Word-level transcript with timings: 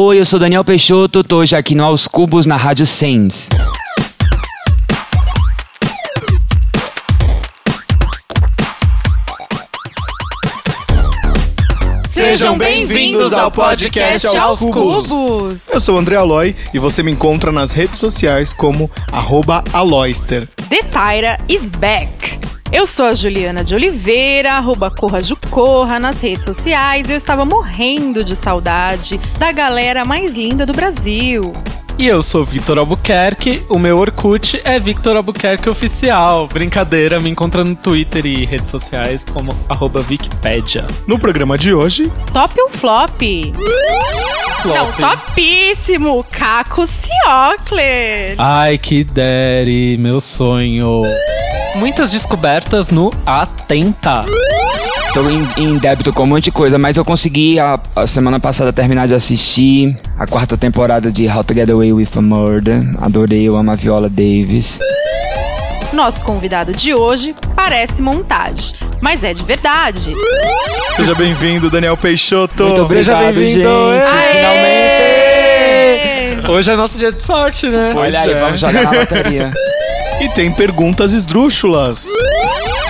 Oi, 0.00 0.20
eu 0.20 0.24
sou 0.24 0.38
Daniel 0.38 0.64
Peixoto, 0.64 1.24
tô 1.24 1.38
hoje 1.38 1.56
aqui 1.56 1.74
no 1.74 1.82
Aos 1.82 2.06
Cubos 2.06 2.46
na 2.46 2.56
Rádio 2.56 2.86
Sens. 2.86 3.48
Sejam 12.06 12.56
bem-vindos 12.56 13.32
ao 13.32 13.50
podcast 13.50 14.28
Aos 14.36 14.60
Cubos. 14.60 15.68
Eu 15.68 15.80
sou 15.80 15.96
o 15.96 15.98
André 15.98 16.14
Aloy 16.14 16.54
e 16.72 16.78
você 16.78 17.02
me 17.02 17.10
encontra 17.10 17.50
nas 17.50 17.72
redes 17.72 17.98
sociais 17.98 18.52
como 18.52 18.88
arroba 19.10 19.64
Aloyster. 19.72 20.48
The 20.68 20.82
Tyra 20.92 21.40
is 21.48 21.70
back. 21.70 22.38
Eu 22.70 22.86
sou 22.86 23.06
a 23.06 23.14
Juliana 23.14 23.64
de 23.64 23.74
Oliveira, 23.74 24.52
arroba 24.52 24.90
Corra 24.90 25.22
Jucorra 25.22 25.98
nas 25.98 26.20
redes 26.20 26.44
sociais 26.44 27.08
e 27.08 27.12
eu 27.12 27.16
estava 27.16 27.42
morrendo 27.42 28.22
de 28.22 28.36
saudade 28.36 29.18
da 29.38 29.50
galera 29.50 30.04
mais 30.04 30.34
linda 30.34 30.66
do 30.66 30.74
Brasil. 30.74 31.54
E 31.98 32.06
eu 32.06 32.22
sou 32.22 32.44
Victor 32.44 32.78
Albuquerque, 32.78 33.66
o 33.68 33.76
meu 33.76 33.98
Orkut 33.98 34.60
é 34.64 34.78
Victor 34.78 35.16
Albuquerque 35.16 35.68
Oficial. 35.68 36.46
Brincadeira, 36.46 37.18
me 37.18 37.28
encontra 37.28 37.64
no 37.64 37.74
Twitter 37.74 38.24
e 38.24 38.46
redes 38.46 38.70
sociais 38.70 39.24
como 39.24 39.52
arroba 39.68 40.04
Wikipedia. 40.08 40.86
No 41.08 41.18
programa 41.18 41.58
de 41.58 41.74
hoje... 41.74 42.08
Top 42.32 42.54
ou 42.60 42.70
flop? 42.70 43.20
Flop. 44.62 45.00
Não, 45.00 45.16
topíssimo! 45.16 46.24
Caco 46.30 46.86
Ciocler! 46.86 48.36
Ai, 48.38 48.78
que 48.78 49.02
dere, 49.02 49.98
meu 49.98 50.20
sonho. 50.20 51.02
Muitas 51.74 52.12
descobertas 52.12 52.90
no 52.90 53.10
Atenta. 53.26 54.24
Tô 55.12 55.28
em, 55.28 55.48
em, 55.56 55.78
débito 55.78 56.12
com 56.12 56.24
um 56.24 56.26
monte 56.26 56.44
de 56.44 56.52
coisa, 56.52 56.78
mas 56.78 56.96
eu 56.96 57.04
consegui 57.04 57.58
a, 57.58 57.80
a, 57.96 58.06
semana 58.06 58.38
passada 58.38 58.72
terminar 58.72 59.08
de 59.08 59.14
assistir 59.14 59.96
a 60.18 60.26
quarta 60.26 60.56
temporada 60.56 61.10
de 61.10 61.26
How 61.26 61.42
to 61.42 61.54
Get 61.54 61.70
Away 61.70 61.92
with 61.92 62.10
a 62.16 62.20
Murder. 62.20 62.82
Adorei, 63.00 63.48
eu 63.48 63.56
amo 63.56 63.70
a 63.70 63.74
Viola 63.74 64.08
Davis. 64.08 64.78
Nosso 65.92 66.24
convidado 66.24 66.72
de 66.72 66.94
hoje 66.94 67.34
parece 67.56 68.02
montagem, 68.02 68.76
mas 69.00 69.24
é 69.24 69.32
de 69.32 69.42
verdade. 69.42 70.12
Seja 70.94 71.14
bem-vindo, 71.14 71.70
Daniel 71.70 71.96
Peixoto. 71.96 72.64
Muito 72.64 72.82
obrigado, 72.82 73.18
Seja 73.18 73.32
bem-vindo, 73.32 73.68
finalmente. 74.32 74.88
Hoje 76.50 76.70
é 76.70 76.76
nosso 76.76 76.98
dia 76.98 77.10
de 77.10 77.22
sorte, 77.22 77.68
né? 77.68 77.92
Pois 77.94 78.14
Olha 78.14 78.20
aí, 78.20 78.30
é. 78.30 78.40
vamos 78.40 78.60
jogar 78.60 78.84
na 78.84 78.92
bateria. 78.92 79.52
e 80.20 80.28
tem 80.30 80.52
perguntas 80.52 81.12
esdrúxulas. 81.12 82.06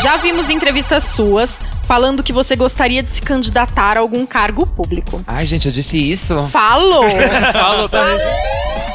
Já 0.02 0.16
vimos 0.16 0.50
entrevistas 0.50 1.04
suas 1.04 1.58
falando 1.88 2.22
que 2.22 2.34
você 2.34 2.54
gostaria 2.54 3.02
de 3.02 3.08
se 3.08 3.22
candidatar 3.22 3.96
a 3.96 4.00
algum 4.00 4.26
cargo 4.26 4.66
público. 4.66 5.22
Ai, 5.26 5.46
gente, 5.46 5.68
eu 5.68 5.72
disse 5.72 5.96
isso. 5.96 6.44
Falou! 6.44 7.08
Falou, 7.50 7.88
tá 7.88 8.04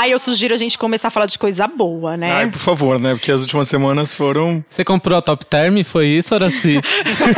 Ai, 0.00 0.14
eu 0.14 0.18
sugiro 0.18 0.54
a 0.54 0.56
gente 0.56 0.78
começar 0.78 1.08
a 1.08 1.10
falar 1.10 1.26
de 1.26 1.38
coisa 1.38 1.66
boa, 1.68 2.16
né? 2.16 2.32
Ai, 2.32 2.50
por 2.50 2.58
favor, 2.58 2.98
né? 2.98 3.12
Porque 3.12 3.30
as 3.30 3.42
últimas 3.42 3.68
semanas 3.68 4.14
foram. 4.14 4.64
Você 4.70 4.82
comprou 4.82 5.18
a 5.18 5.20
Top 5.20 5.44
Term? 5.44 5.82
Foi 5.84 6.06
isso, 6.06 6.34
Horaci? 6.34 6.80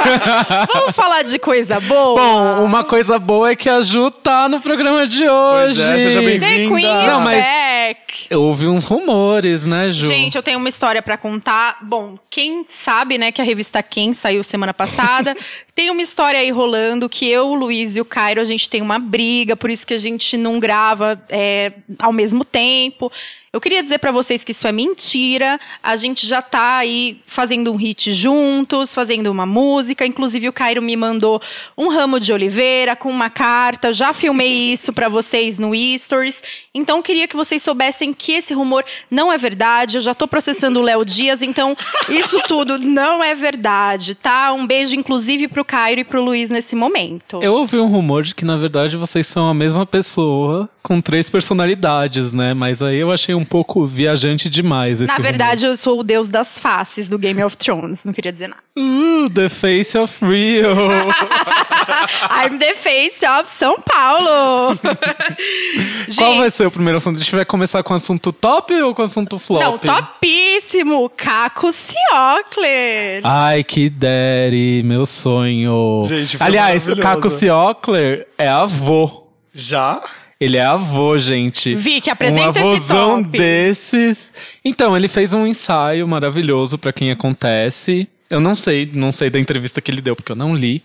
Vamos 0.72 0.94
falar 0.94 1.22
de 1.22 1.40
coisa 1.40 1.80
boa? 1.80 2.20
Bom, 2.20 2.64
uma 2.64 2.84
coisa 2.84 3.18
boa 3.18 3.50
é 3.50 3.56
que 3.56 3.68
a 3.68 3.80
Ju 3.80 4.12
tá 4.12 4.48
no 4.48 4.60
programa 4.60 5.08
de 5.08 5.28
hoje. 5.28 5.74
Pois 5.74 5.78
é, 5.80 5.96
seja 6.04 6.20
bem-vinda. 6.20 6.46
The 6.46 6.68
Queen 6.68 7.06
Não, 7.06 7.20
mas 7.22 7.44
back. 7.44 8.26
Eu 8.30 8.42
ouvi 8.42 8.68
uns 8.68 8.84
rumores, 8.84 9.66
né, 9.66 9.90
Ju? 9.90 10.06
Gente, 10.06 10.36
eu 10.36 10.42
tenho 10.42 10.58
uma 10.58 10.68
história 10.68 11.02
para 11.02 11.16
contar. 11.16 11.78
Bom, 11.82 12.16
quem 12.30 12.64
sabe, 12.68 13.18
né, 13.18 13.32
que 13.32 13.40
a 13.40 13.44
revista 13.44 13.82
Quem 13.82 14.12
saiu 14.12 14.44
semana 14.44 14.72
passada. 14.72 15.36
tem 15.74 15.90
uma 15.90 16.02
história 16.02 16.38
aí 16.38 16.50
rolando 16.50 17.08
que 17.08 17.28
eu, 17.28 17.48
o 17.48 17.54
Luiz 17.54 17.96
e 17.96 18.00
o 18.00 18.04
Cairo, 18.04 18.40
a 18.40 18.44
gente 18.44 18.68
tem 18.68 18.82
uma 18.82 18.98
briga, 18.98 19.56
por 19.56 19.70
isso 19.70 19.86
que 19.86 19.94
a 19.94 19.98
gente 19.98 20.36
não 20.36 20.60
grava 20.60 21.20
é, 21.28 21.72
ao 21.98 22.12
mesmo 22.12 22.44
tempo. 22.44 23.10
Eu 23.54 23.60
queria 23.60 23.82
dizer 23.82 23.98
para 23.98 24.10
vocês 24.10 24.42
que 24.42 24.52
isso 24.52 24.66
é 24.66 24.72
mentira. 24.72 25.60
A 25.82 25.94
gente 25.94 26.26
já 26.26 26.40
tá 26.40 26.78
aí 26.78 27.20
fazendo 27.26 27.70
um 27.70 27.76
hit 27.76 28.14
juntos, 28.14 28.94
fazendo 28.94 29.30
uma 29.30 29.44
música. 29.44 30.06
Inclusive 30.06 30.48
o 30.48 30.52
Cairo 30.54 30.80
me 30.80 30.96
mandou 30.96 31.38
um 31.76 31.90
ramo 31.90 32.18
de 32.18 32.32
oliveira 32.32 32.96
com 32.96 33.10
uma 33.10 33.28
carta. 33.28 33.92
Já 33.92 34.14
filmei 34.14 34.72
isso 34.72 34.90
para 34.90 35.06
vocês 35.10 35.58
no 35.58 35.72
Stories. 35.98 36.42
Então 36.74 36.96
eu 36.96 37.02
queria 37.02 37.28
que 37.28 37.36
vocês 37.36 37.62
soubessem 37.62 38.14
que 38.14 38.32
esse 38.32 38.54
rumor 38.54 38.86
não 39.10 39.30
é 39.30 39.36
verdade. 39.36 39.98
Eu 39.98 40.00
já 40.00 40.14
tô 40.14 40.26
processando 40.26 40.80
o 40.80 40.82
Léo 40.82 41.04
Dias, 41.04 41.42
então 41.42 41.76
isso 42.08 42.40
tudo 42.48 42.78
não 42.78 43.22
é 43.22 43.34
verdade, 43.34 44.14
tá? 44.14 44.50
Um 44.54 44.66
beijo 44.66 44.96
inclusive 44.96 45.46
pro 45.46 45.62
Cairo 45.62 46.00
e 46.00 46.04
pro 46.04 46.24
Luiz 46.24 46.48
nesse 46.48 46.74
momento. 46.74 47.38
Eu 47.42 47.52
ouvi 47.52 47.76
um 47.76 47.88
rumor 47.88 48.22
de 48.22 48.34
que 48.34 48.46
na 48.46 48.56
verdade 48.56 48.96
vocês 48.96 49.26
são 49.26 49.46
a 49.46 49.52
mesma 49.52 49.84
pessoa 49.84 50.70
com 50.82 51.02
três 51.02 51.28
personalidades, 51.28 52.32
né? 52.32 52.54
Mas 52.54 52.82
aí 52.82 52.96
eu 52.96 53.12
achei 53.12 53.34
um 53.34 53.41
um 53.42 53.44
pouco 53.44 53.84
viajante 53.84 54.48
demais. 54.48 55.00
Na 55.00 55.18
verdade, 55.18 55.62
rumor. 55.62 55.72
eu 55.72 55.76
sou 55.76 56.00
o 56.00 56.02
deus 56.02 56.28
das 56.28 56.58
faces 56.58 57.08
do 57.08 57.18
Game 57.18 57.42
of 57.42 57.56
Thrones, 57.56 58.04
não 58.04 58.12
queria 58.12 58.32
dizer 58.32 58.48
nada. 58.48 58.62
Uh, 58.76 59.28
the 59.30 59.48
face 59.48 59.98
of 59.98 60.24
Rio. 60.24 60.70
I'm 62.30 62.58
the 62.58 62.74
face 62.76 63.26
of 63.26 63.48
São 63.48 63.76
Paulo. 63.82 64.78
Qual 66.16 66.36
vai 66.36 66.50
ser 66.50 66.66
o 66.66 66.70
primeiro 66.70 66.96
assunto? 66.98 67.16
A 67.16 67.22
gente 67.22 67.34
vai 67.34 67.44
começar 67.44 67.82
com 67.82 67.92
o 67.92 67.96
assunto 67.96 68.32
top 68.32 68.72
ou 68.74 68.94
com 68.94 69.02
o 69.02 69.04
assunto 69.04 69.38
flop? 69.38 69.62
Não, 69.62 69.78
topíssimo! 69.78 71.10
Caco 71.10 71.70
Ciocler. 71.72 73.20
Ai, 73.24 73.64
que 73.64 73.90
dere, 73.90 74.82
meu 74.84 75.04
sonho. 75.04 76.04
Gente, 76.04 76.36
Aliás, 76.40 76.86
Caco 77.00 77.28
Ciocler 77.28 78.28
é 78.38 78.48
avô. 78.48 79.26
Já? 79.52 80.02
Ele 80.42 80.56
é 80.56 80.64
avô, 80.64 81.16
gente. 81.18 81.74
Vi 81.74 82.00
que 82.00 82.10
apresenta 82.10 82.64
um 82.64 82.74
esse 82.74 82.86
top. 82.88 83.38
desses. 83.38 84.34
Então, 84.64 84.96
ele 84.96 85.08
fez 85.08 85.32
um 85.32 85.46
ensaio 85.46 86.06
maravilhoso 86.08 86.76
para 86.78 86.92
quem 86.92 87.10
acontece. 87.10 88.08
Eu 88.28 88.40
não 88.40 88.54
sei, 88.54 88.90
não 88.94 89.12
sei 89.12 89.28
da 89.30 89.38
entrevista 89.38 89.80
que 89.80 89.90
ele 89.90 90.00
deu, 90.00 90.16
porque 90.16 90.32
eu 90.32 90.36
não 90.36 90.54
li. 90.54 90.82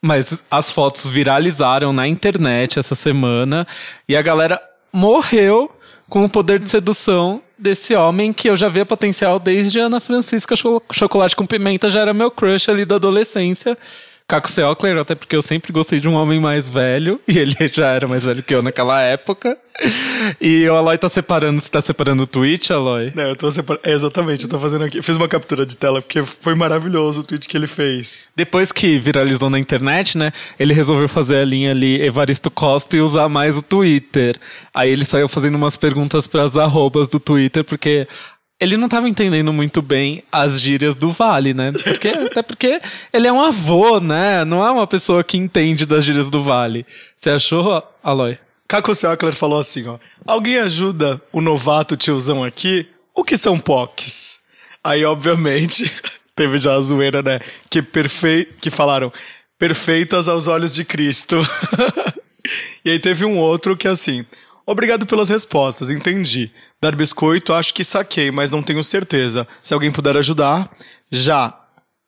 Mas 0.00 0.36
as 0.50 0.70
fotos 0.70 1.06
viralizaram 1.06 1.92
na 1.92 2.06
internet 2.06 2.78
essa 2.78 2.94
semana. 2.94 3.66
E 4.08 4.14
a 4.16 4.22
galera 4.22 4.60
morreu 4.92 5.70
com 6.08 6.24
o 6.24 6.28
poder 6.28 6.58
de 6.58 6.68
sedução 6.68 7.40
desse 7.58 7.94
homem 7.94 8.32
que 8.32 8.50
eu 8.50 8.56
já 8.56 8.68
via 8.68 8.84
potencial 8.84 9.38
desde 9.38 9.78
Ana 9.78 10.00
Francisca 10.00 10.54
Cho- 10.54 10.82
Chocolate 10.92 11.34
com 11.34 11.46
Pimenta, 11.46 11.88
já 11.88 12.00
era 12.00 12.12
meu 12.12 12.30
crush 12.30 12.68
ali 12.68 12.84
da 12.84 12.96
adolescência. 12.96 13.78
Caco 14.32 14.50
Seocler, 14.50 14.96
até 14.96 15.14
porque 15.14 15.36
eu 15.36 15.42
sempre 15.42 15.70
gostei 15.74 16.00
de 16.00 16.08
um 16.08 16.14
homem 16.14 16.40
mais 16.40 16.70
velho, 16.70 17.20
e 17.28 17.38
ele 17.38 17.54
já 17.70 17.88
era 17.88 18.08
mais 18.08 18.24
velho 18.24 18.42
que 18.42 18.54
eu 18.54 18.62
naquela 18.62 18.98
época. 19.02 19.58
E 20.40 20.66
o 20.66 20.74
Aloy 20.74 20.96
tá 20.96 21.06
separando, 21.06 21.60
você 21.60 21.70
tá 21.70 21.82
separando 21.82 22.22
o 22.22 22.26
tweet, 22.26 22.72
Aloy? 22.72 23.12
Não, 23.14 23.24
eu 23.24 23.36
tô 23.36 23.50
separando. 23.50 23.86
exatamente, 23.86 24.44
eu 24.44 24.48
tô 24.48 24.58
fazendo 24.58 24.84
aqui. 24.84 24.98
Eu 24.98 25.02
fiz 25.02 25.18
uma 25.18 25.28
captura 25.28 25.66
de 25.66 25.76
tela 25.76 26.00
porque 26.00 26.22
foi 26.22 26.54
maravilhoso 26.54 27.20
o 27.20 27.24
tweet 27.24 27.46
que 27.46 27.54
ele 27.54 27.66
fez. 27.66 28.32
Depois 28.34 28.72
que 28.72 28.98
viralizou 28.98 29.50
na 29.50 29.58
internet, 29.58 30.16
né, 30.16 30.32
ele 30.58 30.72
resolveu 30.72 31.08
fazer 31.08 31.36
a 31.36 31.44
linha 31.44 31.72
ali 31.72 32.00
Evaristo 32.00 32.50
Costa 32.50 32.96
e 32.96 33.00
usar 33.02 33.28
mais 33.28 33.54
o 33.54 33.62
Twitter. 33.62 34.40
Aí 34.72 34.90
ele 34.90 35.04
saiu 35.04 35.28
fazendo 35.28 35.56
umas 35.56 35.76
perguntas 35.76 36.26
pras 36.26 36.56
arrobas 36.56 37.10
do 37.10 37.20
Twitter, 37.20 37.64
porque 37.64 38.08
ele 38.60 38.76
não 38.76 38.88
tava 38.88 39.08
entendendo 39.08 39.52
muito 39.52 39.82
bem 39.82 40.22
as 40.30 40.60
gírias 40.60 40.94
do 40.94 41.10
Vale, 41.10 41.52
né? 41.52 41.72
Porque, 41.72 42.08
até 42.30 42.42
porque 42.42 42.80
ele 43.12 43.26
é 43.26 43.32
um 43.32 43.40
avô, 43.40 43.98
né? 43.98 44.44
Não 44.44 44.64
é 44.64 44.70
uma 44.70 44.86
pessoa 44.86 45.24
que 45.24 45.36
entende 45.36 45.84
das 45.84 46.04
gírias 46.04 46.30
do 46.30 46.42
Vale. 46.44 46.86
Você 47.16 47.30
achou, 47.30 47.82
Aloy? 48.02 48.38
Caco 48.68 48.94
Seocler 48.94 49.34
falou 49.34 49.58
assim, 49.58 49.86
ó. 49.86 49.98
Alguém 50.24 50.58
ajuda 50.58 51.20
o 51.32 51.40
novato 51.40 51.96
tiozão 51.96 52.42
aqui? 52.42 52.86
O 53.14 53.24
que 53.24 53.36
são 53.36 53.58
POCs? 53.58 54.40
Aí, 54.82 55.04
obviamente, 55.04 55.92
teve 56.34 56.56
já 56.58 56.74
a 56.74 56.80
zoeira, 56.80 57.22
né? 57.22 57.40
Que, 57.68 57.82
perfei... 57.82 58.46
que 58.60 58.70
falaram 58.70 59.12
perfeitas 59.58 60.28
aos 60.28 60.48
olhos 60.48 60.72
de 60.72 60.84
Cristo. 60.84 61.38
e 62.84 62.90
aí 62.90 62.98
teve 62.98 63.24
um 63.24 63.38
outro 63.38 63.76
que 63.76 63.86
assim. 63.86 64.24
Obrigado 64.64 65.06
pelas 65.06 65.28
respostas, 65.28 65.90
entendi. 65.90 66.50
Dar 66.80 66.94
biscoito, 66.94 67.52
acho 67.52 67.74
que 67.74 67.82
saquei, 67.84 68.30
mas 68.30 68.50
não 68.50 68.62
tenho 68.62 68.82
certeza. 68.82 69.46
Se 69.60 69.74
alguém 69.74 69.90
puder 69.90 70.16
ajudar, 70.16 70.70
já. 71.10 71.61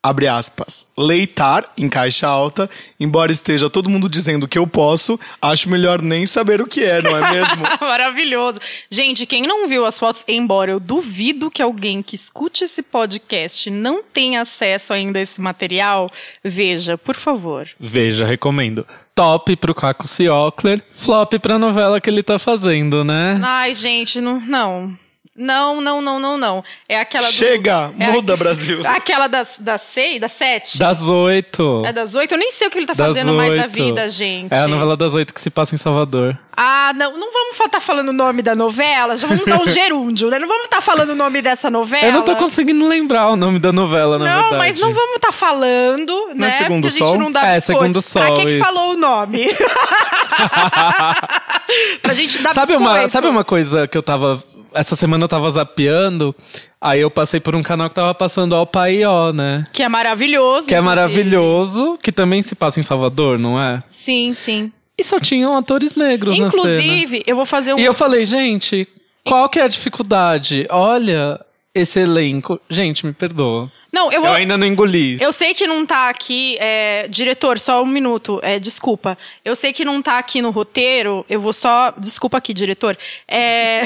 Abre 0.05 0.27
aspas. 0.27 0.85
Leitar, 0.95 1.73
em 1.75 1.89
caixa 1.89 2.27
alta, 2.27 2.69
embora 2.99 3.31
esteja 3.31 3.71
todo 3.71 3.89
mundo 3.89 4.07
dizendo 4.07 4.47
que 4.47 4.55
eu 4.55 4.67
posso, 4.67 5.19
acho 5.41 5.67
melhor 5.67 5.99
nem 5.99 6.27
saber 6.27 6.61
o 6.61 6.67
que 6.67 6.83
é, 6.83 7.01
não 7.01 7.17
é 7.17 7.31
mesmo? 7.31 7.63
Maravilhoso. 7.81 8.59
Gente, 8.87 9.25
quem 9.25 9.47
não 9.47 9.67
viu 9.67 9.83
as 9.83 9.97
fotos, 9.97 10.23
embora 10.27 10.69
eu 10.69 10.79
duvido 10.79 11.49
que 11.49 11.59
alguém 11.59 12.03
que 12.03 12.15
escute 12.15 12.65
esse 12.65 12.83
podcast 12.83 13.71
não 13.71 14.03
tenha 14.03 14.43
acesso 14.43 14.93
ainda 14.93 15.17
a 15.17 15.23
esse 15.23 15.41
material, 15.41 16.11
veja, 16.43 16.99
por 16.99 17.15
favor. 17.15 17.67
Veja, 17.79 18.27
recomendo. 18.27 18.85
Top 19.15 19.55
pro 19.55 19.73
Caco 19.73 20.07
Ciocler, 20.07 20.83
flop 20.93 21.33
pra 21.41 21.57
novela 21.57 21.99
que 21.99 22.11
ele 22.11 22.21
tá 22.21 22.37
fazendo, 22.37 23.03
né? 23.03 23.41
Ai, 23.43 23.73
gente, 23.73 24.21
não. 24.21 24.39
Não, 24.39 24.97
não, 25.35 25.81
não, 25.81 26.01
não, 26.01 26.19
não. 26.19 26.37
não. 26.37 26.63
É 26.87 26.99
aquela. 26.99 27.27
do- 27.27 27.33
Chega, 27.33 27.91
é 27.99 28.11
muda, 28.11 28.37
Brasil. 28.37 28.81
Aquela 28.85 29.27
das, 29.27 29.57
das 29.59 29.81
seis, 29.81 30.19
das 30.21 30.31
sete? 30.31 30.77
Das 30.77 31.01
oito. 31.09 31.83
É 31.85 31.91
das 31.91 32.15
oito? 32.15 32.33
Eu 32.33 32.37
nem 32.37 32.51
sei 32.51 32.67
o 32.67 32.71
que 32.71 32.77
ele 32.77 32.85
tá 32.85 32.93
Das 32.93 33.07
fazendo 33.07 33.33
mais 33.33 33.55
da 33.55 33.67
vida, 33.67 34.07
gente. 34.09 34.53
É 34.53 34.59
a 34.59 34.67
novela 34.67 34.95
das 34.95 35.13
oito 35.13 35.33
que 35.33 35.41
se 35.41 35.49
passa 35.49 35.75
em 35.75 35.77
Salvador. 35.77 36.37
Ah, 36.57 36.93
não, 36.95 37.17
não 37.17 37.33
vamos 37.33 37.59
estar 37.59 37.81
falando 37.81 38.09
o 38.09 38.13
nome 38.13 38.41
da 38.41 38.55
novela, 38.55 39.17
já 39.17 39.27
vamos 39.27 39.45
usar 39.45 39.59
um 39.61 39.67
gerúndio, 39.67 40.29
né? 40.29 40.39
Não 40.39 40.47
vamos 40.47 40.65
estar 40.65 40.79
falando 40.81 41.09
o 41.09 41.15
nome 41.15 41.41
dessa 41.41 41.69
novela. 41.69 42.05
Eu 42.07 42.13
não 42.13 42.23
tô 42.23 42.35
conseguindo 42.37 42.87
lembrar 42.87 43.29
o 43.29 43.35
nome 43.35 43.59
da 43.59 43.73
novela, 43.73 44.17
na 44.17 44.25
Não, 44.25 44.41
verdade. 44.51 44.57
mas 44.57 44.79
não 44.79 44.93
vamos 44.93 45.15
estar 45.17 45.33
falando, 45.33 46.13
Não 46.33 46.47
é 46.47 46.49
né? 46.49 46.51
Segundo 46.51 46.83
Porque 46.83 46.87
a 46.87 46.91
gente 46.91 47.09
Sol? 47.09 47.17
não 47.19 47.29
dá 47.31 47.41
É, 47.41 47.55
biscoito. 47.55 47.81
Segundo 47.81 48.01
Sol, 48.01 48.21
Pra 48.21 48.33
que, 48.45 48.59
falou 48.59 48.93
o 48.93 48.97
nome? 48.97 49.47
pra 52.01 52.13
gente 52.13 52.41
dar 52.41 52.53
Sabe 52.53 52.77
biscoito. 52.77 52.99
uma, 53.01 53.09
sabe 53.09 53.27
uma 53.27 53.43
coisa 53.43 53.87
que 53.87 53.97
eu 53.97 54.03
tava. 54.03 54.43
Essa 54.75 54.95
semana 54.95 55.23
eu 55.23 55.27
tava 55.29 55.49
zapeando, 55.49 56.35
aí 56.79 56.99
eu 56.99 57.09
passei 57.09 57.39
por 57.39 57.55
um 57.55 57.63
canal 57.63 57.89
que 57.89 57.95
tava 57.95 58.13
passando 58.13 58.53
Ao 58.53 58.67
Paió, 58.67 59.31
né? 59.31 59.65
Que 59.71 59.81
é 59.81 59.89
maravilhoso. 59.89 60.67
Que 60.67 60.75
é 60.75 60.79
inclusive. 60.79 60.83
maravilhoso, 60.83 61.97
que 62.03 62.11
também 62.11 62.41
se 62.41 62.53
passa 62.55 62.79
em 62.79 62.83
Salvador, 62.83 63.39
não 63.39 63.59
é? 63.59 63.81
Sim, 63.89 64.33
sim. 64.33 64.71
E 64.97 65.03
só 65.03 65.19
tinham 65.19 65.57
atores 65.57 65.95
negros 65.95 66.37
na 66.37 66.51
cena. 66.51 66.63
Inclusive, 66.63 67.23
eu 67.25 67.35
vou 67.35 67.45
fazer 67.45 67.73
um... 67.73 67.79
E 67.79 67.85
eu 67.85 67.93
falei, 67.93 68.25
gente, 68.25 68.87
qual 69.23 69.49
que 69.49 69.59
é 69.59 69.63
a 69.63 69.67
dificuldade? 69.67 70.67
Olha 70.69 71.39
esse 71.73 71.99
elenco. 71.99 72.59
Gente, 72.69 73.05
me 73.05 73.11
perdoa. 73.13 73.71
Não, 73.95 74.11
eu 74.11 74.25
Eu 74.25 74.33
ainda 74.33 74.57
não 74.57 74.67
engoli. 74.67 75.17
Eu 75.21 75.31
sei 75.31 75.53
que 75.53 75.65
não 75.65 75.85
tá 75.85 76.09
aqui, 76.09 76.57
é, 76.59 77.07
diretor, 77.07 77.57
só 77.57 77.81
um 77.81 77.85
minuto, 77.85 78.41
é, 78.43 78.59
desculpa. 78.59 79.17
Eu 79.43 79.55
sei 79.55 79.71
que 79.71 79.85
não 79.85 80.01
tá 80.01 80.17
aqui 80.17 80.41
no 80.41 80.49
roteiro, 80.49 81.25
eu 81.29 81.39
vou 81.39 81.53
só, 81.53 81.93
desculpa 81.97 82.37
aqui, 82.37 82.53
diretor. 82.53 82.97
É, 83.25 83.83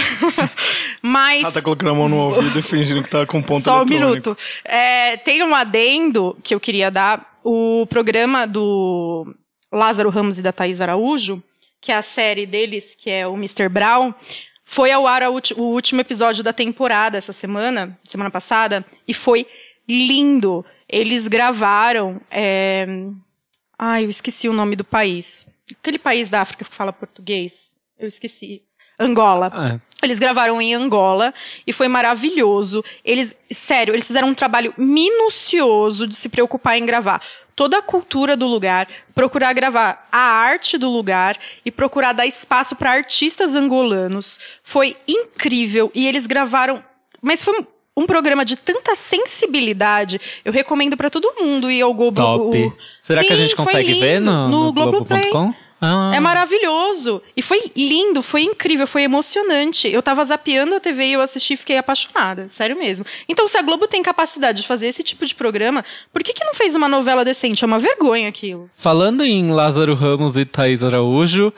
mas 0.99 1.43
Ela 1.43 1.51
tá 1.51 1.61
colocando 1.61 1.91
a 1.91 1.93
mão 1.93 2.09
no 2.09 2.17
ouvido 2.17 2.57
e 2.57 2.61
fingindo 2.63 3.03
que 3.03 3.09
tá 3.09 3.23
com 3.27 3.39
ponto 3.39 3.61
só 3.61 3.83
um 3.83 3.85
minuto. 3.85 4.35
É, 4.65 5.15
tem 5.17 5.43
um 5.43 5.53
adendo 5.53 6.35
que 6.41 6.55
eu 6.55 6.59
queria 6.59 6.89
dar. 6.89 7.29
O 7.43 7.85
programa 7.87 8.47
do 8.47 9.33
Lázaro 9.71 10.09
Ramos 10.09 10.39
e 10.39 10.41
da 10.41 10.51
Thaís 10.51 10.81
Araújo, 10.81 11.41
que 11.79 11.91
é 11.91 11.95
a 11.95 12.01
série 12.01 12.47
deles, 12.47 12.95
que 12.97 13.11
é 13.11 13.27
o 13.27 13.35
Mr. 13.35 13.69
Brown, 13.69 14.13
foi 14.65 14.91
ao 14.91 15.07
ar 15.07 15.21
o 15.23 15.61
último 15.61 16.01
episódio 16.01 16.43
da 16.43 16.51
temporada 16.51 17.17
essa 17.17 17.31
semana, 17.31 17.97
semana 18.03 18.29
passada, 18.29 18.85
e 19.07 19.13
foi 19.13 19.47
lindo. 19.89 20.63
Eles 20.87 21.27
gravaram. 21.27 22.21
É... 22.29 22.85
Ai, 23.77 24.05
eu 24.05 24.09
esqueci 24.09 24.47
o 24.47 24.53
nome 24.53 24.75
do 24.75 24.83
país. 24.83 25.47
Aquele 25.81 25.97
país 25.97 26.29
da 26.29 26.41
África 26.41 26.63
que 26.63 26.75
fala 26.75 26.93
português. 26.93 27.73
Eu 27.97 28.07
esqueci. 28.07 28.61
Angola. 28.99 29.49
Ah, 29.53 29.79
Eles 30.03 30.19
gravaram 30.19 30.61
em 30.61 30.73
Angola 30.73 31.33
e 31.65 31.71
foi 31.71 31.87
maravilhoso. 31.87 32.83
Eles, 33.03 33.33
sério, 33.49 33.93
eles 33.93 34.05
fizeram 34.05 34.27
um 34.27 34.35
trabalho 34.35 34.73
minucioso 34.77 36.05
de 36.05 36.15
se 36.15 36.27
preocupar 36.27 36.77
em 36.77 36.85
gravar 36.85 37.21
toda 37.55 37.77
a 37.77 37.81
cultura 37.81 38.37
do 38.37 38.47
lugar, 38.47 38.87
procurar 39.13 39.51
gravar 39.51 40.07
a 40.11 40.17
arte 40.17 40.77
do 40.77 40.89
lugar 40.89 41.37
e 41.65 41.69
procurar 41.71 42.13
dar 42.13 42.25
espaço 42.25 42.73
para 42.75 42.91
artistas 42.91 43.53
angolanos. 43.55 44.39
Foi 44.63 44.95
incrível 45.05 45.91
e 45.93 46.07
eles 46.07 46.25
gravaram, 46.25 46.81
mas 47.21 47.43
foi 47.43 47.65
um- 48.03 48.05
programa 48.07 48.43
de 48.45 48.55
tanta 48.55 48.95
sensibilidade. 48.95 50.19
Eu 50.43 50.51
recomendo 50.51 50.97
para 50.97 51.09
todo 51.09 51.33
mundo 51.39 51.69
ir 51.71 51.81
ao 51.81 51.93
Globo. 51.93 52.21
top. 52.21 52.57
o- 52.57 52.73
Será 52.99 53.23
que 53.23 53.31
a 53.33 53.35
Sim, 53.35 53.41
gente 53.43 53.55
consegue 53.55 53.93
lindo. 53.93 53.99
ver 54.01 54.19
no, 54.21 54.49
no, 54.49 54.71
no? 54.73 55.55
Ah. 55.81 56.11
É 56.13 56.19
maravilhoso. 56.19 57.21
E 57.37 57.41
foi 57.41 57.71
lindo, 57.75 58.21
foi 58.21 58.41
incrível, 58.41 58.85
foi 58.85 59.03
emocionante. 59.03 59.87
Eu 59.87 60.03
tava 60.03 60.23
zapeando 60.25 60.75
a 60.75 60.79
TV 60.79 61.05
e 61.05 61.13
eu 61.13 61.21
assisti 61.21 61.53
e 61.53 61.57
fiquei 61.57 61.77
apaixonada. 61.77 62.49
Sério 62.49 62.77
mesmo. 62.77 63.05
Então, 63.29 63.47
se 63.47 63.57
a 63.57 63.61
Globo 63.61 63.87
tem 63.87 64.03
capacidade 64.03 64.61
de 64.61 64.67
fazer 64.67 64.87
esse 64.87 65.03
tipo 65.03 65.25
de 65.25 65.33
programa, 65.33 65.85
por 66.11 66.21
que, 66.21 66.33
que 66.33 66.43
não 66.43 66.53
fez 66.53 66.75
uma 66.75 66.89
novela 66.89 67.23
decente? 67.23 67.63
É 67.63 67.67
uma 67.67 67.79
vergonha 67.79 68.27
aquilo. 68.27 68.69
Falando 68.75 69.23
em 69.23 69.51
Lázaro 69.51 69.95
Ramos 69.95 70.35
e 70.35 70.43
Thaís 70.43 70.83
Araújo, 70.83 71.53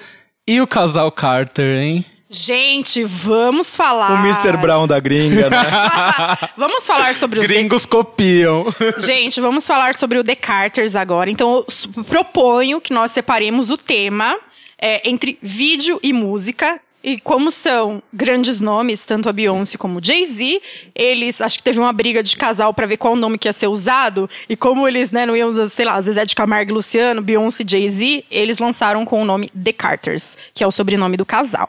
e 0.48 0.62
o 0.62 0.68
casal 0.68 1.12
Carter, 1.12 1.82
hein? 1.82 2.06
Gente, 2.34 3.04
vamos 3.04 3.76
falar. 3.76 4.14
O 4.14 4.26
Mr. 4.26 4.56
Brown 4.56 4.88
da 4.88 5.02
gringa, 5.02 5.50
né? 5.50 5.58
Vamos 6.56 6.88
falar 6.88 7.14
sobre 7.14 7.42
os 7.42 7.46
Gringos 7.46 7.86
copiam. 7.86 8.68
Gente, 9.00 9.42
vamos 9.42 9.68
falar 9.68 9.96
sobre 9.96 10.18
o 10.18 10.24
The 10.24 10.36
Carters 10.36 10.96
agora. 10.96 11.30
Então, 11.30 11.66
eu 11.98 12.04
proponho 12.06 12.80
que 12.80 12.94
nós 12.94 13.12
separemos 13.12 13.70
o 13.70 13.76
tema 13.76 14.38
é, 14.80 15.08
entre 15.10 15.38
vídeo 15.42 16.00
e 16.02 16.14
música. 16.14 16.80
E 17.04 17.20
como 17.20 17.50
são 17.50 18.02
grandes 18.14 18.62
nomes, 18.62 19.04
tanto 19.04 19.28
a 19.28 19.34
Beyoncé 19.34 19.76
como 19.76 19.98
o 19.98 20.04
Jay-Z, 20.04 20.62
eles, 20.94 21.42
acho 21.42 21.58
que 21.58 21.64
teve 21.64 21.80
uma 21.80 21.92
briga 21.92 22.22
de 22.22 22.38
casal 22.38 22.76
pra 22.76 22.86
ver 22.86 22.98
qual 22.98 23.16
nome 23.16 23.40
que 23.40 23.48
ia 23.48 23.54
ser 23.54 23.68
usado. 23.68 24.30
E 24.48 24.56
como 24.56 24.88
eles, 24.88 25.12
né, 25.12 25.26
não 25.26 25.36
iam, 25.36 25.68
sei 25.68 25.84
lá, 25.84 26.00
Zezé 26.00 26.26
de 26.26 26.36
Camargo 26.36 26.72
e 26.72 26.74
Luciano, 26.74 27.22
Beyoncé 27.22 27.64
e 27.64 27.70
Jay-Z, 27.70 28.26
eles 28.30 28.60
lançaram 28.60 29.04
com 29.04 29.20
o 29.20 29.26
nome 29.26 29.50
The 29.50 29.74
Carters, 29.74 30.38
que 30.54 30.64
é 30.64 30.68
o 30.68 30.72
sobrenome 30.72 31.18
do 31.18 31.26
casal. 31.26 31.68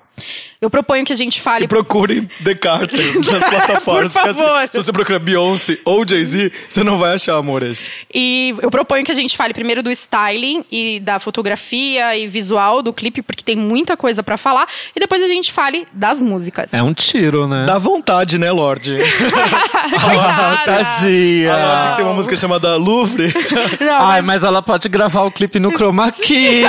Eu 0.62 0.71
proponho 0.71 1.04
que 1.04 1.12
a 1.12 1.16
gente 1.16 1.40
fale 1.40 1.64
E 1.64 1.69
procure 1.69 2.23
The 2.45 2.54
Carters 2.54 3.16
nas 3.28 3.42
plataformas. 3.42 4.12
Por 4.12 4.21
porque, 4.23 4.28
assim, 4.28 4.40
favor. 4.47 4.69
se 4.71 4.76
você 4.83 4.92
procurar 4.92 5.19
Beyoncé 5.19 5.78
ou 5.85 6.07
Jay-Z, 6.09 6.52
você 6.69 6.85
não 6.85 6.97
vai 6.99 7.14
achar, 7.14 7.37
amores. 7.37 7.90
E 8.14 8.54
eu 8.62 8.71
proponho 8.71 9.04
que 9.04 9.11
a 9.11 9.14
gente 9.14 9.37
fale 9.37 9.52
primeiro 9.52 9.83
do 9.83 9.90
styling 9.90 10.64
e 10.71 11.00
da 11.00 11.19
fotografia 11.19 12.16
e 12.16 12.28
visual 12.28 12.81
do 12.81 12.92
clipe, 12.92 13.23
porque 13.23 13.42
tem 13.42 13.57
muita 13.57 13.97
coisa 13.97 14.23
pra 14.23 14.37
falar, 14.37 14.69
e 14.95 15.00
depois 15.00 15.21
a 15.23 15.26
gente 15.26 15.50
fale 15.52 15.85
das 15.92 16.23
músicas. 16.23 16.73
É 16.73 16.81
um 16.83 16.95
tiro, 16.95 17.49
né? 17.49 17.64
Dá 17.66 17.76
vontade, 17.78 18.38
né, 18.38 18.52
Lorde? 18.52 18.99
Ah, 19.85 20.62
tadinha. 20.64 21.52
A 21.52 21.57
Lorde 21.66 21.88
que 21.90 21.97
tem 21.97 22.04
uma 22.04 22.14
música 22.14 22.37
chamada 22.37 22.76
Louvre. 22.76 23.33
Não, 23.81 24.02
Ai, 24.04 24.21
mas- 24.23 24.33
mas 24.33 24.45
ela 24.45 24.62
pode 24.62 24.88
gravar 24.88 25.23
o 25.23 25.31
clipe 25.31 25.59
no 25.61 25.71
Chroma 25.73 26.11
Key. 26.11 26.62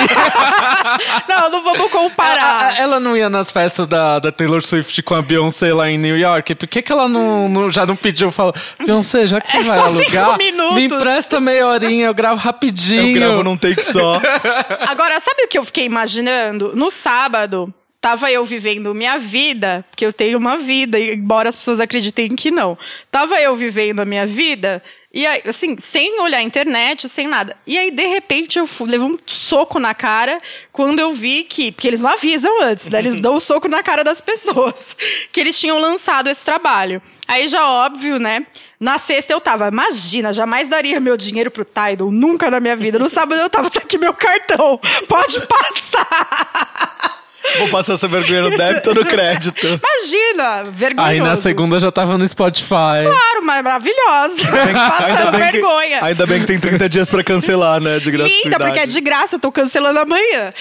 não, 1.29 1.49
não 1.49 1.63
vamos 1.63 1.79
Ela, 1.79 1.89
comparar. 1.89 2.77
ela 2.79 2.99
não 2.99 3.15
ia 3.15 3.29
nas 3.29 3.51
festas 3.51 3.82
da, 3.85 4.19
da 4.19 4.31
Taylor 4.31 4.61
Swift 4.63 5.01
com 5.03 5.15
a 5.15 5.21
Beyoncé 5.21 5.73
lá 5.73 5.89
em 5.89 5.97
New 5.97 6.17
York? 6.17 6.55
Por 6.55 6.67
que, 6.67 6.81
que 6.81 6.91
ela 6.91 7.07
não, 7.07 7.47
não- 7.49 7.69
já 7.69 7.85
não 7.85 7.95
pediu? 7.95 8.31
Fala, 8.31 8.53
Beyoncé, 8.85 9.25
já 9.27 9.39
que 9.41 9.49
você 9.49 9.57
É 9.57 9.63
vai 9.63 9.79
só 9.79 9.87
cinco 9.89 10.17
alugar, 10.17 10.37
minutos." 10.37 10.75
me 10.75 10.83
empresta 10.85 11.39
meia 11.39 11.67
horinha, 11.67 12.05
eu 12.07 12.13
gravo 12.13 12.39
rapidinho. 12.39 13.17
Eu 13.17 13.27
gravo 13.27 13.43
num 13.43 13.57
take 13.57 13.83
só. 13.83 14.21
Agora, 14.87 15.19
sabe 15.19 15.43
o 15.43 15.47
que 15.47 15.57
eu 15.57 15.63
fiquei 15.65 15.85
imaginando? 15.85 16.71
No 16.75 16.89
sábado, 16.91 17.73
Tava 18.01 18.29
eu 18.29 18.43
vivendo 18.43 18.93
minha 18.93 19.17
vida, 19.17 19.85
porque 19.89 20.05
eu 20.05 20.11
tenho 20.11 20.37
uma 20.37 20.57
vida, 20.57 20.99
embora 20.99 21.47
as 21.47 21.55
pessoas 21.55 21.79
acreditem 21.79 22.35
que 22.35 22.51
não. 22.51 22.77
Tava 23.09 23.39
eu 23.39 23.55
vivendo 23.55 24.01
a 24.01 24.05
minha 24.05 24.27
vida, 24.27 24.83
e 25.13 25.27
aí, 25.27 25.43
assim, 25.45 25.77
sem 25.77 26.19
olhar 26.19 26.39
a 26.39 26.41
internet, 26.41 27.07
sem 27.07 27.27
nada. 27.27 27.55
E 27.67 27.77
aí, 27.77 27.91
de 27.91 28.07
repente, 28.07 28.57
eu 28.57 28.65
fui, 28.65 28.89
levei 28.89 29.05
um 29.05 29.19
soco 29.27 29.79
na 29.79 29.93
cara 29.93 30.41
quando 30.71 30.99
eu 30.99 31.13
vi 31.13 31.43
que. 31.43 31.71
Porque 31.71 31.87
eles 31.87 32.01
não 32.01 32.09
avisam 32.09 32.63
antes, 32.63 32.87
né? 32.87 32.97
Eles 32.97 33.17
dão 33.21 33.33
o 33.33 33.37
um 33.37 33.39
soco 33.39 33.67
na 33.67 33.83
cara 33.83 34.03
das 34.03 34.19
pessoas. 34.19 34.97
Que 35.31 35.39
eles 35.39 35.59
tinham 35.59 35.79
lançado 35.79 36.29
esse 36.29 36.43
trabalho. 36.43 37.01
Aí 37.27 37.47
já 37.47 37.67
óbvio, 37.67 38.17
né? 38.17 38.45
Na 38.79 38.97
sexta 38.97 39.33
eu 39.33 39.39
tava, 39.39 39.67
imagina, 39.67 40.33
jamais 40.33 40.67
daria 40.67 40.99
meu 40.99 41.15
dinheiro 41.15 41.49
pro 41.49 41.63
Tidal, 41.63 42.11
nunca 42.11 42.49
na 42.51 42.59
minha 42.59 42.75
vida. 42.75 42.99
No 42.99 43.09
sábado 43.09 43.39
eu 43.39 43.49
tava, 43.49 43.69
tá 43.69 43.79
aqui 43.79 43.97
meu 43.97 44.13
cartão, 44.13 44.79
pode 45.07 45.39
passar. 45.47 47.11
Vou 47.59 47.69
passar 47.69 47.93
essa 47.93 48.07
vergonha 48.07 48.43
no 48.43 48.57
débito 48.57 48.89
ou 48.89 48.95
no 48.95 49.05
crédito? 49.05 49.67
Imagina, 49.67 50.71
vergonhoso. 50.71 51.11
Aí 51.11 51.19
na 51.19 51.35
segunda 51.35 51.79
já 51.79 51.91
tava 51.91 52.17
no 52.17 52.27
Spotify. 52.27 53.03
Claro, 53.03 53.43
mas 53.43 53.63
maravilhosa. 53.63 54.47
Passando 54.73 55.37
vergonha. 55.37 55.99
Que, 55.99 56.05
ainda 56.05 56.25
bem 56.25 56.41
que 56.41 56.47
tem 56.47 56.59
30 56.59 56.89
dias 56.89 57.09
pra 57.09 57.23
cancelar, 57.23 57.79
né, 57.79 57.99
de 57.99 58.11
gratuidade. 58.11 58.43
Linda, 58.43 58.59
porque 58.59 58.79
é 58.79 58.85
de 58.85 59.01
graça, 59.01 59.35
eu 59.35 59.39
tô 59.39 59.51
cancelando 59.51 59.99
amanhã. 59.99 60.51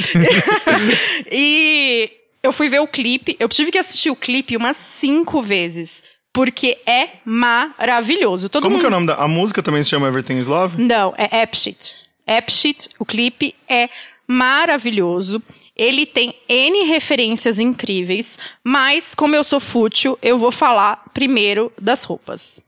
e 1.30 2.10
eu 2.42 2.52
fui 2.52 2.68
ver 2.68 2.80
o 2.80 2.86
clipe, 2.86 3.36
eu 3.38 3.48
tive 3.48 3.70
que 3.70 3.78
assistir 3.78 4.10
o 4.10 4.16
clipe 4.16 4.56
umas 4.56 4.76
cinco 4.76 5.42
vezes. 5.42 6.02
Porque 6.32 6.78
é 6.86 7.10
maravilhoso. 7.26 8.48
Todo 8.48 8.62
Como 8.62 8.76
mundo... 8.76 8.80
que 8.80 8.86
é 8.86 8.88
o 8.88 8.90
nome 8.90 9.06
da... 9.06 9.16
A 9.16 9.28
música 9.28 9.62
também 9.62 9.84
se 9.84 9.90
chama 9.90 10.08
Everything 10.08 10.38
is 10.38 10.46
Love? 10.46 10.82
Não, 10.82 11.12
é 11.18 11.42
Appshit. 11.42 12.02
Appshit, 12.26 12.88
o 12.98 13.04
clipe 13.04 13.54
é 13.68 13.90
maravilhoso. 14.26 15.42
Ele 15.82 16.06
tem 16.06 16.32
N 16.48 16.84
referências 16.84 17.58
incríveis, 17.58 18.38
mas 18.62 19.16
como 19.16 19.34
eu 19.34 19.42
sou 19.42 19.58
fútil, 19.58 20.16
eu 20.22 20.38
vou 20.38 20.52
falar 20.52 21.02
primeiro 21.12 21.72
das 21.76 22.04
roupas. 22.04 22.62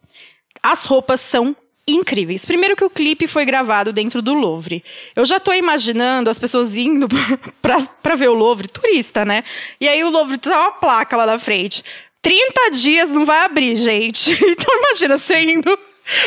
As 0.61 0.85
roupas 0.85 1.21
são 1.21 1.55
incríveis. 1.87 2.45
Primeiro 2.45 2.75
que 2.75 2.85
o 2.85 2.91
clipe 2.91 3.29
foi 3.29 3.45
gravado 3.45 3.93
dentro 3.93 4.21
do 4.21 4.35
Louvre. 4.35 4.83
Eu 5.15 5.25
já 5.25 5.39
tô 5.39 5.53
imaginando 5.53 6.29
as 6.29 6.41
pessoas 6.41 6.77
indo 6.77 7.07
pra, 7.63 7.81
pra 8.03 8.17
ver 8.17 8.31
o 8.31 8.35
Louvre, 8.35 8.67
turista, 8.67 9.25
né? 9.25 9.45
E 9.81 9.87
aí 9.87 10.03
o 10.03 10.11
Louvre 10.11 10.37
tá 10.37 10.63
uma 10.63 10.73
placa 10.73 11.17
lá 11.17 11.25
na 11.25 11.39
frente. 11.39 11.85
30 12.21 12.71
dias 12.73 13.13
não 13.13 13.25
vai 13.25 13.45
abrir, 13.45 13.77
gente. 13.77 14.37
Então 14.45 14.77
imagina 14.77 15.19
você 15.19 15.39
indo 15.39 15.79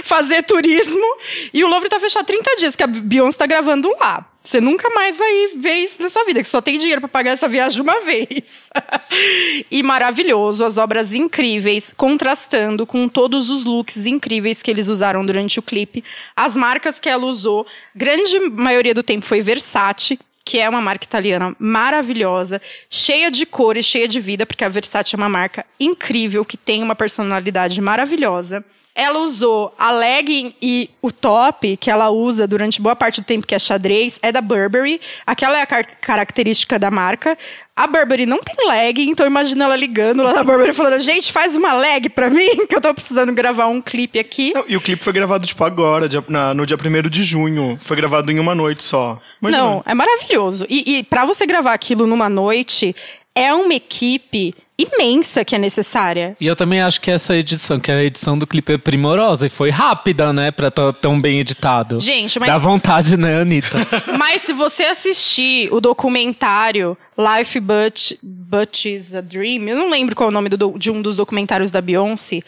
fazer 0.05 0.41
turismo 0.43 1.05
e 1.53 1.65
o 1.65 1.67
Louvre 1.67 1.89
tá 1.89 1.99
fechado 1.99 2.25
30 2.25 2.55
dias, 2.55 2.75
que 2.77 2.83
a 2.83 2.87
Beyoncé 2.87 3.39
tá 3.39 3.45
gravando 3.45 3.89
lá. 3.99 4.25
Você 4.47 4.61
nunca 4.61 4.89
mais 4.91 5.17
vai 5.17 5.49
ver 5.57 5.79
isso 5.79 6.01
na 6.01 6.09
sua 6.09 6.23
vida, 6.23 6.41
que 6.41 6.47
só 6.47 6.61
tem 6.61 6.77
dinheiro 6.77 7.01
para 7.01 7.09
pagar 7.09 7.31
essa 7.31 7.49
viagem 7.49 7.81
uma 7.81 7.99
vez. 8.05 8.69
e 9.69 9.83
maravilhoso, 9.83 10.63
as 10.63 10.77
obras 10.77 11.13
incríveis, 11.13 11.93
contrastando 11.97 12.87
com 12.87 13.09
todos 13.09 13.49
os 13.49 13.65
looks 13.65 14.05
incríveis 14.05 14.63
que 14.63 14.71
eles 14.71 14.87
usaram 14.87 15.25
durante 15.25 15.59
o 15.59 15.61
clipe. 15.61 16.01
As 16.33 16.55
marcas 16.55 16.97
que 16.97 17.09
ela 17.09 17.25
usou, 17.25 17.67
grande 17.93 18.39
maioria 18.39 18.93
do 18.93 19.03
tempo 19.03 19.25
foi 19.25 19.41
Versace, 19.41 20.17
que 20.45 20.57
é 20.57 20.69
uma 20.69 20.79
marca 20.79 21.03
italiana 21.03 21.53
maravilhosa, 21.59 22.61
cheia 22.89 23.29
de 23.29 23.45
cores, 23.45 23.85
cheia 23.85 24.07
de 24.07 24.21
vida, 24.21 24.45
porque 24.45 24.63
a 24.63 24.69
Versace 24.69 25.13
é 25.13 25.17
uma 25.17 25.27
marca 25.27 25.65
incrível, 25.77 26.45
que 26.45 26.55
tem 26.55 26.81
uma 26.81 26.95
personalidade 26.95 27.81
maravilhosa. 27.81 28.63
Ela 28.97 29.19
usou 29.19 29.71
a 29.77 29.91
legging 29.91 30.55
e 30.59 30.89
o 31.03 31.11
top 31.11 31.77
que 31.77 31.91
ela 31.91 32.09
usa 32.09 32.47
durante 32.47 32.81
boa 32.81 32.95
parte 32.95 33.21
do 33.21 33.25
tempo, 33.25 33.45
que 33.45 33.53
é 33.53 33.59
xadrez, 33.59 34.19
é 34.23 34.31
da 34.31 34.41
Burberry. 34.41 34.99
Aquela 35.23 35.59
é 35.59 35.61
a 35.61 35.67
car 35.67 35.85
característica 36.01 36.79
da 36.79 36.89
marca. 36.89 37.37
A 37.75 37.85
Burberry 37.85 38.25
não 38.25 38.39
tem 38.39 38.55
leg, 38.67 39.07
então 39.07 39.27
imagina 39.27 39.65
ela 39.65 39.75
ligando 39.75 40.23
lá 40.23 40.33
na 40.33 40.43
Burberry 40.43 40.73
falando, 40.73 40.99
gente, 40.99 41.31
faz 41.31 41.55
uma 41.55 41.73
leg 41.73 42.09
pra 42.09 42.27
mim, 42.27 42.47
que 42.65 42.75
eu 42.75 42.81
tô 42.81 42.91
precisando 42.91 43.31
gravar 43.31 43.67
um 43.67 43.79
clipe 43.79 44.17
aqui. 44.17 44.51
Não, 44.51 44.65
e 44.67 44.75
o 44.75 44.81
clipe 44.81 45.03
foi 45.03 45.13
gravado, 45.13 45.45
tipo, 45.45 45.63
agora, 45.63 46.09
dia, 46.09 46.23
na, 46.27 46.55
no 46.55 46.65
dia 46.65 46.75
1 46.75 47.07
de 47.07 47.23
junho. 47.23 47.77
Foi 47.79 47.95
gravado 47.95 48.31
em 48.31 48.39
uma 48.39 48.55
noite 48.55 48.81
só. 48.81 49.21
Imagina. 49.39 49.63
Não, 49.63 49.83
é 49.85 49.93
maravilhoso. 49.93 50.65
E, 50.67 50.97
e 50.97 51.03
para 51.03 51.23
você 51.23 51.45
gravar 51.45 51.73
aquilo 51.73 52.07
numa 52.07 52.29
noite, 52.29 52.95
é 53.35 53.53
uma 53.53 53.75
equipe 53.75 54.55
imensa 54.77 55.43
que 55.43 55.55
é 55.55 55.57
necessária. 55.57 56.37
E 56.39 56.45
eu 56.45 56.55
também 56.55 56.81
acho 56.81 57.01
que 57.01 57.09
essa 57.09 57.35
edição, 57.35 57.79
que 57.79 57.91
a 57.91 58.03
edição 58.03 58.37
do 58.37 58.45
clipe 58.45 58.73
é 58.73 58.77
primorosa 58.77 59.47
e 59.47 59.49
foi 59.49 59.69
rápida, 59.69 60.31
né, 60.31 60.51
pra 60.51 60.67
estar 60.67 60.93
tá 60.93 60.99
tão 60.99 61.19
bem 61.19 61.39
editado. 61.39 61.99
Gente, 61.99 62.39
mas... 62.39 62.49
Dá 62.49 62.57
vontade, 62.57 63.17
né, 63.17 63.41
Anitta? 63.41 63.77
mas 64.17 64.43
se 64.43 64.53
você 64.53 64.83
assistir 64.83 65.73
o 65.73 65.81
documentário 65.81 66.97
Life 67.17 67.59
But, 67.59 68.17
But 68.21 68.85
Is 68.85 69.15
a 69.15 69.21
Dream, 69.21 69.67
eu 69.67 69.77
não 69.77 69.89
lembro 69.89 70.15
qual 70.15 70.29
é 70.29 70.31
o 70.31 70.33
nome 70.33 70.49
do, 70.49 70.77
de 70.77 70.91
um 70.91 71.01
dos 71.01 71.17
documentários 71.17 71.71
da 71.71 71.81
Beyoncé, 71.81 72.41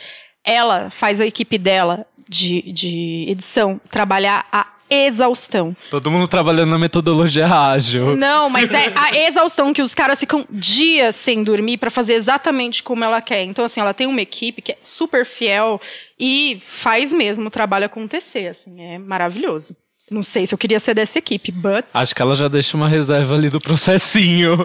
ela 0.43 0.89
faz 0.89 1.19
a 1.19 1.25
equipe 1.25 1.57
dela 1.57 2.05
de, 2.27 2.71
de 2.71 3.25
edição 3.27 3.81
trabalhar 3.89 4.45
a 4.51 4.67
exaustão. 4.89 5.75
Todo 5.89 6.10
mundo 6.10 6.27
trabalhando 6.27 6.72
na 6.72 6.79
metodologia 6.79 7.48
ágil. 7.48 8.15
Não, 8.15 8.50
mas 8.50 8.74
é 8.74 8.91
a 8.96 9.15
exaustão 9.27 9.74
que 9.74 9.81
os 9.81 9.93
caras 9.93 10.19
ficam 10.19 10.46
dias 10.50 11.15
sem 11.15 11.43
dormir 11.43 11.77
para 11.77 11.91
fazer 11.91 12.13
exatamente 12.13 12.81
como 12.81 13.03
ela 13.03 13.22
quer. 13.22 13.43
Então, 13.43 13.63
assim, 13.63 13.79
ela 13.79 13.93
tem 13.93 14.08
uma 14.08 14.22
equipe 14.22 14.62
que 14.62 14.72
é 14.72 14.77
super 14.81 15.25
fiel 15.25 15.79
e 16.19 16.62
faz 16.65 17.13
mesmo 17.13 17.48
o 17.48 17.51
trabalho 17.51 17.86
acontecer, 17.86 18.48
assim, 18.48 18.81
é 18.81 18.98
maravilhoso. 18.98 19.75
Não 20.10 20.24
sei 20.24 20.48
se 20.48 20.53
eu 20.53 20.58
queria 20.58 20.79
ser 20.79 20.96
dessa 20.96 21.19
equipe, 21.19 21.51
but. 21.51 21.86
Acho 21.93 22.15
que 22.15 22.22
ela 22.22 22.34
já 22.34 22.48
deixa 22.48 22.75
uma 22.75 22.88
reserva 22.88 23.36
ali 23.36 23.50
do 23.50 23.62
processinho. 23.62 24.58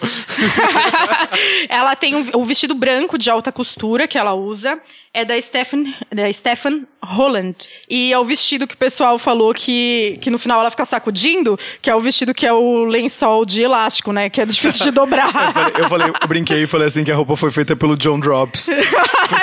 ela 1.69 1.95
tem 1.95 2.15
o 2.15 2.39
um, 2.39 2.41
um 2.41 2.45
vestido 2.45 2.75
branco 2.75 3.19
de 3.19 3.29
alta 3.29 3.53
costura 3.53 4.09
que 4.09 4.17
ela 4.17 4.33
usa 4.33 4.81
é 5.15 5.25
da 5.25 5.41
Stephen, 5.41 5.95
da 6.13 6.31
Stephen 6.33 6.87
Holland. 7.01 7.69
E 7.89 8.13
é 8.13 8.19
o 8.19 8.25
vestido 8.25 8.67
que 8.67 8.75
o 8.75 8.77
pessoal 8.77 9.17
falou 9.17 9.55
que, 9.55 10.19
que 10.21 10.29
no 10.29 10.41
final 10.41 10.61
ela 10.61 10.73
fica 10.73 10.85
sacudindo, 10.85 11.57
que 11.81 11.89
é 11.89 11.95
o 11.95 12.01
vestido 12.01 12.35
que 12.35 12.45
é 12.45 12.53
o 12.53 12.85
lençol 12.85 13.47
de 13.47 13.63
elástico, 13.63 14.13
né? 14.13 14.29
Que 14.29 14.41
é 14.41 14.47
difícil 14.47 14.87
de 14.87 14.91
dobrar. 14.93 15.27
eu, 15.29 15.53
falei, 15.53 15.73
eu, 15.77 15.89
falei, 15.89 16.09
eu 16.09 16.29
brinquei 16.29 16.63
e 16.65 16.67
falei 16.67 16.89
assim 16.89 17.05
que 17.05 17.13
a 17.13 17.15
roupa 17.15 17.37
foi 17.37 17.53
feita 17.53 17.77
pelo 17.77 17.97
John 17.97 18.19
Drops. 18.19 18.69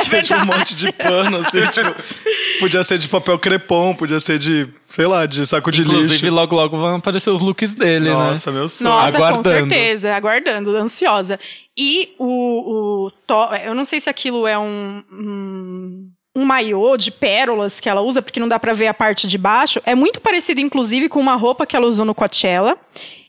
Porque 0.03 0.17
é 0.17 0.21
tinha 0.21 0.39
um 0.39 0.45
monte 0.45 0.75
de 0.75 0.91
pano, 0.91 1.37
assim, 1.37 1.65
tipo, 1.67 1.95
podia 2.59 2.83
ser 2.83 2.97
de 2.97 3.07
papel 3.07 3.39
crepom, 3.39 3.95
podia 3.95 4.19
ser 4.19 4.37
de, 4.37 4.67
sei 4.89 5.07
lá, 5.07 5.25
de 5.25 5.45
saco 5.45 5.71
de 5.71 5.81
Inclusive, 5.81 6.03
lixo. 6.03 6.15
Inclusive, 6.17 6.29
logo 6.29 6.55
logo 6.55 6.77
vão 6.77 6.95
aparecer 6.97 7.29
os 7.29 7.41
looks 7.41 7.73
dele, 7.73 8.09
Nossa, 8.09 8.19
né? 8.19 8.29
Nossa, 8.29 8.51
meu 8.51 8.67
sonho. 8.67 8.89
Nossa, 8.89 9.17
aguardando. 9.17 9.43
com 9.43 9.49
certeza, 9.49 10.13
aguardando, 10.13 10.75
ansiosa. 10.75 11.39
E 11.77 12.15
o, 12.19 13.05
o 13.05 13.11
to, 13.25 13.55
eu 13.63 13.73
não 13.73 13.85
sei 13.85 14.01
se 14.01 14.09
aquilo 14.09 14.45
é 14.45 14.57
um, 14.57 15.03
um 15.11 16.11
um 16.35 16.45
maiô 16.45 16.95
de 16.95 17.11
pérolas 17.11 17.79
que 17.79 17.89
ela 17.89 18.01
usa, 18.01 18.21
porque 18.21 18.39
não 18.39 18.47
dá 18.47 18.57
para 18.57 18.73
ver 18.73 18.87
a 18.87 18.93
parte 18.93 19.27
de 19.27 19.37
baixo, 19.37 19.81
é 19.85 19.93
muito 19.93 20.21
parecido, 20.21 20.61
inclusive, 20.61 21.09
com 21.09 21.19
uma 21.19 21.35
roupa 21.35 21.65
que 21.65 21.75
ela 21.75 21.85
usou 21.85 22.05
no 22.05 22.15
Coachella, 22.15 22.77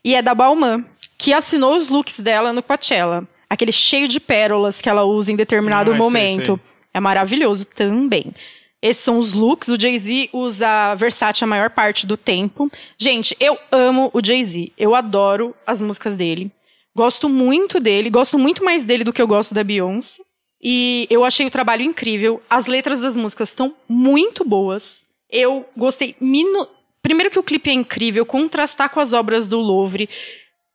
e 0.03 0.15
é 0.15 0.21
da 0.21 0.33
Balmain, 0.33 0.85
que 1.17 1.33
assinou 1.33 1.77
os 1.77 1.89
looks 1.89 2.19
dela 2.19 2.53
no 2.53 2.63
Coachella. 2.63 3.27
Aquele 3.49 3.71
cheio 3.71 4.07
de 4.07 4.19
pérolas 4.19 4.81
que 4.81 4.89
ela 4.89 5.03
usa 5.03 5.31
em 5.31 5.35
determinado 5.35 5.91
ah, 5.91 5.95
momento. 5.95 6.45
Sei, 6.45 6.55
sei. 6.55 6.59
É 6.93 6.99
maravilhoso 6.99 7.65
também. 7.65 8.33
Esses 8.81 9.03
são 9.03 9.17
os 9.17 9.33
looks. 9.33 9.69
O 9.69 9.79
Jay-Z 9.79 10.29
usa 10.33 10.95
Versace 10.95 11.43
a 11.43 11.47
maior 11.47 11.69
parte 11.69 12.05
do 12.05 12.17
tempo. 12.17 12.69
Gente, 12.97 13.37
eu 13.39 13.57
amo 13.71 14.09
o 14.13 14.25
Jay-Z. 14.25 14.71
Eu 14.77 14.95
adoro 14.95 15.55
as 15.65 15.81
músicas 15.81 16.15
dele. 16.15 16.51
Gosto 16.95 17.27
muito 17.27 17.79
dele. 17.79 18.09
Gosto 18.09 18.37
muito 18.37 18.63
mais 18.63 18.85
dele 18.85 19.03
do 19.03 19.13
que 19.13 19.21
eu 19.21 19.27
gosto 19.27 19.53
da 19.53 19.63
Beyoncé. 19.63 20.21
E 20.61 21.07
eu 21.09 21.25
achei 21.25 21.45
o 21.45 21.51
trabalho 21.51 21.81
incrível. 21.81 22.41
As 22.49 22.67
letras 22.67 23.01
das 23.01 23.17
músicas 23.17 23.49
estão 23.49 23.75
muito 23.87 24.45
boas. 24.45 25.01
Eu 25.29 25.65
gostei. 25.75 26.15
Minu... 26.19 26.67
Primeiro 27.01 27.29
que 27.29 27.39
o 27.39 27.43
clipe 27.43 27.69
é 27.69 27.73
incrível, 27.73 28.25
contrastar 28.25 28.89
com 28.89 28.99
as 29.01 29.11
obras 29.11 29.49
do 29.49 29.59
Louvre. 29.59 30.09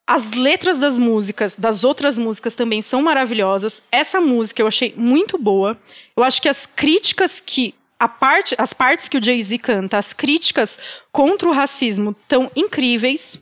As 0.06 0.30
letras 0.32 0.78
das 0.78 0.98
músicas, 0.98 1.56
das 1.56 1.84
outras 1.84 2.18
músicas 2.18 2.54
também 2.54 2.82
são 2.82 3.02
maravilhosas. 3.02 3.82
Essa 3.90 4.20
música 4.20 4.60
eu 4.60 4.66
achei 4.66 4.92
muito 4.94 5.38
boa. 5.38 5.78
Eu 6.14 6.22
acho 6.22 6.42
que 6.42 6.48
as 6.48 6.66
críticas 6.66 7.42
que 7.44 7.74
a 7.98 8.08
parte, 8.08 8.54
as 8.58 8.72
partes 8.72 9.08
que 9.08 9.16
o 9.16 9.24
Jay-Z 9.24 9.58
canta, 9.58 9.98
as 9.98 10.12
críticas 10.12 10.78
contra 11.10 11.48
o 11.48 11.52
racismo 11.52 12.14
estão 12.22 12.50
incríveis. 12.54 13.40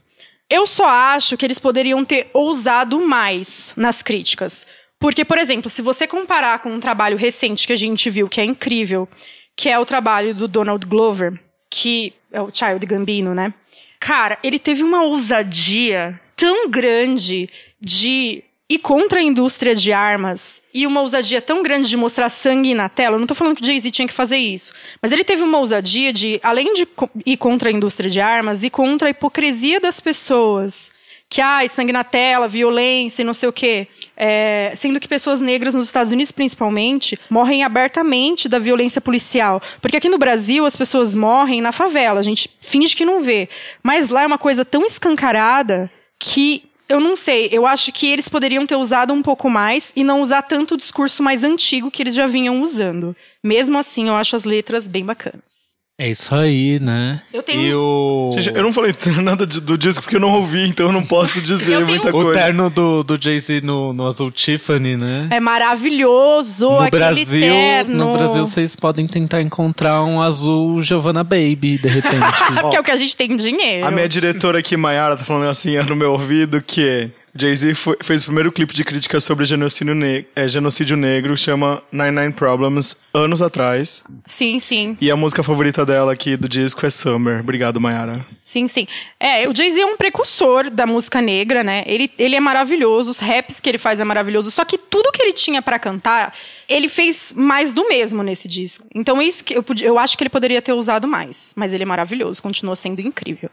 Eu 0.49 0.65
só 0.65 0.85
acho 0.85 1.35
que 1.35 1.45
eles 1.45 1.59
poderiam 1.59 2.05
ter 2.05 2.29
ousado 2.33 2.99
mais 3.01 3.73
nas 3.75 4.01
críticas. 4.01 4.65
Porque, 4.99 5.25
por 5.25 5.37
exemplo, 5.37 5.69
se 5.69 5.81
você 5.81 6.07
comparar 6.07 6.59
com 6.59 6.69
um 6.69 6.79
trabalho 6.79 7.17
recente 7.17 7.67
que 7.67 7.73
a 7.73 7.77
gente 7.77 8.09
viu, 8.09 8.27
que 8.27 8.41
é 8.41 8.45
incrível, 8.45 9.07
que 9.55 9.69
é 9.69 9.77
o 9.77 9.85
trabalho 9.85 10.33
do 10.33 10.47
Donald 10.47 10.85
Glover, 10.85 11.39
que 11.69 12.13
é 12.31 12.41
o 12.41 12.49
Child 12.53 12.85
Gambino, 12.85 13.35
né? 13.35 13.53
Cara, 13.99 14.37
ele 14.43 14.59
teve 14.59 14.83
uma 14.83 15.03
ousadia 15.03 16.19
tão 16.35 16.69
grande 16.69 17.49
de 17.79 18.43
ir 18.69 18.79
contra 18.79 19.19
a 19.19 19.23
indústria 19.23 19.73
de 19.73 19.93
armas 19.93 20.61
e 20.73 20.85
uma 20.85 21.01
ousadia 21.01 21.41
tão 21.41 21.63
grande 21.63 21.89
de 21.89 21.95
mostrar 21.95 22.29
sangue 22.29 22.73
na 22.73 22.89
tela. 22.89 23.15
Eu 23.15 23.19
não 23.19 23.27
tô 23.27 23.35
falando 23.35 23.55
que 23.55 23.61
o 23.61 23.65
Jay-Z 23.65 23.91
tinha 23.91 24.07
que 24.07 24.13
fazer 24.13 24.37
isso, 24.37 24.73
mas 25.01 25.11
ele 25.11 25.23
teve 25.23 25.41
uma 25.41 25.57
ousadia 25.57 26.11
de, 26.11 26.39
além 26.43 26.73
de 26.73 26.87
ir 27.25 27.37
contra 27.37 27.69
a 27.69 27.71
indústria 27.71 28.09
de 28.09 28.19
armas, 28.19 28.63
ir 28.63 28.69
contra 28.69 29.07
a 29.07 29.11
hipocrisia 29.11 29.79
das 29.79 29.99
pessoas 29.99 30.91
que, 31.29 31.41
ai, 31.41 31.67
sangue 31.67 31.91
na 31.91 32.03
tela, 32.03 32.47
violência 32.47 33.21
e 33.21 33.25
não 33.25 33.33
sei 33.33 33.49
o 33.49 33.53
quê. 33.53 33.87
É, 34.15 34.71
sendo 34.75 34.99
que 34.99 35.07
pessoas 35.07 35.41
negras 35.41 35.75
nos 35.75 35.85
Estados 35.85 36.11
Unidos, 36.11 36.31
principalmente, 36.31 37.19
morrem 37.29 37.63
abertamente 37.63 38.47
da 38.47 38.59
violência 38.59 39.01
policial. 39.01 39.61
Porque 39.81 39.97
aqui 39.97 40.07
no 40.07 40.17
Brasil 40.17 40.65
as 40.65 40.75
pessoas 40.75 41.13
morrem 41.13 41.61
na 41.61 41.71
favela, 41.71 42.19
a 42.19 42.23
gente 42.23 42.49
finge 42.61 42.95
que 42.95 43.05
não 43.05 43.23
vê. 43.23 43.49
Mas 43.83 44.09
lá 44.09 44.23
é 44.23 44.27
uma 44.27 44.37
coisa 44.37 44.63
tão 44.63 44.85
escancarada 44.85 45.91
que 46.17 46.66
eu 46.89 46.99
não 46.99 47.15
sei, 47.15 47.49
eu 47.51 47.65
acho 47.65 47.91
que 47.91 48.07
eles 48.07 48.29
poderiam 48.29 48.65
ter 48.65 48.75
usado 48.75 49.13
um 49.13 49.21
pouco 49.21 49.49
mais 49.49 49.91
e 49.95 50.03
não 50.03 50.21
usar 50.21 50.41
tanto 50.43 50.75
o 50.75 50.77
discurso 50.77 51.21
mais 51.21 51.43
antigo 51.43 51.91
que 51.91 52.01
eles 52.01 52.15
já 52.15 52.27
vinham 52.27 52.61
usando. 52.61 53.15
Mesmo 53.43 53.77
assim, 53.77 54.07
eu 54.07 54.15
acho 54.15 54.35
as 54.35 54.43
letras 54.43 54.87
bem 54.87 55.05
bacanas. 55.05 55.56
É 55.99 56.07
isso 56.11 56.35
aí, 56.35 56.79
né? 56.79 57.21
Eu 57.33 57.41
tenho 57.41 57.61
E 57.61 57.73
o... 57.73 58.35
Gente, 58.37 58.55
eu 58.55 58.61
não 58.61 58.71
falei 58.71 58.93
nada 59.23 59.47
de- 59.47 59.59
do 59.59 59.75
disco 59.75 60.03
porque 60.03 60.15
eu 60.15 60.19
não 60.19 60.31
ouvi, 60.33 60.67
então 60.67 60.85
eu 60.85 60.91
não 60.91 61.03
posso 61.03 61.41
dizer 61.41 61.79
muita 61.83 62.07
um- 62.07 62.09
O 62.09 62.23
coisa. 62.23 62.39
terno 62.39 62.69
do, 62.69 63.01
do 63.03 63.19
Jay-Z 63.19 63.61
no, 63.61 63.93
no 63.93 64.05
azul 64.05 64.29
Tiffany, 64.29 64.95
né? 64.95 65.27
É 65.31 65.39
maravilhoso 65.39 66.69
no 66.69 66.79
aquele 66.81 66.99
Brasil, 67.25 67.41
terno. 67.41 67.95
no 68.11 68.13
Brasil 68.17 68.45
vocês 68.45 68.75
podem 68.75 69.07
tentar 69.07 69.41
encontrar 69.41 70.03
um 70.03 70.21
azul 70.21 70.83
Giovanna 70.83 71.23
Baby, 71.23 71.79
de 71.81 71.87
repente. 71.89 72.17
Que 72.69 72.75
é 72.75 72.79
o 72.79 72.83
que 72.83 72.91
a 72.91 72.95
gente 72.97 73.17
tem 73.17 73.35
dinheiro. 73.35 73.85
A 73.85 73.89
minha 73.89 74.07
diretora 74.07 74.59
aqui, 74.59 74.77
Mayara, 74.77 75.17
tá 75.17 75.23
falando 75.23 75.47
assim 75.49 75.77
no 75.89 75.95
meu 75.95 76.11
ouvido 76.11 76.61
que 76.61 77.09
Jay-Z 77.39 77.73
fez 78.03 78.21
o 78.21 78.25
primeiro 78.25 78.51
clipe 78.51 78.73
de 78.73 78.83
crítica 78.83 79.19
sobre 79.19 79.45
genocídio, 79.45 79.93
ne- 79.95 80.25
é, 80.35 80.47
genocídio 80.47 80.95
negro, 80.97 81.35
chama 81.37 81.81
Nine 81.91 82.11
Nine 82.11 82.33
Problems, 82.33 82.95
anos 83.13 83.41
atrás. 83.41 84.03
Sim, 84.25 84.59
sim. 84.59 84.97
E 84.99 85.11
a 85.11 85.15
música 85.15 85.43
favorita 85.43 85.85
dela 85.85 86.13
aqui 86.13 86.35
do 86.37 86.49
disco 86.49 86.85
é 86.85 86.89
Summer. 86.89 87.39
Obrigado, 87.41 87.79
Mayara. 87.79 88.25
Sim, 88.41 88.67
sim. 88.67 88.87
É, 89.19 89.47
o 89.47 89.55
Jay-Z 89.55 89.79
é 89.81 89.85
um 89.85 89.97
precursor 89.97 90.69
da 90.69 90.85
música 90.85 91.21
negra, 91.21 91.63
né? 91.63 91.83
Ele, 91.85 92.09
ele 92.17 92.35
é 92.35 92.39
maravilhoso, 92.39 93.09
os 93.11 93.19
raps 93.19 93.59
que 93.59 93.69
ele 93.69 93.77
faz 93.77 93.99
é 93.99 94.03
maravilhoso. 94.03 94.49
Só 94.51 94.63
que 94.65 94.77
tudo 94.77 95.11
que 95.11 95.21
ele 95.21 95.33
tinha 95.33 95.61
pra 95.61 95.77
cantar, 95.79 96.33
ele 96.69 96.89
fez 96.89 97.33
mais 97.35 97.73
do 97.73 97.87
mesmo 97.87 98.21
nesse 98.23 98.47
disco. 98.47 98.85
Então, 98.93 99.21
isso 99.21 99.43
que 99.43 99.57
eu, 99.57 99.63
podia- 99.63 99.87
eu 99.87 99.97
acho 99.97 100.17
que 100.17 100.23
ele 100.23 100.29
poderia 100.29 100.61
ter 100.61 100.73
usado 100.73 101.07
mais. 101.07 101.53
Mas 101.55 101.73
ele 101.73 101.83
é 101.83 101.85
maravilhoso, 101.85 102.41
continua 102.41 102.75
sendo 102.75 102.99
incrível. 103.01 103.49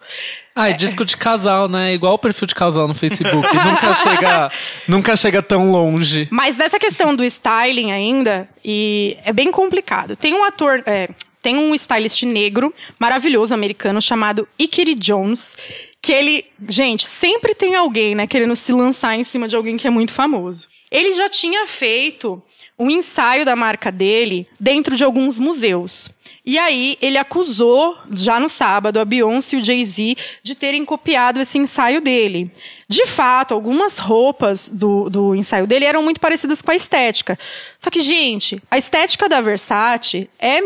ah, 0.54 0.70
é 0.70 0.72
disco 0.72 1.04
de 1.04 1.16
casal, 1.16 1.68
né? 1.68 1.94
Igual 1.94 2.14
o 2.14 2.18
perfil 2.18 2.48
de 2.48 2.54
casal 2.54 2.88
no 2.88 2.94
Facebook. 2.94 3.46
nunca 3.56 3.94
chega, 3.94 4.52
nunca 4.88 5.16
chega 5.16 5.42
tão 5.42 5.70
longe. 5.70 6.26
Mas 6.30 6.56
nessa 6.56 6.78
questão 6.78 7.14
do 7.14 7.22
styling 7.24 7.92
ainda, 7.92 8.48
e 8.64 9.16
é 9.24 9.32
bem 9.32 9.50
complicado. 9.52 10.16
Tem 10.16 10.34
um 10.34 10.42
ator. 10.44 10.82
é, 10.86 11.08
tem 11.40 11.58
um 11.58 11.74
stylist 11.74 12.22
negro 12.22 12.72
maravilhoso 12.98 13.52
americano 13.52 14.00
chamado 14.00 14.48
Ikiri 14.58 14.94
Jones. 14.94 15.56
Que 16.00 16.12
ele, 16.12 16.44
gente, 16.68 17.06
sempre 17.06 17.54
tem 17.54 17.74
alguém, 17.76 18.14
né, 18.14 18.26
querendo 18.26 18.54
se 18.56 18.72
lançar 18.72 19.14
em 19.18 19.24
cima 19.24 19.48
de 19.48 19.54
alguém 19.56 19.76
que 19.76 19.86
é 19.86 19.90
muito 19.90 20.12
famoso. 20.12 20.68
Ele 20.90 21.12
já 21.12 21.28
tinha 21.28 21.66
feito 21.66 22.42
um 22.78 22.90
ensaio 22.90 23.44
da 23.44 23.54
marca 23.54 23.90
dele 23.92 24.48
dentro 24.58 24.96
de 24.96 25.04
alguns 25.04 25.38
museus. 25.38 26.10
E 26.44 26.58
aí, 26.58 26.98
ele 27.00 27.16
acusou, 27.16 27.96
já 28.10 28.38
no 28.38 28.48
sábado, 28.48 28.98
a 28.98 29.04
Beyoncé 29.04 29.56
e 29.56 29.60
o 29.60 29.64
Jay-Z 29.64 30.16
de 30.42 30.54
terem 30.54 30.84
copiado 30.84 31.40
esse 31.40 31.56
ensaio 31.56 32.00
dele. 32.00 32.50
De 32.88 33.06
fato, 33.06 33.54
algumas 33.54 33.98
roupas 33.98 34.68
do, 34.68 35.08
do 35.08 35.34
ensaio 35.34 35.66
dele 35.66 35.84
eram 35.84 36.02
muito 36.02 36.20
parecidas 36.20 36.60
com 36.60 36.70
a 36.70 36.74
estética. 36.74 37.38
Só 37.78 37.90
que, 37.90 38.00
gente, 38.00 38.62
a 38.70 38.76
estética 38.76 39.28
da 39.28 39.40
Versace 39.40 40.28
é 40.38 40.60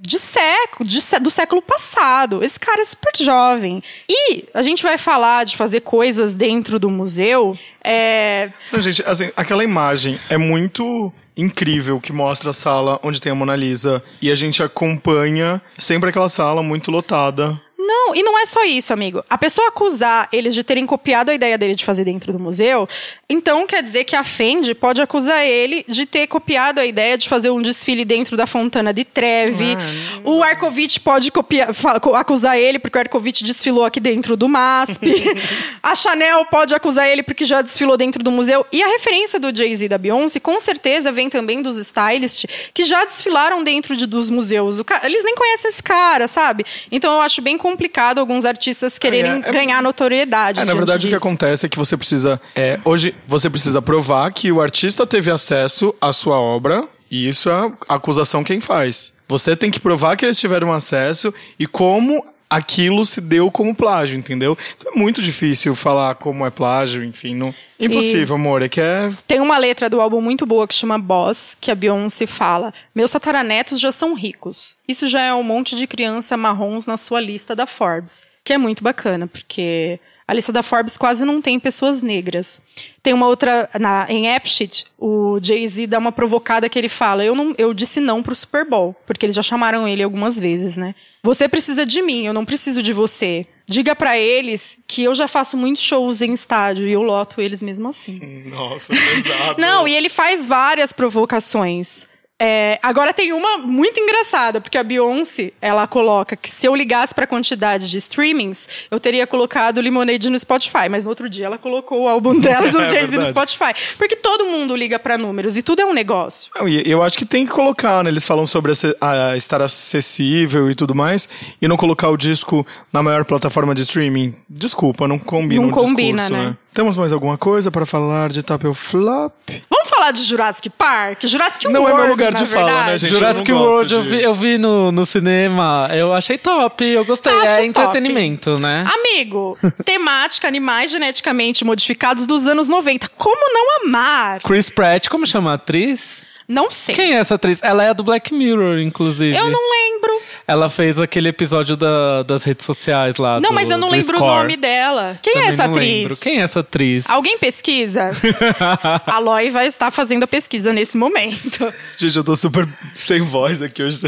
de 0.00 0.18
século, 0.18 0.88
de 0.88 1.00
do 1.20 1.30
século 1.30 1.60
passado. 1.60 2.42
Esse 2.42 2.58
cara 2.58 2.82
é 2.82 2.84
super 2.84 3.12
jovem. 3.18 3.82
E 4.08 4.44
a 4.54 4.62
gente 4.62 4.82
vai 4.82 4.96
falar 4.96 5.44
de 5.44 5.56
fazer 5.56 5.80
coisas 5.80 6.34
dentro 6.34 6.78
do 6.78 6.88
museu. 6.88 7.58
É, 7.82 8.50
Não, 8.72 8.80
gente, 8.80 9.02
assim, 9.04 9.30
aquela 9.36 9.64
imagem 9.64 10.20
é 10.28 10.36
muito 10.36 11.12
incrível 11.36 12.00
que 12.00 12.12
mostra 12.12 12.50
a 12.50 12.52
sala 12.52 12.98
onde 13.02 13.20
tem 13.20 13.30
a 13.30 13.34
Mona 13.34 13.54
Lisa 13.54 14.02
e 14.20 14.30
a 14.30 14.34
gente 14.34 14.62
acompanha 14.62 15.62
sempre 15.78 16.10
aquela 16.10 16.28
sala 16.28 16.62
muito 16.62 16.90
lotada. 16.90 17.60
Não, 17.88 18.14
e 18.14 18.22
não 18.22 18.38
é 18.38 18.44
só 18.44 18.64
isso, 18.64 18.92
amigo. 18.92 19.24
A 19.30 19.38
pessoa 19.38 19.68
acusar 19.68 20.28
eles 20.30 20.52
de 20.54 20.62
terem 20.62 20.84
copiado 20.84 21.30
a 21.30 21.34
ideia 21.34 21.56
dele 21.56 21.74
de 21.74 21.86
fazer 21.86 22.04
dentro 22.04 22.34
do 22.34 22.38
museu, 22.38 22.86
então 23.30 23.66
quer 23.66 23.82
dizer 23.82 24.04
que 24.04 24.14
a 24.14 24.22
Fendi 24.22 24.74
pode 24.74 25.00
acusar 25.00 25.42
ele 25.46 25.86
de 25.88 26.04
ter 26.04 26.26
copiado 26.26 26.80
a 26.80 26.84
ideia 26.84 27.16
de 27.16 27.26
fazer 27.26 27.48
um 27.48 27.62
desfile 27.62 28.04
dentro 28.04 28.36
da 28.36 28.46
Fontana 28.46 28.92
de 28.92 29.04
Trevi. 29.06 29.74
o 30.22 30.42
Arcovitch 30.42 30.98
pode 30.98 31.32
copiar, 31.32 31.70
acusar 32.16 32.58
ele 32.58 32.78
porque 32.78 32.98
o 32.98 33.00
Arcovitch 33.00 33.40
desfilou 33.42 33.86
aqui 33.86 34.00
dentro 34.00 34.36
do 34.36 34.48
MASP. 34.50 35.06
a 35.82 35.94
Chanel 35.94 36.44
pode 36.46 36.74
acusar 36.74 37.08
ele 37.08 37.22
porque 37.22 37.46
já 37.46 37.62
desfilou 37.62 37.96
dentro 37.96 38.22
do 38.22 38.30
museu. 38.30 38.66
E 38.70 38.82
a 38.82 38.88
referência 38.88 39.40
do 39.40 39.54
Jay-Z 39.54 39.86
e 39.86 39.88
da 39.88 39.96
Beyoncé, 39.96 40.38
com 40.40 40.60
certeza, 40.60 41.10
vem 41.10 41.30
também 41.30 41.62
dos 41.62 41.78
stylists 41.78 42.44
que 42.74 42.82
já 42.82 43.02
desfilaram 43.04 43.64
dentro 43.64 43.96
de- 43.96 44.06
dos 44.06 44.28
museus. 44.28 44.82
Ca- 44.82 45.00
eles 45.04 45.24
nem 45.24 45.34
conhecem 45.34 45.70
esse 45.70 45.82
cara, 45.82 46.28
sabe? 46.28 46.66
Então 46.92 47.14
eu 47.14 47.20
acho 47.22 47.40
bem 47.40 47.56
complicado 47.78 48.18
alguns 48.18 48.44
artistas 48.44 48.98
quererem 48.98 49.40
É, 49.44 49.48
é- 49.48 49.52
ganhar 49.52 49.80
notoriedade. 49.80 50.58
É, 50.60 50.64
na 50.64 50.74
verdade, 50.74 51.06
o 51.06 51.08
que 51.08 51.14
disso. 51.14 51.24
acontece 51.26 51.64
é 51.64 51.68
que 51.68 51.78
você 51.78 51.96
precisa. 51.96 52.40
é, 52.56 52.80
hoje, 52.84 53.14
você 53.26 53.48
precisa 53.48 53.80
provar 53.80 54.32
que 54.32 54.50
o 54.50 54.60
artista 54.60 55.06
teve 55.06 55.30
acesso 55.30 55.94
à 56.00 56.12
sua 56.12 56.40
obra, 56.40 56.84
e 57.08 57.28
isso 57.28 57.48
é 57.48 57.72
a 57.88 57.94
acusação 57.94 58.42
quem 58.42 58.58
faz. 58.60 59.12
Você 59.28 59.54
tem 59.54 59.70
que 59.70 59.78
provar 59.78 60.16
que 60.16 60.24
eles 60.24 60.38
tiveram 60.40 60.72
acesso 60.72 61.32
e 61.58 61.66
como 61.66 62.24
aquilo 62.48 63.04
se 63.04 63.20
deu 63.20 63.50
como 63.50 63.74
plágio, 63.74 64.18
entendeu? 64.18 64.56
Então 64.76 64.92
é 64.92 64.98
muito 64.98 65.20
difícil 65.20 65.74
falar 65.74 66.14
como 66.14 66.46
é 66.46 66.50
plágio, 66.50 67.04
enfim. 67.04 67.34
Não... 67.34 67.54
Impossível, 67.78 68.34
amor. 68.34 68.62
É 68.62 68.68
que 68.68 68.80
é. 68.80 69.10
Tem 69.26 69.40
uma 69.40 69.56
letra 69.58 69.88
do 69.88 70.00
álbum 70.00 70.20
muito 70.20 70.44
boa 70.44 70.66
que 70.66 70.74
chama 70.74 70.98
Boss, 70.98 71.56
que 71.60 71.70
a 71.70 71.74
Beyoncé 71.74 72.26
fala: 72.26 72.74
Meus 72.94 73.12
tataranetos 73.12 73.78
já 73.78 73.92
são 73.92 74.14
ricos. 74.14 74.76
Isso 74.86 75.06
já 75.06 75.22
é 75.22 75.34
um 75.34 75.42
monte 75.42 75.76
de 75.76 75.86
criança 75.86 76.36
marrons 76.36 76.86
na 76.86 76.96
sua 76.96 77.20
lista 77.20 77.54
da 77.54 77.66
Forbes. 77.66 78.22
Que 78.44 78.54
é 78.54 78.58
muito 78.58 78.82
bacana, 78.82 79.26
porque 79.26 80.00
a 80.28 80.34
lista 80.34 80.52
da 80.52 80.62
Forbes 80.62 80.98
quase 80.98 81.24
não 81.24 81.40
tem 81.40 81.58
pessoas 81.58 82.02
negras. 82.02 82.60
Tem 83.02 83.14
uma 83.14 83.26
outra, 83.26 83.70
na, 83.80 84.06
em 84.10 84.34
Appshit, 84.34 84.84
o 84.98 85.38
Jay-Z 85.40 85.86
dá 85.86 85.98
uma 85.98 86.12
provocada 86.12 86.68
que 86.68 86.78
ele 86.78 86.90
fala: 86.90 87.24
eu, 87.24 87.34
não, 87.34 87.54
eu 87.56 87.72
disse 87.72 87.98
não 87.98 88.22
pro 88.22 88.36
Super 88.36 88.68
Bowl, 88.68 88.94
porque 89.06 89.24
eles 89.24 89.34
já 89.34 89.42
chamaram 89.42 89.88
ele 89.88 90.02
algumas 90.02 90.38
vezes, 90.38 90.76
né? 90.76 90.94
Você 91.22 91.48
precisa 91.48 91.86
de 91.86 92.02
mim, 92.02 92.26
eu 92.26 92.34
não 92.34 92.44
preciso 92.44 92.82
de 92.82 92.92
você. 92.92 93.46
Diga 93.66 93.96
pra 93.96 94.18
eles 94.18 94.78
que 94.86 95.04
eu 95.04 95.14
já 95.14 95.26
faço 95.26 95.56
muitos 95.56 95.82
shows 95.82 96.20
em 96.20 96.32
estádio 96.32 96.86
e 96.86 96.92
eu 96.92 97.02
loto 97.02 97.40
eles 97.40 97.62
mesmo 97.62 97.88
assim. 97.88 98.18
Nossa, 98.46 98.94
pesado. 98.94 99.60
Não, 99.60 99.86
e 99.86 99.94
ele 99.94 100.08
faz 100.08 100.46
várias 100.46 100.90
provocações. 100.90 102.08
É, 102.40 102.78
agora 102.82 103.12
tem 103.12 103.32
uma 103.32 103.58
muito 103.58 103.98
engraçada, 103.98 104.60
porque 104.60 104.78
a 104.78 104.84
Beyoncé, 104.84 105.52
ela 105.60 105.88
coloca 105.88 106.36
que 106.36 106.48
se 106.48 106.66
eu 106.66 106.74
ligasse 106.76 107.12
pra 107.12 107.26
quantidade 107.26 107.90
de 107.90 107.98
streamings, 107.98 108.68
eu 108.90 109.00
teria 109.00 109.26
colocado 109.26 109.80
Lemonade 109.80 110.30
no 110.30 110.38
Spotify, 110.38 110.88
mas 110.88 111.04
no 111.04 111.10
outro 111.10 111.28
dia 111.28 111.46
ela 111.46 111.58
colocou 111.58 112.02
o 112.04 112.08
álbum 112.08 112.38
dela 112.40 112.70
do 112.70 112.80
É 112.80 112.90
Jay-Z 112.90 113.16
no 113.16 113.22
verdade. 113.24 113.50
Spotify. 113.50 113.96
Porque 113.98 114.14
todo 114.14 114.46
mundo 114.46 114.76
liga 114.76 115.00
pra 115.00 115.18
números 115.18 115.56
e 115.56 115.62
tudo 115.62 115.82
é 115.82 115.84
um 115.84 115.92
negócio. 115.92 116.48
Não, 116.54 116.68
eu 116.68 117.02
acho 117.02 117.18
que 117.18 117.24
tem 117.26 117.44
que 117.44 117.50
colocar, 117.50 118.04
né? 118.04 118.10
Eles 118.10 118.24
falam 118.24 118.46
sobre 118.46 118.70
a- 119.00 119.36
estar 119.36 119.60
acessível 119.60 120.70
e 120.70 120.76
tudo 120.76 120.94
mais, 120.94 121.28
e 121.60 121.66
não 121.66 121.76
colocar 121.76 122.08
o 122.08 122.16
disco 122.16 122.64
na 122.92 123.02
maior 123.02 123.24
plataforma 123.24 123.74
de 123.74 123.82
streaming. 123.82 124.34
Desculpa, 124.48 125.08
não 125.08 125.18
combina 125.18 125.62
Não 125.62 125.70
o 125.70 125.72
combina, 125.72 126.22
discurso, 126.22 126.32
né? 126.44 126.50
né? 126.50 126.56
Temos 126.74 126.96
mais 126.96 127.12
alguma 127.12 127.36
coisa 127.36 127.70
para 127.70 127.84
falar 127.84 128.28
de 128.28 128.42
Tapel 128.42 128.72
Flop? 128.72 129.32
Vamos 129.68 129.90
falar 129.90 130.12
de 130.12 130.22
Jurassic 130.22 130.70
Park? 130.70 131.24
Jurassic 131.26 131.64
Não 131.64 131.80
é 131.88 131.90
World, 131.90 132.00
meu 132.02 132.10
lugar 132.10 132.32
de 132.32 132.46
fala, 132.46 132.66
verdade. 132.66 132.90
né, 132.92 132.98
gente? 132.98 133.10
Jurassic 133.14 133.50
eu 133.50 133.56
não 133.56 133.62
World 133.64 133.94
eu 133.94 134.02
de- 134.02 134.08
vi, 134.08 134.22
eu 134.22 134.34
vi 134.34 134.58
no, 134.58 134.92
no 134.92 135.04
cinema, 135.04 135.88
eu 135.92 136.12
achei 136.12 136.38
top, 136.38 136.84
eu 136.84 137.04
gostei. 137.04 137.32
Acho 137.32 137.42
é 137.52 137.56
top. 137.56 137.66
entretenimento, 137.68 138.58
né? 138.60 138.86
Amigo, 138.94 139.58
temática, 139.84 140.46
animais 140.46 140.90
geneticamente 140.92 141.64
modificados 141.64 142.26
dos 142.28 142.46
anos 142.46 142.68
90. 142.68 143.08
Como 143.16 143.52
não 143.52 143.82
amar? 143.84 144.40
Chris 144.42 144.70
Pratt, 144.70 145.08
como 145.08 145.26
chama 145.26 145.50
a 145.50 145.54
atriz? 145.54 146.28
Não 146.48 146.70
sei. 146.70 146.94
Quem 146.94 147.12
é 147.14 147.18
essa 147.18 147.34
atriz? 147.34 147.62
Ela 147.62 147.84
é 147.84 147.90
a 147.90 147.92
do 147.92 148.02
Black 148.02 148.32
Mirror, 148.32 148.78
inclusive. 148.80 149.36
Eu 149.36 149.50
não 149.50 149.60
lembro. 149.70 150.08
Ela 150.46 150.70
fez 150.70 150.98
aquele 150.98 151.28
episódio 151.28 151.76
da- 151.76 152.22
das 152.22 152.42
redes 152.42 152.64
sociais 152.64 153.18
lá. 153.18 153.38
Não, 153.38 153.50
do- 153.50 153.54
mas 153.54 153.68
eu 153.70 153.76
não 153.76 153.88
do 153.88 153.94
lembro 153.94 154.16
Score. 154.16 154.30
o 154.32 154.36
nome 154.38 154.56
dela. 154.56 155.18
Quem 155.22 155.32
é 155.32 155.34
Também 155.34 155.48
essa 155.50 155.66
não 155.68 155.74
atriz? 155.74 155.92
lembro. 155.92 156.16
Quem 156.16 156.40
é 156.40 156.42
essa 156.42 156.60
atriz? 156.60 157.10
Alguém 157.10 157.38
pesquisa? 157.38 158.08
a 159.06 159.18
Loi 159.18 159.50
vai 159.50 159.66
estar 159.66 159.90
fazendo 159.90 160.22
a 160.22 160.26
pesquisa 160.26 160.72
nesse 160.72 160.96
momento. 160.96 161.72
Gente, 161.98 162.16
eu 162.16 162.24
tô 162.24 162.34
super 162.34 162.66
sem 162.94 163.20
voz 163.20 163.60
aqui 163.60 163.82
hoje. 163.82 164.00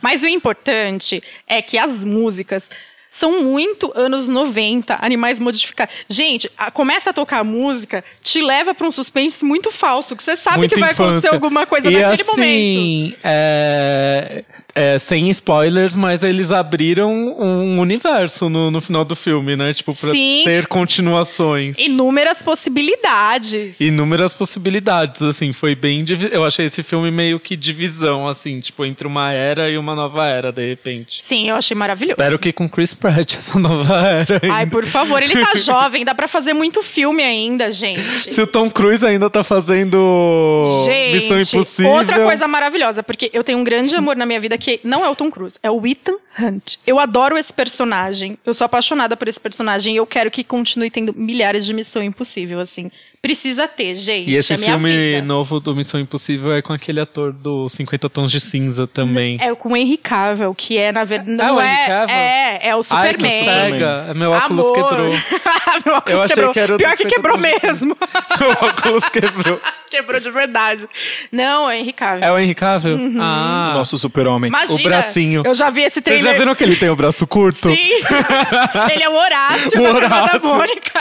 Mas 0.00 0.22
o 0.22 0.28
importante 0.28 1.20
é 1.48 1.60
que 1.60 1.76
as 1.76 2.04
músicas 2.04 2.70
são 3.16 3.42
muito 3.42 3.90
anos 3.94 4.28
90, 4.28 4.98
animais 5.00 5.40
modificados. 5.40 5.94
Gente, 6.08 6.50
a- 6.56 6.70
começa 6.70 7.08
a 7.10 7.12
tocar 7.14 7.38
a 7.38 7.44
música, 7.44 8.04
te 8.22 8.42
leva 8.42 8.74
pra 8.74 8.86
um 8.86 8.90
suspense 8.90 9.42
muito 9.44 9.70
falso, 9.70 10.14
que 10.14 10.22
você 10.22 10.36
sabe 10.36 10.58
Muita 10.58 10.74
que 10.74 10.80
vai 10.80 10.90
infância. 10.90 11.10
acontecer 11.12 11.34
alguma 11.34 11.66
coisa 11.66 11.90
e 11.90 11.94
naquele 11.94 12.24
momento. 12.24 12.32
assim, 12.40 13.14
é, 13.24 14.44
é, 14.74 14.98
sem 14.98 15.30
spoilers, 15.30 15.94
mas 15.94 16.22
eles 16.22 16.50
abriram 16.52 17.10
um 17.38 17.78
universo 17.80 18.50
no, 18.50 18.70
no 18.70 18.80
final 18.82 19.02
do 19.04 19.16
filme, 19.16 19.56
né? 19.56 19.72
Tipo, 19.72 19.94
pra 19.94 20.10
Sim. 20.10 20.42
ter 20.44 20.66
continuações. 20.66 21.78
Inúmeras 21.78 22.42
possibilidades. 22.42 23.80
Inúmeras 23.80 24.34
possibilidades, 24.34 25.22
assim, 25.22 25.52
foi 25.54 25.74
bem. 25.74 26.04
Eu 26.30 26.44
achei 26.44 26.66
esse 26.66 26.82
filme 26.82 27.10
meio 27.10 27.40
que 27.40 27.56
divisão, 27.56 28.28
assim, 28.28 28.60
tipo, 28.60 28.84
entre 28.84 29.06
uma 29.06 29.32
era 29.32 29.70
e 29.70 29.78
uma 29.78 29.94
nova 29.94 30.26
era, 30.26 30.52
de 30.52 30.68
repente. 30.68 31.18
Sim, 31.24 31.48
eu 31.48 31.56
achei 31.56 31.74
maravilhoso. 31.74 32.12
Espero 32.12 32.38
que 32.38 32.52
com 32.52 32.68
Chris 32.68 32.92
Pratt 32.92 33.05
essa 33.08 33.58
nova 33.58 33.94
era. 34.06 34.40
Ai, 34.42 34.50
ainda. 34.62 34.70
por 34.70 34.84
favor, 34.84 35.22
ele 35.22 35.34
tá 35.40 35.54
jovem, 35.56 36.04
dá 36.04 36.14
pra 36.14 36.28
fazer 36.28 36.52
muito 36.52 36.82
filme 36.82 37.22
ainda, 37.22 37.70
gente. 37.70 38.32
Se 38.32 38.40
o 38.40 38.46
Tom 38.46 38.70
Cruise 38.70 39.04
ainda 39.04 39.28
tá 39.28 39.42
fazendo 39.42 40.64
Gente, 40.84 41.22
Missão 41.22 41.40
Impossível. 41.40 41.92
outra 41.92 42.24
coisa 42.24 42.46
maravilhosa, 42.48 43.02
porque 43.02 43.30
eu 43.32 43.42
tenho 43.44 43.58
um 43.58 43.64
grande 43.64 43.94
amor 43.94 44.16
na 44.16 44.26
minha 44.26 44.40
vida 44.40 44.56
que 44.58 44.80
não 44.82 45.04
é 45.04 45.08
o 45.08 45.16
Tom 45.16 45.30
Cruise, 45.30 45.58
é 45.62 45.70
o 45.70 45.86
Ethan 45.86 46.16
Hunt. 46.38 46.76
Eu 46.86 46.98
adoro 46.98 47.36
esse 47.38 47.52
personagem, 47.52 48.38
eu 48.44 48.52
sou 48.52 48.64
apaixonada 48.64 49.16
por 49.16 49.28
esse 49.28 49.40
personagem 49.40 49.94
e 49.94 49.96
eu 49.96 50.06
quero 50.06 50.30
que 50.30 50.44
continue 50.44 50.90
tendo 50.90 51.14
milhares 51.14 51.64
de 51.64 51.72
Missão 51.72 52.02
Impossível, 52.02 52.60
assim. 52.60 52.90
Precisa 53.22 53.66
ter, 53.66 53.94
gente. 53.96 54.30
E 54.30 54.36
esse 54.36 54.54
é 54.54 54.58
filme 54.58 54.90
vida. 54.90 55.22
novo 55.26 55.58
do 55.58 55.74
Missão 55.74 55.98
Impossível 56.00 56.52
é 56.52 56.62
com 56.62 56.72
aquele 56.72 57.00
ator 57.00 57.32
do 57.32 57.68
50 57.68 58.08
Tons 58.08 58.30
de 58.30 58.40
Cinza 58.40 58.86
também. 58.86 59.36
É 59.40 59.52
com 59.54 59.72
o 59.72 59.76
Henry 59.76 59.96
Cavill, 59.96 60.54
que 60.54 60.78
é, 60.78 60.92
na 60.92 61.04
verdade, 61.04 61.30
não 61.32 61.56
o 61.56 61.60
é... 61.60 61.74
Henry 61.74 61.86
Cavill? 61.86 62.14
É, 62.16 62.68
é 62.68 62.76
o 62.76 62.80
Ai, 62.90 63.14
que 63.14 63.22
Superman. 63.22 63.44
cega. 63.44 64.14
Meu 64.14 64.30
óculos 64.30 64.66
Amor. 64.66 64.74
quebrou. 64.74 65.10
Meu 65.84 65.94
óculos 65.96 66.08
Eu 66.18 66.22
achei 66.22 66.34
quebrou. 66.36 66.52
que 66.52 66.60
era 66.60 66.74
o 66.74 66.78
Pior 66.78 66.96
que 66.96 67.04
quebrou 67.06 67.38
50 67.38 67.60
tons 67.60 67.60
de 67.60 67.66
mesmo. 67.66 67.96
Meu 68.40 68.50
óculos 68.68 69.08
quebrou. 69.08 69.60
Quebrou 69.90 70.20
de 70.20 70.30
verdade. 70.30 70.88
Não, 71.32 71.68
é 71.70 71.78
Henry 71.80 71.92
Cavill. 71.92 72.24
É 72.24 72.32
o 72.32 72.38
Henry 72.38 72.54
Cavill? 72.54 72.96
Uhum. 72.96 73.18
Ah, 73.20 73.72
Nosso 73.74 73.96
super-homem. 73.98 74.48
Imagina, 74.48 74.80
o 74.80 74.82
bracinho. 74.82 75.42
Eu 75.44 75.54
já 75.54 75.70
vi 75.70 75.82
esse 75.82 75.94
Vocês 75.94 76.04
trailer. 76.04 76.32
já 76.32 76.38
viram 76.38 76.54
que 76.54 76.64
ele 76.64 76.76
tem 76.76 76.88
o 76.90 76.96
braço 76.96 77.26
curto? 77.26 77.68
Sim. 77.70 77.76
Ele 78.92 79.02
é 79.02 79.08
o 79.08 79.14
Horácio 79.14 79.68
O 79.80 79.82
da 79.82 79.92
Turma 79.92 80.08
da 80.08 80.22
Horácio. 80.22 80.40
Mônica. 80.48 81.00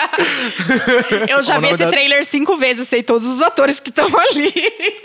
Eu 1.28 1.42
já 1.44 1.58
Ó, 1.58 1.60
vi 1.60 1.68
esse 1.68 1.78
verdade- 1.78 1.92
trailer 1.92 2.26
cinco 2.26 2.58
vezes, 2.58 2.88
sei 2.88 3.04
todos 3.04 3.28
os 3.28 3.42
atores 3.42 3.80
que 3.80 3.90
estão 3.90 4.08
ali. 4.08 4.54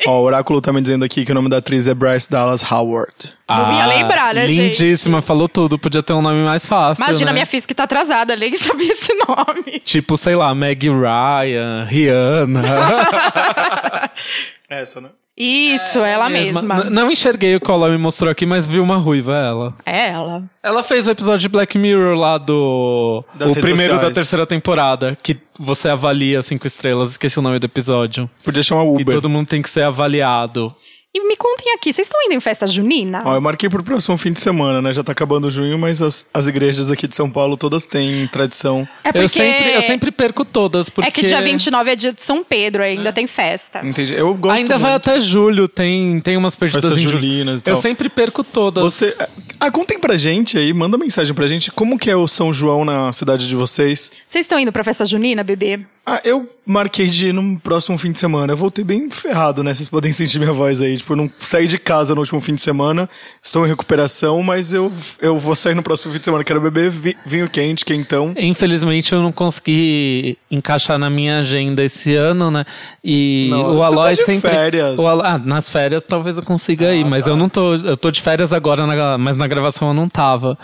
Ó, 0.07 0.21
o 0.21 0.23
Oráculo 0.25 0.61
tá 0.61 0.73
me 0.73 0.81
dizendo 0.81 1.05
aqui 1.05 1.25
que 1.25 1.33
o 1.33 1.35
nome 1.35 1.49
da 1.49 1.59
atriz 1.59 1.87
é 1.87 1.95
Bryce 1.95 2.31
Dallas 2.31 2.63
Howard. 2.71 3.33
Não 3.49 3.73
ia 3.77 3.87
lembrar, 3.87 4.33
né, 4.33 4.47
gente? 4.47 4.61
Ah, 4.61 4.63
Lindíssima, 4.85 5.21
falou 5.21 5.49
tudo. 5.49 5.77
Podia 5.77 6.03
ter 6.05 6.13
um 6.13 6.23
nome 6.23 6.43
mais 6.45 6.67
fácil. 6.67 7.03
Imagina, 7.03 7.27
né? 7.27 7.33
minha 7.33 7.47
física 7.47 7.75
tá 7.75 7.83
atrasada, 7.83 8.37
nem 8.37 8.55
sabia 8.57 8.93
esse 8.93 9.13
nome. 9.27 9.81
Tipo, 9.85 10.17
sei 10.17 10.37
lá, 10.37 10.55
Meg 10.55 10.89
Ryan, 10.89 11.85
Rihanna. 11.89 12.63
Essa, 14.69 15.01
né? 15.01 15.09
Isso, 15.37 16.01
ela 16.01 16.29
mesma. 16.29 16.61
N- 16.85 16.91
Não 16.91 17.11
enxerguei 17.11 17.57
o 17.57 17.61
que 17.61 17.71
ela 17.71 17.89
me 17.89 17.97
mostrou 17.97 18.31
aqui, 18.31 18.45
mas 18.45 18.69
vi 18.69 18.79
uma 18.79 18.97
ruiva, 18.99 19.35
ela. 19.35 19.75
É 19.87 20.11
ela. 20.11 20.43
Ela 20.63 20.83
fez 20.83 21.07
o 21.07 21.11
episódio 21.11 21.39
de 21.41 21.49
Black 21.49 21.79
Mirror 21.79 22.15
lá 22.15 22.37
do. 22.37 23.25
Das 23.35 23.53
o 23.53 23.55
primeiro 23.55 23.95
sociais. 23.95 24.01
da 24.03 24.11
terceira 24.15 24.47
temporada, 24.47 25.17
que 25.23 25.39
você 25.59 25.89
avalia 25.89 26.43
cinco 26.43 26.67
estrelas, 26.67 27.13
esqueci 27.13 27.39
o 27.39 27.43
nome 27.43 27.59
do 27.59 27.65
episódio. 27.65 28.29
Podia 28.45 28.63
chamar 28.63 28.85
E 28.85 28.89
Uber. 29.03 29.15
todo 29.15 29.31
mundo 29.31 29.47
tem 29.47 29.63
que 29.63 29.71
ser 29.71 29.83
avaliado. 29.83 30.75
E 31.13 31.27
me 31.27 31.35
contem 31.37 31.73
aqui, 31.75 31.93
vocês 31.93 32.07
estão 32.07 32.21
indo 32.25 32.35
em 32.35 32.41
festa 32.41 32.69
junina? 32.69 33.23
Ó, 33.25 33.35
eu 33.35 33.41
marquei 33.41 33.69
pro 33.69 33.83
próximo 33.83 34.17
fim 34.17 34.33
de 34.33 34.39
semana, 34.39 34.81
né? 34.81 34.93
Já 34.93 35.03
tá 35.03 35.11
acabando 35.11 35.51
junho, 35.51 35.77
mas 35.77 36.01
as, 36.01 36.25
as 36.33 36.47
igrejas 36.47 36.89
aqui 36.89 37.09
de 37.09 37.17
São 37.17 37.29
Paulo 37.29 37.57
todas 37.57 37.85
têm 37.85 38.29
tradição. 38.29 38.87
é 39.03 39.11
porque 39.11 39.25
Eu, 39.25 39.29
sempre, 39.29 39.75
eu 39.75 39.83
sempre 39.83 40.13
perco 40.13 40.45
todas, 40.45 40.89
porque. 40.89 41.09
É 41.09 41.11
que 41.11 41.25
dia 41.27 41.43
29 41.43 41.91
é 41.91 41.97
dia 41.97 42.13
de 42.13 42.23
São 42.23 42.45
Pedro, 42.45 42.85
ainda 42.85 43.13
tem 43.13 43.27
festa. 43.27 43.85
Entendi. 43.85 44.15
Eu 44.15 44.33
gosto 44.35 44.59
Ainda 44.61 44.79
vai 44.79 44.93
muito. 44.93 45.11
até 45.11 45.19
julho, 45.19 45.67
tem, 45.67 46.21
tem 46.21 46.37
umas 46.37 46.55
perdidas 46.55 46.85
Festas 46.85 47.03
em 47.05 47.09
julinas 47.09 47.59
e 47.61 47.69
Eu 47.69 47.75
tal. 47.75 47.83
sempre 47.83 48.09
perco 48.09 48.45
todas. 48.45 48.85
Você. 48.85 49.17
Ah, 49.59 49.69
contem 49.69 49.99
pra 49.99 50.17
gente 50.17 50.57
aí, 50.57 50.73
manda 50.73 50.97
mensagem 50.97 51.35
pra 51.35 51.49
gente. 51.49 51.73
Como 51.73 51.99
que 51.99 52.09
é 52.09 52.15
o 52.15 52.29
São 52.29 52.53
João 52.53 52.85
na 52.85 53.11
cidade 53.11 53.49
de 53.49 53.57
vocês? 53.57 54.13
Vocês 54.29 54.45
estão 54.45 54.61
indo 54.61 54.71
pra 54.71 54.85
festa 54.85 55.05
junina, 55.05 55.43
bebê? 55.43 55.81
Ah, 56.07 56.21
eu 56.25 56.49
marquei 56.65 57.07
de 57.07 57.29
ir 57.29 57.33
no 57.35 57.59
próximo 57.61 57.99
fim 57.99 58.11
de 58.11 58.19
semana. 58.19 58.53
Eu 58.53 58.57
voltei 58.57 58.83
bem 58.83 59.09
ferrado, 59.11 59.63
né? 59.63 59.75
Vocês 59.75 59.89
podem 59.89 60.13
sentir 60.13 60.39
minha 60.39 60.53
voz 60.53 60.81
aí. 60.81 61.00
Tipo, 61.01 61.13
eu 61.13 61.17
não 61.17 61.31
saí 61.41 61.67
de 61.67 61.79
casa 61.79 62.15
no 62.15 62.21
último 62.21 62.41
fim 62.41 62.55
de 62.55 62.61
semana. 62.61 63.09
Estou 63.43 63.65
em 63.65 63.69
recuperação, 63.69 64.43
mas 64.43 64.73
eu, 64.73 64.93
eu 65.21 65.39
vou 65.39 65.55
sair 65.55 65.75
no 65.75 65.83
próximo 65.83 66.13
fim 66.13 66.19
de 66.19 66.25
semana. 66.25 66.45
Quero 66.45 66.61
beber 66.61 66.91
vi- 66.91 67.17
vinho 67.27 67.49
quente, 67.49 67.85
quentão. 67.85 68.33
Infelizmente 68.37 69.13
eu 69.13 69.21
não 69.21 69.33
consegui 69.33 70.39
encaixar 70.51 70.99
na 70.99 71.11
minha 71.11 71.39
agenda 71.39 71.83
esse 71.85 72.15
ano, 72.15 72.51
né? 72.51 72.65
E 73.05 73.49
Não, 73.51 73.71
o 73.75 73.77
você 73.79 73.95
Aloy 73.95 74.17
tá 74.17 74.25
sempre. 74.25 74.51
férias. 74.51 74.99
o 74.99 75.09
Ah, 75.09 75.39
nas 75.39 75.69
férias 75.69 76.03
talvez 76.03 76.37
eu 76.37 76.43
consiga 76.45 76.89
Ah, 76.91 76.95
ir, 76.95 77.05
mas 77.05 77.25
tá. 77.25 77.31
eu 77.31 77.37
não 77.37 77.49
tô. 77.49 77.75
Eu 77.75 77.97
tô 77.97 78.11
de 78.11 78.21
férias 78.21 78.53
agora, 78.53 78.87
na- 78.87 79.19
mas 79.19 79.37
na 79.37 79.47
gravação 79.47 79.89
eu 79.89 79.95
não 79.95 80.09
tava. 80.09 80.59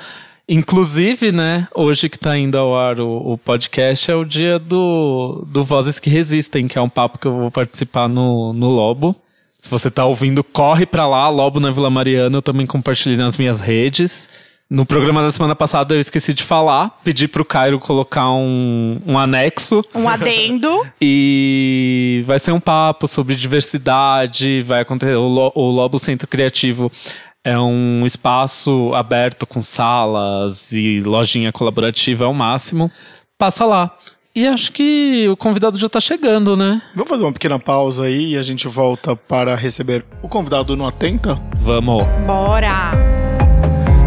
Inclusive, 0.49 1.33
né, 1.33 1.66
hoje 1.75 2.09
que 2.09 2.16
tá 2.16 2.38
indo 2.38 2.57
ao 2.57 2.79
ar 2.79 3.01
o, 3.01 3.33
o 3.33 3.37
podcast 3.38 4.09
é 4.09 4.14
o 4.14 4.25
dia 4.25 4.61
do, 4.61 5.44
do 5.49 5.64
Vozes 5.64 5.99
que 5.99 6.09
Resistem, 6.09 6.68
que 6.68 6.79
é 6.79 6.81
um 6.81 6.88
papo 6.88 7.18
que 7.18 7.27
eu 7.27 7.37
vou 7.37 7.51
participar 7.51 8.09
no, 8.09 8.53
no 8.53 8.68
Lobo. 8.68 9.16
Se 9.66 9.70
você 9.70 9.90
tá 9.90 10.05
ouvindo, 10.05 10.44
corre 10.44 10.87
pra 10.87 11.09
lá, 11.09 11.29
Lobo 11.29 11.59
na 11.59 11.72
Vila 11.72 11.90
Mariana, 11.90 12.37
eu 12.38 12.42
também 12.42 12.64
compartilhei 12.66 13.16
nas 13.18 13.37
minhas 13.37 13.61
redes. 13.61 14.29
No 14.70 14.87
programa 14.87 15.22
da 15.22 15.33
semana 15.33 15.57
passada 15.57 15.92
eu 15.92 15.98
esqueci 16.00 16.33
de 16.33 16.44
falar, 16.44 17.00
pedi 17.02 17.26
pro 17.26 17.44
Cairo 17.44 17.81
colocar 17.81 18.31
um, 18.31 19.00
um 19.05 19.18
anexo. 19.18 19.83
Um 19.92 20.09
adendo. 20.09 20.87
E 21.02 22.22
vai 22.29 22.38
ser 22.38 22.52
um 22.52 22.61
papo 22.61 23.09
sobre 23.09 23.35
diversidade, 23.35 24.62
vai 24.62 24.83
acontecer. 24.83 25.16
O, 25.16 25.26
Lo- 25.26 25.52
o 25.57 25.68
Lobo 25.70 25.98
Centro 25.98 26.29
Criativo 26.29 26.90
é 27.44 27.59
um 27.59 28.07
espaço 28.07 28.92
aberto 28.94 29.48
com 29.48 29.62
salas 29.62 30.70
e 30.72 31.00
lojinha 31.00 31.50
colaborativa 31.52 32.24
ao 32.24 32.33
máximo. 32.35 32.88
Passa 33.37 33.64
lá. 33.64 33.96
E 34.37 34.46
acho 34.46 34.70
que 34.70 35.27
o 35.31 35.35
convidado 35.35 35.79
já 35.79 35.88
tá 35.88 35.99
chegando, 35.99 36.55
né? 36.55 36.83
Vamos 36.94 37.09
fazer 37.09 37.22
uma 37.22 37.33
pequena 37.33 37.59
pausa 37.59 38.05
aí 38.05 38.35
e 38.35 38.37
a 38.37 38.42
gente 38.42 38.68
volta 38.68 39.16
para 39.16 39.57
receber 39.57 40.05
o 40.22 40.29
convidado 40.29 40.77
no 40.77 40.87
Atenta? 40.87 41.40
Vamos. 41.62 42.05
Bora! 42.27 42.90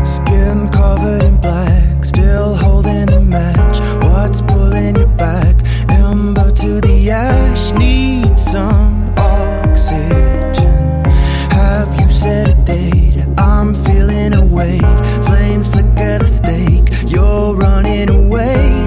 Skin 0.04 0.70
covered 0.72 1.26
in 1.26 1.36
black, 1.38 2.06
still 2.06 2.56
holding 2.56 3.08
the 3.08 3.20
match. 3.20 3.80
What's 4.04 4.42
pulling 4.42 5.00
you 5.00 5.08
back? 5.18 5.64
Ember 5.90 6.52
to 6.52 6.80
the 6.80 7.10
ash, 7.10 7.72
need 7.72 8.38
some 8.38 9.12
oxygen. 9.18 11.02
Have 11.50 12.00
you 12.00 12.08
set 12.08 12.50
a 12.50 12.54
date? 12.66 13.26
I'm 13.40 13.74
feeling 13.74 14.36
a 14.36 14.46
weight. 14.46 14.86
Flames 15.26 15.68
flicker 15.68 16.20
the 16.20 16.28
stake. 16.28 17.12
You're 17.12 17.56
running 17.56 18.10
away. 18.10 18.79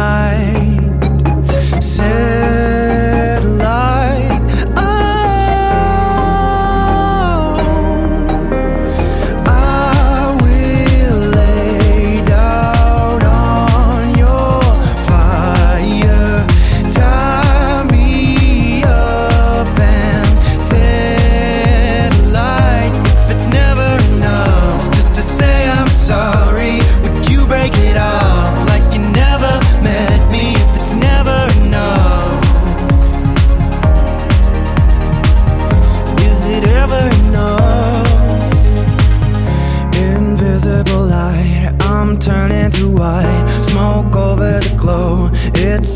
night 0.00 0.39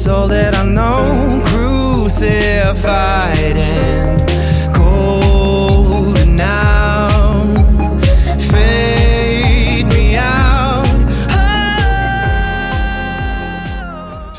all 0.09 0.29
that 0.29 0.55
I 0.55 0.65
know. 0.65 1.43
Crucified 1.45 3.57
and 3.57 4.24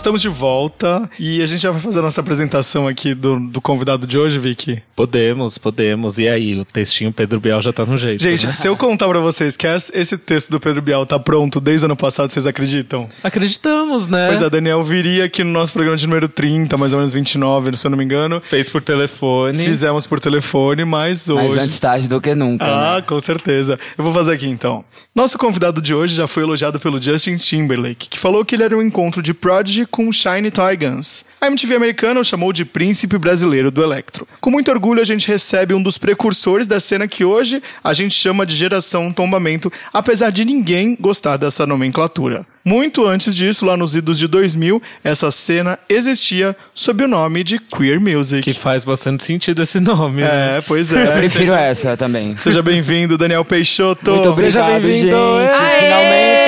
Estamos 0.06 0.22
de 0.22 0.30
volta 0.30 1.10
e 1.18 1.42
a 1.42 1.48
gente 1.48 1.64
já 1.64 1.72
vai 1.72 1.82
fazer 1.82 1.98
a 1.98 2.04
nossa 2.04 2.22
apresentação 2.22 2.88
aqui 2.88 3.16
do, 3.16 3.40
do 3.40 3.60
convidado 3.60 4.06
de 4.06 4.20
hoje, 4.20 4.38
Vicky. 4.38 4.84
Podemos, 4.96 5.58
podemos. 5.58 6.20
E 6.20 6.28
aí, 6.28 6.60
o 6.60 6.64
textinho 6.64 7.12
Pedro 7.12 7.40
Bial 7.40 7.60
já 7.60 7.74
tá 7.74 7.84
no 7.88 7.98
jeito. 7.98 8.22
Gente, 8.22 8.46
né? 8.46 8.54
se 8.54 8.68
eu 8.68 8.78
contar 8.78 9.08
pra 9.08 9.20
vocês 9.20 9.58
que 9.58 9.66
esse 9.66 10.16
texto 10.16 10.52
do 10.52 10.60
Pedro 10.60 10.80
Bial 10.80 11.08
tá 11.08 11.18
pronto 11.18 11.60
desde 11.60 11.86
o 11.86 11.88
ano 11.88 11.96
passado, 11.96 12.30
vocês 12.30 12.46
acreditam? 12.46 13.10
Acreditamos, 13.24 14.08
né? 14.08 14.28
Pois 14.28 14.44
é, 14.44 14.48
Daniel 14.48 14.84
viria 14.84 15.26
aqui 15.26 15.44
no 15.44 15.50
nosso 15.50 15.74
programa 15.74 15.98
de 15.98 16.06
número 16.06 16.30
30, 16.30 16.78
mais 16.78 16.94
ou 16.94 17.00
menos 17.00 17.16
29, 17.16 17.76
se 17.76 17.88
eu 17.88 17.90
não 17.90 17.98
me 17.98 18.06
engano. 18.06 18.44
Fez 18.46 18.70
por 18.70 18.84
telefone. 18.84 19.66
Fizemos 19.66 20.06
por 20.06 20.20
telefone, 20.20 20.86
mas 20.86 21.32
hoje. 21.32 21.56
Mas 21.56 21.64
antes 21.64 21.80
tarde 21.80 22.08
do 22.08 22.22
que 22.22 22.36
nunca. 22.36 22.64
Ah, 22.64 22.98
né? 22.98 23.02
com 23.02 23.20
certeza. 23.20 23.80
Eu 23.98 24.04
vou 24.04 24.14
fazer 24.14 24.34
aqui 24.34 24.48
então. 24.48 24.86
Nosso 25.16 25.38
convidado 25.38 25.82
de 25.82 25.96
hoje 25.96 26.14
já 26.14 26.28
foi 26.28 26.44
elogiado 26.44 26.80
pelo 26.80 27.02
Justin 27.02 27.38
Timberlake, 27.38 28.10
que 28.10 28.20
falou 28.20 28.44
que 28.46 28.54
ele 28.54 28.64
era 28.64 28.78
um 28.78 28.82
encontro 28.82 29.24
de 29.24 29.34
Prodigy 29.34 29.88
com 29.96 30.12
Shiny 30.12 30.52
Toy 30.52 30.76
Guns. 30.76 31.24
A 31.40 31.48
MTV 31.48 31.74
americana 31.74 32.20
o 32.20 32.24
chamou 32.24 32.52
de 32.52 32.66
príncipe 32.66 33.18
brasileiro 33.18 33.72
do 33.72 33.82
electro. 33.82 34.28
Com 34.42 34.52
muito 34.52 34.70
orgulho, 34.70 35.00
a 35.00 35.06
gente 35.06 35.26
recebe 35.26 35.74
um 35.74 35.82
dos 35.82 35.98
precursores 35.98 36.68
da 36.68 36.82
cena 36.82 37.08
que 37.08 37.24
hoje 37.24 37.64
a 37.82 37.94
gente 37.94 38.14
chama 38.14 38.46
de 38.46 38.54
geração 38.54 39.14
tombamento, 39.14 39.72
apesar 39.94 40.32
de 40.32 40.44
ninguém 40.44 40.98
gostar 41.00 41.38
dessa 41.38 41.66
nomenclatura. 41.66 42.46
Muito 42.66 43.06
antes 43.06 43.34
disso, 43.34 43.66
lá 43.66 43.78
nos 43.78 43.96
idos 43.96 44.20
de 44.20 44.28
2000, 44.28 44.82
essa 45.02 45.32
cena 45.32 45.80
existia 45.88 46.58
sob 46.74 47.06
o 47.06 47.08
nome 47.08 47.42
de 47.44 47.58
Queer 47.58 48.02
Music. 48.02 48.42
Que 48.42 48.60
faz 48.60 48.84
bastante 48.84 49.24
sentido 49.24 49.62
esse 49.62 49.80
nome. 49.80 50.24
né? 50.24 50.58
É, 50.58 50.62
pois 50.62 50.92
é. 50.92 51.04
Eu 51.08 51.12
prefiro 51.14 51.46
seja, 51.46 51.60
essa 51.62 51.96
também. 51.96 52.36
seja 52.36 52.62
bem-vindo, 52.62 53.18
Daniel 53.18 53.46
Peixoto. 53.46 54.12
Muito 54.12 54.36
Seja 54.36 54.60
obrigado, 54.66 54.82
bem-vindo. 54.82 55.16
gente. 55.16 55.54
Aê! 55.54 55.80
Finalmente! 55.80 56.45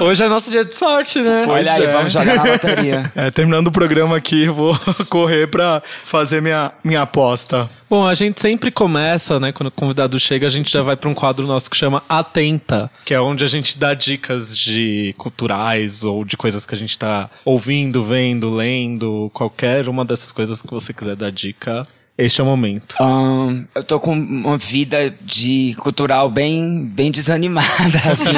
Hoje 0.00 0.24
é 0.24 0.28
nosso 0.28 0.50
dia 0.50 0.64
de 0.64 0.74
sorte, 0.74 1.20
né? 1.20 1.42
Pois 1.44 1.66
Olha 1.66 1.72
aí, 1.74 1.84
é. 1.84 1.92
vamos 1.92 2.12
jogar 2.12 2.36
na 2.36 2.44
loteria. 2.44 3.12
É, 3.20 3.30
terminando 3.30 3.66
o 3.66 3.72
programa 3.72 4.16
aqui, 4.16 4.44
eu 4.44 4.54
vou 4.54 4.78
correr 5.10 5.46
pra 5.46 5.82
fazer 6.04 6.40
minha, 6.40 6.72
minha 6.82 7.02
aposta. 7.02 7.68
Bom, 7.88 8.06
a 8.06 8.14
gente 8.14 8.40
sempre 8.40 8.70
começa, 8.70 9.38
né? 9.38 9.52
Quando 9.52 9.66
o 9.66 9.72
convidado 9.72 10.18
chega, 10.18 10.46
a 10.46 10.50
gente 10.50 10.70
já 10.70 10.80
vai 10.80 10.96
para 10.96 11.10
um 11.10 11.14
quadro 11.14 11.46
nosso 11.46 11.70
que 11.70 11.76
chama 11.76 12.02
Atenta, 12.08 12.90
que 13.04 13.12
é 13.12 13.20
onde 13.20 13.44
a 13.44 13.46
gente 13.46 13.78
dá 13.78 13.92
dicas 13.92 14.56
de 14.56 15.14
culturais 15.18 16.04
ou 16.04 16.24
de 16.24 16.36
coisas 16.36 16.64
que 16.64 16.74
a 16.74 16.78
gente 16.78 16.96
tá 16.98 17.28
ouvindo, 17.44 18.04
vendo, 18.04 18.54
lendo, 18.54 19.30
qualquer 19.34 19.88
uma 19.88 20.04
dessas 20.04 20.32
coisas 20.32 20.62
que 20.62 20.70
você 20.70 20.92
quiser 20.92 21.16
dar 21.16 21.30
dica. 21.30 21.86
Este 22.20 22.42
é 22.42 22.44
o 22.44 22.46
momento. 22.46 22.96
Ahn, 23.00 23.64
eu 23.74 23.82
tô 23.82 23.98
com 23.98 24.12
uma 24.12 24.58
vida 24.58 25.14
de 25.22 25.74
cultural 25.78 26.30
bem, 26.30 26.84
bem 26.84 27.10
desanimada, 27.10 27.98
assim. 28.12 28.30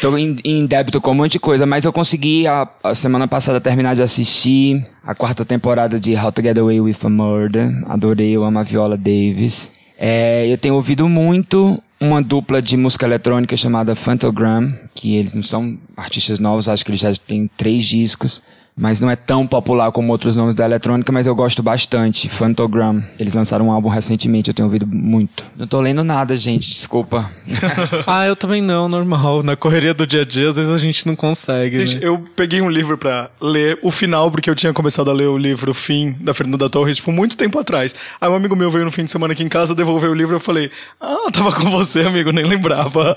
tô 0.00 0.16
em, 0.16 0.36
em 0.44 0.64
débito 0.64 1.00
com 1.00 1.10
um 1.10 1.14
monte 1.14 1.32
de 1.32 1.40
coisa, 1.40 1.66
mas 1.66 1.84
eu 1.84 1.92
consegui 1.92 2.46
a, 2.46 2.68
a 2.84 2.94
semana 2.94 3.26
passada 3.26 3.60
terminar 3.60 3.96
de 3.96 4.02
assistir 4.02 4.86
a 5.04 5.16
quarta 5.16 5.44
temporada 5.44 5.98
de 5.98 6.14
How 6.14 6.30
to 6.30 6.40
Get 6.40 6.56
Away 6.58 6.80
with 6.80 6.98
a 7.02 7.08
Murder. 7.08 7.82
Adorei, 7.88 8.30
eu 8.30 8.44
amo 8.44 8.60
a 8.60 8.62
Viola 8.62 8.96
Davis. 8.96 9.72
É, 9.98 10.46
eu 10.46 10.56
tenho 10.56 10.76
ouvido 10.76 11.08
muito 11.08 11.82
uma 12.00 12.22
dupla 12.22 12.62
de 12.62 12.76
música 12.76 13.04
eletrônica 13.04 13.56
chamada 13.56 13.96
Phantogram, 13.96 14.72
que 14.94 15.16
eles 15.16 15.34
não 15.34 15.42
são 15.42 15.76
artistas 15.96 16.38
novos, 16.38 16.68
acho 16.68 16.84
que 16.84 16.92
eles 16.92 17.00
já 17.00 17.12
têm 17.14 17.50
três 17.56 17.84
discos 17.84 18.40
mas 18.76 19.00
não 19.00 19.10
é 19.10 19.16
tão 19.16 19.46
popular 19.46 19.90
como 19.90 20.12
outros 20.12 20.36
nomes 20.36 20.54
da 20.54 20.64
eletrônica, 20.66 21.10
mas 21.10 21.26
eu 21.26 21.34
gosto 21.34 21.62
bastante. 21.62 22.28
Phantogram. 22.28 23.02
Eles 23.18 23.32
lançaram 23.32 23.68
um 23.68 23.72
álbum 23.72 23.88
recentemente, 23.88 24.48
eu 24.50 24.54
tenho 24.54 24.66
ouvido 24.66 24.86
muito. 24.86 25.46
Não 25.56 25.66
tô 25.66 25.80
lendo 25.80 26.04
nada, 26.04 26.36
gente, 26.36 26.68
desculpa. 26.68 27.30
ah, 28.06 28.26
eu 28.26 28.36
também 28.36 28.60
não, 28.60 28.86
normal. 28.86 29.42
Na 29.42 29.56
correria 29.56 29.94
do 29.94 30.06
dia 30.06 30.20
a 30.20 30.24
dia, 30.26 30.50
às 30.50 30.56
vezes 30.56 30.70
a 30.70 30.76
gente 30.76 31.06
não 31.06 31.16
consegue. 31.16 31.86
Gente, 31.86 32.00
né? 32.02 32.06
eu 32.06 32.22
peguei 32.36 32.60
um 32.60 32.68
livro 32.68 32.98
pra 32.98 33.30
ler 33.40 33.78
o 33.82 33.90
final, 33.90 34.30
porque 34.30 34.50
eu 34.50 34.54
tinha 34.54 34.74
começado 34.74 35.10
a 35.10 35.14
ler 35.14 35.28
o 35.28 35.38
livro 35.38 35.72
Fim, 35.72 36.14
da 36.20 36.34
Fernanda 36.34 36.68
Torres, 36.68 36.98
tipo, 36.98 37.10
muito 37.10 37.34
tempo 37.34 37.58
atrás. 37.58 37.94
Aí 38.20 38.28
um 38.28 38.34
amigo 38.34 38.54
meu 38.54 38.68
veio 38.68 38.84
no 38.84 38.92
fim 38.92 39.04
de 39.04 39.10
semana 39.10 39.32
aqui 39.32 39.42
em 39.42 39.48
casa, 39.48 39.74
devolveu 39.74 40.10
o 40.10 40.14
livro 40.14 40.34
e 40.34 40.36
eu 40.36 40.40
falei, 40.40 40.70
ah, 41.00 41.30
tava 41.32 41.50
com 41.52 41.70
você, 41.70 42.00
amigo, 42.00 42.30
nem 42.30 42.44
lembrava. 42.44 43.12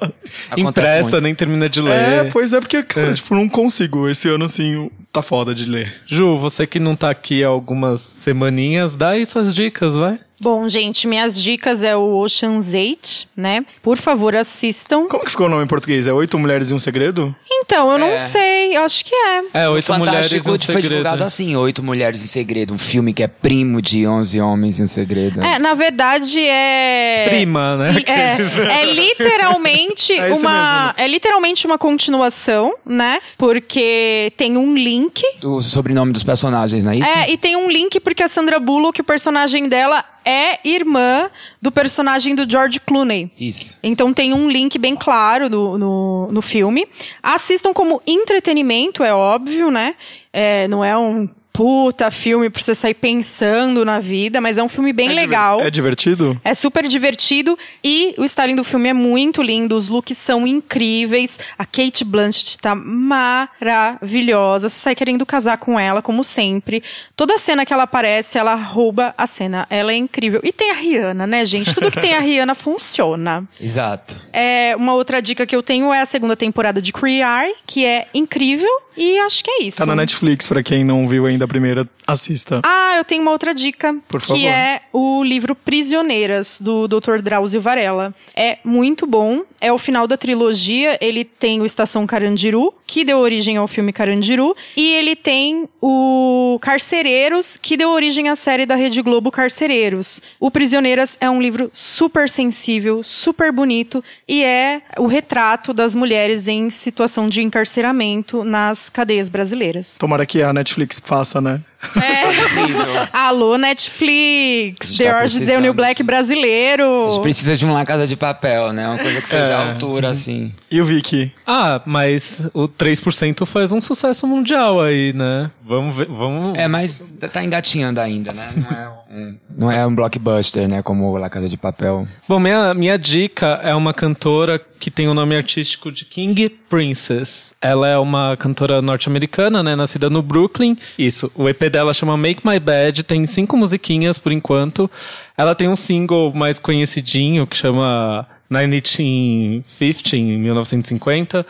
Acontece 0.50 0.62
Empresta, 0.62 1.12
muito. 1.12 1.22
nem 1.22 1.36
termina 1.36 1.68
de 1.68 1.82
É, 1.82 2.22
ler. 2.24 2.32
pois 2.32 2.54
é, 2.54 2.62
porque, 2.62 2.82
cara, 2.82 3.14
tipo, 3.14 3.36
não 3.36 3.50
consigo. 3.50 4.08
Esse 4.08 4.30
ano, 4.30 4.46
assim, 4.46 4.90
tá 5.12 5.22
foda 5.22 5.49
de 5.54 5.66
ler. 5.66 6.02
Ju, 6.06 6.38
você 6.38 6.66
que 6.66 6.80
não 6.80 6.96
tá 6.96 7.10
aqui 7.10 7.44
há 7.44 7.48
algumas 7.48 8.02
semaninhas, 8.02 8.96
dá 8.96 9.10
aí 9.10 9.26
suas 9.26 9.54
dicas, 9.54 9.96
vai. 9.96 10.20
Bom, 10.42 10.68
gente, 10.70 11.08
minhas 11.08 11.42
dicas 11.42 11.84
é 11.84 11.96
o 11.96 12.18
Ocean's 12.18 12.74
8, 12.74 13.28
né? 13.36 13.66
Por 13.84 13.98
favor, 13.98 14.36
assistam. 14.36 15.08
Como 15.08 15.24
que 15.26 15.32
ficou 15.32 15.48
o 15.48 15.50
nome 15.50 15.64
em 15.64 15.68
português? 15.68 16.08
É 16.08 16.14
Oito 16.14 16.38
Mulheres 16.40 16.70
e 16.72 16.74
um 16.74 16.80
Segredo? 16.80 17.36
Então, 17.52 17.92
eu 17.92 17.98
não 17.98 18.08
É. 18.08 18.18
sei, 18.18 18.76
eu 18.78 18.84
acho 18.84 19.04
que 19.04 19.14
é. 19.14 19.44
É, 19.54 19.70
Oito 19.70 19.94
Mulheres 19.94 20.32
e 20.32 20.38
um 20.38 20.40
Fantástico 20.42 20.66
foi 20.72 20.82
Segredo. 20.82 20.90
divulgado 20.90 21.24
assim, 21.24 21.56
Oito 21.56 21.84
Mulheres 21.84 22.24
em 22.24 22.28
Segredo, 22.28 22.74
um 22.74 22.78
filme 22.78 23.14
que 23.14 23.22
é 23.22 23.28
primo 23.28 23.82
de 23.82 24.08
Onze 24.08 24.40
Homens 24.40 24.80
em 24.80 24.88
Segredo. 24.88 25.42
É, 25.44 25.60
na 25.60 25.74
verdade 25.74 26.40
é. 26.40 27.26
Prima, 27.30 27.76
né? 27.76 27.90
É, 28.10 28.82
é 28.82 28.86
literalmente 28.94 30.14
É 30.18 30.34
uma. 30.34 30.94
É 30.98 31.08
literalmente 31.08 31.66
uma 31.68 31.78
continuação, 31.78 32.74
né? 32.86 33.20
Porque 33.38 34.32
tem 34.38 34.58
um 34.58 34.74
link. 34.74 35.22
O 35.44 35.62
sobrenome 35.62 36.12
dos 36.14 36.24
personagens, 36.24 36.84
não 36.84 36.92
é 36.92 36.98
isso? 36.98 37.08
É, 37.10 37.30
e 37.32 37.38
tem 37.38 37.56
um 37.56 37.70
link 37.70 38.00
porque 38.00 38.24
a 38.24 38.28
Sandra 38.28 38.60
Bullock, 38.60 39.02
o 39.02 39.04
personagem 39.04 39.68
dela, 39.70 40.04
é 40.26 40.60
irmã 40.68 41.30
do 41.62 41.72
personagem 41.72 42.36
do 42.36 42.50
George 42.50 42.80
Clooney. 42.80 43.32
Isso. 43.40 43.80
Então 43.82 44.14
tem 44.14 44.34
um 44.34 44.50
link 44.50 44.78
bem 44.78 44.96
claro 44.96 45.50
no, 45.50 45.78
no, 45.78 46.32
no 46.32 46.42
filme. 46.42 46.88
Assistam 47.22 47.74
como 47.74 48.02
entretenimento, 48.06 49.04
é 49.04 49.14
óbvio, 49.14 49.72
né? 49.72 49.96
É, 50.32 50.68
não 50.68 50.84
é 50.84 50.98
um 50.98 51.30
puta 51.52 52.10
filme 52.10 52.50
pra 52.50 52.62
você 52.62 52.74
sair 52.74 52.94
pensando 52.94 53.84
na 53.84 54.00
vida, 54.00 54.40
mas 54.40 54.58
é 54.58 54.64
um 54.64 54.70
filme 54.70 54.94
bem 54.94 55.10
É 55.10 55.14
legal. 55.14 55.62
É 55.62 55.70
divertido? 55.70 56.40
É 56.44 56.54
super 56.54 56.88
divertido 56.88 57.58
e 57.84 58.14
o 58.18 58.24
styling 58.24 58.56
do 58.56 58.64
filme 58.64 58.90
é 58.90 58.94
muito 58.94 59.42
lindo, 59.42 59.76
os 59.76 59.90
looks 59.90 60.18
são 60.18 60.48
incríveis. 60.48 61.40
A 61.58 61.66
Kate 61.66 62.04
Blanchett 62.04 62.58
tá 62.60 62.76
maravilhosa. 62.76 64.70
Você 64.70 64.80
sai 64.80 64.96
querendo 64.96 65.26
casar 65.26 65.58
com 65.58 65.80
ela, 65.80 66.02
como 66.02 66.24
sempre. 66.24 66.84
Toda 67.16 67.38
cena 67.38 67.66
que 67.66 67.74
ela 67.74 67.84
aparece, 67.84 68.38
ela 68.38 68.56
rouba 68.56 69.14
a 69.18 69.28
cena. 69.28 69.68
Ela 69.70 69.92
é 69.92 69.96
incrível. 69.96 70.40
E 70.44 70.52
tem 70.52 70.72
a 70.72 70.76
Rihanna, 70.76 71.28
né, 71.28 71.46
gente? 71.46 71.74
Tudo 71.74 71.92
que 71.92 72.00
tem 72.00 72.14
a 72.14 72.20
Rihanna 72.20 72.56
funciona. 72.56 73.44
Exato. 73.60 74.20
É, 74.32 74.76
uma 74.76 74.94
outra 74.94 75.22
dica 75.22 75.46
que 75.46 75.56
eu 75.56 75.64
tenho 75.64 75.94
é 75.94 76.02
a 76.02 76.06
segunda 76.06 76.36
temporada 76.36 76.82
de 76.82 76.92
Eye, 76.92 77.56
que 77.66 77.86
é 77.86 78.08
incrível. 78.14 78.70
E 78.98 79.18
acho 79.20 79.44
que 79.44 79.50
é 79.50 79.64
isso. 79.64 79.78
Tá 79.78 79.86
na 79.86 79.96
Netflix, 79.96 80.46
pra 80.46 80.62
quem 80.62 80.84
não 80.84 81.08
viu 81.08 81.26
ainda 81.26 81.39
a 81.44 81.48
primeira, 81.48 81.88
assista. 82.06 82.62
Ah, 82.64 82.96
eu 82.98 83.06
tenho 83.06 83.22
uma 83.22 83.32
outra 83.32 83.54
dica. 83.54 83.96
Por 84.08 84.22
favor. 84.22 84.40
Que 84.40 84.48
é 84.48 84.82
o 84.92 85.24
livro 85.24 85.54
Prisioneiras, 85.56 86.60
do 86.60 86.88
Dr. 86.88 87.22
Drauzio 87.22 87.62
Varela. 87.62 88.14
É 88.36 88.58
muito 88.64 89.06
bom. 89.06 89.44
É 89.62 89.72
o 89.72 89.78
final 89.78 90.08
da 90.08 90.18
trilogia. 90.18 90.98
Ele 91.02 91.24
tem 91.24 91.62
o 91.62 91.66
Estação 91.66 92.08
Carandiru, 92.08 92.74
que 92.88 93.04
deu 93.04 93.20
origem 93.20 93.58
ao 93.58 93.68
filme 93.68 93.94
Carandiru. 93.94 94.56
E 94.76 94.94
ele 94.94 95.16
tem 95.16 95.68
o 95.82 96.58
Carcereiros, 96.62 97.58
que 97.58 97.78
deu 97.78 97.90
origem 97.90 98.30
à 98.30 98.36
série 98.36 98.66
da 98.66 98.76
Rede 98.76 99.02
Globo 99.02 99.30
Carcereiros. 99.30 100.22
O 100.40 100.50
Prisioneiras 100.50 101.18
é 101.22 101.30
um 101.30 101.42
livro 101.42 101.70
super 101.74 102.30
sensível, 102.30 103.04
super 103.04 103.52
bonito. 103.52 104.04
E 104.28 104.44
é 104.44 104.82
o 104.98 105.08
retrato 105.08 105.74
das 105.74 105.94
mulheres 105.96 106.48
em 106.48 106.70
situação 106.70 107.28
de 107.28 107.42
encarceramento 107.42 108.44
nas 108.44 108.90
cadeias 108.90 109.30
brasileiras. 109.30 109.98
Tomara 110.00 110.26
que 110.26 110.42
a 110.42 110.54
Netflix 110.54 111.02
faça, 111.04 111.29
né? 111.40 111.64
É. 111.96 113.08
Alô, 113.14 113.58
Netflix! 113.58 114.88
Gente 114.90 114.98
tá 114.98 115.04
The 115.04 115.16
Orange 115.16 115.46
the 115.46 115.62
New 115.62 115.74
Black 115.74 116.04
brasileiro! 116.04 117.08
A 117.08 117.12
gente 117.12 117.22
precisa 117.22 117.56
de 117.56 117.66
uma 117.66 117.86
casa 117.86 118.06
de 118.06 118.16
papel, 118.16 118.74
né? 118.74 118.88
Uma 118.88 118.98
coisa 119.00 119.22
que 119.22 119.28
seja 119.28 119.44
É. 119.46 119.54
à 119.54 119.72
altura, 119.72 120.10
assim. 120.10 120.54
E 120.70 120.82
o 120.82 120.86
Vicky? 120.86 121.32
Ah, 121.48 121.82
mas 121.86 122.50
o 122.54 122.68
3% 122.68 123.46
faz 123.46 123.72
um 123.72 123.80
sucesso 123.80 124.28
mundial 124.28 124.82
aí, 124.82 125.14
né? 125.14 125.50
Vamos 125.64 125.96
ver, 125.96 126.08
vamos... 126.08 126.58
É, 126.58 126.68
mas 126.68 127.04
tá 127.32 127.44
engatinhando 127.44 128.00
ainda, 128.02 128.34
né? 128.34 128.50
Não 128.56 128.72
é 128.78 128.90
um, 128.90 129.36
não 129.58 129.72
é 129.72 129.88
um 129.88 129.96
blockbuster, 129.96 130.68
né? 130.68 130.82
Como 130.84 131.18
La 131.18 131.30
Casa 131.30 131.48
de 131.48 131.58
Papel. 131.58 132.08
Bom, 132.28 132.40
minha, 132.40 132.74
minha 132.74 132.98
dica 132.98 133.60
é 133.64 133.74
uma 133.74 133.94
cantora 133.94 134.60
que 134.80 134.90
tem 134.90 135.08
o 135.08 135.14
nome 135.14 135.36
artístico 135.36 135.92
de 135.92 136.06
King 136.06 136.50
Princess. 136.70 137.54
Ela 137.62 137.88
é 137.90 137.98
uma 137.98 138.36
cantora 138.38 138.82
norte-americana, 138.82 139.62
né? 139.62 139.76
Nascida 139.76 140.10
no 140.10 140.22
Brooklyn. 140.22 140.78
Isso, 140.98 141.30
o 141.36 141.50
EP 141.50 141.69
dela 141.70 141.94
chama 141.94 142.18
Make 142.18 142.46
My 142.46 142.60
Bed, 142.60 143.04
tem 143.04 143.26
cinco 143.26 143.56
musiquinhas 143.56 144.18
por 144.18 144.32
enquanto. 144.32 144.90
Ela 145.38 145.56
tem 145.56 145.68
um 145.68 145.76
single 145.76 146.34
mais 146.34 146.60
conhecidinho 146.60 147.46
que 147.48 147.56
chama 147.56 148.28
1950, 148.50 150.18
em 150.18 150.38
1950. 150.38 151.46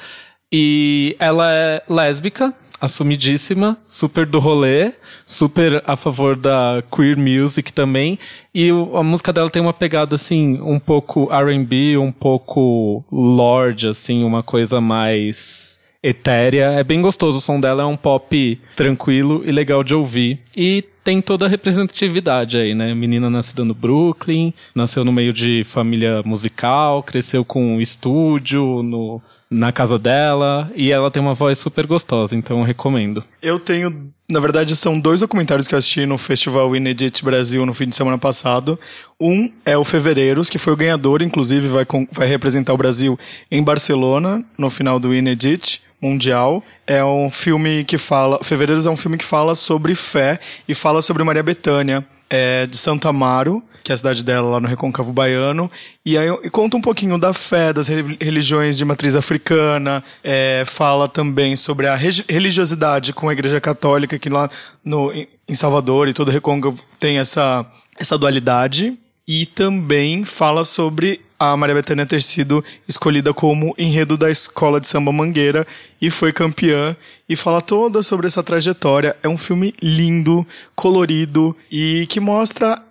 E 0.51 1.15
ela 1.19 1.51
é 1.51 1.84
lésbica, 1.88 2.53
assumidíssima, 2.82 3.77
super 3.88 4.25
do 4.25 4.39
rolê, 4.39 4.93
super 5.25 5.84
a 5.86 5.95
favor 5.95 6.36
da 6.36 6.84
queer 6.91 7.17
music 7.17 7.71
também. 7.71 8.17
E 8.53 8.69
a 8.69 9.03
música 9.03 9.32
dela 9.32 9.49
tem 9.49 9.62
uma 9.62 9.73
pegada 9.73 10.15
assim, 10.15 10.60
um 10.62 10.79
pouco 10.79 11.32
R&B, 11.32 11.97
um 11.97 12.12
pouco 12.12 13.03
lorde, 13.12 13.88
assim, 13.88 14.23
uma 14.23 14.41
coisa 14.41 14.82
mais 14.82 15.78
etérea. 16.01 16.71
É 16.71 16.83
bem 16.83 17.01
gostoso. 17.01 17.38
O 17.38 17.41
som 17.41 17.59
dela 17.59 17.83
é 17.83 17.85
um 17.85 17.97
pop 17.97 18.59
tranquilo 18.75 19.43
e 19.45 19.51
legal 19.51 19.83
de 19.83 19.93
ouvir. 19.93 20.39
E 20.55 20.83
tem 21.03 21.21
toda 21.21 21.45
a 21.45 21.49
representatividade 21.49 22.57
aí, 22.57 22.73
né? 22.73 22.93
Menina 22.93 23.29
nascida 23.29 23.65
no 23.65 23.73
Brooklyn, 23.73 24.53
nasceu 24.75 25.03
no 25.03 25.12
meio 25.12 25.33
de 25.33 25.63
família 25.63 26.21
musical, 26.23 27.01
cresceu 27.03 27.43
com 27.43 27.75
um 27.75 27.81
estúdio 27.81 28.83
no, 28.83 29.21
na 29.49 29.71
casa 29.71 29.97
dela 29.97 30.71
e 30.75 30.91
ela 30.91 31.09
tem 31.09 31.21
uma 31.21 31.33
voz 31.33 31.57
super 31.57 31.88
gostosa, 31.88 32.35
então 32.35 32.59
eu 32.59 32.63
recomendo. 32.63 33.23
Eu 33.41 33.59
tenho, 33.59 34.12
na 34.29 34.39
verdade, 34.39 34.75
são 34.75 34.99
dois 34.99 35.21
documentários 35.21 35.67
que 35.67 35.73
eu 35.73 35.79
assisti 35.79 36.05
no 36.05 36.17
Festival 36.17 36.75
Inedit 36.75 37.23
Brasil 37.25 37.65
no 37.65 37.73
fim 37.73 37.88
de 37.88 37.95
semana 37.95 38.17
passado. 38.17 38.79
Um 39.19 39.51
é 39.65 39.75
o 39.75 39.83
Fevereiros, 39.83 40.49
que 40.49 40.59
foi 40.59 40.73
o 40.73 40.77
ganhador, 40.77 41.23
inclusive 41.23 41.67
vai, 41.67 41.88
vai 42.12 42.27
representar 42.27 42.73
o 42.73 42.77
Brasil 42.77 43.17
em 43.49 43.63
Barcelona 43.63 44.45
no 44.57 44.69
final 44.69 44.99
do 44.99 45.13
Inedit 45.15 45.81
Mundial. 46.01 46.63
É 46.85 47.03
um 47.03 47.29
filme 47.29 47.83
que 47.83 47.97
fala. 47.97 48.43
Fevereiros 48.43 48.85
é 48.85 48.89
um 48.89 48.95
filme 48.95 49.17
que 49.17 49.25
fala 49.25 49.55
sobre 49.55 49.95
fé 49.95 50.39
e 50.67 50.73
fala 50.73 51.01
sobre 51.01 51.23
Maria 51.23 51.43
Bethânia. 51.43 52.05
É 52.31 52.67
de 52.67 52.77
Santa 52.77 53.09
Amaro, 53.09 53.63
que 53.83 53.91
é 53.91 53.95
a 53.95 53.97
cidade 53.97 54.23
dela 54.23 54.47
lá 54.47 54.59
no 54.59 54.67
Recôncavo 54.67 55.12
Baiano, 55.12 55.71
e 56.05 56.15
aí 56.15 56.27
e 56.43 56.49
conta 56.51 56.77
um 56.77 56.81
pouquinho 56.81 57.17
da 57.17 57.33
fé, 57.33 57.73
das 57.73 57.88
re- 57.88 58.17
religiões 58.21 58.77
de 58.77 58.85
matriz 58.85 59.15
africana, 59.15 60.03
é, 60.23 60.63
fala 60.67 61.07
também 61.07 61.55
sobre 61.55 61.88
a 61.88 61.95
religiosidade 61.95 63.13
com 63.13 63.29
a 63.29 63.33
Igreja 63.33 63.59
Católica, 63.59 64.19
que 64.19 64.29
lá 64.29 64.47
no, 64.85 65.12
em 65.12 65.55
Salvador 65.55 66.07
e 66.07 66.13
todo 66.13 66.27
o 66.27 66.31
Recôncavo 66.31 66.79
tem 66.99 67.17
essa, 67.17 67.65
essa 67.97 68.15
dualidade, 68.15 68.95
e 69.27 69.47
também 69.47 70.23
fala 70.23 70.63
sobre 70.63 71.21
a 71.39 71.56
Maria 71.56 71.75
Bethânia 71.75 72.06
ter 72.06 72.21
sido 72.21 72.63
escolhida 72.88 73.34
como 73.34 73.73
enredo 73.78 74.17
da 74.17 74.30
escola 74.30 74.80
de 74.80 74.88
samba 74.88 75.12
Mangueira 75.12 75.65
e 76.02 76.10
foi 76.10 76.34
campeã 76.34 76.97
e 77.30 77.36
fala 77.36 77.62
toda 77.62 78.04
sobre 78.04 78.28
essa 78.28 78.43
trajetória. 78.43 79.15
É 79.23 79.30
um 79.30 79.38
filme 79.38 79.73
lindo, 79.82 80.45
colorido 80.75 81.56
e 81.71 82.06
que 82.10 82.19
mostra 82.19 82.84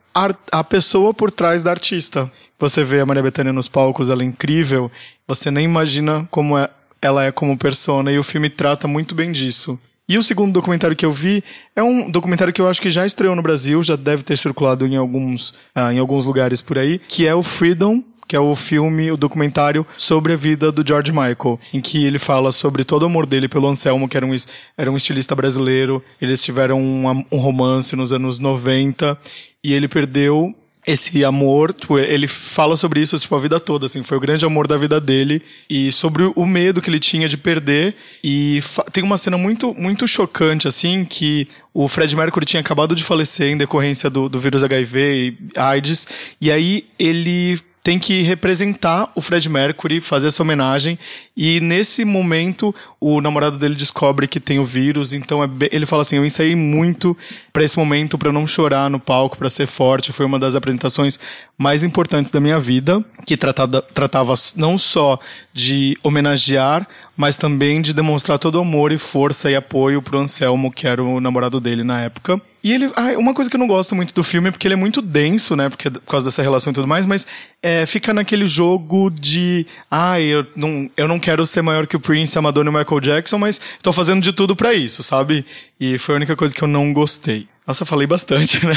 a, 0.51 0.65
pessoa 0.65 1.13
por 1.13 1.31
trás 1.31 1.63
da 1.63 1.71
artista. 1.71 2.31
Você 2.59 2.83
vê 2.83 3.01
a 3.01 3.07
Maria 3.07 3.23
Bethânia 3.23 3.53
nos 3.53 3.69
palcos, 3.69 4.09
ela 4.09 4.23
é 4.23 4.27
incrível. 4.27 4.91
Você 5.27 5.51
nem 5.51 5.65
imagina 5.65 6.27
como 6.31 6.57
é, 6.57 6.71
ela 7.03 7.25
é 7.25 7.31
como 7.31 7.57
persona 7.57 8.11
e 8.11 8.19
o 8.19 8.25
filme 8.25 8.49
trata 8.49 8.89
muito 8.89 9.15
bem 9.15 9.31
disso. 9.31 9.79
E 10.09 10.17
o 10.17 10.23
segundo 10.23 10.55
documentário 10.55 10.97
que 10.97 11.05
eu 11.05 11.13
vi 11.13 11.45
é 11.77 11.83
um 11.83 12.11
documentário 12.11 12.53
que 12.53 12.63
eu 12.63 12.69
acho 12.69 12.81
que 12.81 12.89
já 12.89 13.05
estreou 13.05 13.37
no 13.37 13.43
Brasil, 13.43 13.83
já 13.83 13.95
deve 13.95 14.23
ter 14.23 14.39
circulado 14.39 14.87
em 14.87 14.97
alguns, 14.97 15.55
ah, 15.75 15.93
em 15.93 15.99
alguns 15.99 16.25
lugares 16.25 16.63
por 16.63 16.79
aí, 16.79 16.99
que 16.99 17.27
é 17.27 17.35
o 17.35 17.43
Freedom, 17.43 18.03
que 18.29 18.37
é 18.37 18.41
o 18.41 18.55
filme, 18.55 19.11
o 19.11 19.17
documentário 19.17 19.87
sobre 19.97 20.35
a 20.35 20.37
vida 20.37 20.71
do 20.71 20.87
George 20.87 21.11
Michael, 21.11 21.59
em 21.73 21.81
que 21.81 22.05
ele 22.05 22.19
fala 22.19 22.53
sobre 22.53 22.85
todo 22.85 23.03
o 23.03 23.07
amor 23.07 23.25
dele 23.25 23.49
pelo 23.49 23.67
Anselmo, 23.67 24.07
que 24.07 24.19
era 24.19 24.27
um, 24.27 24.37
era 24.77 24.93
um 24.93 24.97
estilista 24.97 25.35
brasileiro. 25.35 26.05
Eles 26.21 26.43
tiveram 26.43 26.81
um, 26.81 27.25
um 27.33 27.39
romance 27.39 27.97
nos 27.97 28.13
anos 28.13 28.39
90 28.39 29.19
e 29.65 29.73
ele 29.73 29.89
perdeu 29.89 30.55
esse 30.89 31.23
amor, 31.23 31.75
tipo, 31.75 31.99
ele 31.99 32.27
fala 32.27 32.75
sobre 32.75 33.01
isso 33.01 33.19
tipo, 33.19 33.35
a 33.35 33.39
vida 33.39 33.61
toda, 33.61 33.85
assim, 33.85 34.03
foi 34.03 34.17
o 34.17 34.21
grande 34.21 34.47
amor 34.47 34.67
da 34.67 34.79
vida 34.79 34.99
dele 34.99 35.43
e 35.69 35.93
sobre 35.93 36.33
o 36.35 36.47
medo 36.47 36.81
que 36.81 36.89
ele 36.89 36.99
tinha 36.99 37.29
de 37.29 37.37
perder 37.37 37.95
e 38.25 38.61
tem 38.91 39.05
uma 39.05 39.19
cena 39.19 39.37
muito 39.37 39.75
muito 39.75 40.09
chocante, 40.09 40.67
assim, 40.67 41.05
que 41.05 41.47
o 41.75 41.89
Fred 41.89 42.17
Mercury 42.17 42.47
tinha 42.47 42.61
acabado 42.61 42.95
de 42.95 43.05
falecer 43.05 43.51
em 43.51 43.59
decorrência 43.59 44.09
do, 44.09 44.31
do 44.31 44.41
vírus 44.41 44.65
HIV 44.65 44.99
e 44.99 45.59
AIDS 45.59 46.07
e 46.41 46.51
aí 46.51 46.87
ele 46.99 47.61
tem 47.89 47.99
que 47.99 48.21
representar 48.21 49.11
o 49.15 49.21
Fred 49.23 49.49
Mercury, 49.49 49.99
fazer 50.03 50.29
essa 50.29 50.43
homenagem. 50.43 50.99
E 51.35 51.59
nesse 51.59 52.05
momento, 52.05 52.75
o 53.01 53.19
namorado 53.19 53.57
dele 53.59 53.75
descobre 53.75 54.29
que 54.29 54.39
tem 54.39 54.59
o 54.59 54.65
vírus. 54.65 55.15
Então 55.15 55.43
é 55.43 55.47
bem- 55.47 55.71
ele 55.73 55.87
fala 55.87 56.03
assim: 56.03 56.17
Eu 56.17 56.25
ensaiei 56.27 56.55
muito 56.55 57.17
pra 57.51 57.65
esse 57.65 57.79
momento, 57.79 58.19
pra 58.19 58.31
não 58.31 58.47
chorar 58.47 58.91
no 58.91 59.01
palco, 59.01 59.39
pra 59.39 59.49
ser 59.49 59.67
forte. 59.67 60.13
Foi 60.13 60.27
uma 60.27 60.39
das 60.39 60.55
apresentações 60.55 61.19
mais 61.59 61.83
importantes 61.83 62.31
da 62.31 62.39
minha 62.39 62.61
vida, 62.61 63.05
que 63.27 63.37
tratava, 63.37 63.83
tratava 63.83 64.33
não 64.55 64.79
só 64.79 65.19
de 65.53 65.99
homenagear, 66.05 66.87
mas 67.17 67.37
também 67.37 67.83
de 67.83 67.93
demonstrar 67.93 68.39
todo 68.39 68.55
o 68.55 68.61
amor 68.61 68.93
e 68.93 68.97
força 68.97 69.51
e 69.51 69.57
apoio 69.57 70.01
pro 70.01 70.21
Anselmo, 70.21 70.71
que 70.71 70.87
era 70.87 71.03
o 71.03 71.21
namorado 71.21 71.61
dele 71.61 71.83
na 71.83 72.01
época. 72.01 72.41
E 72.63 72.73
ele, 72.73 72.93
ah, 72.95 73.19
uma 73.19 73.35
coisa 73.35 73.51
que 73.51 73.57
eu 73.57 73.59
não 73.59 73.67
gosto 73.67 73.97
muito 73.97 74.15
do 74.15 74.23
filme 74.23 74.49
é 74.49 74.51
porque 74.53 74.69
ele 74.69 74.75
é 74.75 74.77
muito 74.77 75.03
denso, 75.03 75.57
né? 75.57 75.69
Porque, 75.69 75.91
por 75.91 76.03
causa 76.03 76.27
dessa 76.27 76.43
relação 76.43 76.71
e 76.71 76.75
tudo 76.75 76.87
mais, 76.87 77.07
mas 77.07 77.27
é, 77.61 77.85
fica 77.87 78.15
naquele 78.15 78.47
jogo 78.47 79.11
de. 79.11 79.67
Ah, 79.91 80.21
eu 80.21 80.47
não, 80.55 80.89
eu 80.97 81.09
não 81.09 81.19
quero 81.19 81.45
ser 81.45 81.63
maior 81.63 81.89
que 81.89 81.97
o 81.97 82.01
Prince, 82.01 82.39
a 82.39 82.43
Madonna 82.43 82.71
e 82.71 82.75
o 82.75 82.79
Michael 82.79 83.01
Jackson, 83.01 83.39
mas 83.39 83.61
tô 83.83 83.93
fazendo 83.93 84.23
de 84.23 84.33
tudo 84.33 84.55
pra 84.55 84.75
isso, 84.75 85.03
sabe? 85.03 85.45
E 85.81 85.99
foi 85.99 86.15
a 86.15 86.17
única 86.17 86.37
coisa 86.37 86.55
que 86.55 86.63
eu 86.63 86.69
não 86.69 86.93
gostei. 86.93 87.49
Nossa, 87.69 87.85
falei 87.85 88.07
bastante, 88.07 88.65
né? 88.65 88.75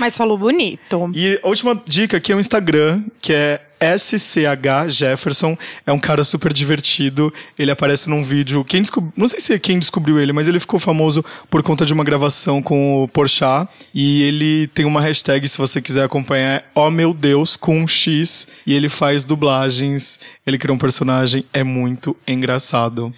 Mas 0.00 0.16
falou 0.16 0.36
bonito. 0.36 1.08
E 1.14 1.38
a 1.40 1.46
última 1.46 1.80
dica 1.86 2.16
aqui 2.16 2.32
é 2.32 2.34
o 2.34 2.40
Instagram, 2.40 3.04
que 3.22 3.32
é 3.32 3.60
SCH 3.96 4.88
Jefferson. 4.88 5.56
É 5.86 5.92
um 5.92 6.00
cara 6.00 6.24
super 6.24 6.52
divertido. 6.52 7.32
Ele 7.56 7.70
aparece 7.70 8.10
num 8.10 8.24
vídeo. 8.24 8.64
Quem 8.64 8.82
descob... 8.82 9.12
Não 9.16 9.28
sei 9.28 9.38
se 9.38 9.54
é 9.54 9.58
quem 9.60 9.78
descobriu 9.78 10.18
ele, 10.18 10.32
mas 10.32 10.48
ele 10.48 10.58
ficou 10.58 10.80
famoso 10.80 11.24
por 11.48 11.62
conta 11.62 11.86
de 11.86 11.92
uma 11.92 12.02
gravação 12.02 12.60
com 12.60 13.04
o 13.04 13.06
Porchat. 13.06 13.68
E 13.94 14.24
ele 14.24 14.66
tem 14.74 14.84
uma 14.84 15.00
hashtag, 15.00 15.46
se 15.46 15.56
você 15.56 15.80
quiser 15.80 16.02
acompanhar, 16.02 16.56
é 16.56 16.64
Oh 16.74 16.90
Meu 16.90 17.14
Deus, 17.14 17.56
com 17.56 17.78
um 17.78 17.86
X. 17.86 18.48
E 18.66 18.74
ele 18.74 18.88
faz 18.88 19.24
dublagens. 19.24 20.18
Ele 20.44 20.58
criou 20.58 20.74
um 20.74 20.80
personagem. 20.80 21.44
É 21.52 21.62
muito 21.62 22.16
engraçado. 22.26 23.14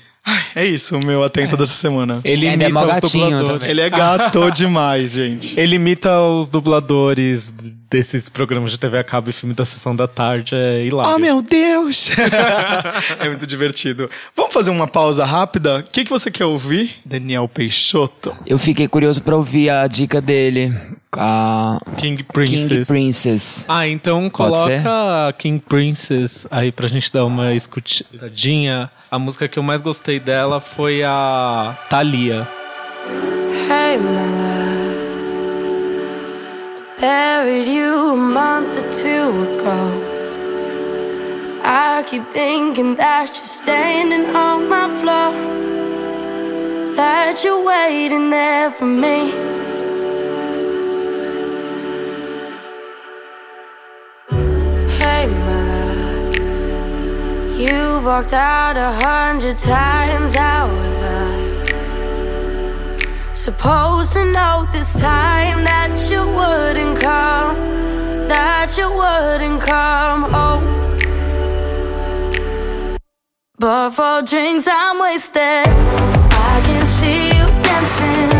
É 0.54 0.64
isso, 0.64 0.96
o 0.96 1.04
meu 1.04 1.22
atento 1.22 1.56
dessa 1.56 1.74
semana. 1.74 2.20
Ele 2.24 2.46
é 2.46 2.54
imita 2.54 2.70
mó 2.70 2.80
os 2.82 2.86
gatinho 2.86 3.24
dubladores. 3.24 3.52
também. 3.52 3.70
Ele 3.70 3.80
é 3.80 3.90
gato 3.90 4.50
demais, 4.52 5.12
gente. 5.12 5.58
Ele 5.58 5.76
imita 5.76 6.20
os 6.20 6.48
dubladores 6.48 7.52
desses 7.90 8.28
programas 8.28 8.70
de 8.70 8.78
TV 8.78 8.98
a 8.98 9.04
cabo 9.04 9.30
e 9.30 9.32
filme 9.32 9.54
da 9.54 9.64
sessão 9.64 9.94
da 9.96 10.06
tarde. 10.06 10.54
É 10.54 10.84
hilário. 10.84 11.12
Oh, 11.12 11.18
meu 11.18 11.42
Deus! 11.42 12.10
é 13.18 13.28
muito 13.28 13.46
divertido. 13.46 14.08
Vamos 14.34 14.54
fazer 14.54 14.70
uma 14.70 14.86
pausa 14.86 15.24
rápida? 15.24 15.80
O 15.80 15.82
que, 15.82 16.04
que 16.04 16.10
você 16.10 16.30
quer 16.30 16.44
ouvir? 16.44 16.96
Daniel 17.04 17.48
Peixoto. 17.48 18.34
Eu 18.46 18.58
fiquei 18.58 18.86
curioso 18.86 19.20
pra 19.22 19.36
ouvir 19.36 19.70
a 19.70 19.86
dica 19.88 20.20
dele. 20.20 20.72
A 21.12 21.80
King 21.98 22.22
Princess. 22.22 22.68
King 22.68 22.84
Princess. 22.86 23.64
Ah, 23.68 23.88
então 23.88 24.30
Pode 24.30 24.52
coloca 24.52 25.34
King 25.38 25.60
Princess 25.68 26.46
aí 26.50 26.70
pra 26.70 26.86
gente 26.86 27.12
dar 27.12 27.24
uma 27.24 27.52
escutadinha. 27.54 28.88
A 29.10 29.18
música 29.18 29.48
que 29.48 29.58
eu 29.58 29.62
mais 29.64 29.82
gostei 29.82 30.20
dela 30.20 30.60
foi 30.60 31.02
a 31.02 31.76
Thalia. 31.90 32.46
Hey, 33.68 33.98
my 33.98 34.08
love. 34.08 34.60
Buried 37.00 37.68
you 37.68 38.12
a 38.12 38.16
month 38.16 38.76
or 38.76 38.88
two 38.92 39.32
ago. 39.56 39.90
I 41.64 42.04
keep 42.06 42.22
thinking 42.32 42.94
that 42.98 43.36
you're 43.36 43.46
standing 43.46 44.26
on 44.32 44.68
my 44.68 44.88
floor. 45.00 45.32
That 46.94 47.42
you're 47.42 47.64
waiting 47.64 48.30
there 48.30 48.70
for 48.70 48.86
me. 48.86 49.32
You've 58.00 58.06
walked 58.06 58.32
out 58.32 58.78
a 58.78 58.92
hundred 58.92 59.58
times. 59.58 60.34
How 60.34 60.68
was 60.68 61.02
I? 61.02 61.34
Supposed 63.34 64.14
to 64.14 64.24
know 64.24 64.66
this 64.72 64.98
time 64.98 65.64
that 65.64 66.08
you 66.10 66.26
wouldn't 66.26 66.98
come, 66.98 67.56
that 68.26 68.74
you 68.78 68.90
wouldn't 68.90 69.60
come 69.60 70.22
home. 70.32 70.64
But 73.58 73.90
for 73.90 74.22
drinks 74.22 74.66
I'm 74.66 74.98
wasted. 74.98 75.68
I 75.68 76.62
can 76.64 76.86
see 76.86 77.26
you 77.26 77.46
dancing. 77.60 78.39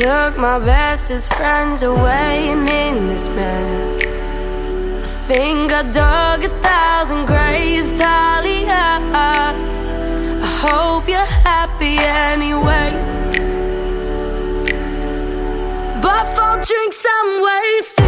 Took 0.00 0.38
my 0.38 0.58
bestest 0.58 1.30
friends 1.34 1.82
away, 1.82 2.48
and 2.48 2.66
in 2.66 3.08
this 3.08 3.28
mess, 3.28 3.98
I 5.04 5.06
think 5.28 5.70
I 5.70 5.82
dug 5.82 6.42
a 6.44 6.62
thousand 6.62 7.26
graves, 7.26 7.98
Talia. 7.98 8.98
I 9.12 9.52
hope 10.62 11.06
you're 11.06 11.34
happy 11.50 11.98
anyway. 11.98 12.90
But 16.00 16.24
for 16.34 16.52
drinks 16.66 17.04
I'm 17.16 17.42
wasted. 17.42 17.99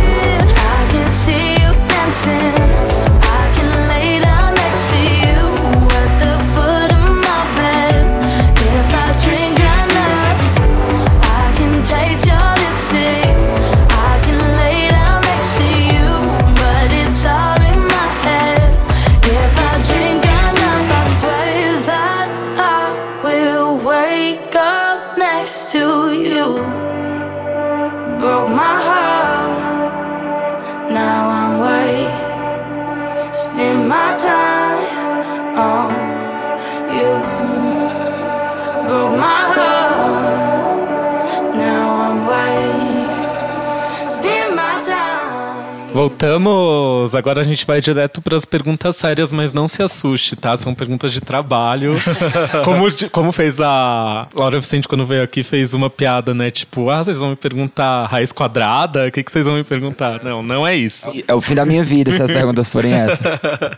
Voltamos! 46.32 47.16
Agora 47.16 47.40
a 47.40 47.42
gente 47.44 47.66
vai 47.66 47.80
direto 47.80 48.22
para 48.22 48.36
as 48.36 48.44
perguntas 48.44 48.94
sérias, 48.94 49.32
mas 49.32 49.52
não 49.52 49.66
se 49.66 49.82
assuste, 49.82 50.36
tá? 50.36 50.56
São 50.56 50.72
perguntas 50.72 51.12
de 51.12 51.20
trabalho. 51.20 51.96
como, 52.64 52.86
como 53.10 53.32
fez 53.32 53.60
a 53.60 54.28
Laura 54.32 54.60
Vicente 54.60 54.86
quando 54.86 55.04
veio 55.04 55.24
aqui, 55.24 55.42
fez 55.42 55.74
uma 55.74 55.90
piada, 55.90 56.32
né? 56.32 56.48
Tipo, 56.52 56.90
ah, 56.90 57.02
vocês 57.02 57.18
vão 57.18 57.30
me 57.30 57.36
perguntar 57.36 58.06
raiz 58.06 58.30
quadrada? 58.30 59.08
O 59.08 59.10
que, 59.10 59.20
que 59.24 59.32
vocês 59.32 59.46
vão 59.46 59.56
me 59.56 59.64
perguntar? 59.64 60.22
Não, 60.22 60.44
não 60.44 60.64
é 60.64 60.76
isso. 60.76 61.10
É 61.26 61.34
o 61.34 61.40
fim 61.40 61.56
da 61.56 61.66
minha 61.66 61.84
vida 61.84 62.12
se 62.12 62.22
as 62.22 62.30
perguntas 62.30 62.70
forem 62.70 62.92
essas. 62.92 63.20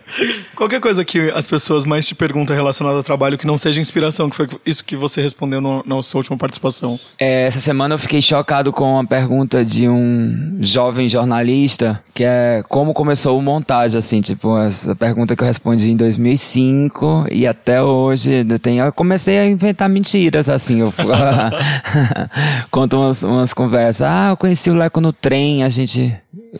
Qualquer 0.54 0.80
coisa 0.82 1.02
que 1.02 1.30
as 1.30 1.46
pessoas 1.46 1.86
mais 1.86 2.06
te 2.06 2.14
perguntam 2.14 2.54
relacionada 2.54 2.98
ao 2.98 3.02
trabalho 3.02 3.38
que 3.38 3.46
não 3.46 3.56
seja 3.56 3.80
inspiração, 3.80 4.28
que 4.28 4.36
foi 4.36 4.48
isso 4.66 4.84
que 4.84 4.96
você 4.96 5.22
respondeu 5.22 5.62
no- 5.62 5.82
na 5.86 6.02
sua 6.02 6.18
última 6.18 6.36
participação. 6.36 7.00
É, 7.18 7.46
essa 7.46 7.58
semana 7.60 7.94
eu 7.94 7.98
fiquei 7.98 8.20
chocado 8.20 8.70
com 8.70 8.92
uma 8.92 9.06
pergunta 9.06 9.64
de 9.64 9.88
um 9.88 10.58
jovem 10.60 11.08
jornalista, 11.08 12.02
que 12.12 12.22
é 12.22 12.33
como 12.68 12.94
começou 12.94 13.38
o 13.38 13.42
montagem, 13.42 13.98
assim, 13.98 14.20
tipo, 14.20 14.56
essa 14.58 14.94
pergunta 14.94 15.34
que 15.34 15.42
eu 15.42 15.46
respondi 15.46 15.90
em 15.90 15.96
2005 15.96 17.26
e 17.30 17.46
até 17.46 17.82
hoje 17.82 18.44
tem, 18.60 18.78
eu 18.78 18.92
comecei 18.92 19.38
a 19.38 19.46
inventar 19.46 19.88
mentiras, 19.88 20.48
assim, 20.48 20.80
eu 20.80 20.92
conto 22.70 22.96
umas, 22.96 23.22
umas 23.22 23.54
conversas, 23.54 24.02
ah, 24.02 24.28
eu 24.30 24.36
conheci 24.36 24.70
o 24.70 24.74
Leco 24.74 25.00
no 25.00 25.12
trem, 25.12 25.64
a 25.64 25.68
gente, 25.68 26.14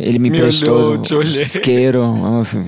ele 0.04 0.18
me, 0.18 0.30
Me 0.30 0.38
prestou 0.38 0.76
olhou, 0.90 1.02
olhei. 1.18 1.30
isqueiro, 1.42 2.06
nossa, 2.16 2.62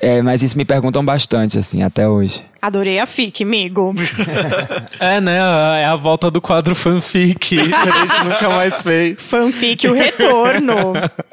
é, 0.00 0.20
mas 0.22 0.42
isso 0.42 0.56
me 0.56 0.64
perguntam 0.64 1.04
bastante, 1.04 1.58
assim, 1.58 1.82
até 1.82 2.08
hoje. 2.08 2.42
Adorei 2.60 2.98
a 2.98 3.06
FIC, 3.06 3.42
amigo. 3.42 3.94
É, 4.98 5.20
né? 5.20 5.38
É 5.80 5.84
a 5.86 5.96
volta 5.96 6.30
do 6.30 6.40
quadro 6.40 6.74
fanfic, 6.74 7.34
que 7.38 7.58
a 7.60 7.64
gente 7.64 8.24
nunca 8.24 8.48
mais 8.48 8.80
fez. 8.82 9.20
Fanfic, 9.20 9.86
o 9.86 9.94
retorno. 9.94 10.92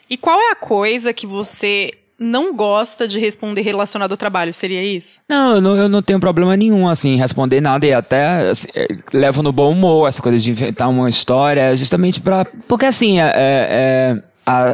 E 0.09 0.17
qual 0.17 0.39
é 0.39 0.51
a 0.51 0.55
coisa 0.55 1.13
que 1.13 1.27
você 1.27 1.91
não 2.19 2.55
gosta 2.55 3.07
de 3.07 3.19
responder 3.19 3.61
relacionado 3.61 4.11
ao 4.11 4.17
trabalho? 4.17 4.51
Seria 4.53 4.83
isso? 4.83 5.19
Não, 5.29 5.55
eu 5.55 5.61
não, 5.61 5.75
eu 5.75 5.89
não 5.89 6.01
tenho 6.01 6.19
problema 6.19 6.55
nenhum, 6.57 6.87
assim, 6.87 7.09
em 7.13 7.17
responder 7.17 7.61
nada 7.61 7.85
e 7.85 7.93
até 7.93 8.49
assim, 8.49 8.67
é, 8.73 8.87
levo 9.13 9.43
no 9.43 9.51
bom 9.51 9.71
humor 9.71 10.07
essa 10.07 10.21
coisa 10.21 10.37
de 10.39 10.49
inventar 10.49 10.89
uma 10.89 11.09
história, 11.09 11.75
justamente 11.75 12.19
pra. 12.21 12.45
Porque 12.67 12.85
assim, 12.85 13.19
é, 13.19 13.31
é, 13.35 14.11
a- 14.11 14.23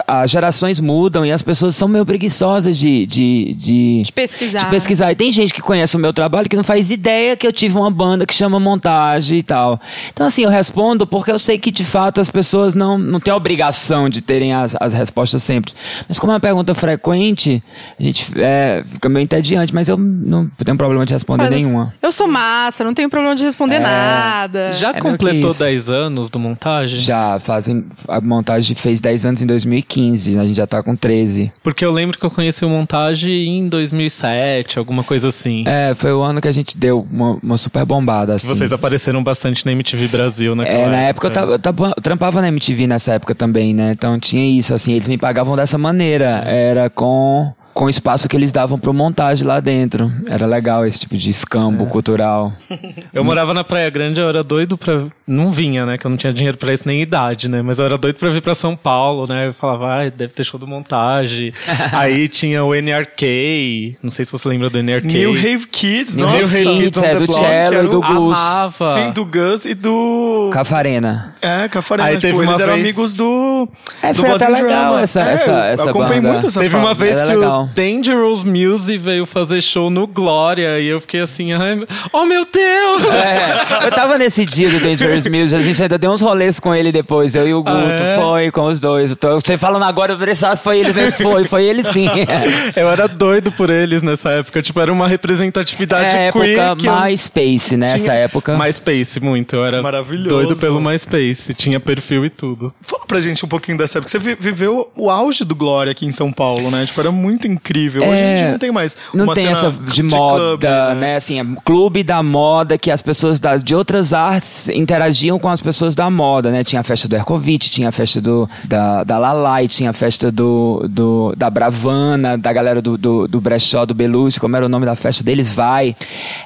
as 0.07 0.29
gerações 0.29 0.79
mudam 0.79 1.25
e 1.25 1.31
as 1.31 1.41
pessoas 1.41 1.75
são 1.75 1.87
meio 1.87 2.05
preguiçosas 2.05 2.77
de. 2.77 3.05
de, 3.07 3.55
de 3.57 4.01
De 4.05 4.11
pesquisar. 4.13 4.59
de 4.59 4.65
pesquisar. 4.69 5.11
E 5.11 5.15
tem 5.15 5.31
gente 5.31 5.53
que 5.53 5.61
conhece 5.61 5.95
o 5.97 5.99
meu 5.99 6.13
trabalho 6.13 6.47
que 6.47 6.55
não 6.55 6.63
faz 6.63 6.91
ideia 6.91 7.35
que 7.35 7.47
eu 7.47 7.51
tive 7.51 7.75
uma 7.77 7.89
banda 7.89 8.25
que 8.25 8.33
chama 8.33 8.59
montagem 8.59 9.39
e 9.39 9.43
tal. 9.43 9.81
Então, 10.11 10.27
assim, 10.27 10.43
eu 10.43 10.49
respondo 10.49 11.07
porque 11.07 11.31
eu 11.31 11.39
sei 11.39 11.57
que, 11.57 11.71
de 11.71 11.83
fato, 11.83 12.21
as 12.21 12.29
pessoas 12.29 12.75
não, 12.75 12.97
não 12.97 13.19
têm 13.19 13.33
a 13.33 13.35
obrigação 13.35 14.07
de 14.09 14.21
terem 14.21 14.53
as, 14.53 14.75
as 14.79 14.93
respostas 14.93 15.41
sempre. 15.41 15.73
Mas 16.07 16.19
como 16.19 16.31
é 16.31 16.35
uma 16.35 16.39
pergunta 16.39 16.73
frequente, 16.75 17.63
a 17.99 18.03
gente 18.03 18.31
é, 18.37 18.83
fica 18.87 19.09
meio 19.09 19.23
entediante, 19.23 19.73
mas 19.73 19.89
eu 19.89 19.97
não 19.97 20.47
tenho 20.63 20.77
problema 20.77 21.05
de 21.05 21.13
responder 21.13 21.49
Mas 21.49 21.53
nenhuma. 21.63 21.93
Eu 22.01 22.11
sou 22.11 22.27
massa, 22.27 22.83
não 22.83 22.93
tenho 22.93 23.09
problema 23.09 23.35
de 23.35 23.43
responder 23.43 23.79
nada. 23.79 24.73
Já 24.73 24.89
É 24.91 24.99
completou 24.99 25.49
isso. 25.51 25.59
10 25.59 25.89
anos 25.89 26.29
do 26.29 26.37
montagem? 26.39 26.99
Já 26.99 27.39
fazem. 27.39 27.85
A 28.07 28.21
montagem 28.21 28.75
fez 28.75 28.99
10 29.01 29.25
anos 29.25 29.41
em 29.41 29.47
2015, 29.67 30.39
a 30.39 30.45
gente 30.45 30.55
já 30.57 30.67
tá 30.67 30.81
com 30.83 30.95
13. 30.95 31.51
Porque 31.63 31.83
eu 31.85 31.91
lembro 31.91 32.17
que 32.17 32.25
eu 32.25 32.31
conheci 32.31 32.63
o 32.65 32.69
montagem 32.69 33.59
em 33.59 33.67
2007, 33.69 34.77
alguma 34.79 35.03
coisa 35.03 35.29
assim. 35.29 35.63
É, 35.67 35.93
foi 35.95 36.11
o 36.13 36.21
ano 36.21 36.41
que 36.41 36.47
a 36.47 36.51
gente 36.51 36.77
deu 36.77 37.05
uma, 37.11 37.37
uma 37.41 37.57
super 37.57 37.85
bombada, 37.85 38.35
assim. 38.35 38.47
Vocês 38.47 38.71
apareceram 38.73 39.23
bastante 39.23 39.65
na 39.65 39.71
MTV 39.71 40.07
Brasil 40.07 40.55
naquela 40.55 40.77
É, 40.79 40.89
na 40.89 40.97
época 41.01 41.27
eu, 41.27 41.31
tava, 41.31 41.51
eu 41.53 41.59
tava- 41.59 41.93
eu 41.97 42.01
trampava 42.03 42.41
na 42.41 42.47
MTV 42.49 42.87
nessa 42.87 43.13
época 43.13 43.33
também, 43.35 43.73
né? 43.73 43.91
Então 43.93 44.19
tinha 44.19 44.45
isso, 44.57 44.73
assim, 44.73 44.93
eles 44.93 45.07
me 45.07 45.17
pagavam 45.17 45.55
dessa 45.55 45.77
maneira. 45.77 46.43
Era 46.45 46.89
com, 46.89 47.51
com 47.73 47.85
o 47.85 47.89
espaço 47.89 48.29
que 48.29 48.35
eles 48.35 48.51
davam 48.51 48.77
pro 48.77 48.93
montagem 48.93 49.45
lá 49.47 49.59
dentro. 49.59 50.11
Era 50.27 50.45
legal 50.45 50.85
esse 50.85 50.99
tipo 50.99 51.17
de 51.17 51.29
escambo 51.29 51.85
cultural. 51.87 52.53
Eu 53.13 53.23
morava 53.23 53.53
na 53.53 53.63
Praia 53.63 53.89
Grande, 53.89 54.19
eu 54.19 54.27
era 54.27 54.43
doido 54.43 54.77
pra. 54.77 55.05
Não 55.27 55.51
vinha, 55.51 55.85
né? 55.85 55.97
Que 55.97 56.05
eu 56.05 56.09
não 56.09 56.17
tinha 56.17 56.33
dinheiro 56.33 56.57
pra 56.57 56.73
isso 56.73 56.83
nem 56.87 57.01
idade, 57.01 57.47
né? 57.47 57.61
Mas 57.61 57.77
eu 57.79 57.85
era 57.85 57.97
doido 57.97 58.15
pra 58.15 58.29
vir 58.29 58.41
pra 58.41 58.53
São 58.55 58.75
Paulo, 58.75 59.27
né? 59.27 59.47
Eu 59.47 59.53
falava, 59.53 60.01
ah, 60.05 60.09
deve 60.09 60.33
ter 60.33 60.43
show 60.43 60.59
do 60.59 60.67
montagem. 60.67 61.53
Aí 61.93 62.27
tinha 62.27 62.63
o 62.63 62.73
NRK. 62.73 63.97
Não 64.01 64.09
sei 64.09 64.25
se 64.25 64.31
você 64.31 64.47
lembra 64.49 64.69
do 64.69 64.81
NRK. 64.81 65.07
New 65.07 65.33
Rave 65.33 65.67
Kids, 65.67 66.15
New 66.17 66.25
nossa. 66.25 66.39
Rave 66.39 66.63
Kids, 66.83 67.01
é, 67.03 67.15
do 67.15 67.27
Cello 67.31 67.85
e 67.85 67.89
do 67.89 68.01
Gus. 68.01 68.37
Amava. 68.37 68.85
Sim, 68.87 69.11
do 69.11 69.25
Gus 69.25 69.65
e 69.65 69.73
do... 69.75 70.49
Cafarena. 70.51 71.35
É, 71.41 71.67
Cafarena. 71.69 72.09
Aí 72.09 72.15
tipo, 72.17 72.21
teve 72.27 72.37
eles 72.39 72.49
uma 72.49 72.61
eram 72.61 72.73
vez- 72.73 72.85
amigos 72.85 73.13
do... 73.15 73.69
É, 74.01 74.13
do 74.13 74.19
foi 74.21 74.31
até 74.31 74.47
legal 74.49 74.69
Drama. 74.69 75.01
essa- 75.01 75.21
É, 75.21 75.33
essa- 75.33 75.51
eu 75.51 75.57
essa 75.57 75.89
acompanhei 75.89 76.21
banda. 76.21 76.31
muito 76.33 76.47
essa 76.47 76.59
Teve 76.59 76.75
uma 76.75 76.87
fase. 76.89 77.03
vez 77.03 77.17
Era 77.17 77.27
que 77.27 77.35
legal. 77.35 77.62
o 77.62 77.62
Dangerous 77.75 78.43
Music 78.43 78.97
veio 78.97 79.25
fazer 79.25 79.61
show 79.61 79.89
no 79.89 80.05
Glória 80.07 80.79
e 80.79 80.87
eu 80.87 80.99
fiquei 81.01 81.21
assim, 81.21 81.53
ai, 81.53 81.79
oh 82.11 82.25
meu 82.25 82.45
Deus! 82.51 83.03
É, 83.05 83.85
eu 83.87 83.91
tava 83.91 84.17
nesse 84.17 84.45
dia 84.45 84.69
do 84.69 84.79
Dangerous 84.79 85.27
Music, 85.27 85.55
a 85.55 85.63
gente 85.63 85.81
ainda 85.83 85.97
deu 85.97 86.11
uns 86.11 86.21
rolês 86.21 86.59
com 86.59 86.73
ele 86.73 86.91
depois, 86.91 87.35
eu 87.35 87.47
e 87.47 87.53
o 87.53 87.63
Guto, 87.63 87.75
Ah, 87.75 87.91
é? 87.93 88.15
foi 88.21 88.51
com 88.51 88.65
os 88.65 88.79
dois. 88.79 89.11
Eu 89.11 89.15
tô- 89.15 89.39
você 89.39 89.57
falando 89.57 89.83
agora, 89.83 90.13
eu 90.13 90.17
pensava 90.19 90.55
se 90.55 90.63
foi 90.63 90.79
ele 90.79 90.93
mesmo, 90.93 91.19
foi, 91.23 91.45
foi 91.45 91.63
ele 91.65 91.83
sim. 91.83 92.07
Eu 92.75 92.89
era 92.89 93.07
doido 93.07 93.51
por 93.51 93.69
eles 93.69 94.01
nessa 94.03 94.29
época, 94.31 94.61
tipo, 94.61 94.79
era 94.79 94.91
uma 94.91 95.07
representatividade 95.07 96.05
É, 96.15 96.31
queer 96.31 96.59
época 96.59 96.75
que 96.77 96.87
eu 96.87 96.95
MySpace, 97.01 97.77
né? 97.77 97.87
Essa 97.87 97.97
tinha- 97.99 98.13
época. 98.13 98.57
MySpace, 98.57 99.19
muito, 99.19 99.55
eu 99.55 99.65
era 99.65 99.81
Maravilhoso. 99.81 100.29
doido 100.29 100.55
pelo 100.57 100.79
MySpace, 100.81 101.53
tinha 101.53 101.79
perfil 101.79 102.25
e 102.25 102.29
tudo. 102.29 102.73
Fala 102.81 103.05
pra 103.05 103.19
gente 103.19 103.43
um 103.45 103.47
pouquinho 103.47 103.77
dessa 103.77 103.99
época. 103.99 104.09
Você 104.09 104.19
vi- 104.19 104.35
viveu 104.39 104.89
o 104.95 105.09
auge 105.09 105.43
do 105.45 105.55
Glória 105.55 105.91
aqui 105.91 106.05
em 106.05 106.11
São 106.11 106.31
Paulo, 106.31 106.69
né? 106.71 106.85
Tipo, 106.85 107.01
era 107.01 107.11
muito 107.11 107.47
incrível. 107.53 108.03
Hoje 108.03 108.21
a 108.21 108.25
É, 108.25 108.37
gente 108.37 108.51
não 108.51 108.59
tem 108.59 108.71
mais 108.71 108.97
Não 109.13 109.25
uma 109.25 109.33
tem 109.33 109.45
cena 109.45 109.57
essa 109.57 109.71
de 109.71 110.03
moda, 110.03 110.37
clube, 110.37 110.99
né? 110.99 111.15
Assim, 111.15 111.39
é 111.39 111.45
clube 111.63 112.03
da 112.03 112.21
moda 112.21 112.77
que 112.77 112.91
as 112.91 113.01
pessoas 113.01 113.39
das, 113.39 113.63
de 113.63 113.75
outras 113.75 114.13
artes 114.13 114.67
interagiam 114.69 115.39
com 115.39 115.49
as 115.49 115.61
pessoas 115.61 115.95
da 115.95 116.09
moda, 116.09 116.51
né? 116.51 116.63
Tinha 116.63 116.79
a 116.81 116.83
festa 116.83 117.07
do 117.07 117.15
Ercovitch, 117.15 117.69
tinha 117.69 117.89
a 117.89 117.91
festa 117.91 118.19
do, 118.19 118.49
da, 118.65 119.03
da 119.03 119.17
Lalai, 119.17 119.67
tinha 119.67 119.89
a 119.91 119.93
festa 119.93 120.31
do, 120.31 120.85
do, 120.89 121.33
da 121.37 121.49
Bravana, 121.49 122.37
da 122.37 122.51
galera 122.51 122.81
do, 122.81 122.97
do, 122.97 123.27
do 123.27 123.39
Brechó, 123.41 123.85
do 123.85 123.93
Belushi, 123.93 124.39
como 124.39 124.55
era 124.55 124.65
o 124.65 124.69
nome 124.69 124.85
da 124.85 124.95
festa 124.95 125.23
deles, 125.23 125.51
vai. 125.53 125.95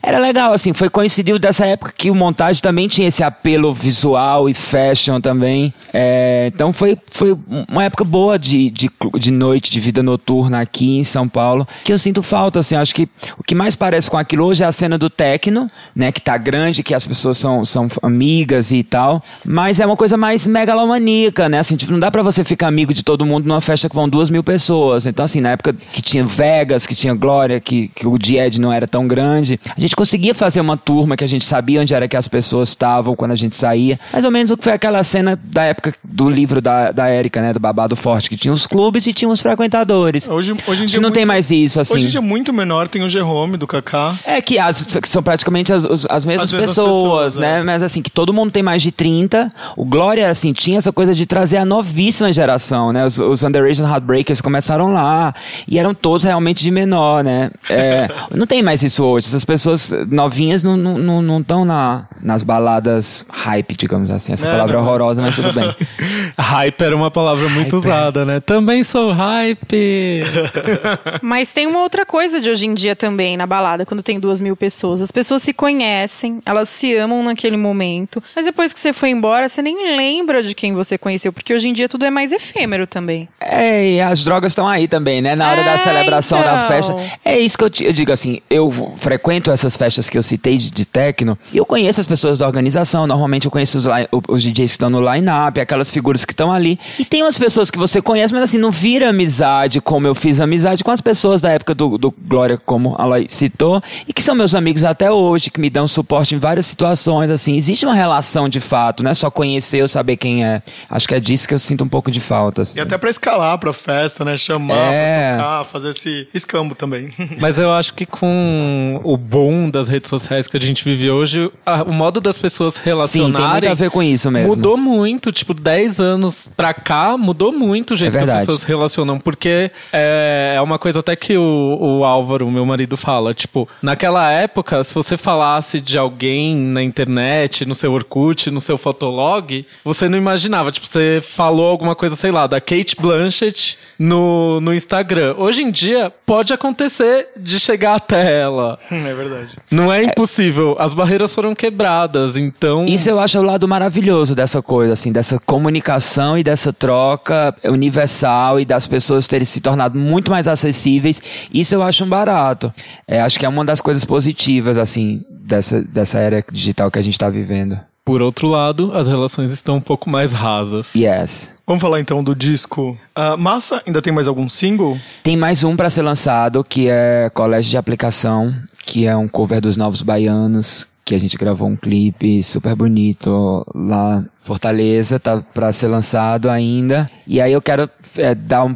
Era 0.04 0.20
legal, 0.20 0.54
assim, 0.54 0.74
foi 0.74 0.90
coincidido 0.90 1.40
dessa 1.40 1.66
época 1.66 1.94
que 1.96 2.12
o 2.12 2.16
montagem 2.16 2.62
também 2.62 2.88
tinha 2.88 3.08
esse 3.08 3.24
apelo 3.24 3.74
visual 3.74 4.50
e 4.50 4.54
fashion 4.54 5.20
também. 5.22 5.74
É, 5.94 6.52
então 6.54 6.74
foi, 6.74 6.98
foi 7.10 7.38
uma 7.70 7.84
época 7.84 8.04
boa 8.04 8.38
de, 8.38 8.70
de, 8.70 8.90
de 9.18 9.32
noite, 9.32 9.72
de 9.72 9.80
vida 9.80 10.02
noturna 10.04 10.60
aqui 10.62 10.97
em 11.00 11.04
São 11.04 11.28
Paulo, 11.28 11.68
que 11.84 11.92
eu 11.92 11.98
sinto 11.98 12.22
falta, 12.24 12.60
assim, 12.60 12.76
acho 12.76 12.94
que 12.94 13.10
o 13.38 13.44
que 13.44 13.56
mais 13.56 13.76
parece 13.76 14.10
com 14.10 14.18
aquilo 14.18 14.46
hoje 14.46 14.64
é 14.64 14.68
a 14.68 14.72
cena 14.72 14.98
do 14.98 15.10
techno, 15.10 15.70
né, 15.96 16.12
que 16.12 16.22
tá 16.22 16.38
grande, 16.38 16.84
que 16.84 16.94
as 16.94 17.06
pessoas 17.06 17.38
são, 17.38 17.64
são 17.66 17.88
amigas 18.02 18.72
e 18.72 18.84
tal, 18.84 19.24
mas 19.46 19.80
é 19.80 19.86
uma 19.86 19.98
coisa 19.98 20.18
mais 20.18 20.46
megalomaníaca, 20.48 21.50
né, 21.50 21.60
assim, 21.60 21.76
tipo, 21.76 21.92
não 21.92 22.00
dá 22.00 22.12
pra 22.12 22.24
você 22.24 22.44
ficar 22.44 22.68
amigo 22.68 22.94
de 22.94 23.04
todo 23.04 23.26
mundo 23.26 23.48
numa 23.48 23.62
festa 23.62 23.90
que 23.90 23.96
vão 23.96 24.08
duas 24.08 24.30
mil 24.30 24.44
pessoas, 24.44 25.06
então 25.06 25.26
assim, 25.26 25.42
na 25.42 25.52
época 25.52 25.74
que 25.92 26.02
tinha 26.02 26.26
Vegas, 26.26 26.86
que 26.86 26.96
tinha 26.96 27.14
Glória, 27.14 27.60
que, 27.60 27.90
que 27.90 28.08
o 28.08 28.18
Died 28.18 28.60
não 28.60 28.72
era 28.72 28.88
tão 28.88 29.08
grande, 29.08 29.60
a 29.76 29.80
gente 29.80 29.96
conseguia 29.96 30.34
fazer 30.34 30.62
uma 30.62 30.78
turma 30.78 31.16
que 31.16 31.24
a 31.24 31.28
gente 31.28 31.46
sabia 31.46 31.82
onde 31.82 31.94
era 31.94 32.08
que 32.08 32.18
as 32.18 32.28
pessoas 32.28 32.70
estavam 32.70 33.16
quando 33.16 33.32
a 33.32 33.36
gente 33.36 33.56
saía, 33.56 34.00
mais 34.12 34.26
ou 34.26 34.32
menos 34.32 34.52
o 34.52 34.58
que 34.58 34.64
foi 34.64 34.74
aquela 34.74 35.04
cena 35.04 35.40
da 35.44 35.64
época 35.64 35.94
do 36.04 36.30
livro 36.30 36.62
da, 36.62 36.92
da 36.92 37.08
Érica, 37.08 37.42
né, 37.42 37.54
do 37.54 37.60
Babado 37.60 37.96
Forte, 37.96 38.30
que 38.30 38.38
tinha 38.38 38.54
os 38.54 38.68
clubes 38.68 39.08
e 39.08 39.14
tinha 39.14 39.30
os 39.30 39.42
frequentadores. 39.42 40.28
Hoje, 40.30 40.56
hoje 40.68 40.84
dia 40.88 40.98
que 41.00 41.02
não 41.02 41.10
é 41.10 41.12
tem 41.12 41.22
muito- 41.22 41.28
mais 41.28 41.52
isso, 41.52 41.80
assim. 41.82 41.94
Hoje 41.94 42.08
em 42.08 42.10
dia 42.10 42.18
é 42.20 42.22
muito 42.22 42.52
menor, 42.54 42.88
tem 42.88 43.04
o 43.04 43.10
Jerome 43.10 43.58
do 43.58 43.68
Kaká. 43.68 44.18
É 44.26 44.42
que, 44.42 44.58
as, 44.60 44.82
que 44.82 45.08
são 45.08 45.22
praticamente 45.22 45.72
as, 45.72 45.86
as 46.10 46.26
mesmas 46.26 46.44
As 46.46 46.52
mesmas 46.54 46.70
pessoas, 46.70 46.94
pessoas, 46.96 47.36
né? 47.38 47.60
é. 47.60 47.64
Mas 47.64 47.84
assim, 47.84 48.02
que 48.02 48.10
todo 48.10 48.34
mundo 48.34 48.52
tem 48.52 48.64
mais 48.64 48.82
de 48.82 48.92
30. 48.92 49.52
O 49.76 49.86
Glória, 49.86 50.30
assim, 50.30 50.54
tinha 50.54 50.78
essa 50.78 50.92
coisa 50.92 51.14
de 51.14 51.26
trazer 51.26 51.58
a 51.58 51.66
novíssima 51.66 52.32
geração, 52.34 52.92
né? 52.92 53.06
Os, 53.06 53.20
os 53.20 53.44
Underage 53.44 53.82
Heartbreakers 53.82 54.42
começaram 54.42 54.92
lá. 54.92 55.34
E 55.68 55.78
eram 55.78 55.94
todos 55.94 56.24
realmente 56.24 56.64
de 56.64 56.72
menor, 56.72 57.24
né? 57.24 57.52
É, 57.70 58.08
não 58.36 58.48
tem 58.48 58.62
mais 58.64 58.82
isso 58.84 59.04
hoje. 59.04 59.28
Essas 59.28 59.46
pessoas 59.46 59.92
novinhas 60.10 60.64
não 60.64 60.76
estão 60.78 60.98
não, 60.98 61.22
não 61.22 61.44
tão 61.44 61.66
na, 61.66 62.06
nas 62.22 62.44
baladas 62.44 63.26
hype, 63.30 63.76
digamos 63.76 64.10
assim. 64.12 64.34
Essa 64.34 64.48
É, 64.48 64.52
palavra 64.52 64.74
é 64.74 64.78
não. 64.80 64.86
horrorosa, 64.88 65.22
mas 65.22 65.36
tudo 65.36 65.52
bem. 65.54 65.76
Hype 66.40 66.82
era 66.82 66.96
uma 66.96 67.10
palavra 67.12 67.50
muito 67.50 67.78
usada, 67.78 68.24
né? 68.26 68.40
Também 68.40 68.84
sou 68.84 69.12
hype. 69.12 70.24
Mas 71.22 71.52
tem 71.54 71.68
uma 71.68 71.82
outra 71.82 72.06
coisa 72.06 72.40
de 72.40 72.50
hoje 72.50 72.66
em 72.68 72.74
dia 72.74 72.96
também 72.96 73.36
na 73.38 73.46
balada, 73.48 73.86
quando 73.86 74.04
tem 74.04 74.20
duas 74.20 74.42
mil 74.42 74.56
pessoas. 74.56 75.02
As 75.02 75.12
pessoas 75.12 75.42
se 75.44 75.54
conhecem, 75.54 76.40
elas 76.46 76.70
se 76.70 76.96
amam 76.96 77.24
naquele 77.24 77.58
momento, 77.58 78.22
mas 78.36 78.46
depois 78.46 78.74
que 78.74 78.80
você 78.80 78.94
foi 78.94 79.10
embora, 79.10 79.48
você 79.50 79.62
nem 79.62 79.96
lembra 79.96 80.42
de 80.44 80.54
quem 80.54 80.74
você 80.74 80.98
conheceu, 80.98 81.32
porque 81.32 81.54
hoje 81.54 81.70
em 81.70 81.74
dia 81.74 81.88
tudo 81.88 82.06
é 82.06 82.10
mais 82.10 82.32
efêmero 82.32 82.86
também. 82.88 83.28
É, 83.40 83.92
e 83.94 84.02
as 84.02 84.24
drogas 84.24 84.52
estão 84.52 84.68
aí 84.68 84.88
também, 84.88 85.22
né? 85.22 85.36
Na 85.36 85.52
hora 85.52 85.62
É, 85.62 85.64
da 85.64 85.78
celebração 85.78 86.42
da 86.42 86.56
então. 86.56 86.68
festa. 86.68 86.96
É 87.24 87.38
isso 87.40 87.58
que 87.58 87.64
eu, 87.64 87.70
te- 87.70 87.86
eu 87.86 87.94
digo 87.94 88.12
assim, 88.12 88.42
eu 88.50 88.72
frequento 88.98 89.52
essas 89.52 89.78
festas 89.78 90.10
que 90.10 90.18
eu 90.18 90.24
citei 90.24 90.58
de, 90.58 90.70
de 90.70 90.86
techno 90.86 91.38
e 91.52 91.58
eu 91.58 91.66
conheço 91.66 92.00
as 92.02 92.08
pessoas 92.08 92.38
da 92.38 92.46
organização. 92.46 93.06
Normalmente 93.08 93.46
eu 93.46 93.52
conheço 93.52 93.78
os, 93.78 93.86
os 94.28 94.44
DJs 94.44 94.56
que 94.72 94.76
estão 94.76 94.90
no 94.90 95.00
line-up, 95.14 95.60
aquelas 95.60 95.92
figuras 95.92 96.26
que 96.26 96.34
estão 96.34 96.52
ali. 96.52 96.80
E 97.00 97.06
tem 97.06 97.24
umas 97.24 97.38
pessoas 97.38 97.70
que 97.72 97.78
você 97.78 98.02
conhece, 98.02 98.34
mas 98.34 98.44
assim, 98.44 98.58
não 98.58 98.72
vira 98.72 99.10
amizade 99.10 99.80
como 99.82 100.08
eu 100.08 100.16
fiz 100.16 100.40
amizade 100.40 100.67
com 100.84 100.92
as 100.92 101.02
pessoas 101.02 101.42
da 101.42 101.50
época 101.52 101.74
do, 101.76 101.98
do 101.98 102.12
Glória, 102.12 102.58
como 102.64 102.96
ela 103.00 103.18
citou, 103.30 103.82
e 104.08 104.14
que 104.14 104.22
são 104.22 104.36
meus 104.36 104.54
amigos 104.56 104.84
até 104.84 105.12
hoje, 105.12 105.50
que 105.52 105.60
me 105.60 105.70
dão 105.70 105.88
suporte 105.88 106.36
em 106.36 106.40
várias 106.40 106.66
situações, 106.66 107.30
assim. 107.30 107.56
Existe 107.56 107.86
uma 107.86 107.94
relação 107.96 108.50
de 108.50 108.60
fato, 108.60 109.04
não 109.04 109.12
é 109.12 109.14
só 109.14 109.30
conhecer 109.32 109.82
ou 109.82 109.88
saber 109.88 110.18
quem 110.18 110.46
é. 110.46 110.62
Acho 110.90 111.08
que 111.08 111.16
é 111.16 111.20
disso 111.20 111.48
que 111.48 111.54
eu 111.54 111.60
sinto 111.60 111.84
um 111.84 111.88
pouco 111.88 112.12
de 112.12 112.20
falta. 112.20 112.62
assim. 112.64 112.78
E 112.78 112.82
até 112.82 112.98
pra 112.98 113.10
escalar 113.10 113.58
pra 113.58 113.72
festa, 113.74 114.24
né? 114.26 114.36
Chamar 114.38 114.76
É. 114.94 115.36
pra 115.36 115.44
tocar, 115.44 115.64
fazer 115.66 115.90
esse 115.90 116.28
escambo 116.34 116.76
também. 116.76 117.14
Mas 117.40 117.58
eu 117.60 117.72
acho 117.74 117.94
que 117.94 118.06
com 118.06 119.00
o 119.04 119.16
boom 119.18 119.70
das 119.70 119.88
redes 119.90 120.10
sociais 120.10 120.48
que 120.48 120.58
a 120.58 120.60
gente 120.60 120.84
vive 120.84 121.10
hoje, 121.10 121.52
a- 121.66 121.84
o 121.84 121.94
modo 121.94 122.20
das 122.20 122.38
pessoas 122.38 122.74
Sim, 122.76 122.82
tem 122.84 122.94
muito 122.94 122.98
relacionarem 123.38 123.70
a 123.70 123.74
ver 123.74 123.90
com 123.92 124.02
isso 124.04 124.30
mesmo. 124.32 124.50
mudou 124.50 124.78
muito. 124.78 125.32
Tipo, 125.32 125.54
10 125.54 126.00
anos 126.00 126.50
pra 126.56 126.74
cá, 126.74 127.18
mudou 127.18 127.52
muito 127.52 127.94
o 127.94 127.98
jeito 127.98 128.12
É 128.12 128.18
que 128.18 128.18
as 128.20 128.26
verdade. 128.26 128.46
pessoas 128.46 128.62
se 128.62 128.68
relacionam. 128.68 129.20
Porque 129.20 129.72
é, 129.94 130.47
é 130.56 130.62
uma 130.62 130.80
coisa 130.80 131.00
até 131.00 131.16
que 131.16 131.38
o, 131.38 131.78
o 131.80 132.06
Álvaro, 132.06 132.50
meu 132.50 132.66
marido, 132.66 132.98
fala. 132.98 133.34
Tipo, 133.34 133.68
naquela 133.82 134.32
época, 134.32 134.84
se 134.84 134.94
você 134.94 135.18
falasse 135.18 135.80
de 135.82 135.98
alguém 135.98 136.56
na 136.56 136.84
internet, 136.84 137.66
no 137.66 137.76
seu 137.76 137.94
Orkut, 137.94 138.50
no 138.50 138.60
seu 138.60 138.78
Fotolog, 138.78 139.66
você 139.84 140.08
não 140.08 140.18
imaginava. 140.18 140.72
Tipo, 140.72 140.88
você 140.88 141.22
falou 141.22 141.70
alguma 141.70 141.96
coisa, 141.96 142.16
sei 142.16 142.32
lá, 142.32 142.48
da 142.48 142.60
Kate 142.60 142.96
Blanchett 143.00 143.78
no, 143.98 144.60
no 144.62 144.74
Instagram. 144.74 145.36
Hoje 145.38 145.64
em 145.64 145.72
dia, 145.72 146.12
pode 146.26 146.54
acontecer 146.54 147.30
de 147.38 147.60
chegar 147.60 147.96
até 147.96 148.42
ela. 148.42 148.80
é 148.92 149.14
verdade. 149.14 149.58
Não 149.72 149.92
é 149.92 150.04
impossível. 150.04 150.76
As 150.80 150.94
barreiras 150.94 151.34
foram 151.34 151.56
quebradas, 151.56 152.38
então... 152.38 152.86
Isso 152.86 153.10
eu 153.10 153.20
acho 153.20 153.40
o 153.40 153.44
lado 153.44 153.68
maravilhoso 153.68 154.36
dessa 154.36 154.62
coisa, 154.62 154.94
assim, 154.94 155.12
dessa 155.12 155.40
comunicação 155.40 156.38
e 156.38 156.44
dessa 156.44 156.72
troca 156.72 157.56
universal 157.64 158.60
e 158.60 158.66
das 158.66 158.88
pessoas 158.88 159.28
terem 159.28 159.46
se 159.46 159.62
tornado 159.62 159.98
muito 159.98 160.32
mais 160.32 160.48
acessíveis. 160.48 161.22
Isso 161.54 161.76
eu 161.76 161.82
acho 161.82 162.04
um 162.04 162.10
barato. 162.10 162.74
É, 163.08 163.22
acho 163.22 163.40
que 163.40 163.46
é 163.46 163.50
uma 163.50 163.66
das 163.66 163.82
coisas 163.82 164.06
positivas, 164.06 164.78
assim, 164.78 165.24
dessa, 165.30 165.82
dessa 165.82 166.20
era 166.20 166.44
digital 166.52 166.92
que 166.92 167.00
a 167.00 167.02
gente 167.02 167.18
tá 167.18 167.30
vivendo. 167.30 167.80
Por 168.08 168.22
outro 168.22 168.48
lado, 168.48 168.94
as 168.94 169.10
relações 169.10 169.52
estão 169.52 169.76
um 169.76 169.82
pouco 169.82 170.10
mais 170.10 170.32
rasas. 170.32 170.96
Yes. 170.96 171.52
Vamos 171.68 171.82
falar 171.82 172.00
então 172.00 172.24
do 172.24 172.34
disco. 172.34 172.98
Ah, 173.14 173.36
Massa, 173.36 173.84
ainda 173.86 174.02
tem 174.02 174.14
mais 174.14 174.30
algum 174.30 174.48
single? 174.48 174.98
Tem 175.22 175.36
mais 175.36 175.66
um 175.66 175.76
pra 175.76 175.90
ser 175.90 176.04
lançado, 176.04 176.64
que 176.64 176.88
é 176.88 177.30
Colégio 177.34 177.70
de 177.70 177.78
Aplicação, 177.78 178.56
que 178.86 179.06
é 179.06 179.14
um 179.14 179.28
cover 179.28 179.60
dos 179.60 179.76
Novos 179.76 180.02
Baianos, 180.02 180.88
que 181.04 181.16
a 181.16 181.18
gente 181.18 181.36
gravou 181.36 181.68
um 181.68 181.76
clipe 181.76 182.42
super 182.42 182.78
bonito 182.78 183.66
lá 183.76 184.24
Fortaleza, 184.48 185.20
tá 185.20 185.44
pra 185.54 185.74
ser 185.74 185.88
lançado 185.88 186.50
ainda. 186.50 187.10
E 187.28 187.42
aí 187.42 187.52
eu 187.52 187.62
quero 187.62 187.90
é, 188.16 188.34
dar 188.34 188.64
um, 188.64 188.74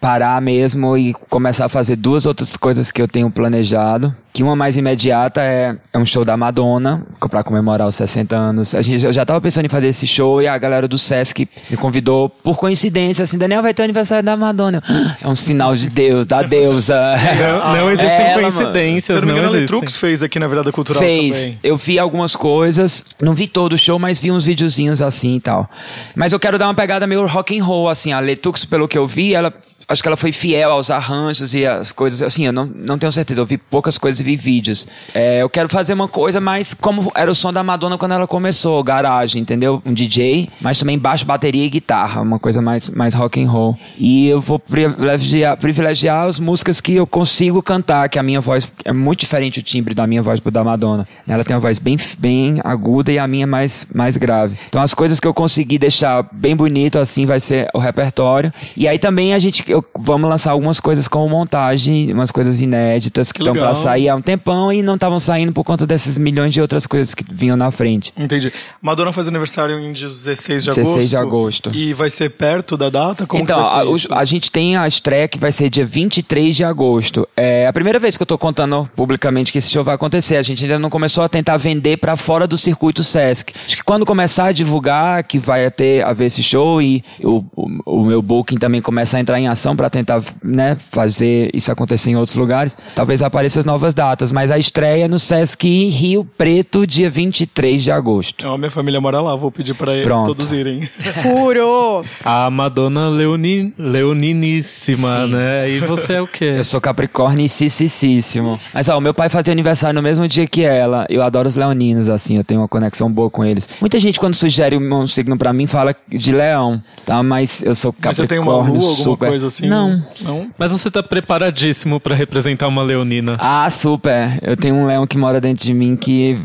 parar 0.00 0.42
mesmo 0.42 0.98
e 0.98 1.14
começar 1.30 1.66
a 1.66 1.68
fazer 1.68 1.94
duas 1.94 2.26
outras 2.26 2.56
coisas 2.56 2.90
que 2.90 3.00
eu 3.00 3.06
tenho 3.06 3.30
planejado. 3.30 4.12
Que 4.32 4.42
uma 4.42 4.56
mais 4.56 4.78
imediata 4.78 5.42
é, 5.42 5.76
é 5.92 5.98
um 5.98 6.06
show 6.06 6.24
da 6.24 6.38
Madonna, 6.38 7.06
pra 7.30 7.44
comemorar 7.44 7.86
os 7.86 7.94
60 7.94 8.34
anos. 8.34 8.74
A 8.74 8.80
gente, 8.80 9.04
eu 9.04 9.12
já 9.12 9.26
tava 9.26 9.40
pensando 9.42 9.66
em 9.66 9.68
fazer 9.68 9.88
esse 9.88 10.06
show 10.06 10.40
e 10.40 10.48
a 10.48 10.56
galera 10.56 10.88
do 10.88 10.96
Sesc 10.96 11.46
me 11.70 11.76
convidou 11.76 12.30
por 12.30 12.56
coincidência, 12.56 13.22
assim, 13.22 13.36
Daniel 13.36 13.62
vai 13.62 13.74
ter 13.74 13.82
o 13.82 13.84
aniversário 13.84 14.24
da 14.24 14.34
Madonna. 14.36 14.82
É 15.20 15.28
um 15.28 15.36
sinal 15.36 15.76
de 15.76 15.90
Deus, 15.90 16.26
da 16.26 16.42
deusa. 16.42 16.98
Não, 17.38 17.76
não 17.76 17.90
existem 17.90 18.08
É 18.08 18.32
ela. 18.32 18.50
Se 18.50 18.56
coincidências, 18.56 19.14
eu 19.14 19.20
não 19.20 19.26
me 19.26 19.38
engano, 19.38 19.54
a 19.54 19.58
existem. 19.58 19.76
Letrux 19.76 19.96
fez 19.98 20.22
aqui 20.22 20.38
na 20.38 20.48
Virada 20.48 20.72
Cultural 20.72 21.02
Fez. 21.02 21.38
também. 21.38 21.58
Eu 21.62 21.76
vi 21.76 21.98
algumas 21.98 22.34
coisas, 22.34 23.04
não 23.20 23.34
vi 23.34 23.46
todo 23.46 23.74
o 23.74 23.78
show, 23.78 23.98
mas 23.98 24.18
vi 24.18 24.32
uns 24.32 24.44
videozinhos 24.44 25.02
assim 25.12 25.36
e 25.36 25.40
tal. 25.40 25.70
Mas 26.16 26.32
eu 26.32 26.40
quero 26.40 26.58
dar 26.58 26.66
uma 26.66 26.74
pegada 26.74 27.06
meio 27.06 27.26
rock 27.26 27.58
and 27.58 27.64
roll, 27.64 27.88
assim. 27.88 28.12
A 28.12 28.18
Letux, 28.18 28.64
pelo 28.64 28.88
que 28.88 28.98
eu 28.98 29.06
vi, 29.06 29.34
ela 29.34 29.54
acho 29.92 30.02
que 30.02 30.08
ela 30.08 30.16
foi 30.16 30.32
fiel 30.32 30.72
aos 30.72 30.90
arranjos 30.90 31.54
e 31.54 31.66
as 31.66 31.92
coisas. 31.92 32.22
Assim, 32.22 32.46
eu 32.46 32.52
não, 32.52 32.66
não 32.66 32.98
tenho 32.98 33.12
certeza. 33.12 33.40
Eu 33.40 33.46
vi 33.46 33.58
poucas 33.58 33.98
coisas 33.98 34.20
e 34.20 34.24
vi 34.24 34.36
vídeos. 34.36 34.86
É, 35.14 35.42
eu 35.42 35.48
quero 35.48 35.68
fazer 35.68 35.92
uma 35.92 36.08
coisa 36.08 36.40
mais 36.40 36.74
como 36.74 37.12
era 37.14 37.30
o 37.30 37.34
som 37.34 37.52
da 37.52 37.62
Madonna 37.62 37.98
quando 37.98 38.12
ela 38.12 38.26
começou, 38.26 38.82
garagem, 38.82 39.42
entendeu? 39.42 39.82
Um 39.84 39.92
DJ, 39.92 40.48
mas 40.60 40.78
também 40.78 40.98
baixo, 40.98 41.26
bateria 41.26 41.64
e 41.64 41.68
guitarra, 41.68 42.20
uma 42.20 42.38
coisa 42.38 42.62
mais, 42.62 42.88
mais 42.90 43.14
rock 43.14 43.42
and 43.42 43.50
roll. 43.50 43.76
E 43.98 44.28
eu 44.28 44.40
vou 44.40 44.58
privilegiar, 44.58 45.56
privilegiar 45.56 46.26
as 46.26 46.40
músicas 46.40 46.80
que 46.80 46.94
eu 46.94 47.06
consigo 47.06 47.62
cantar, 47.62 48.08
que 48.08 48.18
a 48.18 48.22
minha 48.22 48.40
voz 48.40 48.70
é 48.84 48.92
muito 48.92 49.20
diferente 49.20 49.60
o 49.60 49.62
timbre 49.62 49.94
da 49.94 50.06
minha 50.06 50.22
voz 50.22 50.40
pro 50.40 50.50
da 50.50 50.64
Madonna. 50.64 51.06
Ela 51.26 51.44
tem 51.44 51.54
uma 51.54 51.60
voz 51.60 51.78
bem, 51.78 51.96
bem 52.18 52.60
aguda 52.64 53.12
e 53.12 53.18
a 53.18 53.26
minha 53.26 53.46
mais, 53.46 53.86
mais 53.94 54.16
grave. 54.16 54.56
Então 54.68 54.80
as 54.80 54.94
coisas 54.94 55.20
que 55.20 55.26
eu 55.26 55.34
consegui 55.34 55.78
deixar 55.78 56.26
bem 56.32 56.56
bonito 56.56 56.98
assim 56.98 57.26
vai 57.26 57.40
ser 57.40 57.68
o 57.74 57.78
repertório. 57.78 58.52
E 58.76 58.88
aí 58.88 58.98
também 58.98 59.34
a 59.34 59.38
gente 59.38 59.64
eu, 59.68 59.81
vamos 59.98 60.28
lançar 60.28 60.52
algumas 60.52 60.80
coisas 60.80 61.08
como 61.08 61.28
montagem, 61.28 62.12
umas 62.12 62.30
coisas 62.30 62.60
inéditas 62.60 63.32
que 63.32 63.40
estão 63.40 63.54
pra 63.54 63.68
legal. 63.68 63.74
sair 63.74 64.08
há 64.08 64.16
um 64.16 64.22
tempão 64.22 64.72
e 64.72 64.82
não 64.82 64.94
estavam 64.94 65.18
saindo 65.18 65.52
por 65.52 65.64
conta 65.64 65.86
desses 65.86 66.18
milhões 66.18 66.52
de 66.52 66.60
outras 66.60 66.86
coisas 66.86 67.14
que 67.14 67.24
vinham 67.30 67.56
na 67.56 67.70
frente. 67.70 68.12
Entendi. 68.16 68.52
Madonna 68.80 69.12
faz 69.12 69.28
aniversário 69.28 69.78
em 69.78 69.92
16 69.92 70.64
de 70.64 70.70
16 70.70 70.88
agosto. 70.88 71.08
de 71.08 71.16
agosto. 71.16 71.70
E 71.74 71.94
vai 71.94 72.10
ser 72.10 72.30
perto 72.30 72.76
da 72.76 72.90
data? 72.90 73.26
Como 73.26 73.42
então, 73.42 73.62
que 73.62 73.68
vai 73.68 73.98
ser 73.98 74.12
a, 74.12 74.18
a 74.18 74.24
gente 74.24 74.50
tem 74.50 74.76
a 74.76 74.86
estreia 74.86 75.28
que 75.28 75.38
vai 75.38 75.52
ser 75.52 75.70
dia 75.70 75.84
23 75.84 76.54
de 76.56 76.64
agosto. 76.64 77.28
É 77.36 77.66
a 77.66 77.72
primeira 77.72 77.98
vez 77.98 78.16
que 78.16 78.22
eu 78.22 78.26
tô 78.26 78.38
contando 78.38 78.88
publicamente 78.94 79.52
que 79.52 79.58
esse 79.58 79.70
show 79.70 79.84
vai 79.84 79.94
acontecer. 79.94 80.36
A 80.36 80.42
gente 80.42 80.64
ainda 80.64 80.78
não 80.78 80.90
começou 80.90 81.24
a 81.24 81.28
tentar 81.28 81.56
vender 81.56 81.98
pra 81.98 82.16
fora 82.16 82.46
do 82.46 82.56
circuito 82.56 83.02
Sesc. 83.02 83.52
Acho 83.64 83.76
que 83.76 83.84
quando 83.84 84.06
começar 84.06 84.46
a 84.46 84.52
divulgar 84.52 85.24
que 85.24 85.38
vai 85.38 85.70
ter 85.70 86.04
haver 86.04 86.26
esse 86.26 86.42
show 86.42 86.80
e 86.80 87.04
o, 87.22 87.44
o, 87.56 88.00
o 88.00 88.04
meu 88.04 88.22
booking 88.22 88.56
também 88.56 88.80
começar 88.80 89.18
a 89.18 89.20
entrar 89.20 89.38
em 89.38 89.48
ação 89.48 89.71
pra 89.76 89.90
tentar, 89.90 90.22
né, 90.42 90.76
fazer 90.90 91.50
isso 91.54 91.70
acontecer 91.72 92.10
em 92.10 92.16
outros 92.16 92.34
lugares, 92.36 92.76
talvez 92.94 93.22
apareçam 93.22 93.60
as 93.60 93.66
novas 93.66 93.94
datas. 93.94 94.32
Mas 94.32 94.50
a 94.50 94.58
estreia 94.58 95.04
é 95.04 95.08
no 95.08 95.18
Sesc 95.18 95.66
Rio 95.88 96.24
Preto, 96.36 96.86
dia 96.86 97.10
23 97.10 97.82
de 97.82 97.90
agosto. 97.90 98.46
Ó, 98.48 98.56
minha 98.56 98.70
família 98.70 99.00
mora 99.00 99.20
lá, 99.20 99.34
vou 99.36 99.50
pedir 99.50 99.74
pra 99.74 99.92
eles 99.92 100.06
Pronto. 100.06 100.26
todos 100.26 100.52
irem. 100.52 100.88
Furo! 101.22 102.02
A 102.24 102.50
Madonna 102.50 103.08
Leoni, 103.08 103.72
Leoniníssima, 103.78 105.26
Sim. 105.26 105.32
né? 105.32 105.70
E 105.70 105.80
você 105.80 106.14
é 106.14 106.20
o 106.20 106.26
quê? 106.26 106.54
Eu 106.58 106.64
sou 106.64 106.80
capricórnio 106.80 107.44
e 107.44 107.48
cicicíssimo. 107.48 108.58
Mas 108.72 108.88
ó, 108.88 108.96
o 108.98 109.00
meu 109.00 109.14
pai 109.14 109.28
fazia 109.28 109.52
aniversário 109.52 109.94
no 109.94 110.02
mesmo 110.02 110.26
dia 110.28 110.46
que 110.46 110.64
ela. 110.64 111.06
Eu 111.08 111.22
adoro 111.22 111.48
os 111.48 111.56
leoninos, 111.56 112.08
assim, 112.08 112.36
eu 112.36 112.44
tenho 112.44 112.60
uma 112.60 112.68
conexão 112.68 113.10
boa 113.10 113.30
com 113.30 113.44
eles. 113.44 113.68
Muita 113.80 113.98
gente, 113.98 114.18
quando 114.18 114.34
sugere 114.34 114.76
um 114.76 115.06
signo 115.06 115.36
pra 115.36 115.52
mim, 115.52 115.66
fala 115.66 115.94
de 116.08 116.32
leão, 116.32 116.82
tá? 117.04 117.22
Mas 117.22 117.62
eu 117.62 117.74
sou 117.74 117.94
Mas 118.02 118.16
você 118.16 118.26
tem 118.26 118.38
capricórnio 118.38 118.74
uma 118.74 118.80
lua, 118.80 118.98
alguma 118.98 119.16
coisa 119.16 119.46
assim? 119.52 119.68
Não. 119.68 120.02
Não? 120.20 120.50
Mas 120.58 120.72
você 120.72 120.90
tá 120.90 121.02
preparadíssimo 121.02 122.00
pra 122.00 122.14
representar 122.14 122.68
uma 122.68 122.82
leonina. 122.82 123.36
Ah, 123.38 123.68
super. 123.70 124.38
Eu 124.42 124.56
tenho 124.56 124.74
um 124.74 124.86
leão 124.86 125.06
que 125.06 125.18
mora 125.18 125.40
dentro 125.40 125.64
de 125.64 125.74
mim 125.74 125.96
que 125.96 126.38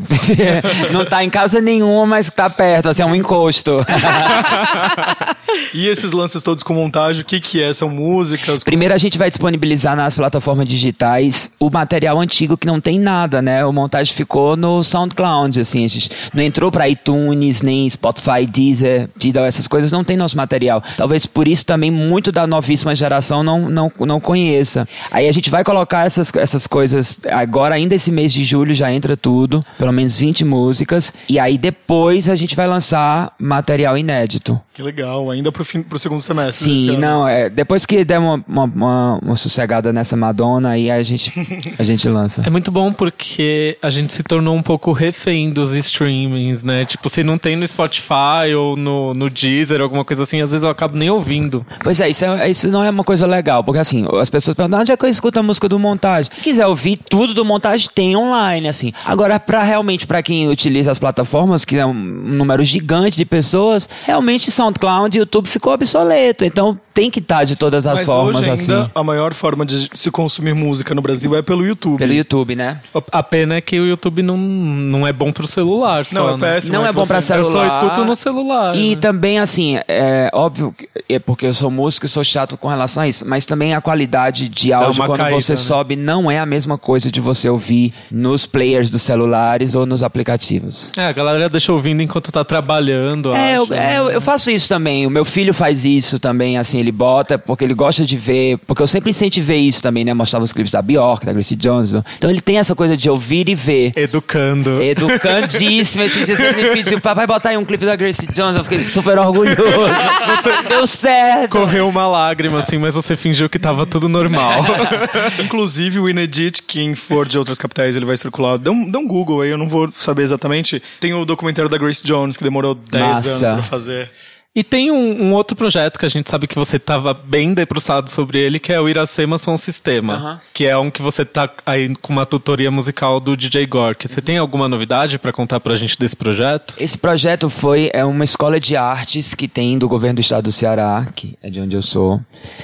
não 0.92 1.06
tá 1.06 1.24
em 1.24 1.30
casa 1.30 1.62
nenhuma, 1.62 2.06
mas 2.06 2.30
tá 2.30 2.50
perto, 2.50 2.90
assim, 2.90 3.02
é 3.02 3.06
um 3.06 3.16
encosto. 3.16 3.86
E 5.74 5.88
esses 5.88 6.12
lances 6.12 6.44
todos 6.44 6.64
com 6.64 6.74
montagem, 6.74 7.22
o 7.22 7.26
que 7.26 7.40
que 7.40 7.62
é? 7.62 7.72
São 7.74 7.90
músicas? 7.90 8.64
Primeiro 8.64 8.94
a 8.94 8.98
gente 8.98 9.18
vai 9.18 9.30
disponibilizar 9.30 9.96
nas 9.96 10.16
plataformas 10.16 10.68
digitais 10.68 11.52
o 11.60 11.70
material 11.70 12.20
antigo 12.20 12.58
que 12.58 12.68
não 12.68 12.80
tem 12.80 13.00
nada, 13.00 13.42
né? 13.42 13.66
O 13.66 13.74
montagem 13.74 14.14
ficou 14.14 14.56
no 14.56 14.84
SoundCloud, 14.84 15.60
assim, 15.60 15.86
a 15.86 15.88
gente 15.88 16.10
não 16.34 16.44
entrou 16.44 16.72
pra 16.72 16.88
iTunes, 16.88 17.62
nem 17.62 17.90
Spotify, 17.90 18.46
Deezer, 18.46 19.10
Tidal, 19.18 19.46
essas 19.46 19.68
coisas 19.68 19.92
não 19.92 20.04
tem 20.04 20.18
nosso 20.18 20.38
material. 20.38 20.84
Talvez 20.96 21.26
por 21.26 21.48
isso 21.48 21.66
também 21.66 21.92
muito 21.92 22.32
da 22.32 22.46
novíssima 22.48 22.96
geração 22.98 23.44
não, 23.44 23.70
não, 23.70 23.92
não 24.00 24.20
conheça. 24.20 24.88
Aí 25.12 25.28
a 25.28 25.32
gente 25.32 25.50
vai 25.50 25.64
colocar 25.64 26.06
essas, 26.06 26.34
essas 26.36 26.68
coisas 26.68 27.20
agora, 27.30 27.76
ainda 27.76 27.96
esse 27.96 28.12
mês 28.12 28.34
de 28.34 28.44
julho 28.44 28.74
já 28.74 28.92
entra 28.92 29.16
tudo, 29.16 29.66
pelo 29.78 29.92
menos 29.92 30.18
20 30.18 30.44
músicas, 30.46 31.14
e 31.30 31.40
aí 31.40 31.58
depois 31.58 32.30
a 32.30 32.36
gente 32.36 32.56
vai 32.56 32.68
lançar 32.68 33.34
material 33.40 33.98
inédito. 33.98 34.60
Que 34.74 34.84
legal, 34.84 35.32
ainda 35.32 35.52
pro, 35.52 35.66
fim, 35.66 35.82
pro 35.82 35.98
segundo 35.98 36.22
semestre. 36.22 36.66
Sim, 36.66 36.98
não, 36.98 37.28
é, 37.28 37.50
depois 37.50 37.86
que 37.86 38.04
der 38.04 38.20
uma, 38.20 38.44
uma, 38.48 38.64
uma, 38.64 39.20
uma 39.24 39.36
sossegada 39.36 39.92
nessa 39.92 40.16
Madonna, 40.16 40.72
aí 40.72 40.92
a 40.92 41.02
gente, 41.04 41.34
a 41.78 41.84
gente 41.84 42.08
lança. 42.08 42.44
É 42.46 42.50
muito 42.50 42.72
bom 42.72 42.94
porque 42.94 43.78
a 43.82 43.90
gente 43.90 44.14
se 44.14 44.24
tornou 44.24 44.56
um 44.56 44.64
pouco 44.64 44.92
refém 44.92 45.52
dos 45.52 45.74
streamings, 45.74 46.64
né? 46.64 46.86
Tipo, 46.86 47.10
se 47.10 47.24
não 47.24 47.38
tem 47.38 47.56
no 47.56 47.66
Spotify 47.66 48.54
ou 48.56 48.76
no, 48.76 49.14
no 49.14 49.30
Deezer, 49.30 49.82
alguma 49.82 50.06
coisa 50.06 50.24
assim, 50.24 50.42
às 50.42 50.52
vezes 50.52 50.64
eu 50.64 50.70
acabo 50.70 50.98
nem 50.98 51.10
ouvindo. 51.10 51.66
Pois 51.84 52.00
é 52.00 52.10
isso, 52.10 52.26
é, 52.26 52.50
isso 52.50 52.68
não 52.70 52.84
é 52.84 52.87
uma 52.90 53.04
coisa 53.04 53.26
legal, 53.26 53.64
porque 53.64 53.80
assim, 53.80 54.06
as 54.20 54.30
pessoas 54.30 54.56
perguntam, 54.56 54.82
onde 54.82 54.92
é 54.92 54.98
que 54.98 55.06
eu 55.06 55.10
escuto 55.10 55.40
a 55.40 55.44
música 55.44 55.68
do 55.70 55.78
Montagem? 55.80 56.32
Se 56.36 56.42
quiser 56.42 56.66
ouvir 56.68 57.00
tudo 57.10 57.34
do 57.34 57.44
Montagem, 57.46 57.90
tem 57.94 58.16
online, 58.16 58.68
assim. 58.68 58.92
Agora, 59.06 59.40
pra 59.40 59.64
realmente, 59.64 60.06
pra 60.08 60.22
quem 60.24 60.48
utiliza 60.50 60.92
as 60.92 61.00
plataformas, 61.00 61.64
que 61.66 61.78
é 61.78 61.86
um 61.86 61.94
número 61.94 62.64
gigante 62.64 63.18
de 63.18 63.26
pessoas, 63.26 63.88
realmente 64.04 64.52
SoundCloud 64.52 65.16
e 65.18 65.20
YouTube 65.20 65.48
ficou 65.48 65.74
obsoleto, 65.74 66.44
então 66.46 66.78
tem 66.94 67.12
que 67.12 67.20
estar 67.20 67.44
de 67.44 67.56
todas 67.56 67.86
as 67.86 68.00
Mas 68.00 68.08
formas, 68.08 68.38
hoje 68.38 68.50
ainda 68.50 68.54
assim. 68.84 68.92
a 68.94 69.04
maior 69.04 69.34
forma 69.34 69.64
de 69.66 69.88
se 69.94 70.10
consumir 70.10 70.56
música 70.56 70.96
no 70.96 71.02
Brasil 71.02 71.36
é 71.36 71.42
pelo 71.44 71.64
YouTube. 71.66 71.98
Pelo 72.00 72.14
YouTube, 72.14 72.56
né? 72.56 72.80
A 73.12 73.22
pena 73.22 73.56
é 73.56 73.62
que 73.62 73.80
o 73.80 73.86
YouTube 73.86 74.24
não, 74.24 74.36
não 74.38 75.06
é 75.08 75.14
bom 75.14 75.32
pro 75.32 75.46
celular, 75.46 76.06
só, 76.06 76.16
Não, 76.16 76.30
é 76.30 76.38
né? 76.38 76.40
péssimo. 76.54 76.78
Não 76.78 76.86
é 76.86 76.90
que 76.90 76.96
bom 76.96 77.06
pra 77.06 77.22
você- 77.22 77.34
Eu 77.36 77.44
só 77.44 77.52
celular. 77.52 77.68
escuto 77.68 78.06
no 78.06 78.16
celular. 78.16 78.76
E 78.76 78.92
né? 78.92 78.96
também, 78.96 79.38
assim, 79.40 79.78
é 79.88 80.32
óbvio, 80.34 80.74
que- 80.76 80.90
é 81.08 81.20
porque 81.20 81.46
eu 81.46 81.54
sou 81.54 81.70
músico 81.70 82.08
e 82.08 82.10
sou 82.10 82.24
chato 82.24 82.58
com 82.58 82.68
relação 82.78 83.04
a 83.04 83.08
isso, 83.08 83.26
mas 83.28 83.46
também 83.46 83.74
a 83.74 83.82
qualidade 83.82 84.48
de 84.50 84.72
áudio 84.74 85.06
quando 85.06 85.18
caída, 85.18 85.40
você 85.40 85.54
né? 85.54 85.56
sobe 85.58 85.96
não 85.96 86.30
é 86.32 86.40
a 86.40 86.46
mesma 86.46 86.78
coisa 86.78 87.12
de 87.12 87.20
você 87.20 87.50
ouvir 87.50 87.94
nos 88.12 88.46
players 88.46 88.90
dos 88.90 89.02
celulares 89.02 89.76
ou 89.76 89.86
nos 89.86 90.04
aplicativos. 90.04 90.92
É, 90.98 91.08
a 91.08 91.12
galera 91.12 91.50
deixa 91.50 91.72
ouvindo 91.74 92.02
enquanto 92.02 92.32
tá 92.32 92.44
trabalhando. 92.44 93.34
É, 93.34 93.58
eu, 93.58 93.64
acho, 93.64 93.74
é, 93.74 93.78
né? 93.80 93.98
eu- 94.00 94.10
eu 94.12 94.22
faço 94.22 94.50
isso 94.52 94.68
também. 94.70 95.06
O 95.06 95.10
meu 95.10 95.26
filho 95.26 95.54
faz 95.54 95.86
isso 95.86 96.20
também, 96.20 96.58
assim, 96.58 96.80
ele 96.80 96.92
bota, 96.92 97.38
porque 97.38 97.64
ele 97.64 97.74
gosta 97.74 98.06
de 98.06 98.18
ver, 98.18 98.58
porque 98.66 98.82
eu 98.82 98.88
sempre 98.88 99.10
incentivei 99.12 99.62
isso 99.62 99.82
também, 99.82 100.04
né? 100.06 100.14
Mostrava 100.14 100.44
os 100.44 100.54
clipes 100.54 100.72
da 100.72 100.82
Bjork, 100.82 101.26
da 101.26 101.34
Gracie 101.34 101.56
Jones. 101.58 101.94
Então 102.18 102.30
ele 102.30 102.42
tem 102.42 102.58
essa 102.58 102.76
coisa 102.76 102.96
de 102.96 103.10
ouvir 103.10 103.50
e 103.50 103.56
ver. 103.56 103.94
Educando. 103.96 104.82
Educandíssimo. 104.82 106.04
Esse 106.04 106.24
dia 106.26 106.36
você 106.38 106.52
me 106.54 106.70
pediu, 106.70 107.00
papai, 107.02 107.26
botar 107.28 107.50
aí 107.50 107.58
um 107.58 107.66
clipe 107.66 107.86
da 107.86 107.96
Gracie 107.96 108.28
Jones. 108.34 108.56
Eu 108.56 108.64
fiquei 108.64 108.82
super 108.82 109.18
orgulhoso. 109.18 109.58
Deu 110.70 110.86
certo. 110.88 111.52
Correu 111.58 111.88
uma 111.88 112.08
lágrima, 112.08 112.62
assim, 112.68 112.78
mas 112.78 112.96
você 112.96 113.16
fingiu 113.16 113.50
que 113.50 113.58
tava 113.58 113.86
tudo 113.86 114.10
normal. 114.10 114.62
Inclusive, 115.44 116.00
o 116.00 116.10
Inedit, 116.10 116.62
quem 116.64 116.94
for 116.94 117.28
de 117.28 117.38
outras 117.40 117.58
capitais, 117.58 117.96
ele 117.96 118.06
vai 118.06 118.18
circular. 118.18 118.58
Dê 118.58 118.70
um, 118.70 118.90
dê 118.90 118.98
um 118.98 119.08
Google 119.08 119.42
aí, 119.42 119.50
eu 119.50 119.58
não 119.58 119.70
vou 119.70 119.90
saber 119.92 120.24
exatamente. 120.24 120.82
Tem 121.00 121.14
o 121.14 121.24
documentário 121.26 121.70
da 121.70 121.78
Grace 121.78 122.04
Jones, 122.04 122.36
que 122.36 122.44
demorou 122.44 122.76
10 122.76 123.04
Massa. 123.04 123.30
anos 123.30 123.40
pra 123.40 123.62
fazer. 123.64 124.12
E 124.58 124.64
tem 124.64 124.90
um, 124.90 125.26
um 125.26 125.34
outro 125.34 125.56
projeto 125.56 126.00
que 126.00 126.06
a 126.08 126.10
gente 126.10 126.32
sabe 126.32 126.48
que 126.48 126.56
você 126.56 126.80
tava 126.80 127.14
bem 127.14 127.54
debruçado 127.54 128.10
sobre 128.10 128.40
ele, 128.40 128.58
que 128.58 128.74
é 128.74 128.82
o 128.82 128.90
Iracema 128.90 129.38
Som 129.38 129.56
Sistema. 129.56 130.16
Aham. 130.16 130.42
Que 130.52 130.66
é 130.66 130.76
um 130.76 130.90
que 130.90 131.00
você 131.00 131.24
tá 131.24 131.48
aí 131.64 131.96
com 131.98 132.12
uma 132.12 132.26
tutoria 132.26 132.72
musical 132.72 133.20
do 133.20 133.38
DJ 133.38 133.68
Gork. 133.68 134.08
Você 134.08 134.20
tem 134.20 134.40
alguma 134.40 134.68
novidade 134.68 135.20
pra 135.20 135.32
contar 135.32 135.60
pra 135.60 135.76
gente 135.76 135.96
desse 136.00 136.16
projeto? 136.16 136.74
Esse 136.80 136.98
projeto 136.98 137.52
foi 137.52 137.92
é 137.94 138.04
uma 138.04 138.24
escola 138.24 138.60
de 138.60 138.76
artes 138.76 139.36
que 139.36 139.48
tem 139.48 139.78
do 139.78 139.88
governo 139.88 140.16
do 140.16 140.22
estado 140.22 140.46
do 140.46 140.52
Ceará, 140.52 141.06
que 141.16 141.38
é 141.44 141.52
de 141.52 141.60
onde 141.60 141.76
eu 141.76 141.82
sou. 141.84 142.20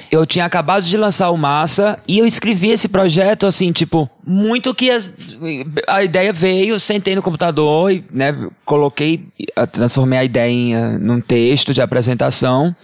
Eu 0.10 0.26
tinha 0.26 0.46
acabado 0.46 0.86
de 0.86 0.98
lançar 0.98 1.30
o 1.30 1.38
Massa 1.38 2.00
e 2.08 2.18
eu 2.18 2.26
escrevi 2.26 2.70
esse 2.70 2.88
projeto 2.88 3.46
assim, 3.46 3.72
tipo, 3.72 4.10
muito 4.26 4.74
que 4.74 4.90
as- 4.90 5.12
a 5.88 6.04
ideia 6.04 6.32
veio, 6.34 6.80
sentei 6.80 7.16
no 7.16 7.22
computador 7.22 7.92
e, 7.92 8.04
né, 8.12 8.36
coloquei, 8.66 9.26
transformei 9.72 10.20
a 10.20 10.24
ideia 10.24 10.50
em, 10.50 10.74
eh, 10.76 10.98
num 10.98 11.20
texto 11.22 11.74
de 11.74 11.82
apresentação. 11.82 12.76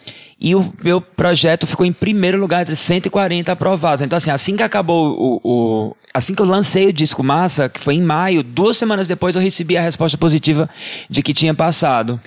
E 0.41 0.55
o 0.55 0.73
meu 0.81 1.01
projeto 1.01 1.67
ficou 1.67 1.85
em 1.85 1.91
primeiro 1.91 2.39
lugar 2.39 2.61
entre 2.61 2.75
140 2.75 3.51
aprovados. 3.51 4.01
Então, 4.01 4.15
assim, 4.15 4.31
assim 4.31 4.55
que 4.55 4.63
acabou 4.63 5.11
o, 5.17 5.41
o- 5.43 5.95
Assim 6.11 6.33
que 6.33 6.41
eu 6.41 6.45
lancei 6.45 6.87
o 6.87 6.93
disco 6.93 7.23
Massa, 7.23 7.69
que 7.69 7.79
foi 7.79 7.93
em 7.93 8.01
maio, 8.01 8.41
duas 8.41 8.77
semanas 8.77 9.07
depois 9.07 9.35
eu 9.35 9.41
recebi 9.43 9.77
a 9.77 9.81
resposta 9.81 10.17
positiva 10.17 10.67
de 11.07 11.21
que 11.21 11.35
tinha 11.35 11.53
passado. 11.53 12.19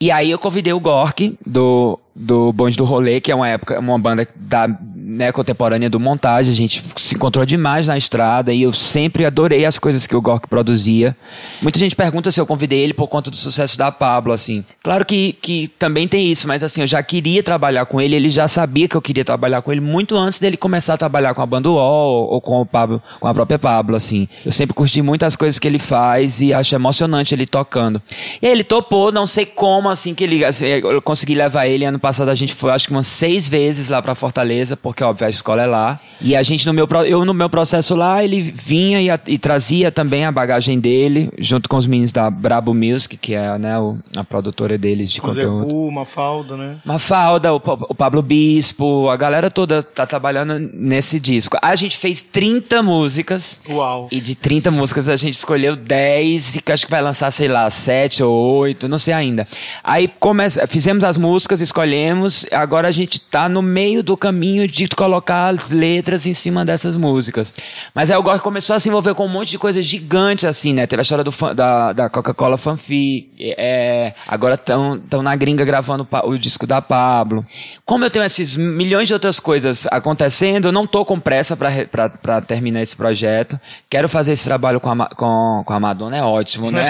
E 0.00 0.12
aí 0.12 0.30
eu 0.30 0.38
convidei 0.38 0.72
o 0.72 0.78
Gork, 0.78 1.36
do, 1.44 1.98
do 2.14 2.52
Bonde 2.52 2.76
do 2.76 2.84
Rolê, 2.84 3.20
que 3.20 3.32
é 3.32 3.34
uma 3.34 3.48
época, 3.48 3.80
uma 3.80 3.98
banda 3.98 4.28
da, 4.36 4.68
né, 5.06 5.30
contemporânea 5.30 5.88
do 5.88 6.00
Montagem. 6.00 6.52
A 6.52 6.56
gente 6.56 6.84
se 6.96 7.14
encontrou 7.14 7.46
demais 7.46 7.86
na 7.86 7.96
estrada 7.96 8.52
e 8.52 8.62
eu 8.62 8.72
sempre 8.72 9.24
adorei 9.24 9.64
as 9.64 9.78
coisas 9.78 10.04
que 10.04 10.16
o 10.16 10.20
Gork 10.20 10.48
produzia. 10.48 11.16
Muita 11.62 11.78
gente 11.78 11.94
pergunta 11.94 12.30
se 12.32 12.40
eu 12.40 12.46
convidei 12.46 12.80
ele 12.80 12.92
por 12.92 13.06
conta 13.06 13.30
do 13.30 13.36
sucesso 13.36 13.78
da 13.78 13.92
Pablo, 13.92 14.32
assim. 14.32 14.64
Claro 14.82 15.04
que, 15.04 15.34
que 15.34 15.68
também 15.78 16.08
tem 16.08 16.30
isso, 16.30 16.48
mas 16.48 16.64
assim, 16.64 16.80
eu 16.80 16.86
já 16.88 17.00
queria 17.04 17.40
trabalhar 17.42 17.86
com 17.86 18.00
ele, 18.00 18.16
ele 18.16 18.28
já 18.28 18.48
sabia 18.48 18.88
que 18.88 18.96
eu 18.96 19.02
queria 19.02 19.24
trabalhar 19.24 19.62
com 19.62 19.70
ele 19.70 19.80
muito 19.80 20.16
antes 20.16 20.40
dele 20.40 20.56
começar 20.56 20.94
a 20.94 20.98
trabalhar 20.98 21.34
com 21.34 21.42
a 21.42 21.46
banda 21.46 21.70
UOL 21.70 22.28
ou 22.28 22.40
com 22.40 22.60
o 22.60 22.66
Pablo, 22.66 23.00
com 23.20 23.28
a 23.28 23.34
própria 23.34 23.58
Pablo, 23.58 23.94
assim. 23.94 24.28
Eu 24.44 24.50
sempre 24.50 24.74
curti 24.74 25.02
muito 25.02 25.24
as 25.24 25.36
coisas 25.36 25.60
que 25.60 25.68
ele 25.68 25.78
faz 25.78 26.40
e 26.40 26.52
acho 26.52 26.74
emocionante 26.74 27.32
ele 27.32 27.46
tocando. 27.46 28.02
E 28.42 28.46
aí 28.46 28.52
ele 28.52 28.64
topou, 28.64 29.12
não 29.12 29.26
sei 29.26 29.46
como, 29.46 29.88
assim, 29.88 30.14
que 30.14 30.24
ele, 30.24 30.44
assim, 30.44 30.66
eu 30.66 31.00
consegui 31.00 31.34
levar 31.34 31.68
ele. 31.68 31.84
Ano 31.84 32.00
passado 32.00 32.28
a 32.28 32.34
gente 32.34 32.54
foi, 32.54 32.72
acho 32.72 32.88
que 32.88 32.92
umas 32.92 33.06
seis 33.06 33.48
vezes 33.48 33.88
lá 33.88 34.02
pra 34.02 34.14
Fortaleza, 34.14 34.76
porque, 34.76 34.95
óbvio, 35.04 35.26
a 35.26 35.30
escola 35.30 35.62
é 35.62 35.66
lá. 35.66 36.00
E 36.20 36.34
a 36.34 36.42
gente, 36.42 36.66
no 36.66 36.72
meu, 36.72 36.86
eu 37.06 37.24
no 37.24 37.34
meu 37.34 37.48
processo 37.50 37.94
lá, 37.94 38.24
ele 38.24 38.40
vinha 38.42 39.00
e, 39.00 39.10
a- 39.10 39.20
e 39.26 39.38
trazia 39.38 39.90
também 39.92 40.24
a 40.24 40.32
bagagem 40.32 40.78
dele, 40.80 41.30
junto 41.38 41.68
com 41.68 41.76
os 41.76 41.86
meninos 41.86 42.12
da 42.12 42.30
Brabo 42.30 42.72
Music, 42.74 43.16
que 43.16 43.34
é, 43.34 43.58
né, 43.58 43.78
o- 43.78 43.98
a 44.16 44.24
produtora 44.24 44.78
deles 44.78 45.10
de 45.10 45.20
O 45.20 45.22
conteúdo. 45.22 45.66
Zebu, 45.66 45.90
Mafalda, 45.92 46.56
né? 46.56 46.76
Mafalda, 46.84 47.52
o, 47.52 47.56
o 47.88 47.94
Pablo 47.94 48.22
Bispo, 48.22 49.08
a 49.10 49.16
galera 49.16 49.50
toda 49.50 49.82
tá 49.82 50.06
trabalhando 50.06 50.58
nesse 50.72 51.20
disco. 51.20 51.58
A 51.60 51.74
gente 51.76 51.96
fez 51.96 52.22
30 52.22 52.82
músicas. 52.82 53.58
Uau. 53.68 54.08
E 54.10 54.20
de 54.20 54.34
30 54.34 54.70
músicas 54.70 55.08
a 55.08 55.16
gente 55.16 55.34
escolheu 55.34 55.76
10 55.76 56.56
e 56.56 56.60
que 56.62 56.72
acho 56.72 56.86
que 56.86 56.90
vai 56.90 57.02
lançar, 57.02 57.30
sei 57.30 57.48
lá, 57.48 57.68
7 57.68 58.22
ou 58.22 58.32
8, 58.58 58.88
não 58.88 58.98
sei 58.98 59.12
ainda. 59.12 59.46
Aí 59.84 60.08
começa, 60.18 60.66
fizemos 60.66 61.04
as 61.04 61.16
músicas, 61.16 61.60
escolhemos, 61.60 62.46
agora 62.50 62.88
a 62.88 62.92
gente 62.92 63.20
tá 63.20 63.48
no 63.48 63.60
meio 63.62 64.02
do 64.02 64.16
caminho 64.16 64.66
de 64.66 64.85
colocar 64.94 65.48
as 65.48 65.72
letras 65.72 66.26
em 66.26 66.34
cima 66.34 66.64
dessas 66.64 66.96
músicas. 66.96 67.52
Mas 67.92 68.10
aí 68.10 68.16
o 68.16 68.22
Gork 68.22 68.40
começou 68.40 68.76
a 68.76 68.78
se 68.78 68.88
envolver 68.88 69.14
com 69.14 69.26
um 69.26 69.32
monte 69.32 69.50
de 69.50 69.58
coisa 69.58 69.82
gigante 69.82 70.46
assim, 70.46 70.72
né? 70.72 70.86
Teve 70.86 71.00
a 71.00 71.02
história 71.02 71.24
do 71.24 71.32
da, 71.54 71.92
da 71.92 72.08
Coca-Cola 72.08 72.56
Fanfic, 72.56 73.28
é, 73.40 74.14
agora 74.28 74.54
estão 74.54 75.00
tão 75.10 75.22
na 75.22 75.34
gringa 75.34 75.64
gravando 75.64 76.06
o 76.24 76.36
o 76.36 76.38
disco 76.38 76.66
da 76.66 76.80
Pablo. 76.80 77.44
Como 77.84 78.04
eu 78.04 78.10
tenho 78.10 78.24
esses 78.24 78.56
milhões 78.56 79.08
de 79.08 79.14
outras 79.14 79.40
coisas 79.40 79.86
acontecendo, 79.90 80.68
eu 80.68 80.72
não 80.72 80.86
tô 80.86 81.04
com 81.04 81.18
pressa 81.18 81.56
pra 81.56 82.40
terminar 82.42 82.82
esse 82.82 82.94
projeto. 82.94 83.58
Quero 83.88 84.08
fazer 84.08 84.32
esse 84.32 84.44
trabalho 84.44 84.78
com 84.78 84.90
a, 84.90 85.08
com, 85.08 85.62
com 85.64 85.72
a 85.72 85.80
Madonna, 85.80 86.16
é 86.18 86.22
ótimo, 86.22 86.70
né? 86.70 86.88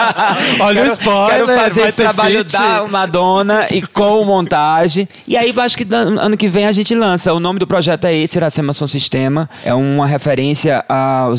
Olha 0.60 0.82
o 0.82 0.84
quero, 0.84 0.92
spoiler, 0.94 1.46
Quero 1.46 1.46
fazer 1.60 1.80
esse 1.88 2.02
trabalho 2.02 2.38
feat. 2.38 2.52
da 2.52 2.88
Madonna 2.88 3.66
e 3.70 3.82
com 3.82 4.24
montagem. 4.24 5.08
E 5.26 5.36
aí, 5.36 5.54
acho 5.58 5.76
que 5.76 5.86
ano 5.94 6.36
que 6.36 6.48
vem 6.48 6.66
a 6.66 6.72
gente 6.72 6.94
lança. 6.94 7.27
O 7.32 7.40
nome 7.40 7.58
do 7.58 7.66
projeto 7.66 8.06
é 8.06 8.14
esse, 8.14 8.38
Iracema 8.38 8.72
Som 8.72 8.86
Sistema. 8.86 9.48
É 9.62 9.74
uma 9.74 10.06
referência 10.06 10.84
ao 10.88 11.34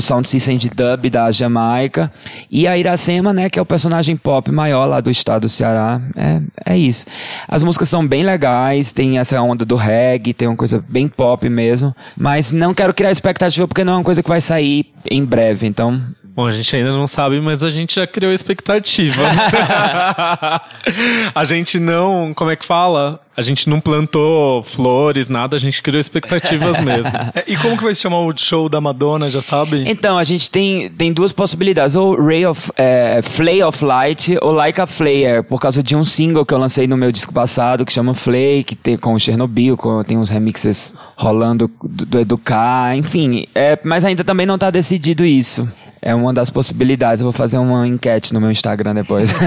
sound 0.00 0.26
system 0.28 0.56
de 0.56 0.68
dub 0.68 1.10
da 1.10 1.30
Jamaica. 1.30 2.10
E 2.50 2.66
a 2.66 2.76
Iracema, 2.76 3.32
né, 3.32 3.50
que 3.50 3.58
é 3.58 3.62
o 3.62 3.66
personagem 3.66 4.16
pop 4.16 4.50
maior 4.50 4.86
lá 4.86 5.00
do 5.00 5.10
estado 5.10 5.42
do 5.42 5.48
Ceará. 5.48 6.00
É, 6.16 6.72
é 6.74 6.78
isso. 6.78 7.06
As 7.46 7.62
músicas 7.62 7.88
são 7.88 8.06
bem 8.06 8.24
legais, 8.24 8.92
tem 8.92 9.18
essa 9.18 9.40
onda 9.40 9.64
do 9.64 9.76
reggae, 9.76 10.32
tem 10.32 10.48
uma 10.48 10.56
coisa 10.56 10.82
bem 10.88 11.08
pop 11.08 11.48
mesmo. 11.48 11.94
Mas 12.16 12.52
não 12.52 12.72
quero 12.72 12.94
criar 12.94 13.10
expectativa 13.10 13.68
porque 13.68 13.84
não 13.84 13.94
é 13.94 13.96
uma 13.96 14.04
coisa 14.04 14.22
que 14.22 14.28
vai 14.28 14.40
sair 14.40 14.86
em 15.10 15.24
breve. 15.24 15.66
Então, 15.66 16.00
Bom, 16.36 16.44
a 16.44 16.50
gente 16.50 16.76
ainda 16.76 16.92
não 16.92 17.06
sabe, 17.06 17.40
mas 17.40 17.64
a 17.64 17.70
gente 17.70 17.94
já 17.94 18.06
criou 18.06 18.30
expectativas. 18.30 19.16
a 21.34 21.44
gente 21.44 21.80
não, 21.80 22.34
como 22.34 22.50
é 22.50 22.56
que 22.56 22.66
fala? 22.66 23.18
A 23.34 23.40
gente 23.40 23.70
não 23.70 23.80
plantou 23.80 24.62
flores, 24.62 25.30
nada, 25.30 25.56
a 25.56 25.58
gente 25.58 25.82
criou 25.82 25.98
expectativas 25.98 26.78
mesmo. 26.78 27.10
E 27.46 27.56
como 27.56 27.76
que 27.76 27.84
vai 27.84 27.94
se 27.94 28.02
chamar 28.02 28.20
o 28.20 28.36
show 28.36 28.68
da 28.68 28.80
Madonna, 28.80 29.30
já 29.30 29.40
sabe? 29.40 29.84
Então, 29.86 30.18
a 30.18 30.24
gente 30.24 30.50
tem, 30.50 30.90
tem 30.90 31.12
duas 31.12 31.32
possibilidades, 31.32 31.96
ou 31.96 32.20
Ray 32.20 32.44
of, 32.44 32.70
é, 32.76 33.20
Flay 33.22 33.62
of 33.62 33.84
Light 33.84 34.36
ou 34.42 34.52
Like 34.52 34.80
a 34.80 34.86
Flare, 34.86 35.42
por 35.48 35.60
causa 35.60 35.82
de 35.82 35.96
um 35.96 36.04
single 36.04 36.44
que 36.44 36.52
eu 36.52 36.58
lancei 36.58 36.86
no 36.86 36.96
meu 36.96 37.12
disco 37.12 37.32
passado, 37.32 37.86
que 37.86 37.92
chama 37.92 38.14
Flay, 38.14 38.64
que 38.64 38.74
tem 38.74 38.96
com 38.96 39.14
o 39.14 39.18
Chernobyl, 39.18 39.76
com, 39.76 40.02
tem 40.02 40.18
uns 40.18 40.28
remixes 40.28 40.94
rolando 41.16 41.70
do, 41.82 42.04
do 42.04 42.18
Educar, 42.18 42.96
enfim, 42.96 43.46
é, 43.54 43.78
mas 43.84 44.04
ainda 44.04 44.24
também 44.24 44.44
não 44.44 44.58
tá 44.58 44.70
decidido 44.70 45.24
isso. 45.24 45.66
É 46.06 46.14
uma 46.14 46.32
das 46.32 46.50
possibilidades. 46.50 47.20
Eu 47.20 47.24
vou 47.24 47.32
fazer 47.32 47.58
uma 47.58 47.84
enquete 47.86 48.32
no 48.32 48.40
meu 48.40 48.48
Instagram 48.48 48.94
depois. 48.94 49.34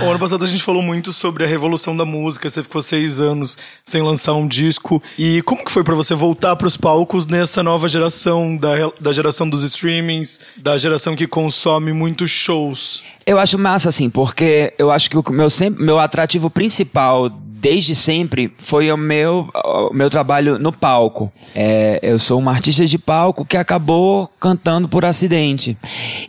O 0.00 0.10
ano 0.10 0.18
passado 0.18 0.44
a 0.44 0.46
gente 0.46 0.62
falou 0.62 0.82
muito 0.82 1.12
sobre 1.12 1.44
a 1.44 1.46
revolução 1.46 1.96
da 1.96 2.04
música. 2.04 2.48
Você 2.48 2.62
ficou 2.62 2.82
seis 2.82 3.20
anos 3.20 3.56
sem 3.84 4.02
lançar 4.02 4.34
um 4.34 4.46
disco. 4.46 5.02
E 5.18 5.40
como 5.42 5.64
que 5.64 5.72
foi 5.72 5.82
pra 5.82 5.94
você 5.94 6.14
voltar 6.14 6.54
pros 6.56 6.76
palcos 6.76 7.26
nessa 7.26 7.62
nova 7.62 7.88
geração, 7.88 8.56
da, 8.56 8.68
da 9.00 9.12
geração 9.12 9.48
dos 9.48 9.62
streamings, 9.62 10.40
da 10.56 10.76
geração 10.76 11.16
que 11.16 11.26
consome 11.26 11.92
muitos 11.92 12.30
shows? 12.30 13.02
Eu 13.26 13.38
acho 13.38 13.58
massa, 13.58 13.88
assim, 13.88 14.10
porque 14.10 14.72
eu 14.78 14.90
acho 14.90 15.10
que 15.10 15.16
o 15.16 15.24
meu, 15.30 15.50
sempre, 15.50 15.82
meu 15.82 15.98
atrativo 15.98 16.50
principal 16.50 17.30
desde 17.60 17.94
sempre 17.94 18.52
foi 18.58 18.90
o 18.92 18.96
meu, 18.96 19.48
o 19.54 19.94
meu 19.94 20.08
trabalho 20.08 20.58
no 20.58 20.72
palco. 20.72 21.32
É, 21.54 21.98
eu 22.02 22.18
sou 22.18 22.38
uma 22.38 22.52
artista 22.52 22.86
de 22.86 22.98
palco 22.98 23.44
que 23.44 23.56
acabou 23.56 24.28
cantando 24.38 24.88
por 24.88 25.04
acidente. 25.04 25.76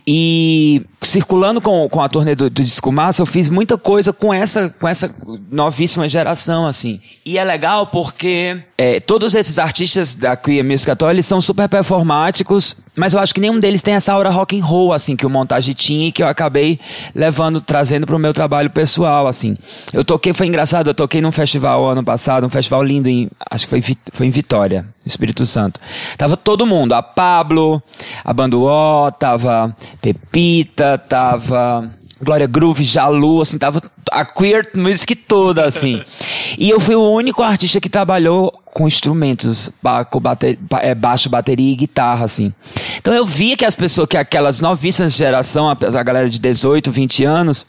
E 0.06 0.82
circulando 1.02 1.62
com, 1.62 1.88
com 1.88 2.02
a 2.02 2.10
turnê 2.10 2.36
do, 2.36 2.50
do 2.50 2.64
Disco 2.64 2.92
Massa, 2.92 3.22
eu 3.22 3.26
fiz 3.26 3.50
muita 3.50 3.78
coisa 3.78 4.12
com 4.12 4.34
essa, 4.34 4.70
com 4.70 4.88
essa 4.88 5.14
novíssima 5.52 6.10
geração, 6.10 6.66
assim. 6.66 7.00
E 7.26 7.38
é 7.38 7.44
legal 7.44 7.88
porque 7.88 8.62
é, 8.78 9.00
todos 9.00 9.34
esses 9.36 9.60
artistas 9.60 10.14
da 10.16 10.36
Queer 10.36 10.64
Music 10.64 10.90
Atoll, 10.90 11.12
eles 11.12 11.26
são 11.26 11.40
super 11.40 11.70
performáticos, 11.70 12.76
mas 12.96 13.14
eu 13.14 13.20
acho 13.20 13.34
que 13.34 13.40
nenhum 13.40 13.60
deles 13.60 13.82
tem 13.82 13.94
essa 13.94 14.12
aura 14.12 14.30
rock 14.30 14.60
and 14.60 14.64
roll, 14.64 14.92
assim, 14.92 15.16
que 15.16 15.26
o 15.26 15.30
Montage 15.30 15.74
tinha 15.74 16.10
e 16.10 16.12
que 16.12 16.22
eu 16.22 16.28
acabei 16.28 16.80
levando, 17.16 17.62
trazendo 17.62 18.06
pro 18.06 18.20
meu 18.20 18.34
trabalho 18.34 18.70
pessoal, 18.70 19.28
assim. 19.28 19.58
Eu 19.94 20.04
toquei, 20.04 20.34
foi 20.34 20.48
engraçado, 20.48 20.90
eu 20.90 20.94
toquei 20.94 21.19
num 21.22 21.32
festival 21.32 21.90
ano 21.90 22.04
passado, 22.04 22.46
um 22.46 22.50
festival 22.50 22.84
lindo 22.84 23.10
em, 23.10 23.30
acho 23.50 23.68
que 23.68 23.82
foi, 23.82 23.98
foi 24.14 24.28
em 24.28 24.30
Vitória, 24.30 24.86
Espírito 25.06 25.46
Santo. 25.46 25.80
Tava 26.18 26.38
todo 26.38 26.66
mundo, 26.66 26.94
a 26.94 27.02
Pablo, 27.02 27.82
a 28.24 28.34
Banduó, 28.34 29.12
tava 29.12 29.76
Pepita, 30.02 30.98
tava 30.98 31.90
Glória 32.22 32.48
Groove, 32.48 32.84
Jalu, 32.84 33.42
assim, 33.42 33.58
tava 33.58 33.82
a 34.12 34.26
queer 34.26 34.70
music 34.76 35.16
toda, 35.16 35.66
assim. 35.66 36.02
e 36.58 36.70
eu 36.70 36.80
fui 36.80 36.96
o 36.96 37.12
único 37.12 37.42
artista 37.42 37.80
que 37.80 37.90
trabalhou 37.90 38.54
com 38.74 38.88
instrumentos, 38.88 39.72
com 40.12 40.20
bate- 40.20 40.58
ba- 40.62 40.80
é, 40.82 40.94
baixo, 40.94 41.30
bateria 41.30 41.72
e 41.74 41.76
guitarra, 41.76 42.26
assim. 42.26 42.54
Então 42.98 43.14
eu 43.14 43.26
via 43.26 43.58
que 43.58 43.66
as 43.66 43.76
pessoas, 43.76 44.08
que 44.08 44.18
aquelas 44.18 44.62
novíssimas 44.62 45.14
geração, 45.14 45.68
a, 45.70 45.74
a 45.74 46.04
galera 46.04 46.30
de 46.30 46.40
18, 46.40 46.92
20 46.92 47.24
anos, 47.26 47.66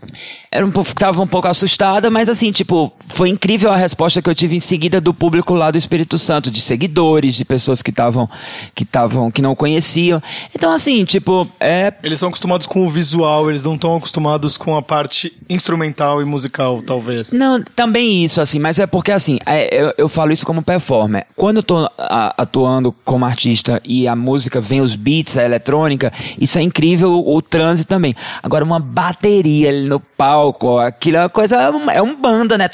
era 0.51 0.65
um 0.67 0.71
pouco, 0.71 0.95
tava 0.95 1.23
um 1.23 1.27
pouco 1.27 1.49
assustada, 1.49 2.11
mas 2.11 2.29
assim, 2.29 2.53
tipo, 2.53 2.93
foi 3.07 3.29
incrível 3.29 3.71
a 3.71 3.77
resposta 3.77 4.21
que 4.21 4.29
eu 4.29 4.35
tive 4.35 4.57
em 4.57 4.61
seguida 4.61 5.01
do 5.01 5.15
público 5.15 5.55
lá 5.55 5.71
do 5.71 5.79
Espírito 5.79 6.19
Santo, 6.19 6.51
de 6.51 6.61
seguidores, 6.61 7.35
de 7.35 7.45
pessoas 7.45 7.83
que 7.83 7.91
estavam, 7.91 8.29
que 8.75 8.83
estavam, 8.83 9.31
que 9.31 9.41
não 9.43 9.55
conheciam. 9.55 10.23
Então 10.55 10.73
assim, 10.73 11.05
tipo, 11.05 11.49
é, 11.59 11.93
Eles 12.03 12.19
são 12.19 12.29
acostumados 12.29 12.67
com 12.67 12.85
o 12.85 12.89
visual, 12.89 13.49
eles 13.49 13.65
não 13.65 13.75
estão 13.75 13.97
acostumados 13.97 14.59
com 14.59 14.77
a 14.77 14.83
parte 14.83 15.33
instrumental 15.49 16.21
e 16.21 16.25
musical, 16.25 16.83
talvez. 16.83 17.33
Não, 17.33 17.63
também 17.75 18.25
isso, 18.25 18.41
assim, 18.41 18.59
mas 18.59 18.79
é 18.79 18.87
porque, 18.87 19.13
assim, 19.13 19.39
é, 19.47 19.83
eu, 19.83 19.93
eu 19.97 20.09
falo 20.09 20.33
isso 20.33 20.45
como 20.47 20.63
performer. 20.91 21.27
Quando 21.37 21.59
eu 21.59 21.63
tô 21.63 21.89
a- 21.97 22.35
atuando 22.37 22.93
como 23.05 23.25
artista 23.25 23.81
e 23.85 24.09
a 24.09 24.17
música 24.17 24.61
vem 24.61 24.81
os 24.81 24.97
beats, 24.97 25.39
a 25.39 25.45
eletrônica, 25.45 26.13
isso 26.39 26.59
é 26.59 26.63
incrível, 26.63 27.13
o, 27.13 27.37
o 27.37 27.43
transe 27.43 27.85
também. 27.85 28.15
Agora, 28.43 28.65
uma 28.65 28.81
bateria 28.81 29.69
ali 29.69 29.89
no 29.89 30.01
palco, 30.01 30.79
aquilo 30.79 31.17
é 31.19 31.21
uma 31.21 31.29
coisa, 31.29 31.57
é 31.57 31.97
é 31.97 32.03
um 32.03 32.15
banda, 32.17 32.59
né? 32.59 32.69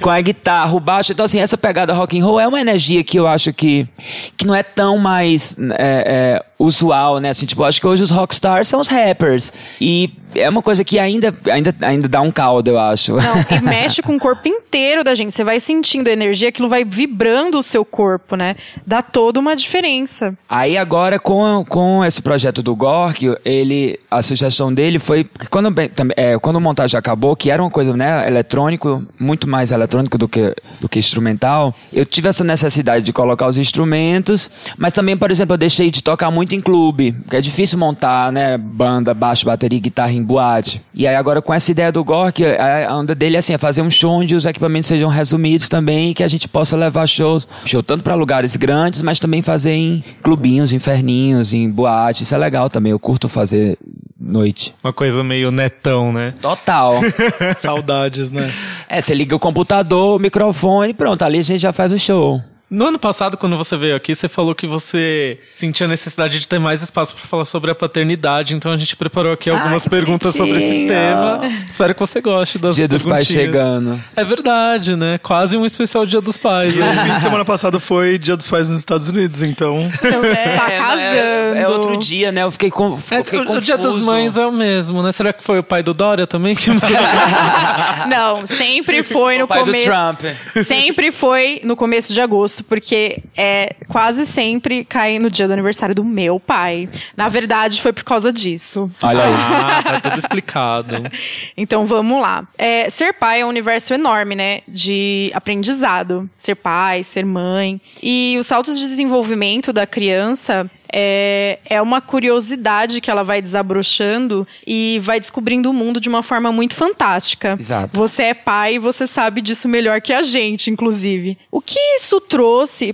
Com 0.00 0.10
a 0.10 0.20
guitarra, 0.20 0.74
o 0.74 0.80
baixo. 0.80 1.12
Então, 1.12 1.24
assim, 1.24 1.40
essa 1.40 1.56
pegada 1.56 1.94
rock 1.94 2.18
and 2.18 2.24
roll 2.24 2.38
é 2.38 2.46
uma 2.46 2.60
energia 2.60 3.02
que 3.02 3.18
eu 3.18 3.26
acho 3.26 3.52
que, 3.52 3.88
que 4.36 4.46
não 4.46 4.54
é 4.54 4.62
tão 4.62 4.98
mais 4.98 5.56
é, 5.78 6.38
é, 6.38 6.44
usual, 6.64 7.18
né? 7.18 7.30
Assim, 7.30 7.46
tipo, 7.46 7.62
acho 7.64 7.80
que 7.80 7.86
hoje 7.86 8.02
os 8.02 8.10
rockstars 8.10 8.68
são 8.68 8.80
os 8.80 8.88
rappers. 8.88 9.52
E 9.80 10.10
é 10.34 10.48
uma 10.48 10.62
coisa 10.62 10.84
que 10.84 10.98
ainda, 10.98 11.34
ainda, 11.50 11.74
ainda 11.80 12.08
dá 12.08 12.20
um 12.20 12.30
caldo, 12.30 12.70
eu 12.70 12.78
acho. 12.78 13.12
Não, 13.12 13.44
e 13.56 13.60
mexe 13.62 14.02
com 14.02 14.16
o 14.16 14.18
corpo 14.18 14.48
inteiro 14.48 15.04
da 15.04 15.14
gente. 15.14 15.34
Você 15.34 15.44
vai 15.44 15.60
sentindo 15.60 16.08
a 16.08 16.12
energia, 16.12 16.48
aquilo 16.48 16.68
vai 16.68 16.84
vibrando 16.84 17.58
o 17.58 17.62
seu 17.62 17.84
corpo, 17.84 18.36
né? 18.36 18.56
Dá 18.86 19.02
toda 19.02 19.38
uma 19.38 19.54
diferença. 19.54 20.36
Aí 20.48 20.76
agora 20.76 21.18
com, 21.18 21.64
com 21.68 22.04
esse 22.04 22.20
projeto 22.20 22.62
do 22.62 22.74
Gork, 22.74 23.36
ele 23.44 23.98
a 24.10 24.22
sugestão 24.22 24.72
dele 24.72 24.98
foi 24.98 25.28
quando 25.50 25.72
é, 26.16 26.38
quando 26.38 26.56
o 26.56 26.60
montagem 26.60 26.98
acabou, 26.98 27.36
que 27.36 27.50
era 27.50 27.62
uma 27.62 27.70
coisa, 27.70 27.96
né, 27.96 28.26
eletrônico, 28.26 29.04
muito 29.18 29.48
mais 29.48 29.72
eletrônico 29.72 30.18
do 30.18 30.28
que 30.28 30.54
do 30.80 30.88
que 30.88 30.98
instrumental, 30.98 31.74
eu 31.92 32.04
tive 32.04 32.28
essa 32.28 32.44
necessidade 32.44 33.04
de 33.04 33.12
colocar 33.12 33.48
os 33.48 33.58
instrumentos, 33.58 34.50
mas 34.76 34.92
também, 34.92 35.16
por 35.16 35.30
exemplo, 35.30 35.54
eu 35.54 35.58
deixei 35.58 35.90
de 35.90 36.02
tocar 36.02 36.30
muito 36.30 36.53
em 36.54 36.60
clube, 36.60 37.12
porque 37.12 37.36
é 37.36 37.40
difícil 37.40 37.78
montar, 37.78 38.32
né, 38.32 38.56
banda, 38.56 39.12
baixo, 39.12 39.46
bateria, 39.46 39.78
e 39.78 39.80
guitarra 39.80 40.12
em 40.12 40.22
boate. 40.22 40.80
E 40.94 41.06
aí 41.06 41.16
agora 41.16 41.42
com 41.42 41.52
essa 41.52 41.70
ideia 41.70 41.90
do 41.90 42.04
Gork, 42.04 42.44
a 42.44 42.84
a 42.84 42.96
onda 42.96 43.14
dele 43.14 43.36
é 43.36 43.38
assim, 43.38 43.54
é 43.54 43.58
fazer 43.58 43.82
um 43.82 43.90
show 43.90 44.12
onde 44.12 44.34
os 44.34 44.44
equipamentos 44.44 44.88
sejam 44.88 45.08
resumidos 45.08 45.68
também, 45.68 46.10
e 46.10 46.14
que 46.14 46.22
a 46.22 46.28
gente 46.28 46.48
possa 46.48 46.76
levar 46.76 47.06
shows, 47.06 47.48
show 47.64 47.82
tanto 47.82 48.02
para 48.02 48.14
lugares 48.14 48.56
grandes, 48.56 49.02
mas 49.02 49.18
também 49.18 49.42
fazer 49.42 49.72
em 49.72 50.04
clubinhos, 50.22 50.72
inferninhos, 50.72 51.52
em 51.52 51.68
boate. 51.68 52.22
Isso 52.22 52.34
é 52.34 52.38
legal 52.38 52.70
também, 52.70 52.92
eu 52.92 52.98
curto 52.98 53.28
fazer 53.28 53.78
noite. 54.18 54.74
Uma 54.82 54.92
coisa 54.92 55.22
meio 55.22 55.50
netão, 55.50 56.12
né? 56.12 56.34
Total. 56.40 56.94
Saudades, 57.58 58.30
né? 58.30 58.50
é, 58.88 59.00
você 59.00 59.14
liga 59.14 59.34
o 59.34 59.38
computador, 59.38 60.16
o 60.16 60.18
microfone, 60.18 60.94
pronto, 60.94 61.22
ali 61.22 61.38
a 61.38 61.42
gente 61.42 61.60
já 61.60 61.72
faz 61.72 61.92
o 61.92 61.98
show. 61.98 62.40
No 62.70 62.86
ano 62.86 62.98
passado, 62.98 63.36
quando 63.36 63.56
você 63.56 63.76
veio 63.76 63.94
aqui, 63.94 64.14
você 64.14 64.28
falou 64.28 64.54
que 64.54 64.66
você 64.66 65.38
sentia 65.52 65.86
necessidade 65.86 66.40
de 66.40 66.48
ter 66.48 66.58
mais 66.58 66.82
espaço 66.82 67.14
para 67.14 67.24
falar 67.26 67.44
sobre 67.44 67.70
a 67.70 67.74
paternidade, 67.74 68.54
então 68.54 68.72
a 68.72 68.76
gente 68.76 68.96
preparou 68.96 69.32
aqui 69.32 69.50
algumas 69.50 69.84
que 69.84 69.90
perguntas 69.90 70.34
sobre 70.34 70.56
esse 70.56 70.86
tema. 70.86 71.40
Espero 71.68 71.94
que 71.94 72.00
você 72.00 72.20
goste 72.20 72.58
das 72.58 72.74
Dia 72.74 72.88
dos 72.88 73.04
pais 73.04 73.26
chegando. 73.26 74.02
É 74.16 74.24
verdade, 74.24 74.96
né? 74.96 75.18
Quase 75.18 75.56
um 75.56 75.64
especial 75.64 76.06
Dia 76.06 76.20
dos 76.20 76.36
Pais. 76.36 76.74
E 76.74 76.78
o 76.78 76.84
né? 76.84 77.04
fim 77.04 77.14
de 77.14 77.20
semana 77.20 77.44
passado 77.44 77.78
foi 77.78 78.18
Dia 78.18 78.36
dos 78.36 78.46
Pais 78.46 78.68
nos 78.70 78.78
Estados 78.78 79.08
Unidos, 79.08 79.42
então. 79.42 79.88
tá 80.00 80.70
casando. 80.70 81.56
É, 81.56 81.62
é 81.62 81.68
outro 81.68 81.98
dia, 81.98 82.32
né? 82.32 82.42
Eu 82.42 82.50
fiquei, 82.50 82.70
com, 82.70 82.98
É, 83.10 83.22
fiquei 83.22 83.40
o, 83.40 83.52
o 83.52 83.60
Dia 83.60 83.76
das 83.76 83.86
confuso. 83.86 84.06
Mães 84.06 84.36
é 84.36 84.46
o 84.46 84.52
mesmo, 84.52 85.02
né? 85.02 85.12
Será 85.12 85.32
que 85.32 85.44
foi 85.44 85.58
o 85.58 85.62
pai 85.62 85.82
do 85.82 85.92
Dória 85.94 86.26
também? 86.26 86.56
Que... 86.56 86.70
Não, 88.08 88.46
sempre 88.46 89.02
foi 89.02 89.38
no 89.38 89.44
O 89.44 89.48
pai 89.48 89.60
do 89.60 89.66
começo. 89.66 89.84
Trump. 89.84 90.20
Sempre 90.64 91.12
foi 91.12 91.60
no 91.62 91.76
começo 91.76 92.12
de 92.12 92.20
agosto, 92.20 92.63
porque 92.68 93.22
é 93.36 93.76
quase 93.88 94.26
sempre 94.26 94.84
cai 94.84 95.18
no 95.18 95.30
dia 95.30 95.46
do 95.46 95.52
aniversário 95.52 95.94
do 95.94 96.04
meu 96.04 96.40
pai. 96.40 96.88
Na 97.16 97.28
verdade, 97.28 97.80
foi 97.80 97.92
por 97.92 98.04
causa 98.04 98.32
disso. 98.32 98.90
Olha 99.02 99.24
aí. 99.24 99.34
ah, 99.34 99.82
tá 99.82 100.00
tudo 100.00 100.18
explicado. 100.18 100.94
Então 101.56 101.86
vamos 101.86 102.20
lá. 102.20 102.46
É, 102.58 102.90
ser 102.90 103.12
pai 103.14 103.40
é 103.40 103.46
um 103.46 103.48
universo 103.48 103.94
enorme, 103.94 104.34
né? 104.34 104.60
De 104.66 105.30
aprendizado. 105.34 106.28
Ser 106.36 106.54
pai, 106.54 107.02
ser 107.02 107.24
mãe. 107.24 107.80
E 108.02 108.36
os 108.38 108.46
saltos 108.46 108.78
de 108.78 108.84
desenvolvimento 108.84 109.72
da 109.72 109.86
criança 109.86 110.70
é, 110.96 111.58
é 111.64 111.82
uma 111.82 112.00
curiosidade 112.00 113.00
que 113.00 113.10
ela 113.10 113.24
vai 113.24 113.42
desabrochando 113.42 114.46
e 114.64 115.00
vai 115.02 115.18
descobrindo 115.18 115.68
o 115.68 115.72
mundo 115.72 115.98
de 115.98 116.08
uma 116.08 116.22
forma 116.22 116.52
muito 116.52 116.74
fantástica. 116.74 117.56
Exato. 117.58 117.96
Você 117.96 118.24
é 118.24 118.34
pai 118.34 118.76
e 118.76 118.78
você 118.78 119.04
sabe 119.04 119.40
disso 119.40 119.68
melhor 119.68 120.00
que 120.00 120.12
a 120.12 120.22
gente, 120.22 120.70
inclusive. 120.70 121.36
O 121.50 121.60
que 121.60 121.78
isso 121.96 122.20
trouxe 122.20 122.43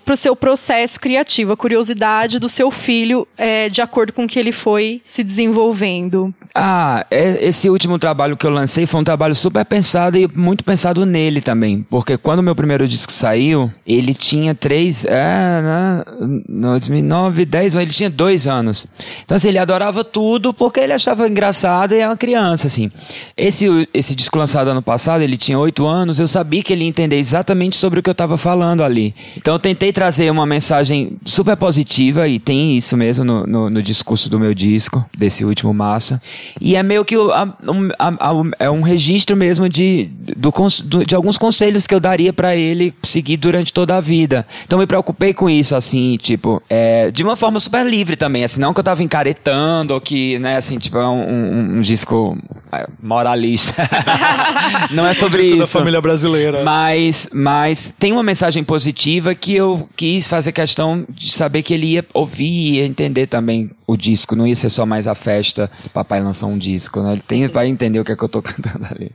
pro 0.05 0.17
seu 0.17 0.37
processo 0.37 0.99
criativo? 1.01 1.53
A 1.53 1.57
curiosidade 1.57 2.39
do 2.39 2.49
seu 2.49 2.71
filho 2.71 3.27
é, 3.37 3.69
de 3.69 3.81
acordo 3.81 4.13
com 4.13 4.27
que 4.27 4.39
ele 4.39 4.53
foi 4.53 5.03
se 5.07 5.23
desenvolvendo. 5.23 6.33
Ah, 6.55 7.07
é- 7.11 7.47
esse 7.47 7.69
último 7.71 7.99
trabalho 7.99 8.37
que 8.37 8.47
eu 8.47 8.51
lancei 8.51 8.87
foi 8.87 9.01
um 9.01 9.05
trabalho 9.05 9.35
super 9.35 9.65
pensado 9.65 10.19
e 10.19 10.29
muito 10.35 10.65
pensado 10.65 11.07
nele 11.07 11.41
também. 11.41 11.87
Porque 11.89 12.17
quando 12.17 12.41
o 12.41 12.43
meu 12.43 12.55
primeiro 12.55 12.87
disco 12.87 13.13
saiu, 13.13 13.71
ele 13.87 14.15
tinha 14.15 14.55
três. 14.55 15.05
É, 15.05 15.63
né? 15.63 16.05
No 16.49 16.71
2009, 16.71 17.45
10 17.45 17.77
ele 17.77 17.91
tinha 17.91 18.11
dois 18.11 18.47
anos. 18.47 18.87
Então, 19.25 19.37
assim, 19.37 19.49
ele 19.49 19.59
adorava 19.59 20.03
tudo 20.05 20.53
porque 20.53 20.81
ele 20.81 20.93
achava 20.93 21.29
engraçado 21.29 21.95
e 21.95 21.99
é 22.01 22.07
uma 22.07 22.17
criança, 22.17 22.67
assim. 22.67 22.91
Esse, 23.37 23.89
esse 23.95 24.15
disco 24.15 24.39
lançado 24.39 24.69
ano 24.69 24.83
passado, 24.83 25.23
ele 25.23 25.37
tinha 25.37 25.59
oito 25.59 25.87
anos, 25.87 26.19
eu 26.19 26.27
sabia 26.27 26.63
que 26.63 26.73
ele 26.73 26.83
ia 26.85 26.89
entender 26.89 27.17
exatamente 27.17 27.77
sobre 27.77 28.01
o 28.01 28.03
que 28.03 28.11
eu 28.11 28.13
estava 28.13 28.37
falando 28.37 28.83
ali. 28.83 29.15
Então, 29.41 29.55
eu 29.55 29.59
tentei 29.59 29.91
trazer 29.91 30.31
uma 30.31 30.45
mensagem 30.45 31.17
super 31.25 31.57
positiva, 31.57 32.29
e 32.29 32.39
tem 32.39 32.77
isso 32.77 32.95
mesmo 32.95 33.25
no, 33.25 33.47
no, 33.47 33.71
no 33.71 33.83
discurso 33.83 34.29
do 34.29 34.39
meu 34.39 34.53
disco, 34.53 35.03
desse 35.17 35.45
último 35.47 35.73
Massa. 35.73 36.21
E 36.61 36.77
é 36.77 36.83
meio 36.83 37.05
que 37.07 37.15
a- 37.17 37.49
um- 37.67 37.89
a- 37.99 38.31
a- 38.31 38.51
é 38.59 38.71
um 38.71 38.83
registro 38.83 39.35
mesmo 39.35 39.67
de, 39.69 40.11
do, 40.37 40.53
do- 40.85 41.07
de 41.07 41.15
alguns 41.15 41.39
conselhos 41.39 41.87
que 41.87 41.95
eu 41.95 42.01
daria 42.01 42.33
pra 42.35 42.55
ele 42.55 42.93
seguir 43.03 43.39
durante 43.39 43.73
toda 43.73 43.97
a 43.97 44.01
vida. 44.01 44.47
Então, 44.67 44.79
me 44.79 44.87
preocupei 44.87 45.33
com 45.33 45.49
isso, 45.49 45.75
assim, 45.75 46.19
tipo, 46.21 46.63
é, 46.69 47.11
de 47.11 47.23
uma 47.25 47.35
forma 47.35 47.59
super 47.59 47.87
livre 47.87 48.17
também, 48.17 48.45
assim, 48.45 48.61
não 48.61 48.75
que 48.75 48.81
eu 48.81 48.85
tava 48.85 49.03
encaretando, 49.03 49.95
ou 49.95 50.01
que, 50.03 50.39
né, 50.39 50.57
assim, 50.57 50.79
tipo, 50.79 50.99
é 50.99 51.09
um, 51.09 51.23
um- 51.31 51.77
um 51.79 51.81
disco 51.81 52.37
é, 52.73 52.87
moralista. 53.03 53.89
não 54.93 55.07
é 55.07 55.15
sobre 55.15 55.39
Disco 55.39 55.51
isso. 55.57 55.61
da 55.61 55.67
família 55.67 56.01
brasileira. 56.01 56.63
Mas, 56.65 57.29
mas 57.33 57.95
tem 57.99 58.13
uma 58.13 58.23
mensagem 58.23 58.63
positiva 58.63 59.30
que 59.35 59.55
eu 59.55 59.89
quis 59.97 60.27
fazer 60.29 60.53
questão 60.53 61.05
de 61.09 61.31
saber 61.31 61.63
que 61.63 61.75
ele 61.75 61.87
ia 61.87 62.05
ouvir 62.13 62.75
e 62.75 62.81
entender 62.81 63.27
também 63.27 63.71
o 63.91 63.97
disco, 63.97 64.37
não 64.37 64.47
ia 64.47 64.55
ser 64.55 64.69
só 64.69 64.87
mais 64.87 65.07
a 65.07 65.15
festa, 65.15 65.71
papai 65.93 66.23
lançou 66.23 66.49
um 66.49 66.59
disco, 66.59 67.01
né? 67.01 67.13
Ele 67.13 67.23
tem, 67.27 67.49
vai 67.49 67.67
entender 67.67 67.99
o 67.99 68.05
que 68.05 68.13
é 68.13 68.17
que 68.17 68.23
eu 68.23 68.29
tô 68.29 68.41
cantando 68.43 68.87
ali. 68.91 69.11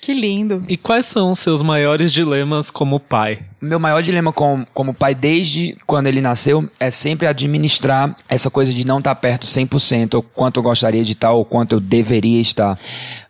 Que 0.00 0.12
lindo. 0.12 0.64
E 0.68 0.76
quais 0.76 1.06
são 1.06 1.30
os 1.30 1.38
seus 1.38 1.62
maiores 1.62 2.12
dilemas 2.12 2.70
como 2.70 2.98
pai? 2.98 3.40
Meu 3.60 3.78
maior 3.78 4.02
dilema 4.02 4.32
como, 4.32 4.66
como 4.72 4.94
pai 4.94 5.14
desde 5.14 5.76
quando 5.86 6.06
ele 6.06 6.20
nasceu 6.20 6.68
é 6.78 6.90
sempre 6.90 7.26
administrar 7.26 8.14
essa 8.28 8.50
coisa 8.50 8.72
de 8.72 8.86
não 8.86 8.98
estar 8.98 9.14
perto 9.16 9.46
100%, 9.46 10.14
o 10.14 10.22
quanto 10.22 10.58
eu 10.58 10.62
gostaria 10.62 11.02
de 11.02 11.12
estar, 11.12 11.32
ou 11.32 11.44
quanto 11.44 11.76
eu 11.76 11.80
deveria 11.80 12.40
estar. 12.40 12.78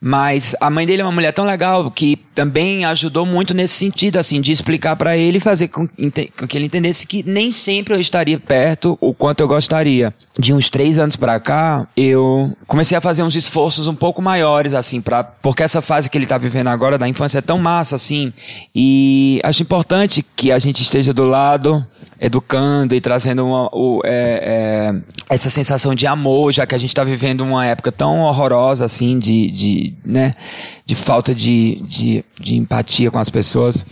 Mas 0.00 0.54
a 0.60 0.70
mãe 0.70 0.86
dele 0.86 1.02
é 1.02 1.04
uma 1.04 1.12
mulher 1.12 1.32
tão 1.32 1.44
legal 1.44 1.90
que 1.90 2.16
também 2.34 2.84
ajudou 2.84 3.26
muito 3.26 3.54
nesse 3.54 3.74
sentido, 3.74 4.18
assim, 4.18 4.40
de 4.40 4.52
explicar 4.52 4.94
pra 4.94 5.16
ele 5.16 5.38
e 5.38 5.40
fazer 5.40 5.68
com, 5.68 5.86
com 5.86 6.46
que 6.46 6.56
ele 6.56 6.66
entendesse 6.66 7.06
que 7.06 7.24
nem 7.26 7.50
sempre 7.50 7.94
eu 7.94 7.98
estaria 7.98 8.38
perto 8.38 8.96
o 9.00 9.12
quanto 9.12 9.40
eu 9.40 9.48
gostaria. 9.48 10.14
De 10.38 10.52
uns 10.52 10.70
três 10.70 10.85
anos 10.98 11.16
pra 11.16 11.38
cá, 11.40 11.86
eu 11.96 12.56
comecei 12.66 12.96
a 12.96 13.00
fazer 13.00 13.22
uns 13.22 13.34
esforços 13.34 13.88
um 13.88 13.94
pouco 13.94 14.22
maiores, 14.22 14.74
assim, 14.74 15.00
pra, 15.00 15.22
porque 15.22 15.62
essa 15.62 15.82
fase 15.82 16.08
que 16.08 16.16
ele 16.16 16.26
tá 16.26 16.38
vivendo 16.38 16.68
agora 16.68 16.96
da 16.96 17.08
infância 17.08 17.38
é 17.38 17.42
tão 17.42 17.58
massa, 17.58 17.96
assim, 17.96 18.32
e 18.74 19.40
acho 19.44 19.62
importante 19.62 20.24
que 20.36 20.52
a 20.52 20.58
gente 20.58 20.82
esteja 20.82 21.12
do 21.12 21.24
lado, 21.24 21.86
educando 22.20 22.94
e 22.94 23.00
trazendo 23.00 23.44
uma, 23.44 23.68
o, 23.72 24.00
é, 24.04 24.92
é, 24.94 25.34
essa 25.34 25.50
sensação 25.50 25.94
de 25.94 26.06
amor, 26.06 26.52
já 26.52 26.66
que 26.66 26.74
a 26.74 26.78
gente 26.78 26.90
está 26.90 27.04
vivendo 27.04 27.42
uma 27.42 27.66
época 27.66 27.92
tão 27.92 28.20
horrorosa, 28.20 28.84
assim, 28.84 29.18
de, 29.18 29.50
de, 29.50 29.94
né, 30.04 30.34
de 30.84 30.94
falta 30.94 31.34
de, 31.34 31.82
de, 31.86 32.24
de 32.40 32.56
empatia 32.56 33.10
com 33.10 33.18
as 33.18 33.28
pessoas. 33.28 33.84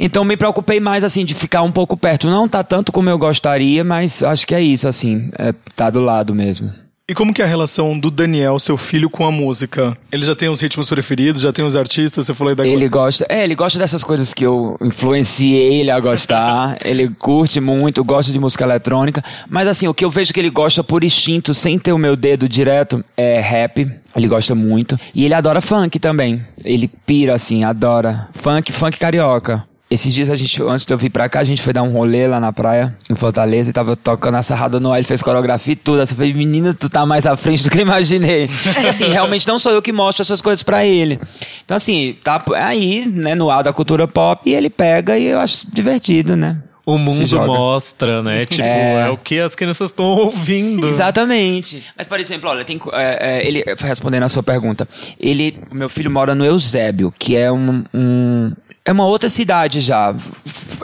Então 0.00 0.24
me 0.24 0.34
preocupei 0.34 0.80
mais, 0.80 1.04
assim, 1.04 1.26
de 1.26 1.34
ficar 1.34 1.60
um 1.60 1.70
pouco 1.70 1.94
perto. 1.94 2.26
Não 2.26 2.48
tá 2.48 2.64
tanto 2.64 2.90
como 2.90 3.10
eu 3.10 3.18
gostaria, 3.18 3.84
mas 3.84 4.24
acho 4.24 4.46
que 4.46 4.54
é 4.54 4.62
isso, 4.62 4.88
assim, 4.88 5.30
é, 5.38 5.52
tá 5.76 5.90
do 5.90 6.00
lado 6.00 6.34
mesmo. 6.34 6.72
E 7.06 7.14
como 7.14 7.34
que 7.34 7.42
é 7.42 7.44
a 7.44 7.48
relação 7.48 7.98
do 7.98 8.08
Daniel, 8.08 8.56
seu 8.60 8.76
filho, 8.76 9.10
com 9.10 9.26
a 9.26 9.32
música? 9.32 9.98
Ele 10.12 10.24
já 10.24 10.36
tem 10.36 10.48
os 10.48 10.60
ritmos 10.60 10.88
preferidos, 10.88 11.42
já 11.42 11.52
tem 11.52 11.64
os 11.64 11.74
artistas, 11.74 12.24
você 12.24 12.32
falou 12.32 12.50
aí 12.50 12.54
da 12.54 12.64
Ele 12.64 12.88
gosta, 12.88 13.26
é, 13.28 13.42
ele 13.42 13.56
gosta 13.56 13.80
dessas 13.80 14.04
coisas 14.04 14.32
que 14.32 14.46
eu 14.46 14.76
influenciei 14.80 15.80
ele 15.80 15.90
a 15.90 15.98
gostar. 15.98 16.78
ele 16.86 17.08
curte 17.18 17.60
muito, 17.60 18.04
gosta 18.04 18.32
de 18.32 18.38
música 18.38 18.62
eletrônica. 18.62 19.24
Mas 19.48 19.66
assim, 19.66 19.88
o 19.88 19.92
que 19.92 20.04
eu 20.04 20.10
vejo 20.10 20.32
que 20.32 20.38
ele 20.38 20.50
gosta 20.50 20.84
por 20.84 21.02
instinto, 21.02 21.52
sem 21.52 21.80
ter 21.80 21.92
o 21.92 21.98
meu 21.98 22.14
dedo 22.14 22.48
direto, 22.48 23.04
é 23.16 23.40
rap. 23.40 23.90
Ele 24.14 24.28
gosta 24.28 24.54
muito. 24.54 24.96
E 25.12 25.24
ele 25.24 25.34
adora 25.34 25.60
funk 25.60 25.98
também. 25.98 26.40
Ele 26.64 26.86
pira, 26.86 27.34
assim, 27.34 27.64
adora. 27.64 28.28
Funk, 28.34 28.70
funk 28.70 28.96
carioca. 28.98 29.68
Esses 29.90 30.14
dias 30.14 30.30
a 30.30 30.36
gente, 30.36 30.62
antes 30.62 30.84
de 30.86 30.94
eu 30.94 30.98
vir 30.98 31.10
pra 31.10 31.28
cá, 31.28 31.40
a 31.40 31.44
gente 31.44 31.60
foi 31.60 31.72
dar 31.72 31.82
um 31.82 31.90
rolê 31.90 32.24
lá 32.28 32.38
na 32.38 32.52
praia, 32.52 32.96
em 33.10 33.14
Fortaleza, 33.16 33.70
e 33.70 33.72
tava 33.72 33.96
tocando 33.96 34.36
a 34.36 34.42
Sarrada 34.42 34.78
no 34.78 34.92
ar, 34.92 34.98
ele 34.98 35.06
fez 35.06 35.20
coreografia 35.20 35.72
e 35.72 35.76
tudo. 35.76 35.96
Aí 35.96 36.02
eu 36.04 36.06
falei, 36.06 36.32
menina, 36.32 36.72
tu 36.72 36.88
tá 36.88 37.04
mais 37.04 37.26
à 37.26 37.36
frente 37.36 37.64
do 37.64 37.70
que 37.70 37.78
eu 37.78 37.82
imaginei. 37.82 38.48
E 38.82 38.86
assim, 38.86 39.08
realmente 39.10 39.48
não 39.48 39.58
sou 39.58 39.72
eu 39.72 39.82
que 39.82 39.92
mostro 39.92 40.22
essas 40.22 40.40
coisas 40.40 40.62
pra 40.62 40.86
ele. 40.86 41.18
Então 41.64 41.76
assim, 41.76 42.16
tá 42.22 42.40
aí, 42.54 43.04
né, 43.04 43.34
no 43.34 43.50
ar 43.50 43.64
da 43.64 43.72
cultura 43.72 44.06
pop, 44.06 44.48
e 44.48 44.54
ele 44.54 44.70
pega 44.70 45.18
e 45.18 45.26
eu 45.26 45.40
acho 45.40 45.66
divertido, 45.68 46.36
né? 46.36 46.58
O 46.86 46.96
mundo 46.96 47.46
mostra, 47.46 48.22
né? 48.22 48.44
Tipo, 48.44 48.62
é. 48.62 49.06
É. 49.06 49.10
o 49.10 49.16
que 49.16 49.38
as 49.38 49.54
crianças 49.54 49.90
estão 49.90 50.06
ouvindo. 50.06 50.86
Exatamente. 50.88 51.84
Mas, 51.96 52.06
por 52.06 52.18
exemplo, 52.18 52.48
olha, 52.48 52.64
tem, 52.64 52.80
é, 52.92 53.38
é, 53.40 53.46
ele, 53.46 53.62
respondendo 53.78 54.22
a 54.24 54.28
sua 54.28 54.42
pergunta, 54.42 54.88
ele, 55.18 55.58
meu 55.70 55.88
filho 55.88 56.10
mora 56.10 56.34
no 56.34 56.44
Eusébio, 56.44 57.12
que 57.16 57.36
é 57.36 57.50
um, 57.52 57.84
um- 57.94 58.52
é 58.84 58.92
uma 58.92 59.04
outra 59.04 59.28
cidade 59.28 59.80
já. 59.80 60.14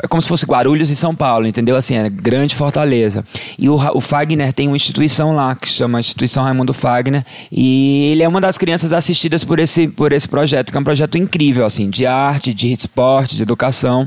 É 0.02 0.06
como 0.06 0.20
se 0.20 0.28
fosse 0.28 0.44
Guarulhos 0.44 0.90
e 0.90 0.96
São 0.96 1.14
Paulo, 1.14 1.46
entendeu? 1.46 1.76
Assim, 1.76 1.96
é 1.96 2.10
grande 2.10 2.54
Fortaleza. 2.54 3.24
E 3.58 3.68
o, 3.70 3.74
o 3.74 4.00
Fagner 4.00 4.52
tem 4.52 4.68
uma 4.68 4.76
instituição 4.76 5.34
lá, 5.34 5.54
que 5.56 5.68
chama 5.68 5.98
Instituição 5.98 6.44
Raimundo 6.44 6.74
Fagner. 6.74 7.24
E 7.50 8.10
ele 8.12 8.22
é 8.22 8.28
uma 8.28 8.40
das 8.40 8.58
crianças 8.58 8.92
assistidas 8.92 9.44
por 9.44 9.58
esse, 9.58 9.88
por 9.88 10.12
esse 10.12 10.28
projeto, 10.28 10.70
que 10.70 10.76
é 10.76 10.80
um 10.80 10.84
projeto 10.84 11.16
incrível, 11.16 11.64
assim, 11.64 11.88
de 11.88 12.04
arte, 12.04 12.52
de 12.52 12.70
esporte, 12.70 13.34
de 13.34 13.42
educação. 13.42 14.06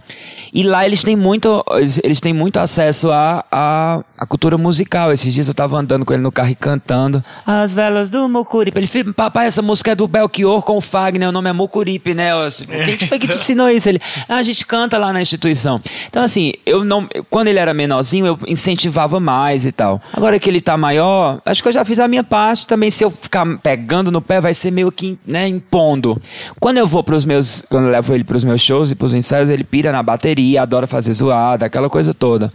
E 0.54 0.62
lá 0.62 0.86
eles 0.86 1.04
têm 1.04 1.16
muito, 1.16 1.64
eles, 2.04 2.22
têm 2.22 2.34
muito 2.34 2.58
acesso 2.58 3.12
à, 3.12 3.44
à 3.52 4.26
cultura 4.28 4.58
musical. 4.58 5.12
Esses 5.12 5.34
dias 5.34 5.48
eu 5.48 5.54
tava 5.56 5.78
andando 5.78 6.06
com 6.06 6.14
ele 6.14 6.22
no 6.22 6.32
carro 6.32 6.50
e 6.50 6.56
cantando 6.56 7.24
As 7.46 7.74
Velas 7.74 8.12
do 8.12 8.30
Mucuripe. 8.30 8.78
Ele 8.78 9.14
papai, 9.14 9.48
essa 9.48 9.64
música 9.64 9.92
é 9.92 9.96
do 9.96 10.08
Belchior 10.08 10.62
com 10.62 10.78
o 10.78 10.82
Fagner, 10.82 11.30
o 11.30 11.32
nome 11.32 11.50
é 11.50 11.54
Mucuripe, 11.54 12.14
né? 12.14 12.32
Eu, 12.32 12.42
assim, 12.42 12.66
Quem 12.68 12.96
que 12.96 13.08
foi 13.08 13.18
que 13.18 13.28
te 13.28 13.36
ensinou 13.36 13.68
isso? 13.70 13.79
Ele, 13.88 14.00
ah, 14.28 14.36
a 14.38 14.44
gente 14.44 14.66
canta 14.66 14.98
lá 14.98 15.12
na 15.14 15.22
instituição. 15.22 15.82
Então, 16.08 16.24
assim, 16.24 16.54
eu 16.66 16.84
não, 16.84 17.08
quando 17.30 17.48
ele 17.48 17.60
era 17.60 17.74
menorzinho, 17.74 18.26
eu 18.26 18.40
incentivava 18.48 19.20
mais 19.20 19.66
e 19.66 19.72
tal. 19.72 20.02
Agora 20.14 20.40
que 20.40 20.50
ele 20.50 20.62
tá 20.62 20.78
maior, 20.78 21.42
acho 21.46 21.62
que 21.62 21.70
eu 21.70 21.74
já 21.74 21.84
fiz 21.86 22.00
a 22.00 22.08
minha 22.08 22.24
parte. 22.24 22.66
Também, 22.68 22.90
se 22.92 23.04
eu 23.04 23.12
ficar 23.12 23.46
pegando 23.60 24.12
no 24.12 24.22
pé, 24.22 24.40
vai 24.42 24.54
ser 24.54 24.72
meio 24.72 24.92
que, 24.92 25.18
né, 25.26 25.48
impondo. 25.48 26.22
Quando 26.60 26.78
eu 26.78 26.88
vou 26.88 27.04
pros 27.04 27.26
meus, 27.26 27.64
quando 27.70 27.86
eu 27.86 27.92
levo 27.92 28.14
ele 28.14 28.24
pros 28.24 28.44
meus 28.44 28.62
shows 28.62 28.92
e 28.92 28.96
pros 28.96 29.14
ensaios, 29.14 29.50
ele 29.50 29.64
pira 29.64 29.92
na 29.92 30.02
bateria, 30.04 30.62
adora 30.62 30.88
fazer 30.88 31.14
zoada, 31.14 31.66
aquela 31.66 31.90
coisa 31.90 32.14
toda. 32.14 32.52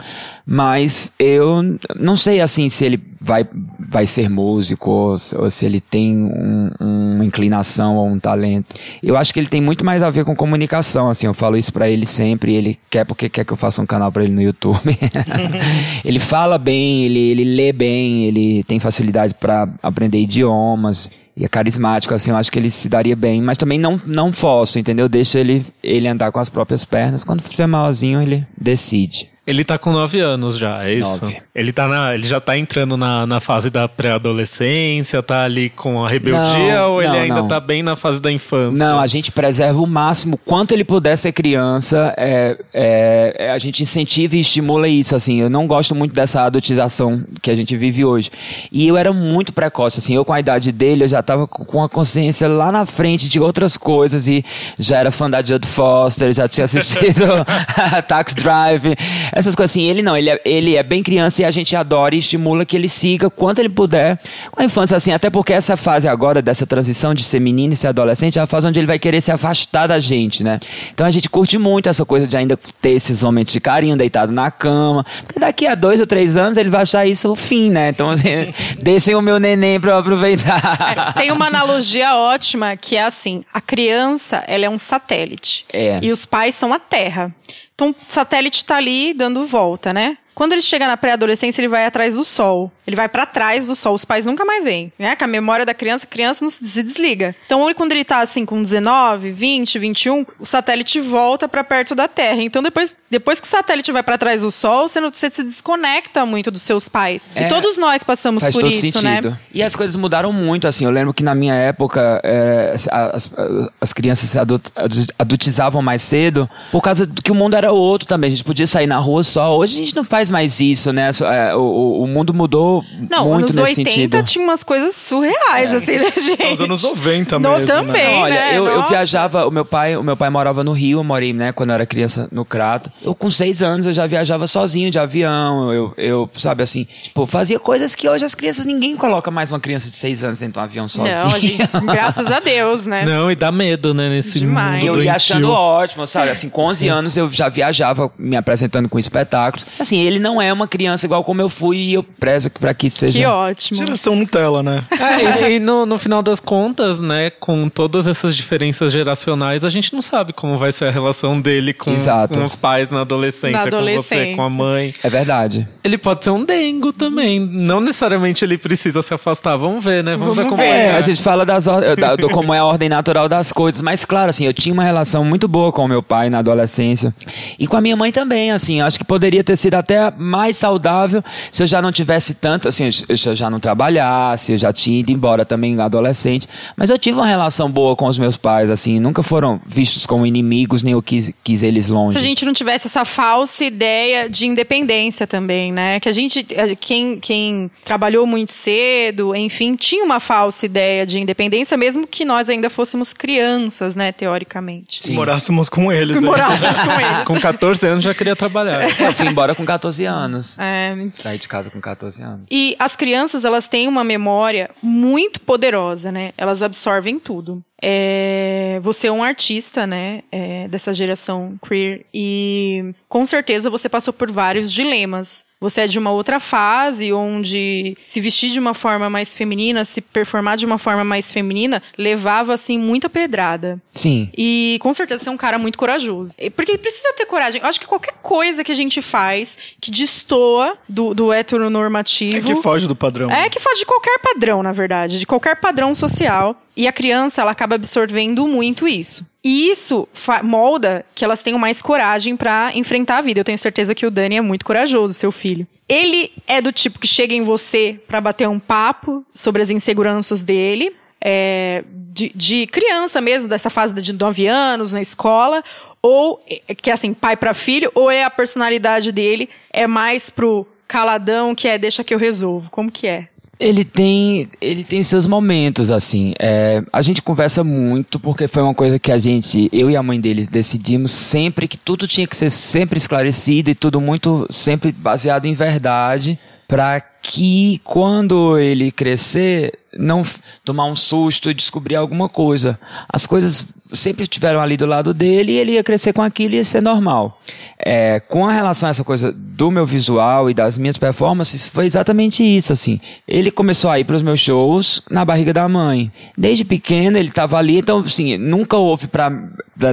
Mas 0.47 1.13
eu 1.19 1.79
não 1.99 2.17
sei, 2.17 2.41
assim, 2.41 2.69
se 2.69 2.85
ele 2.85 3.01
vai, 3.21 3.47
vai 3.79 4.07
ser 4.07 4.29
músico 4.29 4.91
ou, 4.91 5.17
se- 5.17 5.37
ou 5.37 5.49
se 5.49 5.65
ele 5.65 5.81
tem 5.81 6.15
um- 6.15 6.71
uma 6.79 7.25
inclinação 7.25 7.97
ou 7.97 8.07
um 8.07 8.19
talento. 8.19 8.75
Eu 9.03 9.17
acho 9.17 9.33
que 9.33 9.41
ele 9.41 9.49
tem 9.49 9.61
muito 9.61 9.85
mais 9.85 10.03
a 10.03 10.11
ver 10.11 10.25
com 10.25 10.37
comunicação, 10.37 11.09
assim, 11.15 11.27
eu 11.27 11.35
falo 11.35 11.57
isso 11.57 11.73
pra 11.73 11.89
ele 11.89 12.05
sempre, 12.05 12.55
ele 12.55 12.79
quer 12.91 13.05
porque 13.05 13.29
quer 13.29 13.45
que 13.45 13.53
eu 13.53 13.57
faça 13.57 13.81
um 13.81 13.87
canal 13.87 14.13
pra 14.13 14.25
ele 14.25 14.33
no 14.33 14.43
YouTube. 14.43 14.99
ele 16.05 16.19
fala 16.19 16.59
bem, 16.59 17.05
ele, 17.05 17.19
ele 17.19 17.45
lê 17.45 17.73
bem, 17.73 18.25
ele 18.27 18.63
tem 18.65 18.79
facilidade 18.79 19.35
pra 19.35 19.69
aprender 19.83 20.19
idiomas. 20.19 21.11
E 21.37 21.45
é 21.45 21.49
carismático, 21.49 22.15
assim, 22.15 22.31
eu 22.31 22.37
acho 22.37 22.51
que 22.53 22.59
ele 22.59 22.71
se 22.71 22.89
daria 22.89 23.17
bem. 23.17 23.43
Mas 23.43 23.59
também 23.59 23.79
não, 23.79 24.01
não 24.07 24.33
forço, 24.33 24.79
entendeu? 24.79 25.09
Deixa 25.09 25.41
ele, 25.41 25.67
ele 25.83 26.07
andar 26.07 26.31
com 26.31 26.39
as 26.39 26.49
próprias 26.49 26.85
pernas. 26.85 27.25
Quando 27.25 27.41
estiver 27.41 27.67
malzinho, 27.67 28.23
ele 28.23 28.47
decide. 28.57 29.34
Ele 29.47 29.63
tá 29.63 29.77
com 29.77 29.93
9 29.93 30.21
anos 30.21 30.57
já, 30.57 30.85
é 30.85 30.95
isso? 30.95 31.23
Nove. 31.23 31.43
Ele, 31.55 31.73
tá 31.73 31.87
na, 31.87 32.15
ele 32.15 32.27
já 32.27 32.41
tá 32.41 32.57
entrando 32.57 32.97
na, 32.97 33.27
na 33.27 33.41
fase 33.41 33.69
da 33.69 33.87
pré-adolescência, 33.87 35.23
tá 35.23 35.45
ali 35.45 35.69
com 35.69 36.03
a 36.03 36.09
rebeldia 36.09 36.77
Não, 36.77 36.93
ou 36.93 37.03
ele 37.03 37.13
não, 37.13 37.19
ainda 37.19 37.35
não. 37.35 37.49
tá 37.49 37.61
bem 37.61 37.83
na 37.83 37.95
fase 37.95 38.23
da 38.23 38.33
infância? 38.33 38.83
Não, 38.83 38.99
a 38.99 39.07
gente 39.07 39.31
preserva 39.31 39.79
o 39.79 39.87
máximo 39.87 40.39
quanto 40.39 40.73
ele 40.73 40.85
puder 40.85 41.17
ser 41.17 41.33
criança. 41.33 42.15
É, 42.17 42.57
é, 42.73 43.37
é, 43.39 43.51
a 43.51 43.59
gente 43.59 43.83
incentiva 43.83 44.37
e 44.37 44.41
estimula 44.41 44.89
isso. 44.89 45.15
Assim, 45.15 45.41
eu 45.41 45.51
não 45.51 45.67
gosto 45.67 45.95
muito 45.95 46.15
dessa 46.15 46.43
adultização 46.43 47.23
que 47.43 47.51
a 47.51 47.55
gente 47.55 47.77
vive 47.77 48.05
hoje. 48.05 48.31
E 48.73 48.89
eu 48.89 48.97
era 48.97 49.13
muito 49.13 49.53
precoce. 49.53 49.99
Assim, 49.99 50.15
eu 50.15 50.25
com 50.25 50.33
a 50.33 50.41
idade 50.41 50.73
dele, 50.73 51.05
eu 51.05 51.09
já 51.09 51.23
tava 51.23 51.47
com 51.47 51.75
com 51.75 51.83
a 51.83 51.89
consciência 51.89 52.47
lá 52.47 52.71
na 52.71 52.87
frente 52.87 53.29
de 53.29 53.41
outras 53.41 53.77
coisas 53.77 54.29
e 54.29 54.45
já 54.79 54.99
era 54.99 55.11
fã 55.11 55.29
da 55.29 55.43
Judd 55.43 55.67
Foster, 55.67 56.33
já 56.33 56.47
tinha 56.47 56.67
assistido 56.67 57.25
Tax 58.07 58.33
Drive, 58.33 58.95
essas 59.35 59.55
coisas 59.55 59.73
assim. 59.73 59.83
Ele 59.89 60.01
não, 60.03 60.17
ele 60.17 60.31
é, 60.31 60.41
ele 60.45 60.77
é 60.77 60.83
bem 60.83 61.03
criança 61.03 61.43
e 61.43 61.45
a 61.45 61.51
gente 61.51 61.75
adora 61.77 62.15
e 62.15 62.19
estimula 62.19 62.65
que 62.65 62.77
ele 62.77 62.89
siga 62.89 63.29
quanto 63.29 63.59
ele 63.59 63.69
puder 63.69 64.19
com 64.51 64.63
a 64.63 64.65
infância, 64.65 64.97
assim, 64.97 65.13
até 65.13 65.29
porque 65.31 65.53
essa 65.53 65.77
fase 65.77 66.09
agora 66.09 66.41
dessa 66.41 66.67
transição 66.67 67.13
de 67.15 67.23
ser 67.25 67.41
menino 67.41 67.73
e 67.73 67.77
ser 67.77 67.89
adolescente 67.89 68.39
é 68.39 68.43
a 68.43 68.47
fase 68.47 68.67
onde 68.67 68.79
ele 68.79 68.87
vai 68.87 68.99
querer 68.99 69.21
se 69.21 69.33
afastar 69.33 69.87
da 69.87 69.99
gente, 69.99 70.43
né? 70.45 70.59
Então 70.93 71.07
a 71.07 71.11
gente 71.11 71.29
curte 71.29 71.59
muito 71.59 71.89
essa 71.89 72.05
coisa 72.05 72.27
de 72.27 72.37
ainda 72.37 72.57
ter 72.81 72.91
esses 72.91 73.23
momentos 73.23 73.53
de 73.53 73.61
carinho 73.61 73.97
deitado 73.97 74.33
na 74.33 74.51
cama, 74.51 75.05
porque 75.27 75.41
daqui 75.41 75.67
a 75.67 75.75
dois 75.75 76.01
ou 76.01 76.07
três 76.07 76.37
anos 76.37 76.57
ele 76.57 76.71
vai 76.71 76.83
achar 76.83 77.07
isso 77.07 77.31
o 77.33 77.37
fim, 77.37 77.71
né? 77.71 77.89
Então, 77.89 78.11
assim, 78.11 78.53
deixem 78.81 79.15
o 79.15 79.21
meu 79.21 79.39
neném 79.39 79.81
pra 79.81 79.93
eu 79.93 79.99
aproveitar. 79.99 81.15
Tem 81.15 81.31
uma 81.33 81.47
analogia 81.47 82.15
ótima 82.17 82.77
que 82.77 82.97
é 82.97 83.03
assim: 83.05 83.45
a 83.53 83.61
criança 83.61 84.45
ela 84.47 84.65
é 84.65 84.71
um 84.71 84.79
satélite 84.79 85.65
É. 85.73 85.99
e 86.03 86.11
os 86.11 86.25
pais 86.25 86.55
são 86.55 86.73
a 86.73 86.79
Terra. 86.79 87.35
Então 87.75 87.91
o 87.91 87.95
satélite 88.07 88.65
tá 88.65 88.77
ali 88.77 89.13
dando 89.13 89.47
volta, 89.47 89.93
né? 89.93 90.17
Quando 90.35 90.53
ele 90.53 90.63
chega 90.63 90.87
na 90.87 90.97
pré-adolescência, 90.97 91.61
ele 91.61 91.69
vai 91.69 91.85
atrás 91.85 92.15
do 92.15 92.25
sol. 92.25 92.71
Ele 92.87 92.97
vai 92.97 93.09
pra 93.09 93.25
trás 93.27 93.67
do 93.67 93.75
sol. 93.77 93.95
Os 93.95 94.05
pais 94.05 94.27
nunca 94.27 94.45
mais 94.45 94.65
vêm, 94.65 94.93
né? 94.99 95.17
Com 95.17 95.25
a 95.25 95.27
memória 95.27 95.65
da 95.65 95.73
criança, 95.75 96.05
a 96.05 96.09
criança 96.09 96.45
não 96.45 96.51
se 96.51 96.83
desliga. 96.83 97.35
Então, 97.47 97.73
quando 97.75 97.93
ele 97.93 98.05
tá 98.05 98.21
assim 98.21 98.45
com 98.45 98.61
19, 98.61 99.33
20, 99.33 99.79
21, 99.79 100.27
o 100.39 100.45
satélite 100.47 101.01
volta 101.01 101.49
pra 101.49 101.65
perto 101.65 101.95
da 101.95 102.07
Terra. 102.09 102.43
Então, 102.43 102.63
depois, 102.63 102.97
depois 103.11 103.41
que 103.41 103.47
o 103.47 103.51
satélite 103.51 103.91
vai 103.93 104.03
pra 104.03 104.19
trás 104.19 104.43
do 104.43 104.51
sol, 104.51 104.87
você, 104.89 105.01
não, 105.01 105.11
você 105.13 105.31
se 105.31 105.43
desconecta 105.43 106.27
muito 106.27 106.51
dos 106.51 106.63
seus 106.63 106.89
pais. 106.89 107.33
É, 107.35 107.47
e 107.47 107.49
todos 107.49 107.77
nós 107.79 108.03
passamos 108.05 108.43
Faz 108.43 108.55
por 108.55 108.63
todo 108.63 108.71
isso, 108.73 108.81
sentido. 108.99 109.31
né? 109.31 109.39
E 109.53 109.63
as 109.63 109.75
coisas 109.75 109.97
mudaram 109.97 110.33
muito, 110.33 110.69
assim. 110.69 110.85
Eu 110.85 110.91
lembro 110.91 111.15
que 111.15 111.23
na 111.23 111.35
minha 111.35 111.55
época 111.55 112.21
é, 112.23 112.73
as, 112.75 112.89
as- 112.93 113.33
as 113.81 113.93
crianças 113.93 114.29
se 114.31 114.39
adult- 114.39 114.71
adultizavam 115.19 115.81
mais 115.83 116.03
cedo 116.03 116.49
por 116.71 116.81
causa 116.83 117.07
do 117.07 117.23
que 117.23 117.33
o 117.33 117.35
mundo 117.35 117.55
era 117.57 117.73
outro 117.73 118.07
também. 118.07 118.29
A 118.29 118.31
gente 118.31 118.45
podia 118.45 118.67
sair 118.67 118.87
na 118.87 118.99
rua 118.99 119.23
só. 119.23 119.57
Hoje 119.57 119.77
a 119.77 119.85
gente 119.85 119.97
não 119.97 120.05
faz 120.05 120.31
mais 120.31 120.61
isso, 120.61 120.93
né? 120.93 121.11
É, 121.23 121.55
O, 121.55 121.61
o- 121.61 122.03
o 122.03 122.07
mundo 122.07 122.35
mudou 122.35 122.74
mudou 122.83 123.09
Não, 123.11 123.25
muito 123.29 123.45
anos 123.45 123.55
nesse 123.57 123.81
80 123.81 123.91
sentido. 123.91 124.23
tinha 124.25 124.45
umas 124.45 124.63
coisas 124.63 124.95
surreais, 124.97 125.73
assim, 125.73 125.99
né, 125.99 126.11
gente? 126.17 126.53
Os 126.53 126.61
anos 126.61 126.83
90 126.83 127.39
No, 127.39 127.51
mesmo, 127.51 127.67
também. 127.67 127.93
né? 128.03 128.13
Não, 128.15 128.21
olha, 128.23 128.35
né? 128.35 128.59
eu, 128.59 128.67
eu 128.67 128.89
viajava, 128.89 129.47
o 129.47 129.51
meu 129.51 129.65
pai, 129.65 129.97
o 129.97 130.03
meu 130.03 130.17
pai 130.17 130.31
morava 130.31 130.65
no 130.65 130.73
Rio, 130.73 130.99
eu 131.01 131.05
morei, 131.05 131.33
né, 131.33 131.53
quando 131.53 131.71
eu 131.71 131.75
era 131.75 131.87
criança 131.87 132.29
no 132.33 132.45
Crato. 132.45 132.91
Eu 133.03 133.15
com 133.15 133.31
seis 133.31 133.63
anos 133.63 133.87
eu 133.87 133.93
já 133.93 134.07
viajava 134.07 134.47
sozinho 134.47 134.91
de 134.91 134.99
avião, 134.99 135.73
eu, 135.73 135.95
eu 135.97 136.31
sabe 136.35 136.63
assim, 136.63 136.87
tipo, 137.03 137.27
fazia 137.27 137.59
coisas 137.59 137.95
que 137.95 138.09
hoje 138.09 138.25
as 138.25 138.35
crianças, 138.35 138.67
ninguém 138.67 138.97
coloca 138.97 139.31
mais 139.31 139.51
uma 139.53 139.61
criança 139.61 139.91
de 139.91 139.97
seis 139.97 140.23
anos 140.25 140.39
dentro 140.39 140.55
de 140.55 140.59
um 140.59 140.63
avião 140.63 140.89
sozinho. 140.89 141.17
Não, 141.17 141.35
a 141.35 141.39
gente, 141.39 141.59
graças 141.87 142.31
a 142.31 142.41
Deus, 142.41 142.87
né? 142.87 143.05
Não, 143.05 143.31
e 143.31 143.35
dá 143.37 143.51
medo, 143.53 143.93
né, 143.95 144.09
nesse 144.09 144.39
Demais. 144.41 144.85
Mundo 144.85 144.99
eu 144.99 145.03
ia 145.05 145.15
achando 145.15 145.51
ótimo, 145.51 146.07
sabe? 146.07 146.31
Assim, 146.31 146.49
com 146.49 146.63
11 146.65 146.89
anos 146.89 147.17
eu 147.17 147.31
já 147.31 147.49
viajava 147.49 148.11
me 148.19 148.37
apresentando 148.37 148.89
com 148.89 148.99
espetáculos. 148.99 149.67
Assim, 149.79 150.01
ele 150.01 150.19
não 150.19 150.41
é 150.41 150.53
uma 150.53 150.67
criança 150.67 151.07
igual 151.07 151.23
como 151.25 151.41
eu 151.41 151.49
fui 151.49 151.77
e 151.79 151.95
eu 151.95 152.03
prezo 152.03 152.51
pra 152.65 152.75
que 152.75 152.89
seja. 152.89 153.19
Que 153.19 153.27
ótimo. 153.27 153.79
Geração 153.79 154.17
Nutella, 154.17 154.63
né? 154.63 154.85
É, 154.91 155.51
e, 155.51 155.57
e 155.57 155.61
no, 155.61 155.85
no 155.85 155.99
final 155.99 156.23
das 156.23 156.41
contas, 156.41 156.99
né, 157.01 157.29
com 157.31 157.69
todas 157.69 158.07
essas 158.07 158.35
diferenças 158.35 158.93
geracionais, 158.93 159.65
a 159.65 159.71
gente 159.71 159.93
não 159.93 160.01
sabe 160.01 160.33
como 160.33 160.57
vai 160.57 160.73
ser 160.73 160.87
a 160.87 160.91
relação 160.91 161.41
dele 161.41 161.75
com, 161.75 161.91
Exato. 161.93 162.39
com 162.39 162.45
os 162.45 162.57
pais 162.57 162.91
na 162.91 163.03
adolescência, 163.03 163.51
Na 163.53 163.59
com 163.59 163.65
você, 163.71 163.75
adolescência. 163.77 164.37
com 164.37 164.43
a 164.43 164.49
mãe. 164.51 164.95
É 165.03 165.09
verdade. 165.11 165.69
Ele 165.83 165.99
pode 165.99 166.25
ser 166.25 166.31
um 166.31 166.45
dengo 166.45 166.93
também. 166.93 167.39
Não 167.39 167.81
necessariamente 167.81 168.45
ele 168.45 168.57
precisa 168.57 169.03
se 169.03 169.13
afastar. 169.13 169.57
Vamos 169.57 169.85
ver, 169.85 170.03
né? 170.03 170.17
Vamos, 170.17 170.37
Vamos 170.37 170.47
acompanhar. 170.53 170.75
É, 170.75 170.93
a 170.97 171.01
gente 171.01 171.21
fala 171.23 171.45
das, 171.45 171.65
da- 171.67 172.17
do 172.17 172.31
como 172.31 172.55
é 172.55 172.59
a 172.59 172.65
ordem 172.65 172.89
natural 172.89 173.29
das 173.29 173.53
coisas, 173.53 173.83
mas 173.83 174.05
claro, 174.05 174.31
assim, 174.31 174.47
eu 174.47 174.55
tinha 174.55 174.73
uma 174.73 174.85
relação 174.85 175.25
muito 175.25 175.47
boa 175.47 175.71
com 175.73 175.85
o 175.85 175.89
meu 175.89 176.03
pai 176.03 176.31
na 176.31 176.39
adolescência 176.39 177.15
e 177.59 177.67
com 177.67 177.77
a 177.77 177.81
minha 177.81 177.97
mãe 177.97 178.11
também, 178.11 178.51
assim, 178.51 178.81
acho 178.81 178.99
que 178.99 179.05
poderia 179.05 179.45
ter 179.45 179.57
sido 179.57 179.75
até 179.75 180.11
mais 180.17 180.57
saudável 180.57 181.23
se 181.51 181.63
eu 181.63 181.67
já 181.67 181.83
não 181.83 181.93
tivesse 181.93 182.35
tanto, 182.35 182.54
assim, 182.65 182.91
se 182.91 183.29
eu 183.29 183.35
já 183.35 183.51
não 183.51 183.61
trabalhasse, 183.61 184.53
eu 184.53 184.59
já 184.59 184.73
tinha 184.73 185.01
ido 185.01 185.13
embora 185.13 185.45
também 185.45 185.79
adolescente, 185.81 186.49
mas 186.77 186.91
eu 186.91 186.99
tive 186.99 187.19
uma 187.19 187.27
relação 187.27 187.71
boa 187.71 187.97
com 187.97 188.07
os 188.07 188.19
meus 188.19 188.37
pais, 188.37 188.71
assim, 188.71 188.99
nunca 188.99 189.23
foram 189.23 189.61
vistos 189.67 190.07
como 190.07 190.27
inimigos, 190.27 190.83
nem 190.83 190.93
eu 190.93 191.03
quis, 191.03 191.33
quis 191.43 191.63
eles 191.63 191.89
longe. 191.89 192.13
Se 192.13 192.19
a 192.19 192.23
gente 192.23 192.45
não 192.45 192.53
tivesse 192.53 192.87
essa 192.87 193.05
falsa 193.05 193.65
ideia 193.65 194.29
de 194.29 194.47
independência 194.47 195.27
também, 195.27 195.73
né? 195.73 196.01
Que 196.01 196.09
a 196.09 196.13
gente, 196.13 196.47
quem, 196.81 197.19
quem 197.19 197.71
trabalhou 197.85 198.27
muito 198.27 198.53
cedo, 198.53 199.35
enfim, 199.35 199.77
tinha 199.77 200.05
uma 200.05 200.21
falsa 200.21 200.67
ideia 200.67 201.07
de 201.07 201.19
independência, 201.19 201.77
mesmo 201.77 202.07
que 202.07 202.25
nós 202.25 202.49
ainda 202.49 202.71
fôssemos 202.71 203.13
crianças, 203.13 203.97
né, 203.97 204.13
teoricamente. 204.13 205.01
Se 205.03 205.13
morássemos 205.13 205.69
com 205.69 205.93
eles. 205.93 206.19
Que 206.19 206.25
é. 206.25 206.29
morássemos 206.29 206.79
com 206.79 206.93
eles. 206.93 207.25
Com 207.25 207.41
14 207.41 207.87
anos 207.87 208.05
já 208.05 208.15
queria 208.15 208.37
trabalhar. 208.37 209.01
Eu 209.01 209.13
fui 209.15 209.27
embora 209.27 209.55
com 209.55 209.65
14 209.65 210.05
anos. 210.05 210.59
É, 210.59 210.95
Saí 211.15 211.39
de 211.39 211.49
casa 211.49 211.71
com 211.71 211.81
14 211.81 212.23
anos. 212.23 212.44
E 212.51 212.77
as 212.79 212.97
crianças, 212.97 213.45
elas 213.45 213.69
têm 213.69 213.89
uma 213.89 214.05
memória 214.05 214.71
muito 214.83 215.41
poderosa, 215.41 216.11
né? 216.11 216.33
Elas 216.37 216.63
absorvem 216.63 217.19
tudo. 217.19 217.63
É, 217.83 218.81
você 218.83 219.09
é 219.09 219.13
um 219.13 219.23
artista, 219.23 219.87
né? 219.87 220.23
é, 220.33 220.67
dessa 220.69 220.93
geração 220.93 221.59
queer. 221.67 222.05
E 222.13 222.93
com 223.09 223.25
certeza 223.25 223.71
você 223.71 223.89
passou 223.89 224.13
por 224.13 224.33
vários 224.33 224.73
dilemas. 224.73 225.45
Você 225.65 225.81
é 225.81 225.87
de 225.87 225.99
uma 225.99 226.11
outra 226.11 226.39
fase 226.39 227.11
onde 227.11 227.97
se 228.05 228.21
vestir 228.21 228.51
de 228.51 228.61
uma 228.61 228.75
forma 228.75 229.09
mais 229.09 229.33
feminina, 229.33 229.83
se 229.87 230.03
performar 230.03 230.59
de 230.59 230.67
uma 230.67 230.77
forma 230.77 231.03
mais 231.03 231.33
feminina, 231.33 231.83
levava, 231.97 232.53
assim, 232.53 232.79
muita 232.79 233.09
pedrada. 233.09 233.81
Sim. 233.91 234.29
E 234.37 234.77
com 234.83 234.93
certeza 234.93 235.25
você 235.25 235.31
é 235.31 235.33
um 235.33 235.39
cara 235.39 235.59
muito 235.59 235.79
corajoso. 235.79 236.35
Porque 236.55 236.77
precisa 236.77 237.15
ter 237.17 237.25
coragem. 237.25 237.63
Eu 237.63 237.67
acho 237.67 237.81
que 237.81 237.87
qualquer 237.87 238.13
coisa 238.23 238.63
que 238.63 238.73
a 238.73 238.75
gente 238.75 239.01
faz 239.01 239.57
que 239.81 239.91
destoa 239.91 240.77
do, 240.87 241.15
do 241.15 241.33
É 241.33 241.39
heteronormativo. 241.39 242.47
que 242.47 242.57
foge 242.57 242.87
do 242.87 242.95
padrão. 242.95 243.31
É 243.31 243.49
que 243.49 243.59
foge 243.59 243.79
de 243.81 243.87
qualquer 243.87 244.19
padrão, 244.19 244.63
na 244.63 244.73
verdade, 244.73 245.19
de 245.19 245.27
qualquer 245.27 245.57
padrão 245.57 245.95
social. 245.95 246.61
E 246.77 246.89
a 246.89 246.93
criança, 246.93 247.43
ela 247.43 247.53
acaba 247.53 247.75
absorvendo 247.77 248.47
muito 248.49 248.89
isso. 248.89 249.27
E 249.45 249.71
isso 249.71 250.09
molda 250.43 251.05
que 251.15 251.25
elas 251.25 251.43
tenham 251.43 251.59
mais 251.59 251.83
coragem 251.83 252.37
pra 252.37 252.73
enfrentar 252.75 253.19
a 253.19 253.23
vida. 253.23 253.41
Eu 253.41 253.45
tenho 253.45 253.59
certeza 253.59 253.95
que 253.95 254.07
o 254.07 254.11
Dani 254.11 254.37
é 254.37 254.41
muito 254.41 254.65
corajoso, 254.65 255.15
seu 255.15 255.31
filho. 255.31 255.67
Ele 255.89 256.33
é 256.47 256.61
do 256.61 256.73
tipo 256.73 256.99
que 256.99 257.07
chega 257.07 257.35
em 257.35 257.43
você 257.43 258.01
pra 258.09 258.21
bater 258.21 258.49
um 258.49 258.59
papo 258.59 259.25
sobre 259.35 259.63
as 259.63 259.71
inseguranças 259.71 260.43
dele. 260.43 260.95
é, 261.21 261.85
de, 262.15 262.31
de 262.35 262.67
criança 262.69 263.21
mesmo, 263.21 263.49
dessa 263.49 263.69
fase 263.71 263.93
de 263.95 264.13
9 264.13 264.47
anos 264.47 264.93
na 264.93 265.01
escola, 265.01 265.65
ou 266.01 266.41
é, 266.69 266.75
que 266.75 266.91
é 266.91 266.93
assim, 266.93 267.13
pai 267.13 267.37
pra 267.37 267.53
filho, 267.55 267.91
ou 267.95 268.11
é 268.11 268.23
a 268.23 268.31
personalidade 268.31 269.11
dele, 269.11 269.49
é 269.73 269.87
mais 269.87 270.31
pro 270.31 270.67
caladão 270.87 271.55
que 271.55 271.67
é 271.67 271.77
deixa 271.79 272.05
que 272.05 272.15
eu 272.15 272.19
resolvo. 272.19 272.71
Como 272.71 272.91
que 272.91 273.07
é? 273.07 273.29
Ele 273.59 273.85
tem, 273.85 274.49
ele 274.61 274.85
tem 274.85 275.03
seus 275.03 275.27
momentos, 275.27 275.91
assim. 275.91 276.35
É, 276.39 276.83
a 276.93 277.03
gente 277.03 277.23
conversa 277.23 277.63
muito 277.63 278.19
porque 278.19 278.49
foi 278.49 278.63
uma 278.63 278.75
coisa 278.75 278.99
que 278.99 279.13
a 279.13 279.19
gente, 279.19 279.69
eu 279.73 279.91
e 279.91 279.97
a 279.97 280.03
mãe 280.03 280.21
dele, 280.21 280.47
decidimos 280.47 281.11
sempre 281.11 281.69
que 281.69 281.77
tudo 281.77 282.09
tinha 282.09 282.27
que 282.27 282.37
ser 282.37 282.51
sempre 282.51 282.99
esclarecido 282.99 283.71
e 283.71 283.75
tudo 283.75 284.01
muito 284.01 284.47
sempre 284.51 284.93
baseado 284.93 285.47
em 285.47 285.55
verdade, 285.55 286.39
para 286.67 287.01
que 287.27 287.81
quando 287.83 288.59
ele 288.59 288.93
crescer 288.93 289.79
não 289.99 290.23
tomar 290.65 290.87
um 290.87 290.97
susto 290.97 291.51
e 291.51 291.55
descobrir 291.55 291.97
alguma 291.97 292.29
coisa. 292.29 292.79
As 293.09 293.27
coisas 293.27 293.67
sempre 293.93 294.25
estiveram 294.25 294.61
ali 294.61 294.77
do 294.77 294.87
lado 294.87 295.15
dele 295.15 295.53
e 295.53 295.57
ele 295.57 295.73
ia 295.73 295.85
crescer 295.85 296.13
com 296.13 296.23
aquilo 296.23 296.55
e 296.55 296.57
ia 296.57 296.65
ser 296.65 296.81
normal. 296.81 297.41
É, 297.79 298.19
com 298.19 298.47
a 298.47 298.53
relação 298.53 298.89
a 298.89 298.91
essa 298.91 299.05
coisa 299.05 299.33
do 299.33 299.71
meu 299.71 299.87
visual 299.87 300.51
e 300.51 300.55
das 300.55 300.77
minhas 300.77 300.99
performances, 300.99 301.67
foi 301.67 301.87
exatamente 301.87 302.43
isso, 302.43 302.73
assim. 302.73 303.01
Ele 303.29 303.51
começou 303.51 303.91
a 303.91 303.99
ir 303.99 304.05
para 304.05 304.17
os 304.17 304.23
meus 304.23 304.41
shows 304.41 305.01
na 305.09 305.25
barriga 305.25 305.53
da 305.53 305.69
mãe. 305.69 306.11
Desde 306.37 306.65
pequeno 306.65 307.19
ele 307.19 307.29
estava 307.29 307.57
ali, 307.57 307.79
então, 307.79 308.01
assim, 308.01 308.37
nunca 308.37 308.77
houve 308.77 309.07
para 309.07 309.31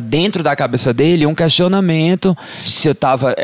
dentro 0.01 0.41
da 0.41 0.55
cabeça 0.55 0.93
dele 0.93 1.25
um 1.25 1.35
questionamento 1.35 2.35
se 2.63 2.87
eu 2.87 2.93
estava 2.93 3.35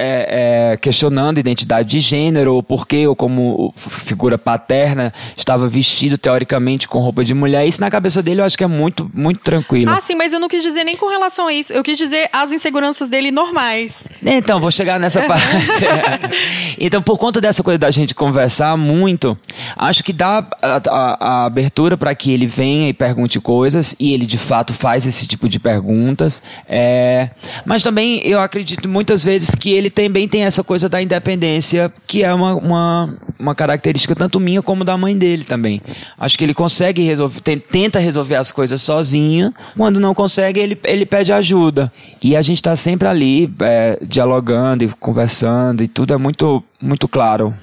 questionando 0.82 1.40
identidade 1.40 1.90
de 1.90 2.00
gênero 2.00 2.56
ou 2.56 2.64
por 2.64 2.88
que 2.88 2.98
eu, 2.98 3.16
como 3.16 3.74
figura 3.78 4.38
paterna, 4.38 5.14
estava 5.36 5.68
vestido 5.68 6.18
teoricamente 6.18 6.88
com 6.88 7.00
roupa 7.00 7.24
de 7.24 7.34
mulher. 7.34 7.66
Isso 7.68 7.80
na 7.82 7.90
cabeça 7.90 8.22
dele 8.24 8.42
eu 8.42 8.46
acho 8.46 8.58
que 8.58 8.64
é 8.64 8.68
muito, 8.68 9.10
muito 9.14 9.40
tranquilo. 9.42 9.92
Ah, 9.92 10.02
sim, 10.02 10.16
mas 10.16 10.34
eu 10.34 10.40
não 10.40 10.48
quis 10.48 10.64
dizer 10.64 10.84
nem 10.84 10.98
com 10.98 11.08
relação 11.10 11.48
a 11.48 11.54
isso. 11.54 11.72
Eu 11.74 11.84
quis 11.84 11.98
dizer 11.98 12.30
as 12.34 12.52
inseguranças 12.52 13.10
dele 13.10 13.32
normais. 13.32 14.08
Então, 14.24 14.60
vou 14.60 14.72
chegar 14.72 15.00
nessa 15.00 15.22
parte. 15.28 15.46
então, 16.80 17.02
por 17.02 17.18
conta 17.18 17.40
dessa 17.42 17.64
coisa 17.64 17.78
da 17.78 17.92
gente 17.92 18.14
conversar 18.16 18.76
muito, 18.78 19.38
acho 19.76 20.04
que 20.04 20.14
dá 20.14 20.46
a, 20.62 20.82
a- 20.90 21.18
a 21.20 21.46
abertura 21.46 21.98
para 21.98 22.14
que 22.16 22.32
ele 22.32 22.46
venha 22.48 22.90
e 22.90 22.94
pergunte 22.94 23.40
coisas, 23.40 23.96
e 24.00 24.14
ele 24.14 24.26
de 24.26 24.38
fato 24.38 24.74
faz 24.74 25.06
esse 25.06 25.28
tipo 25.28 25.48
de 25.48 25.60
perguntas. 25.60 26.42
É, 26.68 27.30
mas 27.66 27.84
também 27.84 28.22
eu 28.26 28.40
acredito 28.40 28.88
muitas 28.90 29.24
vezes 29.24 29.54
que 29.56 29.72
ele 29.74 29.90
também 29.90 30.28
tem 30.28 30.44
essa 30.44 30.64
coisa 30.64 30.88
da 30.90 31.02
independência, 31.02 31.92
que 32.06 32.24
é 32.24 32.34
uma, 32.34 32.56
uma, 32.56 33.18
uma 33.40 33.56
característica 33.68 34.16
tanto 34.16 34.40
minha 34.40 34.62
como 34.62 34.84
da 34.84 34.98
mãe 34.98 35.18
dele 35.18 35.44
também. 35.44 35.82
Acho 36.18 36.38
que 36.38 36.44
ele 36.44 36.54
consegue 36.54 37.04
resolver, 37.04 37.42
tenta 37.70 38.00
resolver 38.00 38.36
as 38.36 38.52
coisas 38.52 38.82
sozinho, 38.82 39.54
quando 39.76 40.00
não 40.00 40.14
consegue, 40.16 40.60
ele, 40.60 40.80
ele 40.84 41.06
pede 41.06 41.34
ajuda. 41.34 41.92
E 42.22 42.36
a 42.36 42.42
gente 42.42 42.58
está 42.58 42.76
sempre 42.76 43.08
ali, 43.08 43.54
é, 43.60 44.00
dialogando 44.02 44.86
e 44.86 44.90
conversando, 45.00 45.84
e 45.84 45.88
tudo 45.88 46.14
é 46.14 46.18
muito, 46.18 46.64
muito 46.82 47.08
claro. 47.08 47.54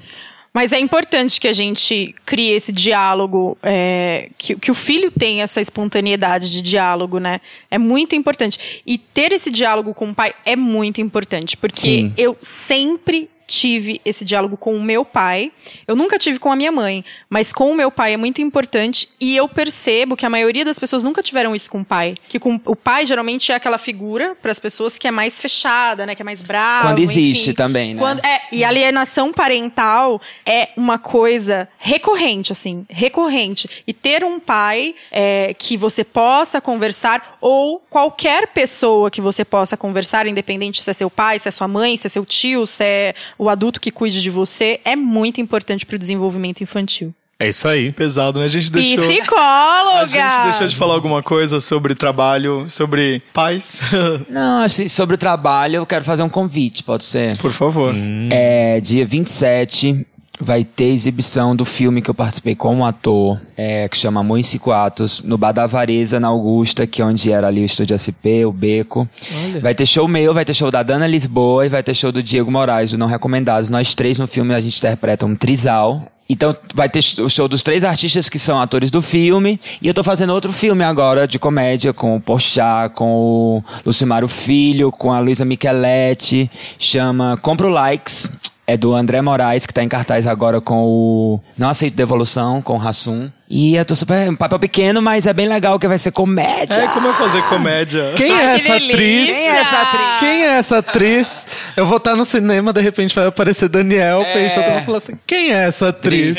Mas 0.53 0.73
é 0.73 0.79
importante 0.79 1.41
que 1.41 1.49
a 1.49 1.53
gente 1.53 2.15
crie 2.25 2.53
esse 2.53 2.71
diálogo, 2.71 3.59
é, 3.61 4.31
que, 4.39 4.55
que 4.55 4.71
o 4.71 4.75
filho 4.75 5.11
tenha 5.11 5.43
essa 5.43 5.61
espontaneidade 5.61 6.53
de 6.53 6.63
diálogo, 6.63 7.19
né? 7.19 7.41
É 7.69 7.77
muito 7.77 8.15
importante. 8.15 8.83
E 8.87 8.97
ter 8.97 9.33
esse 9.33 9.51
diálogo 9.51 9.93
com 9.93 10.11
o 10.11 10.15
pai 10.15 10.33
é 10.45 10.55
muito 10.55 11.01
importante, 11.01 11.57
porque 11.57 11.81
Sim. 11.81 12.13
eu 12.17 12.37
sempre 12.39 13.29
tive 13.47 14.01
esse 14.05 14.25
diálogo 14.25 14.57
com 14.57 14.75
o 14.77 14.83
meu 14.83 15.05
pai. 15.05 15.53
Eu 15.87 15.95
nunca 15.95 16.19
tive 16.19 16.39
com 16.39 16.51
a 16.51 16.57
minha 16.57 16.73
mãe, 16.73 17.05
mas 17.29 17.53
com 17.53 17.71
o 17.71 17.75
meu 17.75 17.91
pai 17.91 18.15
é 18.15 18.17
muito 18.17 18.41
importante 18.41 19.09
e 19.21 19.37
eu 19.37 19.49
percebo 19.49 20.17
que 20.17 20.25
a 20.27 20.31
maioria 20.31 20.65
das 20.65 20.79
pessoas 20.79 21.05
nunca 21.05 21.23
tiveram 21.23 21.55
isso 21.55 21.71
com 21.71 21.81
o 21.81 21.85
pai. 21.85 22.17
Que 22.29 22.39
com 22.39 22.61
o 22.65 22.77
pai 22.77 23.05
geralmente 23.07 23.53
é 23.53 23.55
aquela 23.55 23.79
figura 23.79 24.35
para 24.41 24.51
as 24.51 24.59
pessoas 24.59 24.99
que 24.99 25.07
é 25.07 25.11
mais 25.11 25.41
fechada, 25.41 26.07
né, 26.07 26.15
que 26.15 26.23
é 26.23 26.25
mais 26.25 26.41
brava, 26.43 26.89
Quando 26.89 26.99
existe 27.01 27.51
enfim. 27.51 27.57
também, 27.57 27.95
né? 27.95 28.01
Quando- 28.01 28.25
é, 28.25 28.41
e 28.53 28.65
alienação 28.65 29.33
parental 29.33 30.21
é 30.47 30.71
uma 30.77 30.99
coisa 30.99 31.69
recorrente, 31.79 32.53
assim, 32.53 32.87
recorrente. 32.89 33.69
E 33.87 33.93
ter 33.93 34.25
um 34.25 34.41
pai 34.41 34.95
é, 35.11 35.55
que 35.55 35.77
você 35.77 36.03
possa 36.05 36.61
conversar, 36.61 37.37
ou 37.41 37.79
qualquer 37.91 38.49
pessoa 38.49 39.11
que 39.11 39.21
você 39.21 39.45
possa 39.45 39.77
conversar, 39.77 40.27
independente 40.27 40.83
se 40.83 40.91
é 40.91 40.93
seu 40.93 41.11
pai, 41.11 41.39
se 41.39 41.49
é 41.49 41.51
sua 41.51 41.69
mãe, 41.69 41.97
se 41.97 42.07
é 42.07 42.11
seu 42.11 42.25
tio, 42.25 42.67
se 42.67 42.83
é 42.85 43.15
o 43.39 43.49
adulto 43.49 43.81
que 43.81 43.91
cuide 43.91 44.21
de 44.23 44.31
você, 44.31 44.81
é 44.85 44.97
muito 44.97 45.41
importante 45.41 45.85
para 45.85 45.97
o 45.97 45.99
desenvolvimento 45.99 46.63
infantil. 46.63 47.15
É 47.39 47.49
isso 47.49 47.67
aí. 47.67 47.91
Pesado, 47.93 48.39
né? 48.39 48.45
A 48.45 48.49
gente 48.49 48.71
deixou. 48.71 49.07
Psicóloga! 49.07 50.01
A 50.01 50.07
gente 50.07 50.45
deixou 50.45 50.67
de 50.67 50.77
falar 50.77 50.95
alguma 50.95 51.23
coisa 51.23 51.59
sobre 51.59 51.95
trabalho, 51.95 52.67
sobre 52.69 53.23
pais. 53.33 53.81
Não, 54.31 54.63
assim, 54.63 54.87
sobre 54.87 55.17
o 55.17 55.19
trabalho, 55.19 55.77
eu 55.77 55.87
quero 55.87 56.05
fazer 56.05 56.23
um 56.23 56.29
convite, 56.29 56.85
pode 56.85 57.05
ser? 57.05 57.37
Por 57.39 57.51
favor. 57.51 57.93
É 58.31 58.81
dia 58.81 59.05
27, 59.05 60.07
vai 60.41 60.65
ter 60.65 60.87
exibição 60.87 61.55
do 61.55 61.65
filme 61.65 62.03
que 62.03 62.11
eu 62.11 62.15
participei 62.15 62.55
como 62.55 62.85
ator, 62.85 63.41
é, 63.57 63.89
que 63.89 63.97
chama 63.97 64.25
Cinco 64.43 64.73
Atos, 64.73 65.23
no 65.23 65.39
Bar 65.39 65.53
da 65.53 65.67
Vareza, 65.67 66.19
na 66.19 66.29
Augusta, 66.29 66.87
que 66.87 67.01
é 67.01 67.05
onde 67.05 67.31
era 67.31 67.47
ali 67.47 67.61
o 67.61 67.65
Estúdio 67.65 67.97
SP, 67.99 68.45
o 68.45 68.53
Beco. 68.53 69.09
Olha. 69.45 69.61
Vai 69.61 69.75
ter 69.75 69.87
show 69.87 70.09
meu, 70.09 70.35
vai 70.35 70.45
ter 70.45 70.55
show 70.55 70.71
da 70.71 70.83
Dana 70.83 71.07
Lisboa 71.07 71.67
e 71.67 71.69
vai 71.69 71.83
ter 71.83 71.95
show 71.95 72.11
do 72.11 72.23
Diego 72.23 72.51
Moraes, 72.51 72.91
do 72.91 72.99
Não 72.99 73.07
Recomendados. 73.07 73.71
Nós 73.71 73.95
três 73.95 74.19
no 74.19 74.27
filme 74.27 74.55
a 74.55 74.61
gente 74.61 74.77
interpreta 74.79 75.25
um 75.25 75.37
trisal. 75.37 76.03
Então 76.29 76.57
vai 76.75 76.89
ter 76.89 77.01
o 77.21 77.29
show 77.29 77.47
dos 77.47 77.63
três 77.63 77.85
artistas 77.85 78.31
que 78.31 78.39
são 78.39 78.59
atores 78.59 78.91
do 78.91 79.03
filme. 79.03 79.61
E 79.81 79.87
eu 79.87 79.95
tô 79.95 80.03
fazendo 80.03 80.33
outro 80.33 80.53
filme 80.53 80.83
agora 80.83 81.29
de 81.29 81.39
comédia 81.39 81.93
com 81.93 82.17
o 82.17 82.21
Porchat, 82.21 82.95
com 82.95 83.07
o 83.07 83.65
Lucimário 83.85 84.27
Filho, 84.27 84.91
com 84.91 85.13
a 85.13 85.21
Luísa 85.21 85.45
Micheletti. 85.45 86.51
Chama 86.79 87.37
Compro 87.37 87.69
Likes. 87.69 88.33
É 88.67 88.77
do 88.77 88.95
André 88.95 89.21
Moraes, 89.21 89.67
que 89.67 89.75
tá 89.75 89.83
em 89.83 89.89
cartaz 89.89 90.27
agora 90.27 90.61
com 90.61 90.85
o 90.85 91.41
Não 91.57 91.69
Aceito 91.69 91.97
Devolução, 91.97 92.63
com 92.63 92.75
o 92.75 92.79
Rassum. 92.79 93.31
E 93.49 93.77
eu 93.77 93.85
tô 93.85 93.95
super. 93.95 94.29
Um 94.31 94.37
papel 94.37 94.59
pequeno, 94.59 95.03
mas 95.03 95.27
é 95.27 95.33
bem 95.33 95.47
legal, 95.47 95.79
que 95.79 95.87
vai 95.87 95.99
ser 95.99 96.11
comédia. 96.11 96.75
É, 96.75 96.89
como 96.89 97.09
é 97.09 97.13
fazer 97.13 97.43
comédia? 97.49 98.13
Quem 98.17 98.33
é 98.33 98.47
Ai, 98.47 98.61
que 98.61 98.65
essa 98.65 98.77
atriz? 98.77 99.27
Quem 99.27 99.49
é 99.49 99.57
essa 99.59 99.83
atriz? 99.83 100.21
Quem 100.21 100.45
é 100.45 100.49
essa 100.59 100.79
atriz? 100.79 101.47
Eu 101.77 101.87
vou 101.87 101.99
estar 101.99 102.17
no 102.17 102.25
cinema, 102.25 102.73
de 102.73 102.81
repente 102.81 103.15
vai 103.15 103.27
aparecer 103.27 103.69
Daniel 103.69 104.23
É. 104.23 104.33
Peixoto. 104.33 104.67
Eu 104.67 104.73
vou 104.75 104.83
falar 104.83 104.99
assim: 104.99 105.19
quem 105.27 105.53
é 105.53 105.67
essa 105.67 105.89
atriz? 105.89 106.37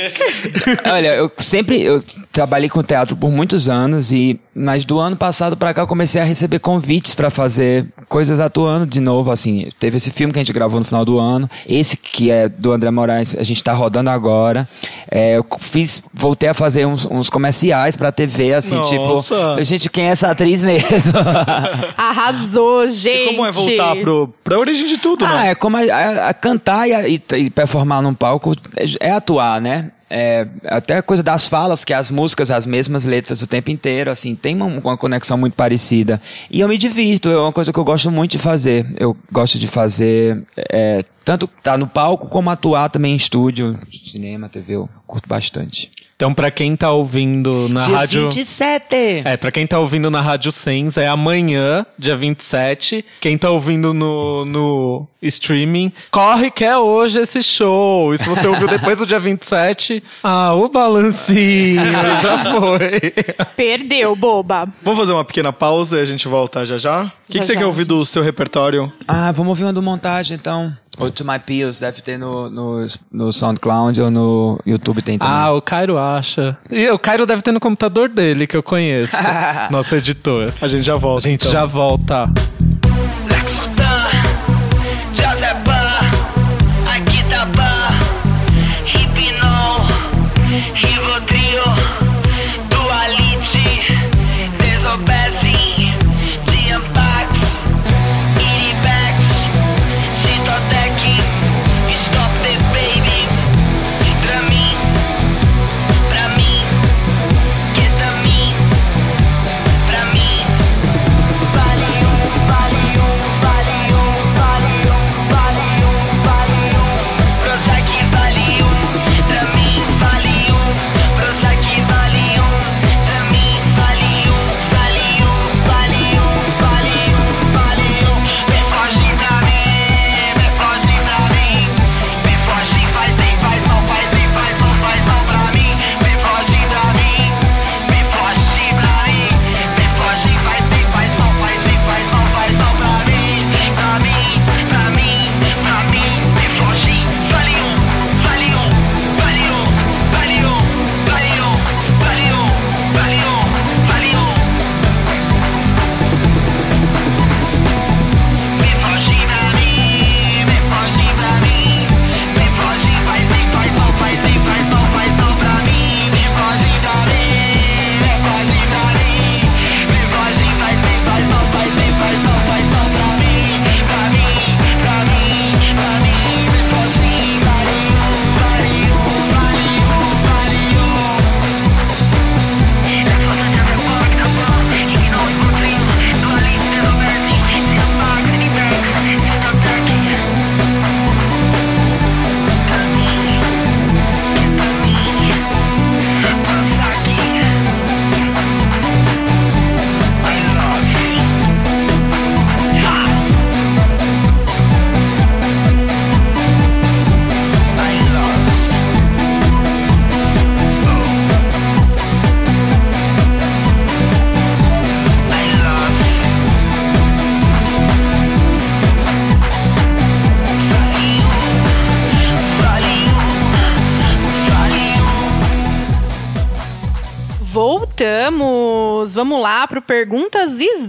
Olha, 0.92 1.16
eu 1.16 1.32
sempre 1.38 1.82
eu 1.82 2.02
trabalhei 2.32 2.70
com 2.70 2.82
teatro 2.82 3.16
por 3.16 3.32
muitos 3.32 3.70
anos 3.70 4.12
e 4.12 4.40
mas 4.54 4.86
do 4.86 5.00
ano 5.00 5.18
passado 5.18 5.58
pra 5.58 5.74
cá 5.74 5.82
eu 5.82 5.88
comecei 5.88 6.22
a 6.22 6.24
receber 6.24 6.60
convites 6.60 7.14
pra 7.14 7.30
fazer 7.30 7.88
coisas 8.08 8.40
atuando 8.40 8.86
de 8.86 9.02
novo, 9.02 9.30
assim. 9.30 9.68
Teve 9.80 9.98
esse 9.98 10.12
filme 10.12 10.32
que 10.32 10.40
a 10.40 10.44
gente 10.44 10.54
gravou 10.54 10.80
no 10.80 10.86
final 10.86 11.04
do 11.04 11.20
ano, 11.20 11.50
esse 11.68 11.98
que 11.98 12.32
é 12.32 12.48
do 12.48 12.72
André 12.72 12.90
Moraes, 12.90 13.36
a 13.38 13.44
gente 13.44 13.62
tá 13.62 13.74
rodando 13.74 14.10
agora. 14.10 14.68
É, 15.12 15.38
eu 15.38 15.46
fiz, 15.60 16.02
voltei 16.14 16.48
a 16.48 16.54
fazer 16.54 16.86
uns, 16.96 17.06
uns 17.06 17.30
comerciais 17.30 17.96
pra 17.96 18.12
TV, 18.12 18.54
assim, 18.54 18.76
Nossa. 18.76 18.92
tipo, 18.92 19.64
gente, 19.64 19.90
quem 19.90 20.08
é 20.08 20.12
essa 20.12 20.32
atriz 20.32 20.64
mesmo? 20.64 21.14
Arrasou, 21.98 22.88
gente. 22.88 23.24
E 23.24 23.28
como 23.36 23.46
é 23.46 23.52
voltar 23.52 23.96
pro, 23.98 24.34
pra 24.44 24.60
origem 24.60 24.86
de 24.88 24.98
tudo, 24.98 25.26
Ah, 25.26 25.44
né? 25.44 25.50
é 25.52 25.56
como 25.56 25.78
a, 25.78 25.82
a- 25.82 26.30
a 26.30 26.34
cantar 26.34 26.88
e, 26.88 26.94
a- 26.94 27.08
e- 27.08 27.22
e 27.38 27.50
performar 27.50 28.02
num 28.02 28.14
palco 28.14 28.54
é, 28.76 29.08
é 29.08 29.12
atuar, 29.12 29.62
né? 29.62 29.92
É, 30.08 30.48
até 30.66 30.98
a 30.98 31.02
coisa 31.02 31.24
das 31.24 31.48
falas, 31.48 31.84
que 31.84 31.92
as 31.92 32.12
músicas, 32.12 32.52
as 32.52 32.68
mesmas 32.68 33.06
letras 33.06 33.42
o 33.42 33.48
tempo 33.48 33.72
inteiro, 33.72 34.12
assim, 34.12 34.36
tem 34.36 34.56
uma, 34.56 34.66
uma 34.68 34.98
conexão 34.98 35.36
muito 35.38 35.56
parecida. 35.56 36.22
E 36.50 36.60
eu 36.62 36.68
me 36.68 36.78
divirto, 36.78 37.28
é 37.30 37.38
uma 37.38 37.52
coisa 37.52 37.74
que 37.74 37.80
eu 37.80 37.84
gosto 37.84 38.12
muito 38.12 38.32
de 38.32 38.38
fazer. 38.40 38.86
Eu 39.00 39.18
gosto 39.32 39.58
de 39.58 39.68
fazer, 39.68 40.44
é, 40.72 41.04
tanto 41.26 41.50
estar 41.58 41.78
no 41.78 41.88
palco 41.88 42.30
como 42.30 42.50
atuar 42.50 42.90
também 42.90 43.14
em 43.14 43.16
estúdio, 43.16 43.78
cinema, 44.12 44.48
TV, 44.48 44.76
eu 44.76 44.88
curto 45.08 45.28
bastante. 45.28 45.92
Então, 46.16 46.34
pra 46.34 46.50
quem 46.50 46.78
tá 46.78 46.92
ouvindo 46.92 47.68
na 47.68 47.82
Dia 47.82 47.98
rádio. 47.98 48.30
27! 48.32 48.96
É, 49.26 49.36
pra 49.36 49.52
quem 49.52 49.68
tá 49.68 49.78
ouvindo 49.80 50.10
na 50.10 50.22
Rádio 50.22 50.50
Sens, 50.50 50.98
é 50.98 51.10
amanhã, 51.10 51.86
dia 52.00 52.16
27. 52.16 53.04
Quem 53.20 53.38
tá 53.38 53.50
ouvindo 53.50 53.94
no, 53.94 54.46
no 54.46 55.06
streaming, 55.22 55.92
corre 56.10 56.50
que 56.50 56.64
é 56.64 56.78
hoje 56.78 57.20
esse 57.20 57.44
show. 57.44 58.14
E 58.14 58.18
se 58.18 58.30
você 58.30 58.48
ouviu 58.48 58.66
depois 58.66 58.98
do 59.00 59.06
dia 59.06 59.20
27, 59.20 60.02
ah, 60.24 60.54
o 60.54 60.70
balancinho 60.70 61.84
já 62.22 62.38
foi. 62.60 63.12
Perdeu, 63.58 64.16
boba. 64.16 64.70
Vamos 64.82 65.00
fazer 65.02 65.12
uma 65.12 65.26
pequena 65.26 65.52
pausa 65.52 66.00
e 66.00 66.02
a 66.02 66.06
gente 66.06 66.30
volta 66.30 66.66
já 66.66 66.78
já? 66.78 67.04
O 67.04 67.12
que, 67.28 67.34
Já 67.34 67.40
que 67.42 67.46
você 67.46 67.54
já. 67.56 67.60
quer 67.60 67.66
ouvir 67.66 67.84
do 67.84 68.06
seu 68.06 68.24
repertório? 68.24 68.90
Ah, 69.06 69.34
vamos 69.34 69.50
ouvir 69.50 69.64
uma 69.64 69.74
do 69.74 69.82
montagem, 69.82 70.38
então. 70.38 70.74
Ou 70.98 71.12
To 71.12 71.26
My 71.26 71.40
Pills, 71.40 71.80
deve 71.80 72.02
ter 72.02 72.18
no, 72.18 72.50
no, 72.50 72.86
no 73.12 73.32
SoundCloud 73.32 74.02
ou 74.02 74.10
no 74.12 74.60
YouTube 74.66 75.02
tem 75.02 75.18
também. 75.18 75.34
Ah, 75.34 75.52
o 75.52 75.62
Cairo 75.62 75.98
acha. 75.98 76.58
E 76.70 76.90
o 76.90 76.98
Cairo 77.00 77.26
deve 77.26 77.42
ter 77.42 77.52
no 77.52 77.60
computador 77.60 78.08
dele, 78.10 78.48
que 78.48 78.56
eu 78.56 78.64
conheço. 78.64 79.16
nosso 79.72 79.96
editor. 79.96 80.52
A 80.62 80.68
gente 80.68 80.84
já 80.84 80.94
A 80.94 80.98
volta. 80.98 81.24
gente 81.30 81.42
então. 81.42 81.52
já 81.52 81.66
volta. 81.66 82.24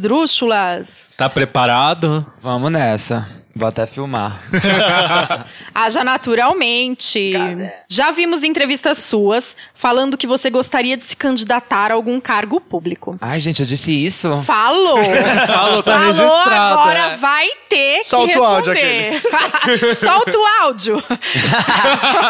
Esdrúxulas. 0.07 1.09
Tá 1.17 1.29
preparado? 1.29 2.25
Vamos 2.41 2.71
nessa. 2.71 3.27
Vou 3.57 3.67
até 3.67 3.87
filmar. 3.87 4.43
Haja 5.75 6.05
naturalmente. 6.05 7.33
Já 7.89 8.11
vimos 8.11 8.45
entrevistas 8.45 8.99
suas 8.99 9.57
falando 9.75 10.19
que 10.19 10.27
você 10.27 10.51
gostaria 10.51 10.95
de 10.95 11.03
se 11.03 11.17
candidatar 11.17 11.91
a 11.91 11.95
algum 11.95 12.21
cargo 12.21 12.61
público. 12.61 13.17
Ai, 13.19 13.41
gente, 13.41 13.61
eu 13.61 13.67
disse 13.67 13.91
isso. 13.93 14.37
Falou! 14.41 14.99
Falou, 15.49 15.83
tá 15.83 15.93
Falou, 15.93 16.07
registrado. 16.07 16.79
agora 16.79 16.99
é. 16.99 17.17
vai 17.17 17.49
ter 17.67 18.05
Solta 18.05 18.33
que 18.33 18.39
o 18.39 18.45
áudio, 18.45 18.75
responder. 18.75 19.95
Solta 19.97 20.39
o 20.39 20.47
áudio. 20.65 21.03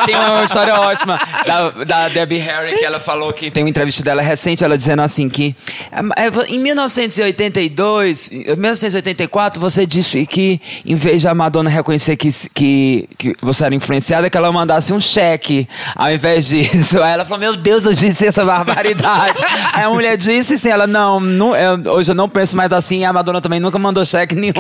tem 0.07 0.15
uma 0.15 0.45
história 0.45 0.75
ótima 0.79 1.19
da, 1.45 1.71
da 1.85 2.09
Debbie 2.09 2.39
Harry 2.39 2.79
que 2.79 2.85
ela 2.85 3.01
falou 3.01 3.33
que 3.33 3.51
tem 3.51 3.65
uma 3.65 3.71
entrevista 3.71 4.03
dela 4.05 4.23
recente, 4.23 4.63
ela 4.63 4.77
dizendo 4.77 5.03
assim 5.03 5.29
que 5.29 5.57
é, 5.91 6.53
em 6.53 6.59
1982, 6.59 8.31
em 8.31 8.45
1984, 8.57 9.61
você 9.61 9.85
disse 9.85 10.25
que 10.25 10.61
em 10.85 10.95
vez 10.95 11.16
de 11.19 11.29
a 11.29 11.35
Madonna 11.35 11.71
reconhecer 11.71 12.17
que, 12.17 12.31
que, 12.55 13.09
que 13.19 13.35
você 13.43 13.65
era 13.65 13.75
influenciada, 13.75 14.29
que 14.31 14.37
ela 14.37 14.51
mandasse 14.53 14.93
um 14.93 15.01
cheque 15.01 15.69
ao 15.95 16.11
invés 16.11 16.47
disso. 16.47 17.03
Aí 17.03 17.13
ela 17.13 17.25
falou, 17.25 17.39
meu 17.41 17.57
Deus, 17.57 17.85
eu 17.87 17.93
disse 17.95 18.27
essa 18.27 18.45
barbaridade. 18.45 19.43
Aí 19.73 19.85
a 19.85 19.91
mulher 19.91 20.17
disse 20.17 20.59
sim, 20.59 20.69
ela, 20.69 20.87
não, 20.87 21.19
não 21.21 21.55
eu- 21.57 21.93
hoje 21.93 22.11
eu 22.11 22.15
não 22.15 22.29
penso 22.29 22.57
mais 22.57 22.73
assim, 22.73 23.01
e 23.01 23.05
a 23.05 23.13
Madonna 23.13 23.41
também 23.41 23.61
nunca 23.61 23.79
mandou 23.79 24.05
cheque 24.05 24.35
nenhum. 24.35 24.53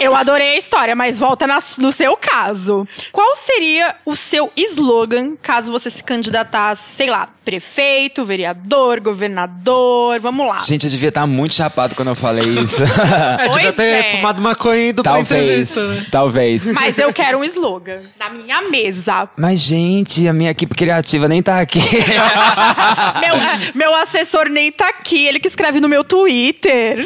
Eu 0.00 0.14
adorei 0.14 0.54
a 0.54 0.58
história, 0.58 0.94
mas 0.94 1.18
volta 1.18 1.46
na- 1.46 1.58
no 1.78 1.92
seu 1.92 2.16
caso. 2.16 2.86
Qual 3.12 3.34
seria 3.34 3.94
o 4.04 4.14
seu 4.16 4.50
slogan 4.56 5.34
caso 5.40 5.70
você 5.72 5.90
se 5.90 6.02
candidatasse, 6.02 6.96
sei 6.96 7.08
lá, 7.10 7.28
prefeito, 7.44 8.24
vereador, 8.24 9.00
governador? 9.00 10.18
Vamos 10.20 10.46
lá. 10.46 10.58
Gente, 10.58 10.84
eu 10.84 10.90
devia 10.90 11.08
estar 11.10 11.26
muito 11.26 11.54
chapado 11.54 11.94
quando 11.94 12.08
eu 12.08 12.14
falei 12.14 12.46
isso. 12.60 12.82
É, 13.04 13.48
devia 13.48 13.62
Pois 13.64 13.76
ter 13.76 13.82
é. 13.82 14.02
fumado 14.16 14.40
maconha 14.40 14.80
e 14.80 14.88
ido 14.88 15.02
pra 15.02 15.12
talvez, 15.14 15.70
entrevista, 15.70 15.88
né? 15.88 16.06
talvez. 16.10 16.72
Mas 16.72 16.98
eu 16.98 17.12
quero 17.12 17.38
um 17.38 17.44
slogan 17.44 18.00
na 18.18 18.30
minha 18.30 18.62
mesa. 18.70 19.28
Mas, 19.36 19.60
gente, 19.60 20.26
a 20.26 20.32
minha 20.32 20.50
equipe 20.50 20.74
criativa 20.74 21.28
nem 21.28 21.42
tá 21.42 21.60
aqui. 21.60 21.80
Meu, 23.20 23.36
meu 23.74 23.94
assessor 23.96 24.48
nem 24.48 24.70
tá 24.72 24.88
aqui, 24.88 25.26
ele 25.26 25.38
que 25.40 25.48
escreve 25.48 25.80
no 25.80 25.88
meu 25.88 26.04
Twitter. 26.04 27.04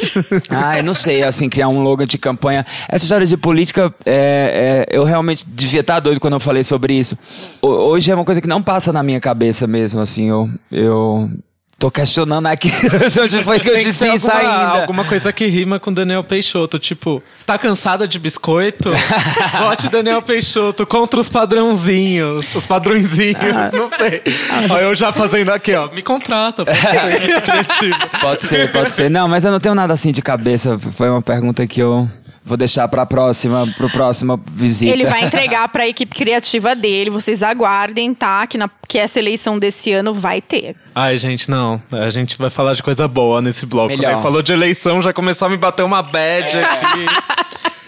ah, 0.49 0.77
eu 0.77 0.83
não 0.83 0.93
sei, 0.93 1.23
assim, 1.23 1.49
criar 1.49 1.67
um 1.67 1.81
logo 1.81 2.05
de 2.05 2.17
campanha. 2.17 2.65
Essa 2.87 3.05
história 3.05 3.25
de 3.27 3.37
política, 3.37 3.93
é, 4.05 4.85
é, 4.89 4.97
eu 4.97 5.03
realmente 5.03 5.45
devia 5.47 5.81
estar 5.81 5.99
doido 5.99 6.19
quando 6.19 6.33
eu 6.33 6.39
falei 6.39 6.63
sobre 6.63 6.93
isso. 6.93 7.17
Ho- 7.61 7.67
Hoje 7.89 8.11
é 8.11 8.15
uma 8.15 8.25
coisa 8.25 8.41
que 8.41 8.47
não 8.47 8.61
passa 8.61 8.91
na 8.93 9.01
minha 9.03 9.19
cabeça 9.19 9.65
mesmo, 9.67 9.99
assim, 10.01 10.28
eu... 10.29 10.49
eu 10.71 11.29
tô 11.77 11.89
questionando 11.89 12.45
aqui 12.47 12.69
de 13.09 13.21
onde 13.21 13.41
foi 13.41 13.57
que 13.57 13.69
eu 13.69 13.77
que 13.77 13.85
disse 13.85 14.05
isso 14.13 14.29
alguma, 14.29 14.49
ainda. 14.67 14.81
alguma 14.81 15.05
coisa 15.05 15.31
que 15.31 15.47
rima 15.47 15.79
com 15.79 15.93
Daniel 15.93 16.21
Peixoto. 16.25 16.77
Tipo, 16.77 17.23
você 17.33 17.45
tá 17.45 17.57
cansada 17.57 18.05
de 18.05 18.19
biscoito? 18.19 18.91
Vote 19.59 19.87
Daniel 19.87 20.21
Peixoto 20.21 20.85
contra 20.85 21.21
os 21.21 21.29
padrãozinhos. 21.29 22.45
Os 22.53 22.67
padrõezinhos, 22.67 23.37
Ah. 23.55 23.71
não 23.71 23.87
sei. 23.87 24.21
Ó, 24.69 24.77
eu 24.77 24.93
já 24.93 25.13
fazendo 25.13 25.51
aqui, 25.53 25.73
ó. 25.73 25.89
Me 25.89 26.01
contrata, 26.01 26.65
pode 26.65 26.77
ser. 26.79 27.95
Pode 28.19 28.45
ser, 28.45 28.71
pode 28.73 28.91
ser. 28.91 29.09
Não, 29.09 29.27
mas 29.29 29.45
eu 29.45 29.51
não 29.51 29.59
tenho 29.61 29.73
nada 29.73 29.93
assim 29.93 30.11
de 30.11 30.21
cabeça. 30.21 30.77
Foi 30.77 31.09
uma 31.09 31.21
pergunta 31.21 31.65
que 31.65 31.79
eu 31.81 32.09
vou 32.45 32.57
deixar 32.57 32.87
pra 32.87 33.05
próxima, 33.05 33.67
pro 33.77 33.89
próxima 33.89 34.39
visita. 34.51 34.91
Ele 34.91 35.05
vai 35.05 35.23
entregar 35.25 35.67
pra 35.69 35.87
equipe 35.87 36.15
criativa 36.15 36.75
dele, 36.75 37.09
vocês 37.09 37.43
aguardem, 37.43 38.13
tá? 38.13 38.45
Que, 38.47 38.57
na, 38.57 38.69
que 38.87 38.97
essa 38.97 39.19
eleição 39.19 39.59
desse 39.59 39.91
ano 39.91 40.13
vai 40.13 40.41
ter. 40.41 40.75
Ai, 40.93 41.17
gente, 41.17 41.49
não. 41.49 41.81
A 41.91 42.09
gente 42.09 42.37
vai 42.37 42.49
falar 42.49 42.73
de 42.73 42.83
coisa 42.83 43.07
boa 43.07 43.41
nesse 43.41 43.65
bloco. 43.65 43.89
Melhor. 43.89 44.17
Né? 44.17 44.21
Falou 44.21 44.41
de 44.41 44.53
eleição, 44.53 45.01
já 45.01 45.13
começou 45.13 45.47
a 45.47 45.49
me 45.49 45.57
bater 45.57 45.83
uma 45.83 46.01
bad 46.01 46.57
aqui. 46.57 47.05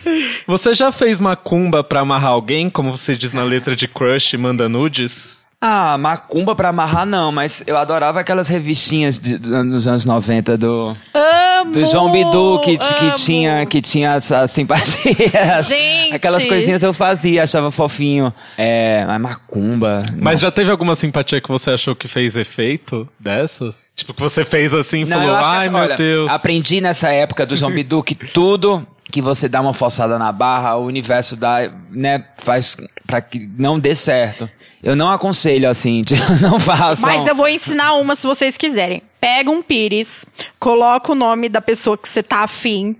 Você 0.47 0.73
já 0.73 0.91
fez 0.91 1.19
macumba 1.19 1.83
pra 1.83 2.01
amarrar 2.01 2.31
alguém, 2.31 2.69
como 2.69 2.89
você 2.95 3.15
diz 3.15 3.33
na 3.33 3.43
letra 3.43 3.75
de 3.75 3.87
Crush, 3.87 4.33
manda 4.33 4.67
nudes? 4.67 5.40
Ah, 5.63 5.95
macumba 5.95 6.55
pra 6.55 6.69
amarrar 6.69 7.05
não, 7.05 7.31
mas 7.31 7.63
eu 7.67 7.77
adorava 7.77 8.19
aquelas 8.19 8.47
revistinhas 8.47 9.19
de- 9.19 9.37
dos 9.37 9.87
anos 9.87 10.05
90 10.05 10.57
do, 10.57 10.97
Amo! 11.13 11.71
do 11.71 11.85
João 11.85 12.11
Bidu 12.11 12.59
que, 12.63 12.79
que 12.79 13.11
tinha, 13.15 13.63
que 13.67 13.79
tinha 13.79 14.13
essa 14.15 14.47
simpatia. 14.47 15.61
Gente! 15.61 16.15
Aquelas 16.15 16.43
coisinhas 16.45 16.81
eu 16.81 16.91
fazia, 16.95 17.43
achava 17.43 17.69
fofinho. 17.69 18.33
É, 18.57 19.05
mas 19.05 19.21
macumba. 19.21 20.03
Mas 20.17 20.39
já 20.39 20.49
teve 20.49 20.71
alguma 20.71 20.95
simpatia 20.95 21.39
que 21.39 21.47
você 21.49 21.69
achou 21.69 21.95
que 21.95 22.07
fez 22.07 22.35
efeito 22.35 23.07
dessas? 23.19 23.85
Tipo, 23.95 24.15
que 24.15 24.21
você 24.21 24.43
fez 24.43 24.73
assim 24.73 25.01
e 25.01 25.05
Não, 25.05 25.19
falou, 25.19 25.37
que 25.37 25.43
ai 25.45 25.59
essa- 25.67 25.71
meu 25.71 25.81
olha, 25.81 25.95
Deus. 25.95 26.31
Aprendi 26.31 26.81
nessa 26.81 27.09
época 27.11 27.45
do 27.45 27.55
João 27.55 27.71
Bidu 27.71 28.01
que 28.01 28.15
tudo 28.15 28.83
que 29.11 29.21
você 29.21 29.47
dá 29.47 29.61
uma 29.61 29.73
forçada 29.73 30.17
na 30.17 30.31
barra, 30.31 30.75
o 30.77 30.85
universo 30.85 31.35
dá, 31.35 31.69
né, 31.91 32.25
faz 32.37 32.77
pra 33.05 33.21
que 33.21 33.49
não 33.57 33.79
dê 33.79 33.93
certo. 33.93 34.49
Eu 34.81 34.95
não 34.95 35.11
aconselho 35.11 35.69
assim, 35.69 36.01
não 36.41 36.59
façam. 36.59 37.07
Mas 37.07 37.27
eu 37.27 37.35
vou 37.35 37.47
ensinar 37.47 37.93
uma 37.93 38.15
se 38.15 38.25
vocês 38.25 38.57
quiserem. 38.57 39.03
Pega 39.21 39.51
um 39.51 39.61
pires, 39.61 40.25
coloca 40.59 41.11
o 41.11 41.15
nome 41.15 41.47
da 41.47 41.61
pessoa 41.61 41.95
que 41.95 42.09
você 42.09 42.23
tá 42.23 42.39
afim, 42.39 42.95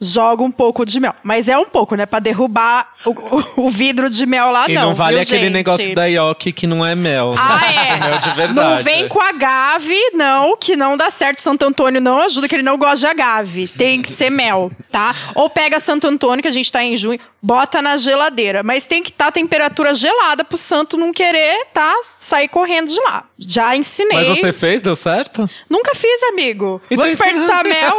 joga 0.00 0.42
um 0.42 0.50
pouco 0.50 0.86
de 0.86 0.98
mel. 0.98 1.14
Mas 1.22 1.48
é 1.48 1.58
um 1.58 1.66
pouco, 1.66 1.94
né? 1.94 2.06
Pra 2.06 2.18
derrubar 2.18 2.94
o, 3.04 3.10
o- 3.10 3.66
o 3.66 3.70
vidro 3.70 4.08
de 4.08 4.24
mel 4.24 4.50
lá, 4.50 4.64
E 4.70 4.74
não. 4.74 4.86
não, 4.88 4.94
vale 4.94 5.16
viu, 5.16 5.22
aquele 5.22 5.40
gente? 5.42 5.52
negócio 5.52 5.94
da 5.94 6.06
Yoki 6.06 6.50
que 6.50 6.66
não 6.66 6.84
é 6.84 6.94
mel. 6.94 7.32
né? 7.32 7.36
Ah, 7.38 7.60
é. 7.70 8.00
mel 8.00 8.18
de 8.20 8.30
verdade. 8.32 8.54
Não 8.54 8.82
vem 8.82 9.06
com 9.06 9.20
agave, 9.20 9.94
não, 10.14 10.56
que 10.56 10.74
não 10.76 10.96
dá 10.96 11.10
certo. 11.10 11.42
Santo 11.42 11.66
Antônio 11.66 12.00
não 12.00 12.22
ajuda, 12.22 12.48
que 12.48 12.54
ele 12.56 12.62
não 12.62 12.78
gosta 12.78 12.96
de 13.00 13.06
agave. 13.06 13.68
Tem 13.68 14.00
que 14.00 14.08
ser 14.08 14.30
mel, 14.30 14.72
tá? 14.90 15.14
Ou 15.34 15.50
pega 15.50 15.78
Santo 15.78 16.06
Antônio, 16.06 16.40
que 16.40 16.48
a 16.48 16.52
gente 16.52 16.72
tá 16.72 16.82
em 16.82 16.96
junho, 16.96 17.20
bota 17.46 17.80
na 17.80 17.96
geladeira. 17.96 18.64
Mas 18.64 18.86
tem 18.86 19.02
que 19.02 19.10
estar 19.10 19.26
tá 19.26 19.32
temperatura 19.32 19.94
gelada 19.94 20.44
pro 20.44 20.56
santo 20.56 20.96
não 20.96 21.12
querer, 21.12 21.66
tá? 21.72 21.94
Sair 22.18 22.48
correndo 22.48 22.88
de 22.88 23.00
lá. 23.00 23.24
Já 23.38 23.76
ensinei. 23.76 24.18
Mas 24.18 24.38
você 24.38 24.52
fez, 24.52 24.82
deu 24.82 24.96
certo? 24.96 25.48
Nunca 25.70 25.94
fiz, 25.94 26.22
amigo. 26.24 26.80
Então 26.86 26.98
Vou 26.98 27.06
desperdiçar 27.06 27.62
mel. 27.62 27.96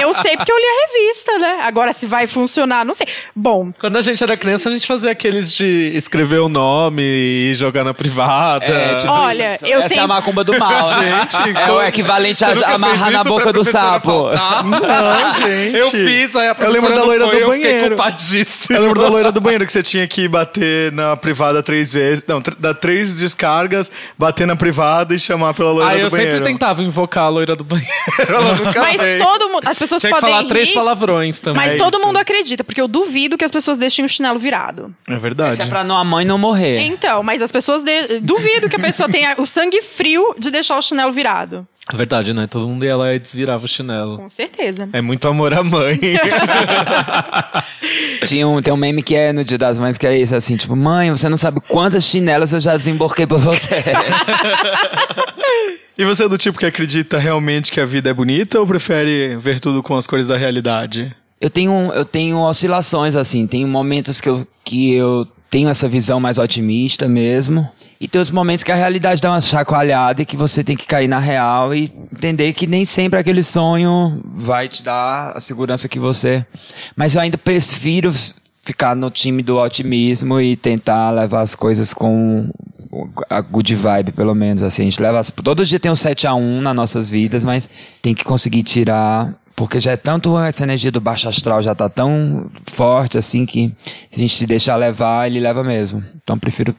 Eu 0.00 0.14
sei 0.14 0.36
porque 0.36 0.50
eu 0.50 0.56
li 0.56 0.64
a 0.64 0.86
revista, 0.86 1.38
né? 1.38 1.58
Agora, 1.64 1.92
se 1.92 2.06
vai 2.06 2.26
funcionar, 2.26 2.84
não 2.84 2.94
sei. 2.94 3.06
Bom, 3.34 3.70
Quando 3.78 3.96
a 3.98 4.00
gente 4.00 4.22
era 4.22 4.36
criança, 4.36 4.68
a 4.70 4.72
gente 4.72 4.86
fazia 4.86 5.10
aqueles 5.10 5.52
de 5.52 5.92
escrever 5.94 6.38
o 6.38 6.48
nome 6.48 7.02
e 7.02 7.54
jogar 7.54 7.84
na 7.84 7.92
privada. 7.92 8.64
É, 8.64 8.94
tipo, 8.96 9.12
Olha, 9.12 9.56
isso. 9.56 9.66
eu 9.66 9.78
Essa 9.78 9.88
sempre- 9.88 10.00
é 10.00 10.04
a 10.04 10.08
macumba 10.08 10.42
do 10.42 10.58
mal. 10.58 10.70
né? 10.96 11.28
Gente, 11.36 11.58
é 11.58 11.72
o 11.72 11.82
equivalente 11.82 12.44
a 12.44 12.74
amarrar 12.74 13.10
na 13.10 13.24
boca 13.24 13.52
do 13.52 13.64
sapo. 13.64 14.30
faltar? 14.30 14.64
Não, 14.64 15.30
gente. 15.30 15.76
Eu 15.76 15.90
fiz, 15.90 16.34
aí 16.34 16.48
a 16.48 16.56
Eu 16.58 16.70
lembro 16.70 16.90
da 16.90 16.96
não 16.96 17.06
loira 17.06 17.24
foi, 17.26 17.34
do 17.34 17.40
eu 17.40 17.52
fiquei 17.52 17.72
banheiro. 17.72 17.96
Eu 18.86 18.92
lembro 18.94 19.02
da 19.02 19.08
loira 19.08 19.32
do 19.32 19.40
banheiro 19.40 19.66
que 19.66 19.72
você 19.72 19.82
tinha 19.82 20.06
que 20.06 20.26
bater 20.28 20.92
na 20.92 21.16
privada 21.16 21.62
três 21.62 21.92
vezes. 21.92 22.24
Não, 22.26 22.40
tr- 22.40 22.54
dar 22.58 22.74
três 22.74 23.14
descargas, 23.14 23.90
bater 24.18 24.46
na 24.46 24.56
privada 24.56 25.14
e 25.14 25.18
chamar 25.18 25.54
pela 25.54 25.72
loira 25.72 25.90
Aí 25.90 26.00
do 26.00 26.06
eu 26.06 26.10
banheiro. 26.10 26.32
sempre 26.32 26.52
tentava 26.52 26.82
invocar 26.82 27.24
a 27.24 27.28
loira 27.28 27.56
do 27.56 27.64
banheiro. 27.64 27.90
Ela 28.18 28.54
nunca 28.54 28.80
mas 28.80 29.00
veio. 29.00 29.24
todo 29.24 29.48
mundo. 29.50 29.66
As 29.68 29.78
pessoas 29.78 30.00
Tinha 30.00 30.12
que 30.12 30.20
podem 30.20 30.34
falar 30.36 30.48
três 30.48 30.68
rir, 30.68 30.74
palavrões 30.74 31.40
também. 31.40 31.62
Mas 31.64 31.74
É 31.74 31.78
todo 31.78 31.96
isso. 31.96 32.06
mundo 32.06 32.16
acredita, 32.16 32.62
porque 32.64 32.80
eu 32.80 32.88
duvido 32.88 33.36
que 33.36 33.44
as 33.44 33.50
pessoas 33.52 33.76
deixem 33.76 34.04
o 34.04 34.08
chinelo 34.08 34.38
virado. 34.38 34.94
É 35.08 35.16
verdade. 35.16 35.54
Isso 35.54 35.62
é 35.62 35.66
pra 35.66 35.82
não, 35.84 35.96
a 35.96 36.04
mãe 36.04 36.24
não 36.24 36.38
morrer. 36.38 36.78
Então, 36.80 37.22
mas 37.22 37.42
as 37.42 37.50
pessoas 37.52 37.82
de- 37.82 38.20
duvido 38.20 38.68
que 38.68 38.76
a 38.76 38.80
pessoa 38.80 39.08
tenha 39.08 39.34
o 39.38 39.46
sangue 39.46 39.82
frio 39.82 40.34
de 40.38 40.50
deixar 40.50 40.78
o 40.78 40.82
chinelo 40.82 41.12
virado. 41.12 41.66
É 41.92 41.96
verdade, 41.96 42.34
né? 42.34 42.46
Todo 42.46 42.66
mundo 42.66 42.84
ia 42.84 42.96
lá 42.96 43.14
e 43.14 43.18
desvirava 43.18 43.64
o 43.64 43.68
chinelo. 43.68 44.18
Com 44.18 44.28
certeza. 44.28 44.88
É 44.92 45.00
muito 45.00 45.26
amor 45.28 45.54
à 45.54 45.62
mãe. 45.62 45.98
Tinha 48.26 48.48
um, 48.48 48.60
tem 48.60 48.72
um 48.72 48.76
meme 48.76 49.02
que 49.02 49.14
é 49.14 49.32
no 49.32 49.44
Dia 49.44 49.58
das 49.58 49.78
Mães 49.78 49.96
que 49.96 50.06
é 50.06 50.18
isso, 50.18 50.34
assim, 50.34 50.56
tipo, 50.56 50.74
mãe, 50.74 51.10
você 51.10 51.28
não 51.28 51.36
sabe 51.36 51.60
quantas 51.60 52.04
chinelas 52.04 52.52
eu 52.52 52.60
já 52.60 52.76
desemborquei 52.76 53.26
por 53.26 53.38
você. 53.38 53.84
E 55.98 56.04
você 56.04 56.24
é 56.24 56.28
do 56.28 56.36
tipo 56.36 56.58
que 56.58 56.66
acredita 56.66 57.16
realmente 57.16 57.72
que 57.72 57.80
a 57.80 57.86
vida 57.86 58.10
é 58.10 58.12
bonita 58.12 58.60
ou 58.60 58.66
prefere 58.66 59.34
ver 59.36 59.60
tudo 59.60 59.82
com 59.82 59.94
as 59.94 60.06
cores 60.06 60.28
da 60.28 60.36
realidade? 60.36 61.16
eu 61.40 61.50
tenho, 61.50 61.92
eu 61.92 62.04
tenho 62.04 62.40
oscilações, 62.40 63.14
assim, 63.14 63.46
tem 63.46 63.64
momentos 63.64 64.20
que 64.20 64.28
eu, 64.28 64.46
que 64.64 64.94
eu 64.94 65.26
tenho 65.50 65.68
essa 65.68 65.88
visão 65.88 66.18
mais 66.18 66.38
otimista 66.38 67.06
mesmo. 67.06 67.68
E 68.00 68.06
tem 68.06 68.20
os 68.20 68.30
momentos 68.30 68.62
que 68.62 68.70
a 68.70 68.74
realidade 68.74 69.20
dá 69.22 69.30
uma 69.30 69.40
chacoalhada 69.40 70.22
e 70.22 70.26
que 70.26 70.36
você 70.36 70.62
tem 70.62 70.76
que 70.76 70.86
cair 70.86 71.08
na 71.08 71.18
real 71.18 71.74
e 71.74 71.92
entender 72.12 72.52
que 72.52 72.66
nem 72.66 72.84
sempre 72.84 73.18
aquele 73.18 73.42
sonho 73.42 74.20
vai 74.24 74.68
te 74.68 74.82
dar 74.82 75.32
a 75.34 75.40
segurança 75.40 75.88
que 75.88 75.98
você. 75.98 76.44
Mas 76.94 77.14
eu 77.14 77.20
ainda 77.20 77.38
prefiro 77.38 78.12
ficar 78.62 78.94
no 78.94 79.10
time 79.10 79.42
do 79.42 79.56
otimismo 79.56 80.40
e 80.40 80.56
tentar 80.56 81.10
levar 81.10 81.40
as 81.40 81.54
coisas 81.54 81.94
com 81.94 82.50
a 83.30 83.40
good 83.40 83.74
vibe, 83.74 84.12
pelo 84.12 84.34
menos. 84.34 84.62
Assim, 84.62 84.82
a 84.82 84.84
gente 84.84 85.00
leva. 85.00 85.22
Todo 85.24 85.64
dia 85.64 85.78
tem 85.78 85.90
um 85.90 85.96
7 85.96 86.26
a 86.26 86.34
1 86.34 86.60
nas 86.60 86.74
nossas 86.74 87.10
vidas, 87.10 87.44
mas 87.44 87.70
tem 88.02 88.14
que 88.14 88.24
conseguir 88.24 88.62
tirar 88.62 89.34
porque 89.56 89.80
já 89.80 89.92
é 89.92 89.96
tanto 89.96 90.38
essa 90.38 90.62
energia 90.62 90.92
do 90.92 91.00
baixo 91.00 91.28
astral 91.28 91.62
já 91.62 91.74
tá 91.74 91.88
tão 91.88 92.50
forte 92.66 93.16
assim 93.16 93.46
que 93.46 93.72
se 94.10 94.18
a 94.18 94.20
gente 94.20 94.34
se 94.34 94.46
deixar 94.46 94.76
levar, 94.76 95.26
ele 95.26 95.40
leva 95.40 95.64
mesmo. 95.64 96.04
Então 96.22 96.38
prefiro 96.38 96.74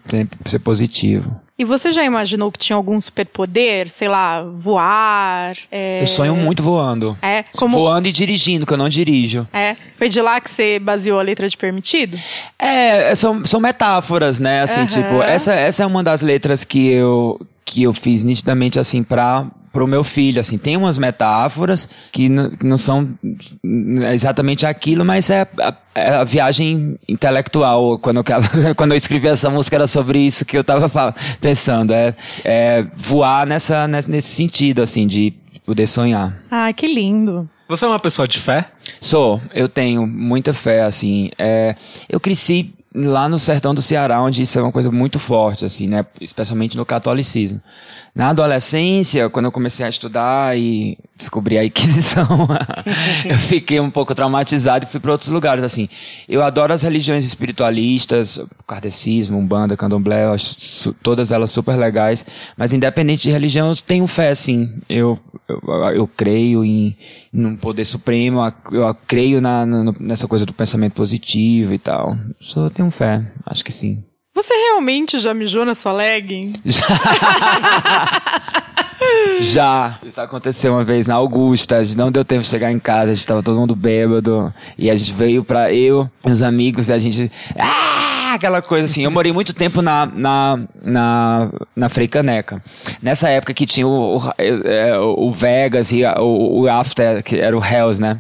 ser 0.45 0.59
positivo. 0.59 1.35
E 1.59 1.65
você 1.65 1.91
já 1.91 2.03
imaginou 2.03 2.51
que 2.51 2.59
tinha 2.59 2.75
algum 2.75 3.01
superpoder? 3.01 3.89
Sei 3.89 4.07
lá, 4.07 4.43
voar? 4.43 5.57
é- 5.71 6.03
Eu 6.03 6.07
sonho 6.07 6.35
muito 6.35 6.61
voando. 6.61 7.17
É, 7.19 7.43
como... 7.57 7.75
Voando 7.75 8.07
e 8.07 8.11
dirigindo, 8.11 8.63
que 8.63 8.73
eu 8.73 8.77
não 8.77 8.87
dirijo. 8.87 9.47
É, 9.51 9.75
foi 9.97 10.07
de 10.07 10.21
lá 10.21 10.39
que 10.39 10.51
você 10.51 10.77
baseou 10.77 11.19
a 11.19 11.23
letra 11.23 11.49
de 11.49 11.57
Permitido? 11.57 12.15
É, 12.59 13.15
são, 13.15 13.43
são 13.43 13.59
metáforas, 13.59 14.39
né? 14.39 14.61
Assim, 14.61 14.81
Aham. 14.81 14.85
tipo, 14.85 15.21
essa, 15.23 15.51
essa 15.53 15.81
é 15.81 15.85
uma 15.87 16.03
das 16.03 16.21
letras 16.21 16.63
que 16.63 16.89
eu, 16.89 17.39
que 17.65 17.81
eu 17.81 17.93
fiz 17.93 18.23
nitidamente, 18.23 18.77
assim, 18.79 19.01
pra, 19.01 19.47
pro 19.71 19.87
meu 19.87 20.03
filho, 20.03 20.39
assim. 20.39 20.57
Tem 20.57 20.75
umas 20.77 20.97
metáforas 20.97 21.89
que, 22.11 22.29
que 22.57 22.65
não 22.65 22.77
são 22.77 23.07
exatamente 24.11 24.65
aquilo, 24.65 25.03
mas 25.05 25.29
é 25.29 25.47
a, 25.59 25.73
é 25.95 26.09
a 26.15 26.23
viagem 26.23 26.97
intelectual. 27.07 27.99
Quando 27.99 28.17
eu, 28.17 28.23
quando 28.75 28.91
eu 28.91 28.97
escrevi 28.97 29.27
essa 29.27 29.49
música 29.49 29.75
era 29.75 29.87
sobre 29.87 30.19
isso 30.19 30.45
que 30.45 30.57
eu 30.57 30.63
tava 30.63 30.89
fal- 30.89 31.13
pensando. 31.41 31.93
É, 31.93 32.15
é 32.43 32.85
voar 32.95 33.45
nessa, 33.45 33.87
nesse 33.87 34.09
nesse 34.09 34.29
sentido, 34.29 34.81
assim, 34.81 35.05
de 35.05 35.33
poder 35.65 35.85
sonhar. 35.87 36.37
Ai, 36.49 36.73
que 36.73 36.87
lindo. 36.87 37.47
Você 37.67 37.83
é 37.83 37.87
uma 37.89 37.99
pessoa 37.99 38.25
de 38.27 38.39
fé? 38.39 38.65
Sou, 39.01 39.41
eu 39.53 39.67
tenho 39.67 40.07
muita 40.07 40.53
fé, 40.53 40.83
assim. 40.83 41.29
É, 41.37 41.75
eu 42.07 42.19
cresci 42.19 42.73
lá 42.95 43.27
no 43.29 43.37
sertão 43.37 43.75
do 43.75 43.81
Ceará, 43.81 44.21
onde 44.21 44.41
isso 44.41 44.57
é 44.59 44.61
uma 44.61 44.71
coisa 44.71 44.91
muito 44.91 45.19
forte, 45.19 45.65
assim, 45.65 45.87
né? 45.87 46.05
Especialmente 46.19 46.75
no 46.77 46.85
catolicismo. 46.85 47.61
Na 48.15 48.29
adolescência, 48.29 49.29
quando 49.29 49.45
eu 49.45 49.51
comecei 49.51 49.85
a 49.85 49.89
estudar 49.89 50.57
e 50.57 50.97
descobri 51.15 51.57
a 51.57 51.63
Inquisição, 51.65 52.47
eu 53.25 53.37
fiquei 53.37 53.79
um 53.79 53.91
pouco 53.91 54.15
traumatizado 54.15 54.85
e 54.85 54.87
fui 54.87 54.99
para 54.99 55.11
outros 55.11 55.29
lugares, 55.29 55.63
assim. 55.63 55.87
Eu 56.27 56.41
adoro 56.41 56.73
as 56.73 56.81
religiões 56.81 57.23
espiritualistas, 57.25 58.41
kardecismo, 58.67 59.37
umbanda, 59.37 59.77
candomblé, 59.77 60.25
acho 60.25 60.93
todas 61.03 61.31
elas 61.31 61.51
super 61.51 61.77
legais, 61.77 62.25
mas 62.57 62.73
independente 62.73 63.23
de 63.23 63.31
religião, 63.31 63.69
eu 63.69 63.75
tenho 63.75 64.07
fé, 64.07 64.33
sim. 64.33 64.79
Eu, 64.89 65.19
eu, 65.47 65.61
eu 65.93 66.07
creio 66.07 66.63
em, 66.65 66.95
num 67.31 67.55
poder 67.55 67.85
supremo, 67.85 68.39
eu 68.71 68.95
creio 69.05 69.39
na, 69.39 69.65
na- 69.65 69.93
nessa 69.99 70.27
coisa 70.27 70.45
do 70.45 70.53
pensamento 70.53 70.93
positivo 70.93 71.73
e 71.73 71.77
tal. 71.79 72.17
Só 72.39 72.69
tenho 72.77 72.91
fé, 72.91 73.21
acho 73.45 73.65
que 73.65 73.71
sim. 73.71 74.03
Você 74.35 74.53
realmente 74.53 75.19
já 75.19 75.33
mijou 75.33 75.65
na 75.65 75.73
sua 75.73 75.93
legging? 75.93 76.53
Já. 79.39 79.97
Isso 80.05 80.21
aconteceu 80.21 80.73
uma 80.73 80.83
vez 80.83 81.07
na 81.07 81.15
Augusta. 81.15 81.81
Não 81.95 82.11
deu 82.11 82.23
tempo 82.23 82.43
de 82.43 82.47
chegar 82.47 82.71
em 82.71 82.77
casa. 82.77 83.11
A 83.11 83.13
gente 83.15 83.25
tava 83.25 83.41
todo 83.41 83.59
mundo 83.59 83.75
bêbado. 83.75 84.53
E 84.77 84.91
a 84.91 84.95
gente 84.95 85.11
veio 85.15 85.43
pra 85.43 85.73
eu, 85.73 86.07
os 86.23 86.43
amigos, 86.43 86.89
e 86.89 86.93
a 86.93 86.99
gente. 86.99 87.31
Ah! 87.57 88.33
Aquela 88.33 88.61
coisa 88.61 88.85
assim. 88.85 89.03
Eu 89.03 89.09
morei 89.09 89.31
muito 89.31 89.53
tempo 89.53 89.81
na, 89.81 90.05
na, 90.05 90.59
na, 90.83 91.49
na 91.75 91.89
Frei 91.89 92.07
Caneca. 92.07 92.61
Nessa 93.01 93.29
época 93.29 93.53
que 93.53 93.65
tinha 93.65 93.87
o, 93.87 94.17
o, 94.17 94.31
é, 94.37 94.99
o 94.99 95.31
Vegas 95.31 95.91
e 95.91 96.03
o, 96.03 96.61
o 96.61 96.69
After, 96.69 97.23
que 97.23 97.39
era 97.39 97.57
o 97.57 97.63
Hells, 97.63 97.99
né? 97.99 98.19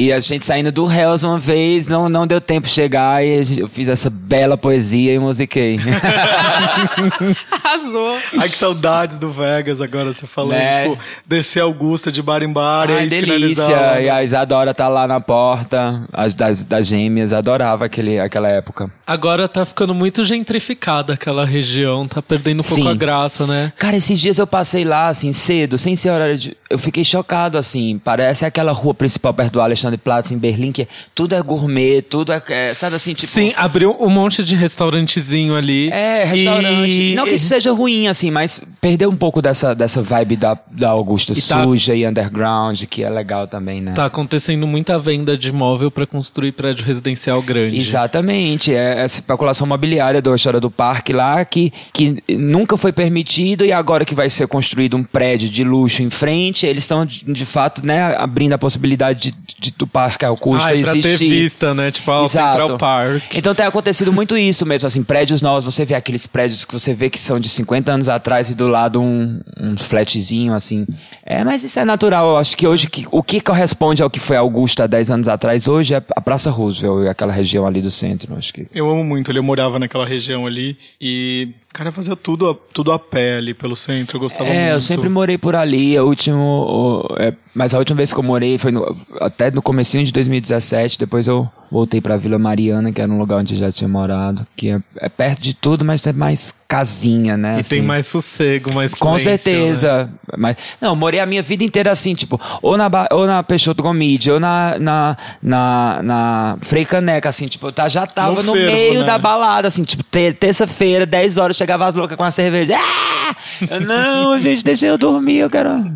E 0.00 0.12
a 0.12 0.20
gente 0.20 0.44
saindo 0.44 0.70
do 0.70 0.88
Hells 0.90 1.26
uma 1.26 1.40
vez, 1.40 1.88
não, 1.88 2.08
não 2.08 2.24
deu 2.24 2.40
tempo 2.40 2.68
de 2.68 2.72
chegar 2.72 3.24
e 3.24 3.42
gente- 3.42 3.60
eu 3.60 3.68
fiz 3.68 3.88
essa 3.88 4.08
bela 4.08 4.56
poesia 4.56 5.12
e 5.12 5.18
musiquei. 5.18 5.76
Arrasou. 7.50 8.16
Ai, 8.38 8.48
que 8.48 8.56
saudades 8.56 9.18
do 9.18 9.30
Vegas 9.30 9.80
agora, 9.80 10.12
você 10.12 10.26
falando. 10.26 10.58
Né? 10.58 10.88
Tipo, 10.90 10.98
descer 11.26 11.60
Augusta 11.62 12.12
de 12.12 12.22
bar 12.22 12.42
em 12.42 12.52
bar 12.52 12.88
e 12.90 12.92
Ai, 12.92 12.98
aí 13.00 13.08
delícia. 13.08 13.34
finalizar. 13.64 14.02
E 14.02 14.08
a 14.08 14.22
Isadora 14.22 14.72
tá 14.72 14.88
lá 14.88 15.06
na 15.06 15.20
porta, 15.20 16.02
as 16.12 16.34
das, 16.34 16.64
das 16.64 16.86
gêmeas, 16.86 17.32
adorava 17.32 17.84
aquele, 17.84 18.18
aquela 18.20 18.48
época. 18.48 18.90
Agora 19.06 19.48
tá 19.48 19.64
ficando 19.64 19.94
muito 19.94 20.22
gentrificada 20.24 21.14
aquela 21.14 21.44
região, 21.44 22.06
tá 22.06 22.22
perdendo 22.22 22.60
um 22.60 22.64
pouco 22.64 22.82
Sim. 22.84 22.88
a 22.88 22.94
graça, 22.94 23.46
né? 23.46 23.72
Cara, 23.76 23.96
esses 23.96 24.20
dias 24.20 24.38
eu 24.38 24.46
passei 24.46 24.84
lá, 24.84 25.08
assim, 25.08 25.32
cedo, 25.32 25.76
sem 25.76 25.96
ser 25.96 26.10
horário 26.10 26.36
de... 26.38 26.56
Eu 26.70 26.78
fiquei 26.78 27.02
chocado, 27.04 27.56
assim, 27.58 28.00
parece 28.04 28.44
aquela 28.46 28.72
rua 28.72 28.94
principal 28.94 29.32
perto 29.34 29.54
do 29.54 29.60
Alexandreplatz, 29.88 30.30
em 30.30 30.38
Berlim, 30.38 30.72
que 30.72 30.82
é- 30.82 30.88
tudo 31.14 31.34
é 31.34 31.42
gourmet, 31.42 32.02
tudo 32.02 32.32
é, 32.32 32.42
é, 32.48 32.74
sabe 32.74 32.96
assim, 32.96 33.14
tipo... 33.14 33.26
Sim, 33.30 33.52
abriu 33.56 33.96
um 34.00 34.08
monte 34.08 34.44
de 34.44 34.54
restaurantezinho 34.54 35.56
ali. 35.56 35.90
É, 35.90 36.24
restaurante. 36.24 36.90
E- 36.90 37.14
Não 37.14 37.24
que 37.24 37.32
isso 37.34 37.48
seja 37.48 37.72
ruim, 37.72 38.06
assim, 38.08 38.30
mas 38.30 38.62
perdeu 38.80 39.10
um 39.10 39.16
pouco 39.16 39.40
dessa, 39.42 39.74
dessa 39.74 40.02
vibe 40.02 40.36
da, 40.36 40.58
da 40.70 40.90
Augusta 40.90 41.32
E 41.32 41.42
tá- 41.42 41.62
suja 41.62 41.94
e 41.94 42.06
underground, 42.06 42.82
que 42.84 43.02
é 43.02 43.10
legal 43.10 43.46
também, 43.46 43.80
né? 43.80 43.92
Tá 43.92 44.06
acontecendo 44.06 44.66
muita 44.66 44.98
venda 44.98 45.36
de 45.36 45.48
imóvel 45.48 45.90
pra 45.90 46.06
construir 46.06 46.52
prédio 46.52 46.84
residencial 46.84 47.42
grande. 47.42 47.78
Exatamente, 47.78 48.72
é 48.74 49.02
essa 49.02 49.16
especulação 49.16 49.66
imobiliária 49.66 50.22
da 50.22 50.34
história 50.34 50.60
do 50.60 50.70
parque 50.70 51.12
lá, 51.12 51.44
que, 51.44 51.72
que 51.92 52.22
nunca 52.28 52.76
foi 52.76 52.92
permitido 52.92 53.64
e 53.64 53.72
agora 53.72 54.04
que 54.04 54.14
vai 54.14 54.30
ser 54.30 54.46
construído 54.46 54.96
um 54.96 55.02
prédio 55.04 55.48
de 55.48 55.64
luxo 55.64 56.02
em 56.02 56.10
frente, 56.10 56.66
eles 56.66 56.84
estão 56.84 57.04
de, 57.04 57.24
de 57.24 57.46
fato, 57.46 57.84
né, 57.84 58.14
abrindo 58.16 58.52
a 58.52 58.58
possibilidade 58.58 59.30
de, 59.30 59.36
de, 59.58 59.67
do 59.76 59.86
parque 59.86 60.24
Augusta 60.24 60.68
Ah, 60.70 60.74
e 60.74 60.82
pra 60.82 60.92
ter 60.92 60.98
existir. 60.98 61.28
vista, 61.28 61.74
né? 61.74 61.90
Tipo, 61.90 62.10
o 62.12 62.24
Exato. 62.24 62.58
Central 62.58 62.78
Park. 62.78 63.34
Então 63.34 63.54
tem 63.54 63.66
acontecido 63.66 64.12
muito 64.12 64.36
isso 64.36 64.64
mesmo, 64.66 64.86
assim, 64.86 65.02
prédios 65.02 65.42
novos, 65.42 65.64
você 65.64 65.84
vê 65.84 65.94
aqueles 65.94 66.26
prédios 66.26 66.64
que 66.64 66.72
você 66.72 66.94
vê 66.94 67.10
que 67.10 67.18
são 67.18 67.38
de 67.40 67.48
50 67.48 67.90
anos 67.92 68.08
atrás 68.08 68.50
e 68.50 68.54
do 68.54 68.68
lado 68.68 69.00
um, 69.00 69.40
um 69.60 69.76
flatzinho, 69.76 70.52
assim. 70.54 70.86
É, 71.24 71.42
mas 71.44 71.62
isso 71.64 71.78
é 71.78 71.84
natural, 71.84 72.30
eu 72.30 72.36
acho 72.36 72.56
que 72.56 72.66
hoje 72.66 72.88
que- 72.88 73.06
o 73.10 73.22
que 73.22 73.40
corresponde 73.40 74.02
ao 74.02 74.10
que 74.10 74.20
foi 74.20 74.36
Augusta 74.36 74.84
há 74.84 74.86
10 74.86 75.10
anos 75.10 75.28
atrás, 75.28 75.68
hoje 75.68 75.94
é 75.94 76.02
a 76.16 76.20
Praça 76.20 76.50
Roosevelt 76.50 77.04
e 77.06 77.08
aquela 77.08 77.32
região 77.32 77.66
ali 77.66 77.82
do 77.82 77.90
centro, 77.90 78.34
acho 78.36 78.52
que. 78.52 78.66
Eu 78.74 78.88
amo 78.90 79.04
muito 79.04 79.30
ele. 79.30 79.38
Eu 79.38 79.42
morava 79.42 79.78
naquela 79.78 80.06
região 80.06 80.46
ali 80.46 80.76
e, 81.00 81.48
cara, 81.72 81.92
fazia 81.92 82.16
tudo 82.16 82.50
a, 82.50 82.54
tudo 82.72 82.92
a 82.92 82.98
pé 82.98 83.36
ali 83.36 83.54
pelo 83.54 83.76
centro. 83.76 84.16
Eu 84.16 84.20
gostava 84.20 84.44
muito. 84.48 84.58
É, 84.58 84.72
eu 84.72 84.80
sempre 84.80 85.08
morei 85.08 85.38
por 85.38 85.54
ali. 85.54 85.96
A 85.96 86.02
último, 86.02 86.38
o- 86.40 87.16
é, 87.18 87.32
mas 87.54 87.74
a 87.74 87.78
última 87.78 87.96
vez 87.98 88.12
que 88.12 88.18
eu 88.18 88.22
morei 88.24 88.58
foi 88.58 88.72
no- 88.72 88.96
até 89.20 89.50
no 89.50 89.62
comecinho 89.62 90.04
de 90.04 90.12
2017. 90.12 90.98
Depois 90.98 91.26
eu 91.28 91.48
voltei 91.70 92.00
pra 92.00 92.16
Vila 92.16 92.38
Mariana, 92.38 92.92
que 92.92 93.00
era 93.00 93.10
um 93.10 93.18
lugar 93.18 93.38
onde 93.38 93.56
já 93.56 93.70
tinha 93.72 93.88
morado, 93.88 94.46
que 94.56 94.70
é, 94.70 94.80
é 94.98 95.08
perto 95.08 95.40
de 95.42 95.54
tudo, 95.54 95.84
mas 95.84 96.06
é 96.06 96.12
mais 96.12 96.54
casinha, 96.66 97.36
né? 97.36 97.56
E 97.56 97.60
assim. 97.60 97.76
tem 97.76 97.82
mais 97.82 98.06
sossego, 98.06 98.72
mais 98.74 98.92
Com 98.94 99.18
silêncio, 99.18 99.50
né? 99.52 99.56
certeza. 99.58 100.10
Mas, 100.36 100.56
não, 100.80 100.94
morei 100.94 101.18
a 101.20 101.26
minha 101.26 101.42
vida 101.42 101.64
inteira 101.64 101.90
assim, 101.90 102.14
tipo, 102.14 102.40
ou 102.60 102.76
na, 102.76 102.90
ou 103.10 103.26
na 103.26 103.42
Peixoto 103.42 103.82
Gomide, 103.82 104.30
ou 104.30 104.38
na, 104.40 104.78
na, 104.78 105.16
na, 105.42 106.02
na 106.02 106.58
Frei 106.62 106.84
Caneca, 106.84 107.28
assim, 107.28 107.46
tipo, 107.46 107.68
eu 107.68 107.72
tá, 107.72 107.88
já 107.88 108.06
tava 108.06 108.42
No 108.42 108.48
no, 108.48 108.52
fervo, 108.52 108.72
meio 108.76 109.00
né? 109.00 109.06
da 109.06 109.18
balada, 109.18 109.68
assim, 109.68 109.82
tipo, 109.84 110.02
te- 110.02 110.32
terça-feira, 110.34 111.06
10 111.06 111.38
horas, 111.38 111.56
chegava 111.56 111.86
as 111.86 111.94
loucas 111.94 112.16
com 112.16 112.24
a 112.24 112.30
cerveja. 112.30 112.74
Ah! 112.78 113.34
Eu, 113.70 113.80
não, 113.80 114.38
gente, 114.40 114.62
deixa 114.64 114.86
eu 114.86 114.98
dormir, 114.98 115.36
eu 115.38 115.50
quero. 115.50 115.90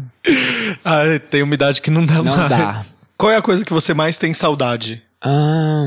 Ah, 0.84 1.02
tem 1.30 1.42
umidade 1.42 1.80
que 1.82 1.90
não 1.90 2.04
dá 2.04 2.22
Não 2.22 2.24
mais. 2.36 2.48
dá. 2.48 2.78
Qual 3.16 3.30
é 3.30 3.36
a 3.36 3.42
coisa 3.42 3.64
que 3.64 3.72
você 3.72 3.92
mais 3.94 4.18
tem 4.18 4.32
saudade? 4.34 5.02
Ah, 5.24 5.86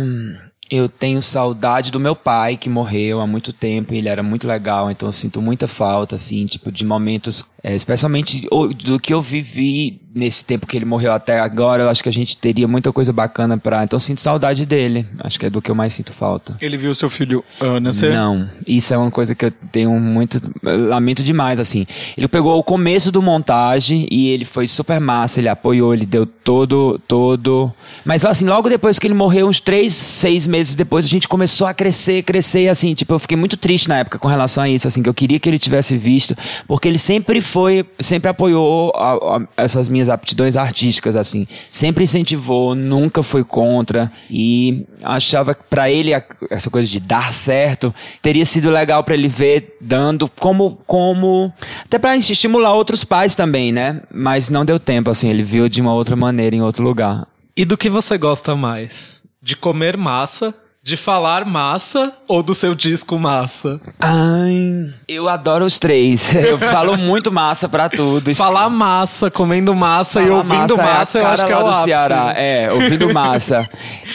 eu 0.70 0.88
tenho 0.90 1.22
saudade 1.22 1.92
do 1.92 2.00
meu 2.00 2.16
pai, 2.16 2.58
que 2.58 2.70
morreu 2.70 3.20
há 3.20 3.28
muito 3.28 3.52
tempo, 3.54 3.94
e 3.94 3.98
ele 3.98 4.10
era 4.10 4.24
muito 4.24 4.48
legal, 4.48 4.90
então 4.90 5.08
eu 5.08 5.12
sinto 5.12 5.42
muita 5.42 5.68
falta, 5.68 6.16
assim, 6.16 6.46
tipo, 6.46 6.72
de 6.72 6.86
momentos, 6.86 7.44
é, 7.62 7.76
especialmente 7.76 8.48
do 8.84 9.00
que 9.00 9.14
eu 9.14 9.22
vivi 9.22 10.02
nesse 10.16 10.46
tempo 10.46 10.66
que 10.66 10.78
ele 10.78 10.86
morreu 10.86 11.12
até 11.12 11.40
agora, 11.40 11.84
eu 11.84 11.90
acho 11.90 12.02
que 12.02 12.08
a 12.08 12.12
gente 12.12 12.38
teria 12.38 12.68
muita 12.68 12.92
coisa 12.94 13.12
bacana 13.12 13.58
pra, 13.58 13.84
então 13.84 13.98
eu 13.98 14.00
sinto 14.00 14.22
saudade 14.22 14.66
dele, 14.66 15.06
acho 15.20 15.38
que 15.38 15.46
é 15.46 15.50
do 15.50 15.62
que 15.62 15.70
eu 15.70 15.76
mais 15.76 15.94
sinto 15.94 16.14
falta. 16.14 16.56
Ele 16.62 16.78
viu 16.78 16.96
seu 16.96 17.10
filho 17.10 17.44
ah, 17.60 17.80
nascer? 17.80 18.14
Não, 18.14 18.50
isso 18.66 18.94
é 18.94 18.98
uma 18.98 19.12
coisa 19.12 19.36
que 19.36 19.46
eu 19.46 19.52
tenho 19.52 19.92
muito, 20.00 20.42
eu 20.64 20.88
lamento 20.88 21.22
demais, 21.22 21.60
assim. 21.60 21.86
Ele 22.18 22.30
pegou 22.30 22.58
o 22.58 22.64
começo 22.64 23.12
do 23.12 23.22
montagem 23.22 24.08
e 24.10 24.30
ele 24.30 24.46
foi 24.46 24.68
super 24.68 25.02
massa, 25.02 25.40
ele 25.42 25.50
apoiou, 25.50 25.94
ele 25.94 26.06
deu 26.06 26.26
todo, 26.26 26.98
todo... 27.08 27.74
Mas 28.06 28.24
assim, 28.24 28.46
logo 28.46 28.70
depois 28.70 28.98
que 28.98 29.06
ele 29.08 29.14
morreu, 29.14 29.48
uns 29.48 29.60
três, 29.60 29.94
seis 29.94 30.48
meses 30.48 30.76
depois, 30.76 31.06
a 31.06 31.10
gente 31.10 31.28
começou 31.28 31.68
a 31.68 31.74
crescer, 31.74 32.24
crescer, 32.24 32.64
e, 32.64 32.70
assim, 32.70 32.94
tipo, 32.94 33.14
eu 33.14 33.20
fiquei 33.20 33.36
muito 33.36 33.58
triste 33.58 33.90
na 33.90 33.98
época 34.00 34.18
com 34.18 34.28
relação 34.30 34.64
a 34.64 34.70
isso, 34.70 34.88
assim, 34.88 35.04
que 35.04 35.10
eu 35.10 35.14
queria 35.14 35.40
que 35.40 35.50
ele 35.50 35.60
tivesse 35.60 35.98
visto, 35.98 36.36
porque 36.68 36.88
ele 36.88 36.98
sempre 36.98 37.42
foi, 37.42 37.86
sempre 38.00 38.30
apoiou 38.30 38.92
a- 38.96 39.38
a- 39.38 39.48
essas 39.58 39.90
minhas 39.90 40.05
aptidões 40.10 40.56
artísticas, 40.56 41.16
assim, 41.16 41.48
sempre 41.68 42.04
incentivou, 42.04 42.76
nunca 42.76 43.24
foi 43.24 43.44
contra, 43.44 44.12
e 44.30 44.86
achava 45.04 45.54
que 45.54 45.64
pra 45.70 45.90
ele 45.90 46.12
essa 46.50 46.70
coisa 46.70 46.90
de 46.90 47.00
dar 47.00 47.32
certo 47.32 47.94
teria 48.22 48.46
sido 48.46 48.70
legal 48.70 49.04
pra 49.04 49.14
ele 49.14 49.28
ver 49.28 49.78
dando 49.82 50.28
como 50.28 50.80
como 50.86 51.54
até 51.84 51.98
pra 51.98 52.16
estimular 52.16 52.74
outros 52.74 53.04
pais 53.04 53.36
também, 53.36 53.72
né? 53.72 54.02
Mas 54.14 54.50
não 54.50 54.66
deu 54.66 54.80
tempo 54.80 55.10
assim, 55.10 55.30
ele 55.30 55.44
viu 55.44 55.70
de 55.70 55.82
uma 55.82 55.94
outra 55.94 56.16
maneira 56.16 56.56
em 56.56 56.62
outro 56.62 56.84
lugar. 56.84 57.28
E 57.56 57.64
do 57.64 57.78
que 57.78 57.90
você 57.90 58.18
gosta 58.18 58.56
mais? 58.56 59.24
De 59.42 59.56
comer 59.56 59.96
massa, 59.96 60.54
De 60.86 60.96
falar 60.96 61.46
massa 61.46 62.14
ou 62.28 62.44
do 62.44 62.54
seu 62.54 62.76
disco 62.76 63.18
massa? 63.18 63.82
Ai, 64.00 64.94
eu 65.08 65.28
adoro 65.28 65.66
os 65.66 65.80
três. 65.80 66.32
Eu 66.36 66.60
falo 66.60 66.96
muito 66.96 67.32
massa 67.32 67.68
pra 67.68 67.90
tudo. 67.90 68.36
Falar 68.36 68.70
massa, 68.70 69.32
comendo 69.32 69.74
massa 69.74 70.22
e 70.22 70.26
Falar 70.28 70.38
ouvindo 70.38 70.78
massa, 70.78 71.18
é 71.18 71.22
a 71.22 71.26
eu 71.26 71.30
acho 71.32 71.42
cara 71.42 71.48
que 71.48 71.52
é 71.54 71.56
lá 71.56 71.62
o 71.62 71.64
do 71.64 71.70
ápice. 71.72 71.86
Ceará. 71.86 72.34
É, 72.38 72.72
ouvindo 72.72 73.12
massa. 73.12 73.68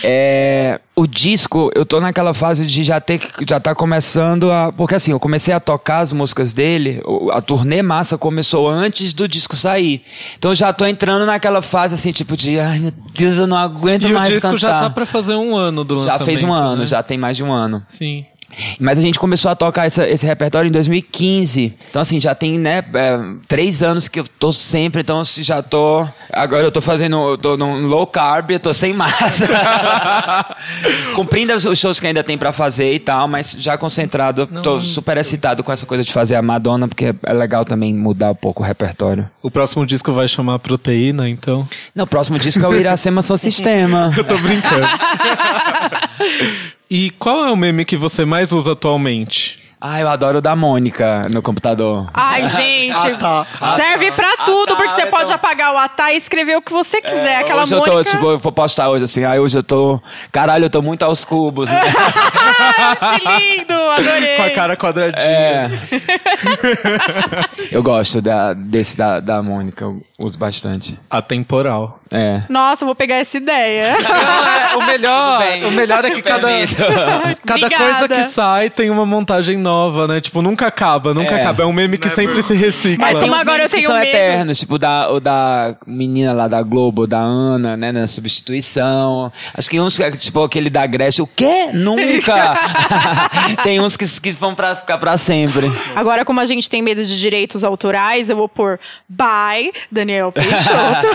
É, 0.05 0.81
o 0.95 1.09
disco, 1.09 1.73
eu 1.75 1.85
tô 1.85 1.99
naquela 2.01 2.33
fase 2.33 2.65
de 2.65 2.85
já 2.85 3.01
ter 3.01 3.19
que- 3.19 3.45
já 3.49 3.59
tá 3.59 3.75
começando 3.75 4.53
a, 4.53 4.71
porque 4.73 4.95
assim, 4.95 5.11
eu 5.11 5.19
comecei 5.19 5.53
a 5.53 5.59
tocar 5.59 5.99
as 6.01 6.13
músicas 6.13 6.53
dele, 6.53 7.03
o- 7.05 7.33
a 7.33 7.41
turnê 7.43 7.83
massa 7.83 8.17
começou 8.17 8.69
antes 8.69 9.13
do 9.13 9.27
disco 9.27 9.57
sair. 9.57 10.05
Então 10.39 10.53
eu 10.53 10.55
já 10.55 10.73
tô 10.73 10.87
entrando 10.87 11.27
naquela 11.27 11.63
fase 11.63 11.97
assim, 11.97 12.13
tipo 12.13 12.37
de, 12.37 12.61
ai 12.61 12.79
meu 12.79 12.93
Deus, 13.13 13.37
eu 13.39 13.47
não 13.49 13.57
aguento 13.57 14.07
E 14.07 14.13
o 14.13 14.15
mais 14.15 14.29
disco 14.29 14.57
já 14.57 14.69
cantar. 14.69 14.81
tá 14.85 14.91
pra 14.91 15.05
fazer 15.07 15.35
um 15.35 15.57
ano 15.57 15.83
do 15.85 15.95
Já 15.97 16.13
lançamento. 16.13 16.25
fez 16.27 16.43
um 16.45 16.53
ano, 16.53 16.60
né? 16.77 16.87
já 16.87 17.03
tem 17.03 17.19
mais 17.19 17.37
de 17.37 17.45
um 17.45 17.53
ano. 17.53 17.83
Sim. 17.87 18.27
Mas 18.79 18.99
a 18.99 19.01
gente 19.03 19.19
começou 19.19 19.51
a 19.51 19.55
tocar 19.55 19.87
essa- 19.87 20.09
esse 20.09 20.27
repertório 20.27 20.69
em 20.69 20.73
2015. 20.73 21.75
Então, 21.89 22.03
assim, 22.03 22.21
já 22.21 22.35
tem, 22.35 22.59
né, 22.59 22.85
é, 22.95 23.19
três 23.47 23.83
anos 23.83 24.09
que 24.09 24.21
eu 24.21 24.25
tô 24.39 24.53
sempre, 24.53 25.03
então 25.03 25.21
assim, 25.21 25.43
já 25.43 25.63
tô. 25.63 26.07
Agora 26.33 26.65
eu 26.67 26.73
tô 26.73 26.81
fazendo. 26.81 27.17
Eu 27.31 27.39
tô 27.39 27.57
num 27.57 27.87
low 27.87 28.07
carb, 28.07 28.51
eu 28.51 28.61
tô 28.61 28.73
sem 28.73 28.93
massa. 28.93 29.47
Cumprindo 31.15 31.55
os 31.55 31.79
shows 31.79 31.99
que 32.01 32.07
ainda 32.07 32.23
tem 32.25 32.37
pra 32.39 32.53
fazer 32.53 32.93
e 32.93 32.99
tal, 32.99 33.27
mas 33.29 33.55
já 33.59 33.77
concentrado. 33.79 34.49
Eu 34.53 34.63
Tô 34.63 34.81
super 34.81 35.17
excitado 35.17 35.63
com 35.65 35.73
essa 35.73 35.87
coisa 35.87 36.03
de 36.05 36.13
fazer 36.13 36.35
a 36.37 36.43
Madonna, 36.43 36.89
porque 36.89 37.15
é 37.25 37.33
legal 37.33 37.65
também 37.65 37.95
mudar 37.95 38.31
um 38.33 38.35
pouco 38.35 38.63
o 38.63 38.67
repertório. 38.67 39.29
O 39.43 39.51
próximo 39.51 39.85
disco 39.87 40.13
vai 40.13 40.29
chamar 40.29 40.59
Proteína, 40.59 41.29
então. 41.29 41.67
Não, 41.95 42.05
o 42.05 42.07
próximo 42.07 42.39
disco 42.39 42.65
é 42.65 42.69
o 42.69 42.75
Iracema 42.75 43.23
São 43.23 43.37
Sistema. 43.39 44.13
Eu 44.17 44.25
tô 44.25 44.37
brincando. 44.39 44.87
e 46.91 47.11
qual 47.11 47.45
é 47.45 47.51
o 47.53 47.57
meme 47.57 47.85
que 47.85 47.97
você 47.97 48.25
mais 48.25 48.53
usa 48.53 48.73
atualmente? 48.73 49.60
Ah, 49.81 49.99
eu 50.01 50.09
adoro 50.09 50.39
o 50.39 50.41
da 50.43 50.55
Mônica 50.55 51.27
no 51.31 51.41
computador. 51.41 52.09
Ai, 52.13 52.47
gente. 52.49 52.93
Ah, 53.23 53.47
tá. 53.57 53.75
Serve 53.77 54.13
pra 54.13 54.29
Ah, 54.39 54.45
tudo, 54.45 54.69
tá, 54.71 54.77
porque 54.77 54.93
você 54.95 55.01
então. 55.03 55.11
pode 55.19 55.33
apagar 55.33 55.73
o 55.75 55.79
Atá 55.79 56.13
e 56.13 56.17
escrever 56.19 56.57
o 56.57 56.63
que 56.63 56.73
você 56.73 57.01
quiser. 57.01 57.39
Aquela 57.39 57.63
hoje 57.63 57.75
Mônica. 57.75 57.91
eu 57.91 58.05
tô, 58.05 58.11
tipo, 58.11 58.31
eu 58.31 58.39
vou 58.39 58.53
postar 58.53 58.91
hoje 58.91 59.05
assim, 59.05 59.25
aí 59.25 59.39
hoje 59.39 59.59
eu 59.59 59.63
tô. 59.63 60.01
Caralho, 60.31 60.67
eu 60.67 60.71
tô 60.71 60.83
muito 60.83 61.03
aos 61.05 61.25
cubos, 61.25 61.71
né? 61.71 61.81
Ah, 63.01 63.19
que 63.19 63.57
lindo, 63.57 63.73
adorei. 63.73 64.37
Com 64.37 64.43
a 64.43 64.51
cara 64.51 64.77
quadradinha. 64.77 65.27
É. 65.31 65.71
eu 67.73 67.83
gosto 67.83 68.21
da, 68.21 68.53
desse 68.53 68.97
da, 68.97 69.21
da 69.21 69.43
Mônica, 69.43 69.85
eu 69.85 70.03
uso 70.19 70.39
bastante. 70.39 70.99
Atemporal. 71.09 72.01
É. 72.13 72.43
Nossa, 72.49 72.85
eu 72.85 72.87
vou 72.87 72.95
pegar 72.95 73.17
essa 73.17 73.37
ideia. 73.37 73.97
É, 73.97 74.77
o 74.77 74.83
melhor, 74.85 75.43
Tudo 75.55 75.69
o 75.69 75.71
melhor 75.71 76.05
é 76.05 76.11
que 76.11 76.23
cada, 76.23 76.49
cada 77.47 77.67
Obrigada. 77.67 77.85
coisa 77.85 78.09
que 78.09 78.25
sai 78.29 78.69
tem 78.69 78.91
uma 78.91 79.07
montagem 79.07 79.57
nova, 79.57 79.70
né? 80.09 80.21
Tipo, 80.21 80.43
nunca 80.43 80.67
acaba, 80.67 81.13
nunca 81.15 81.35
É. 81.37 81.41
acaba. 81.41 81.63
É 81.63 81.67
um 81.67 81.73
meme 81.73 81.99
que 81.99 82.09
sempre 82.11 82.43
se 82.43 82.55
recicla. 82.55 83.05
Mas 83.07 83.19
Tem 83.19 83.21
como 83.29 83.35
uns 83.35 83.41
agora 83.41 83.59
memes 83.59 83.73
eu 83.73 83.79
que 83.79 83.87
tenho 83.87 83.89
são 83.89 83.99
medo. 83.99 84.09
eternos, 84.09 84.59
tipo 84.59 84.79
da, 84.79 85.11
o 85.13 85.21
da 85.21 85.77
menina 85.87 86.33
lá 86.33 86.49
da 86.49 86.63
Globo, 86.63 87.07
da 87.07 87.19
Ana, 87.19 87.77
né, 87.77 87.93
na 87.93 88.07
substituição. 88.07 89.33
Acho 89.55 89.71
que 89.71 89.81
uns, 89.81 89.97
que 89.97 90.03
é, 90.03 90.11
tipo 90.13 90.43
aquele 90.43 90.71
da 90.71 90.87
Grécia, 90.87 91.23
o 91.23 91.27
quê? 91.27 91.71
Nunca! 91.73 92.59
tem 93.63 93.81
uns 93.81 93.97
que, 93.97 94.07
que 94.21 94.31
vão 94.33 94.55
pra 94.55 94.77
ficar 94.77 94.99
pra 94.99 95.17
sempre. 95.17 95.71
Agora, 95.95 96.25
como 96.25 96.41
a 96.41 96.47
gente 96.47 96.69
tem 96.69 96.83
medo 96.83 97.03
de 97.05 97.19
direitos 97.19 97.65
autorais, 97.65 98.29
eu 98.31 98.37
vou 98.37 98.49
pôr 98.49 98.79
by 99.09 99.73
Daniel 99.91 100.33
Peixoto. 100.33 101.07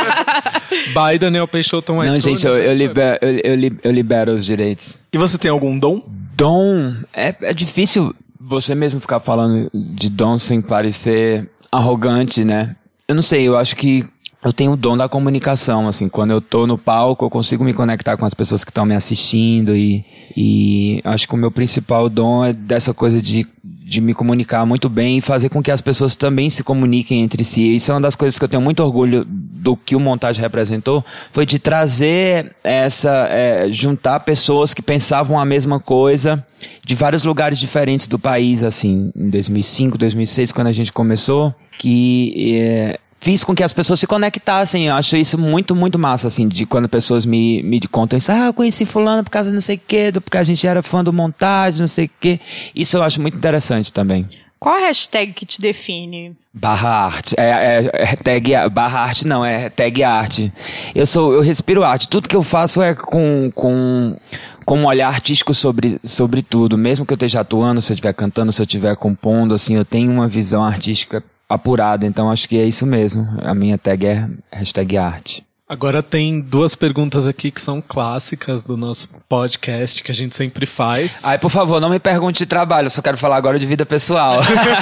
By 0.94 1.18
Daniel 1.18 1.46
Peixoto 1.48 1.92
um 1.92 2.02
Não, 2.04 2.18
gente, 2.18 2.46
eu, 2.46 2.56
eu, 2.56 2.74
libero, 2.74 3.18
eu, 3.22 3.38
eu, 3.44 3.54
li- 3.54 3.78
eu 3.82 3.90
libero 3.92 4.32
os 4.32 4.44
direitos. 4.44 4.98
E 5.12 5.18
você 5.18 5.36
tem 5.38 5.50
algum 5.50 5.76
dom? 5.78 6.02
Dom, 6.34 6.94
é, 7.12 7.34
é 7.42 7.54
difícil 7.54 8.14
você 8.40 8.74
mesmo 8.74 9.00
ficar 9.00 9.20
falando 9.20 9.70
de 9.72 10.08
dom 10.08 10.38
sem 10.38 10.62
parecer 10.62 11.50
arrogante, 11.70 12.44
né? 12.44 12.76
Eu 13.06 13.14
não 13.14 13.22
sei, 13.22 13.46
eu 13.46 13.56
acho 13.56 13.76
que 13.76 14.08
eu 14.42 14.52
tenho 14.52 14.72
o 14.72 14.76
dom 14.76 14.96
da 14.96 15.08
comunicação, 15.08 15.86
assim, 15.86 16.08
quando 16.08 16.30
eu 16.30 16.40
tô 16.40 16.66
no 16.66 16.78
palco, 16.78 17.26
eu 17.26 17.30
consigo 17.30 17.62
me 17.62 17.74
conectar 17.74 18.16
com 18.16 18.24
as 18.24 18.32
pessoas 18.32 18.64
que 18.64 18.70
estão 18.70 18.86
me 18.86 18.94
assistindo 18.94 19.76
e, 19.76 20.02
e 20.34 21.00
acho 21.04 21.28
que 21.28 21.34
o 21.34 21.36
meu 21.36 21.50
principal 21.50 22.08
dom 22.08 22.44
é 22.44 22.52
dessa 22.52 22.94
coisa 22.94 23.20
de, 23.20 23.46
de 23.62 24.00
me 24.00 24.14
comunicar 24.14 24.64
muito 24.64 24.88
bem 24.88 25.18
e 25.18 25.20
fazer 25.20 25.50
com 25.50 25.62
que 25.62 25.70
as 25.70 25.82
pessoas 25.82 26.16
também 26.16 26.48
se 26.48 26.64
comuniquem 26.64 27.20
entre 27.20 27.44
si. 27.44 27.74
Isso 27.74 27.90
é 27.90 27.94
uma 27.94 28.00
das 28.00 28.16
coisas 28.16 28.38
que 28.38 28.44
eu 28.44 28.48
tenho 28.48 28.62
muito 28.62 28.82
orgulho 28.82 29.26
do 29.60 29.76
que 29.76 29.94
o 29.94 30.00
montagem 30.00 30.40
representou, 30.40 31.04
foi 31.30 31.44
de 31.44 31.58
trazer 31.58 32.54
essa, 32.64 33.26
é, 33.28 33.70
juntar 33.70 34.20
pessoas 34.20 34.72
que 34.72 34.80
pensavam 34.80 35.38
a 35.38 35.44
mesma 35.44 35.78
coisa 35.78 36.44
de 36.84 36.94
vários 36.94 37.24
lugares 37.24 37.58
diferentes 37.58 38.06
do 38.06 38.18
país, 38.18 38.62
assim, 38.62 39.12
em 39.14 39.30
2005, 39.30 39.98
2006, 39.98 40.52
quando 40.52 40.68
a 40.68 40.72
gente 40.72 40.92
começou, 40.92 41.54
que 41.78 42.54
é, 42.58 42.98
fiz 43.20 43.44
com 43.44 43.54
que 43.54 43.62
as 43.62 43.72
pessoas 43.72 44.00
se 44.00 44.06
conectassem. 44.06 44.86
Eu 44.86 44.94
acho 44.94 45.16
isso 45.16 45.38
muito, 45.38 45.76
muito 45.76 45.98
massa, 45.98 46.26
assim, 46.28 46.48
de 46.48 46.64
quando 46.66 46.88
pessoas 46.88 47.26
me, 47.26 47.62
me 47.62 47.80
contam 47.82 48.16
isso. 48.16 48.32
Ah, 48.32 48.46
eu 48.46 48.54
conheci 48.54 48.84
fulano 48.84 49.22
por 49.22 49.30
causa 49.30 49.50
de 49.50 49.54
não 49.54 49.60
sei 49.60 49.76
o 49.76 49.80
quê, 49.86 50.10
porque 50.12 50.38
a 50.38 50.42
gente 50.42 50.66
era 50.66 50.82
fã 50.82 51.04
do 51.04 51.12
montagem, 51.12 51.80
não 51.80 51.86
sei 51.86 52.06
o 52.06 52.10
quê. 52.18 52.40
Isso 52.74 52.96
eu 52.96 53.02
acho 53.02 53.20
muito 53.20 53.36
interessante 53.36 53.92
também. 53.92 54.26
Qual 54.60 54.74
a 54.74 54.80
hashtag 54.80 55.32
que 55.32 55.46
te 55.46 55.58
define? 55.58 56.36
Barra 56.52 56.90
arte. 57.06 57.34
É, 57.38 57.88
é, 58.26 58.50
é 58.50 58.54
a- 58.56 58.68
barra 58.68 59.00
arte 59.00 59.26
não, 59.26 59.42
é 59.42 59.56
hashtag 59.56 60.04
arte. 60.04 60.52
Eu 60.94 61.06
sou, 61.06 61.32
eu 61.32 61.40
respiro 61.40 61.82
arte. 61.82 62.06
Tudo 62.06 62.28
que 62.28 62.36
eu 62.36 62.42
faço 62.42 62.82
é 62.82 62.94
com, 62.94 63.50
com, 63.54 64.14
com 64.66 64.78
um 64.78 64.84
olhar 64.84 65.08
artístico 65.08 65.54
sobre, 65.54 65.98
sobre 66.04 66.42
tudo. 66.42 66.76
Mesmo 66.76 67.06
que 67.06 67.12
eu 67.12 67.16
esteja 67.16 67.40
atuando, 67.40 67.80
se 67.80 67.90
eu 67.90 67.94
estiver 67.94 68.12
cantando, 68.12 68.52
se 68.52 68.60
eu 68.60 68.66
estiver 68.66 68.94
compondo, 68.96 69.54
assim, 69.54 69.76
eu 69.76 69.84
tenho 69.84 70.12
uma 70.12 70.28
visão 70.28 70.62
artística 70.62 71.24
apurada. 71.48 72.04
Então 72.04 72.30
acho 72.30 72.46
que 72.46 72.58
é 72.58 72.64
isso 72.66 72.84
mesmo. 72.84 73.26
A 73.40 73.54
minha 73.54 73.78
tag 73.78 74.04
é 74.06 74.28
hashtag 74.52 74.98
arte. 74.98 75.42
Agora 75.70 76.02
tem 76.02 76.40
duas 76.40 76.74
perguntas 76.74 77.28
aqui 77.28 77.48
que 77.48 77.60
são 77.60 77.80
clássicas 77.80 78.64
do 78.64 78.76
nosso 78.76 79.08
podcast 79.28 80.02
que 80.02 80.10
a 80.10 80.14
gente 80.14 80.34
sempre 80.34 80.66
faz. 80.66 81.24
Ai, 81.24 81.38
por 81.38 81.48
favor, 81.48 81.80
não 81.80 81.88
me 81.88 82.00
pergunte 82.00 82.40
de 82.40 82.46
trabalho, 82.46 82.86
eu 82.86 82.90
só 82.90 83.00
quero 83.00 83.16
falar 83.16 83.36
agora 83.36 83.56
de 83.56 83.66
vida 83.66 83.86
pessoal. 83.86 84.40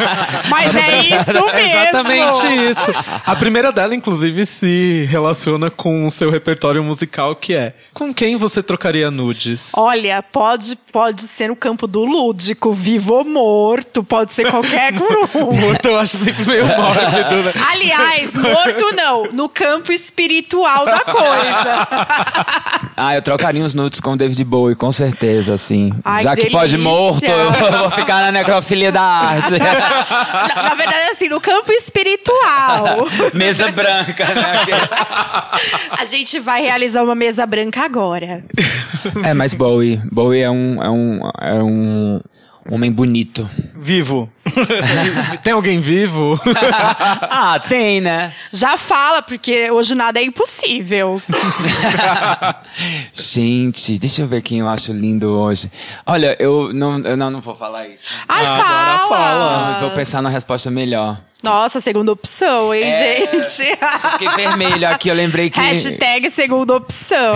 Mas 0.49 0.75
é 0.75 1.01
isso 1.01 1.45
mesmo! 1.45 1.79
Exatamente 1.79 2.47
isso. 2.71 2.91
A 3.27 3.37
primeira 3.37 3.71
dela, 3.71 3.95
inclusive, 3.95 4.47
se 4.47 5.07
relaciona 5.11 5.71
com 5.71 6.07
o 6.07 6.11
seu 6.11 6.31
repertório 6.31 6.83
musical, 6.83 7.37
que 7.37 7.53
é 7.55 7.75
com 7.93 8.15
quem 8.15 8.37
você 8.37 8.63
trocaria 8.63 9.11
nudes? 9.11 9.73
Olha, 9.77 10.23
pode, 10.23 10.75
pode 10.91 11.21
ser 11.25 11.49
no 11.49 11.57
campo 11.57 11.87
do 11.87 12.03
lúdico, 12.03 12.73
vivo 12.73 13.13
ou 13.13 13.27
morto, 13.27 14.03
pode 14.03 14.33
ser 14.33 14.51
qualquer 14.51 14.95
um. 15.37 15.53
Morto 15.55 15.87
eu 15.87 15.99
acho 15.99 16.17
sempre 16.17 16.47
meio 16.47 16.67
mórbido, 16.67 17.43
né? 17.43 17.53
Aliás, 17.71 18.35
morto 18.35 18.97
não, 18.97 19.31
no 19.33 19.51
campo 19.51 19.93
espiritual 19.93 20.78
da 20.85 21.01
coisa. 21.01 21.89
Ah, 23.01 23.15
eu 23.15 23.23
trocaria 23.23 23.63
uns 23.63 23.75
nudes 23.75 24.01
com 24.01 24.15
o 24.15 24.17
David 24.17 24.43
Bowie, 24.43 24.75
com 24.75 24.91
certeza, 24.91 25.55
assim. 25.55 25.93
Ai, 26.05 26.25
Já 26.25 26.35
que 26.35 26.47
que 26.47 26.51
pode 26.51 26.77
morto, 26.77 27.25
eu 27.25 27.53
vou 27.53 27.91
ficar 27.95 28.23
na 28.23 28.33
necrofilia 28.33 28.91
da 28.91 29.01
arte. 29.01 29.53
na, 29.53 30.63
na 30.65 30.75
verdade, 30.75 31.11
assim, 31.13 31.29
no 31.29 31.41
campo 31.41 31.71
espiritual. 31.71 33.07
Mesa 33.33 33.71
branca, 33.71 34.25
né? 34.35 34.63
A 35.97 36.05
gente 36.07 36.41
vai 36.41 36.61
realizar 36.63 37.05
uma 37.05 37.15
mesa 37.15 37.47
branca 37.47 37.85
agora. 37.85 38.43
É, 39.23 39.33
mas 39.33 39.55
Bowie, 39.55 40.03
Bowie 40.11 40.43
é 40.43 40.51
um, 40.51 40.83
é 40.83 40.91
um, 40.91 41.21
é 41.41 41.55
um 41.63 42.21
homem 42.71 42.91
bonito. 42.93 43.49
Vivo. 43.75 44.31
Tem 45.43 45.53
alguém 45.53 45.79
vivo? 45.81 46.39
ah, 47.23 47.61
tem, 47.69 48.01
né? 48.01 48.33
Já 48.53 48.77
fala, 48.77 49.23
porque 49.23 49.71
hoje 49.71 49.95
nada 49.95 50.19
é 50.21 50.25
impossível. 50.25 51.21
Gente, 53.13 53.99
deixa 53.99 54.23
eu 54.23 54.29
ver 54.29 54.43
quem 54.43 54.61
eu 54.61 54.69
acho 54.69 54.93
lindo 54.93 55.29
hoje. 55.29 55.71
Olha, 56.07 56.37
eu 56.39 56.73
não, 56.73 56.99
eu 57.01 57.17
não, 57.17 57.31
não 57.31 57.41
vou 57.41 57.55
falar 57.57 57.89
isso. 57.89 58.05
Ai, 58.29 58.45
Ah, 58.45 58.55
agora 58.55 58.99
fala. 59.09 59.19
fala. 59.19 59.75
Eu 59.77 59.81
vou 59.89 59.97
pensar 59.97 60.23
numa 60.23 60.31
resposta 60.31 60.71
melhor. 60.71 61.21
Nossa, 61.43 61.81
segunda 61.81 62.11
opção, 62.13 62.75
hein, 62.75 62.85
É. 62.85 63.17
gente? 63.31 63.77
Fiquei 64.13 64.29
vermelho 64.37 64.89
aqui, 64.89 65.09
eu 65.09 65.15
lembrei 65.15 65.51
que... 65.51 65.61
Hashtag 65.61 66.31
segunda 66.31 66.75
opção. 66.75 67.35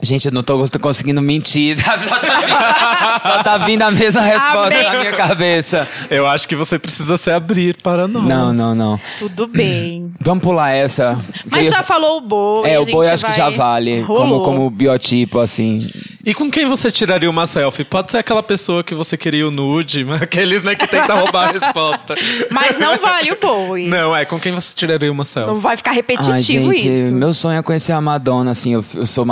Gente, 0.00 0.26
eu 0.26 0.32
não 0.32 0.42
tô, 0.42 0.66
tô 0.68 0.78
conseguindo 0.78 1.20
mentir. 1.22 1.76
Só 1.82 1.84
tá 1.96 2.38
vindo- 2.38 3.22
Só 3.22 3.42
tá 3.42 3.58
vindo 3.58 3.82
a 3.82 3.90
mesma 3.90 4.20
resposta 4.20 4.74
Amém. 4.78 4.82
na 4.84 4.98
minha 5.00 5.12
cabeça. 5.12 5.88
Eu 6.10 6.26
acho 6.26 6.46
que 6.48 6.54
você 6.56 6.78
precisa 6.78 7.16
se 7.16 7.30
abrir 7.30 7.76
para 7.82 8.06
nós. 8.06 8.24
Não, 8.24 8.52
não, 8.52 8.74
não. 8.74 9.00
Tudo 9.18 9.46
bem. 9.46 10.12
Vamos 10.20 10.42
pular 10.42 10.70
essa. 10.72 11.18
Mas 11.50 11.62
Queria- 11.64 11.70
já 11.78 11.82
falou 11.82 12.18
o 12.18 12.20
boi. 12.20 12.68
É, 12.70 12.78
o 12.78 12.84
boi 12.86 13.08
acho 13.08 13.24
que 13.26 13.32
já 13.32 13.50
vale. 13.50 14.02
Como, 14.04 14.18
Rolou. 14.18 14.44
como 14.44 14.70
biotipo, 14.70 15.38
assim. 15.38 15.90
E 16.24 16.32
com 16.32 16.50
quem 16.50 16.66
você 16.66 16.90
tiraria 16.90 17.28
uma 17.28 17.46
selfie? 17.46 17.84
Pode 17.84 18.10
ser 18.10 18.18
aquela 18.18 18.42
pessoa 18.42 18.82
que 18.82 18.94
você 18.94 19.16
queria 19.16 19.46
o 19.46 19.50
nude, 19.50 20.04
mas 20.04 20.22
aqueles 20.22 20.62
né, 20.62 20.74
que 20.74 20.86
tentam 20.86 21.18
roubar 21.20 21.48
a 21.48 21.52
resposta. 21.52 22.14
Mas 22.50 22.78
não 22.78 22.96
vale 22.98 23.32
o 23.32 23.38
Bowie. 23.40 23.86
Não, 23.88 24.16
é 24.16 24.24
com 24.24 24.38
quem 24.40 24.52
você 24.52 24.74
tiraria 24.74 25.10
uma 25.12 25.24
selfie? 25.24 25.52
Não 25.52 25.60
vai 25.60 25.76
ficar 25.76 25.90
Ai, 25.90 25.96
repetitivo 25.96 26.72
gente, 26.74 26.88
isso. 26.90 27.12
meu 27.12 27.32
sonho 27.32 27.58
é 27.58 27.62
conhecer 27.62 27.92
a 27.92 28.00
Madonna, 28.00 28.50
assim, 28.52 28.72
eu, 28.74 28.84
eu 28.94 29.04
sou 29.06 29.24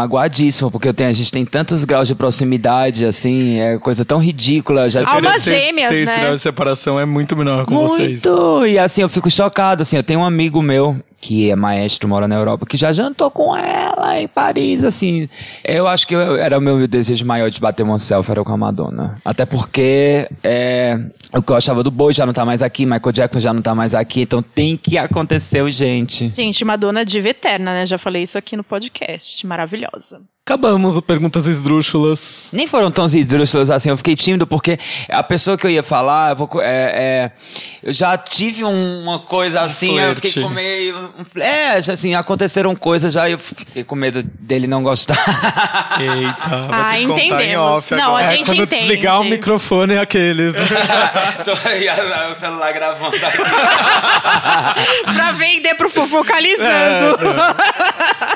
porque 0.70 0.88
eu 0.88 0.94
tenho, 0.94 1.08
a 1.08 1.12
gente 1.12 1.30
tem 1.30 1.44
tantos 1.44 1.84
graus 1.84 2.08
de 2.08 2.14
proximidade, 2.14 3.04
assim, 3.06 3.60
é 3.60 3.78
coisa 3.78 4.04
tão 4.04 4.18
ridícula. 4.18 4.88
Já 4.88 5.06
Almas 5.06 5.42
Seis- 5.42 5.62
gêmeas, 5.62 5.88
seis 5.88 6.08
né? 6.08 6.20
graus 6.20 6.34
de 6.36 6.40
separação 6.42 6.98
é 6.98 7.04
muito 7.04 7.36
menor 7.36 7.66
com 7.66 7.78
vocês. 7.86 8.24
Muito! 8.24 8.66
E 8.66 8.78
assim, 8.78 9.02
eu 9.02 9.08
fico 9.08 9.30
chocado, 9.30 9.82
assim, 9.82 9.96
eu 9.96 10.02
tenho 10.02 10.20
um 10.20 10.24
amigo 10.24 10.60
meu 10.62 10.96
que 11.22 11.50
é 11.52 11.54
maestro, 11.56 12.08
mora 12.08 12.26
na 12.26 12.34
Europa, 12.34 12.66
que 12.66 12.76
já 12.76 12.92
jantou 12.92 13.30
com 13.30 13.56
ela 13.56 14.20
em 14.20 14.26
Paris, 14.26 14.82
assim. 14.82 15.28
Eu 15.64 15.86
acho 15.86 16.04
que 16.06 16.14
eu- 16.16 16.34
era 16.36 16.58
o 16.58 16.60
meu 16.60 16.84
desejo 16.88 17.24
maior 17.24 17.48
de 17.48 17.60
bater 17.60 17.84
uma 17.84 17.96
selfie, 18.00 18.32
era 18.32 18.42
com 18.42 18.52
a 18.52 18.56
Madonna. 18.56 19.14
Até 19.24 19.46
porque 19.46 20.28
é, 20.42 20.98
o 21.32 21.40
que 21.40 21.52
eu 21.52 21.56
achava 21.56 21.82
do 21.84 21.92
Boi 21.92 22.12
já 22.12 22.26
não 22.26 22.32
tá 22.32 22.44
mais 22.44 22.60
aqui, 22.60 22.84
Michael 22.84 23.12
Jackson 23.12 23.38
já 23.38 23.52
não 23.54 23.62
tá 23.62 23.72
mais 23.72 23.94
aqui, 23.94 24.22
então 24.22 24.42
tem 24.42 24.76
que 24.76 24.98
acontecer, 24.98 25.70
gente. 25.70 26.32
Gente, 26.36 26.64
Madonna 26.64 27.04
diva 27.04 27.28
eterna, 27.28 27.72
né? 27.72 27.86
Já 27.86 27.98
falei 27.98 28.24
isso 28.24 28.36
aqui 28.36 28.56
no 28.56 28.64
podcast. 28.64 29.46
Maravilhosa. 29.46 30.20
Acabamos 30.44 30.96
o 30.96 31.02
Perguntas 31.02 31.46
Esdrúxulas. 31.46 32.50
Nem 32.52 32.66
foram 32.66 32.90
tão 32.90 33.04
esdrúxulas 33.06 33.70
assim, 33.70 33.90
eu 33.90 33.96
fiquei 33.96 34.16
tímido 34.16 34.44
porque 34.44 34.76
a 35.08 35.22
pessoa 35.22 35.56
que 35.56 35.64
eu 35.64 35.70
ia 35.70 35.84
falar, 35.84 36.30
eu, 36.32 36.36
vou 36.36 36.50
é, 36.60 36.62
é, 36.64 37.32
eu 37.80 37.92
já 37.92 38.18
tive 38.18 38.64
um- 38.64 39.02
uma 39.04 39.20
coisa 39.20 39.60
assim, 39.60 39.96
aí 40.00 40.08
eu 40.08 40.14
fiquei 40.16 40.42
com 40.42 40.48
meio. 40.48 41.11
Um- 41.18 41.40
É, 41.40 41.76
assim, 41.76 42.14
aconteceram 42.14 42.74
coisas 42.74 43.12
já 43.12 43.28
e 43.28 43.32
eu 43.32 43.38
fiquei 43.38 43.84
com 43.84 43.94
medo 43.94 44.22
dele 44.22 44.66
não 44.66 44.82
gostar. 44.82 45.16
Eita, 46.00 46.32
Ah, 46.46 46.66
vai 46.68 46.92
ter 46.94 47.00
que 47.00 47.06
contar 47.06 47.22
em 47.22 47.26
entendemos. 47.26 47.66
off 47.78 47.94
Não, 47.94 48.02
agora. 48.16 48.26
a 48.28 48.32
É, 48.32 48.36
gente 48.36 48.46
quando 48.46 48.62
entende. 48.62 48.82
desligar 48.82 49.20
o 49.20 49.24
microfone 49.24 49.94
é 49.94 49.98
aqueles. 50.00 50.52
né? 50.54 50.60
Tô 51.44 51.52
aí, 51.68 51.86
o 52.30 52.34
celular 52.34 52.72
gravando 52.72 53.16
aqui. 53.16 53.38
pra 55.12 55.32
vender 55.32 55.74
pro 55.74 55.88
É, 55.88 55.90
fofocalizando. 55.90 57.18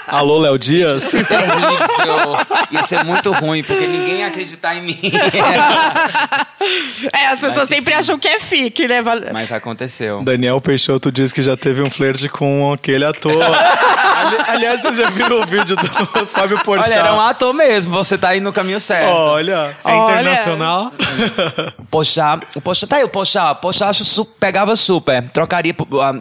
Alô, 0.07 0.39
Léo 0.39 0.59
Dias? 0.59 1.13
Ia 2.71 2.83
ser 2.85 3.05
muito 3.05 3.33
ruim, 3.33 3.63
porque 3.65 3.87
ninguém 3.87 4.19
ia 4.21 4.27
acreditar 4.29 4.75
em 4.77 4.83
mim. 4.83 5.01
É, 7.13 7.27
as 7.29 7.41
pessoas 7.41 7.69
sempre 7.69 7.95
acham 7.95 8.19
que 8.19 8.29
é 8.29 8.39
fique, 8.41 8.87
né? 8.87 9.01
Mas 9.33 9.51
aconteceu. 9.53 10.23
Daniel 10.23 10.61
Peixoto 10.61 11.11
diz 11.11 11.33
que 11.33 11.43
já 11.43 11.57
teve 11.57 11.83
um 11.83 11.91
flerte 11.91 12.29
com 12.29 12.63
aquele 12.73 13.05
ator. 13.05 13.43
Ali- 14.17 14.37
aliás, 14.49 14.81
vocês 14.81 14.97
já 14.97 15.11
viram 15.11 15.43
o 15.43 15.47
vídeo 15.47 15.77
do 15.77 15.87
Fábio 16.29 16.59
Porchat? 16.65 16.91
Olha, 16.93 17.01
era 17.01 17.15
um 17.15 17.21
ator 17.21 17.53
mesmo, 17.53 17.93
você 17.95 18.17
tá 18.17 18.31
aí 18.31 18.41
no 18.41 18.51
caminho 18.53 18.81
certo. 18.81 19.11
Olha. 19.11 19.77
É 19.85 19.93
Olha. 19.93 20.21
internacional? 20.21 20.93
Pochá, 21.91 22.41
o 22.55 22.61
Pochá, 22.61 22.87
tá 22.87 22.97
aí 22.97 23.05
o 23.05 23.09
Pochá, 23.09 23.55
Pochá 23.55 23.89
acho 23.89 24.05
su- 24.05 24.25
pegava 24.25 24.75
super, 24.75 25.29
trocaria 25.31 25.75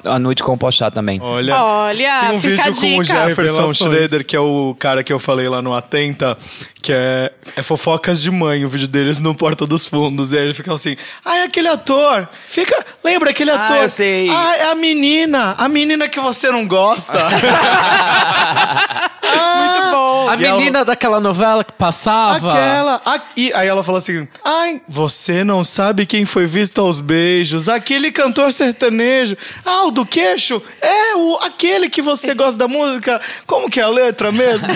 a, 0.06 0.16
a 0.16 0.20
noite 0.20 0.44
com 0.44 0.54
o 0.54 0.58
Pochá 0.58 0.92
também. 0.92 1.20
Olha. 1.22 1.56
Olha, 1.56 2.20
Tem 2.28 2.38
um 2.38 2.42
fica 2.42 2.62
a 2.64 2.72
vídeo 2.72 2.96
com 2.96 3.00
o. 3.02 3.04
Jefferson. 3.04 3.74
Schroeder, 3.74 4.26
que 4.26 4.36
é 4.36 4.40
o 4.40 4.76
cara 4.78 5.04
que 5.04 5.14
eu 5.14 5.20
falei 5.20 5.48
lá 5.48 5.62
no 5.62 5.74
Atenta, 5.74 6.38
que 6.86 6.94
é, 6.94 7.32
é 7.56 7.64
fofocas 7.64 8.22
de 8.22 8.30
mãe, 8.30 8.64
o 8.64 8.68
vídeo 8.70 8.88
deles 8.88 9.18
no 9.18 9.34
Porta 9.34 9.66
dos 9.66 9.88
Fundos. 9.88 10.34
E 10.34 10.38
aí 10.38 10.44
ele 10.46 10.54
fica 10.54 10.72
assim, 10.72 10.96
ah, 11.26 11.38
é 11.38 11.44
aquele 11.46 11.68
ator. 11.68 12.30
Fica, 12.48 12.86
lembra 13.04 13.32
aquele 13.32 13.50
Ah, 13.50 13.66
ator? 13.66 13.78
eu 13.78 13.90
sei. 13.90 14.30
Ah, 14.30 14.56
é 14.56 14.66
a 14.70 14.76
menina. 14.76 15.56
A 15.58 15.68
menina 15.68 16.08
que 16.08 16.20
você 16.20 16.52
não 16.52 16.68
gosta. 16.68 17.14
Muito 19.26 19.92
bom. 19.92 20.30
A 20.30 20.36
E 20.36 20.46
ela- 20.46 20.58
menina 20.58 20.86
daquela 20.86 21.20
novela 21.20 21.64
que 21.64 21.72
passava. 21.74 22.50
Aquela. 22.50 23.02
a- 23.06 23.20
e 23.36 23.52
aí 23.54 23.68
ela 23.68 23.84
fala 23.84 23.98
assim: 23.98 24.28
Ai, 24.44 24.82
você 24.88 25.44
não 25.44 25.64
sabe 25.64 26.06
quem 26.06 26.26
foi 26.26 26.46
visto 26.46 26.80
aos 26.82 27.02
beijos? 27.02 27.68
Aquele 27.68 28.12
cantor 28.12 28.52
sertanejo. 28.52 29.36
Ah, 29.66 29.86
o 29.86 29.92
do 29.92 30.06
queixo? 30.06 30.62
É, 30.82 31.16
o, 31.16 31.38
aquele 31.42 31.90
que 31.90 32.02
você 32.02 32.34
gosta 32.34 32.58
da 32.60 32.68
música. 32.68 33.20
Como 33.48 33.70
que 33.70 33.80
é 33.80 33.84
a 33.84 33.88
letra 33.90 34.32
mesmo? 34.32 34.68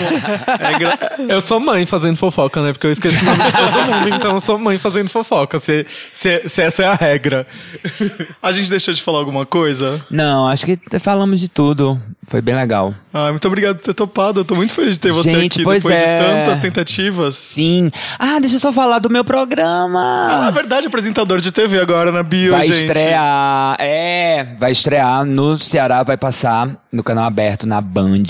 É 1.30 1.32
Eu 1.34 1.40
sou 1.40 1.58
mãe 1.60 1.84
fazendo 1.86 1.99
fofoca, 2.16 2.62
né? 2.62 2.72
Porque 2.72 2.86
eu 2.86 2.92
esqueci 2.92 3.22
o 3.22 3.24
nome 3.24 3.42
de 3.44 3.52
todo 3.52 3.84
mundo, 3.84 4.08
então 4.16 4.34
eu 4.34 4.40
sou 4.40 4.58
mãe 4.58 4.78
fazendo 4.78 5.08
fofoca, 5.08 5.58
se, 5.58 5.86
se, 6.12 6.42
se 6.48 6.62
essa 6.62 6.82
é 6.82 6.86
a 6.86 6.94
regra. 6.94 7.46
A 8.42 8.52
gente 8.52 8.70
deixou 8.70 8.92
de 8.94 9.02
falar 9.02 9.18
alguma 9.18 9.44
coisa? 9.46 10.04
Não, 10.10 10.48
acho 10.48 10.64
que 10.66 10.78
falamos 11.00 11.40
de 11.40 11.48
tudo. 11.48 12.00
Foi 12.26 12.40
bem 12.40 12.54
legal. 12.54 12.94
Ah, 13.12 13.30
muito 13.30 13.46
obrigado 13.48 13.76
por 13.76 13.84
ter 13.84 13.94
topado. 13.94 14.40
Eu 14.40 14.44
tô 14.44 14.54
muito 14.54 14.72
feliz 14.72 14.94
de 14.94 15.00
ter 15.00 15.12
você 15.12 15.30
Gente, 15.30 15.54
aqui 15.56 15.64
pois 15.64 15.82
depois 15.82 15.98
é. 16.00 16.16
de 16.16 16.22
tantas 16.24 16.58
tentativas. 16.60 17.36
Sim. 17.36 17.90
Ah, 18.18 18.38
deixa 18.38 18.56
eu 18.56 18.60
só 18.60 18.72
falar 18.72 19.00
do 19.00 19.10
meu 19.10 19.22
Ah, 19.22 19.24
programa. 19.24 20.46
é 20.48 20.52
verdade, 20.52 20.86
apresentador 20.86 21.40
de 21.40 21.50
TV 21.50 21.80
agora 21.80 22.12
na 22.12 22.22
bio, 22.22 22.52
vai 22.52 22.62
gente. 22.62 22.84
estrear. 22.84 23.76
É, 23.80 24.56
vai 24.58 24.70
estrear 24.72 25.24
no 25.24 25.58
Ceará, 25.58 26.02
vai 26.04 26.16
passar 26.16 26.70
no 26.92 27.02
canal 27.02 27.24
aberto 27.24 27.66
na 27.66 27.80
Band. 27.80 28.22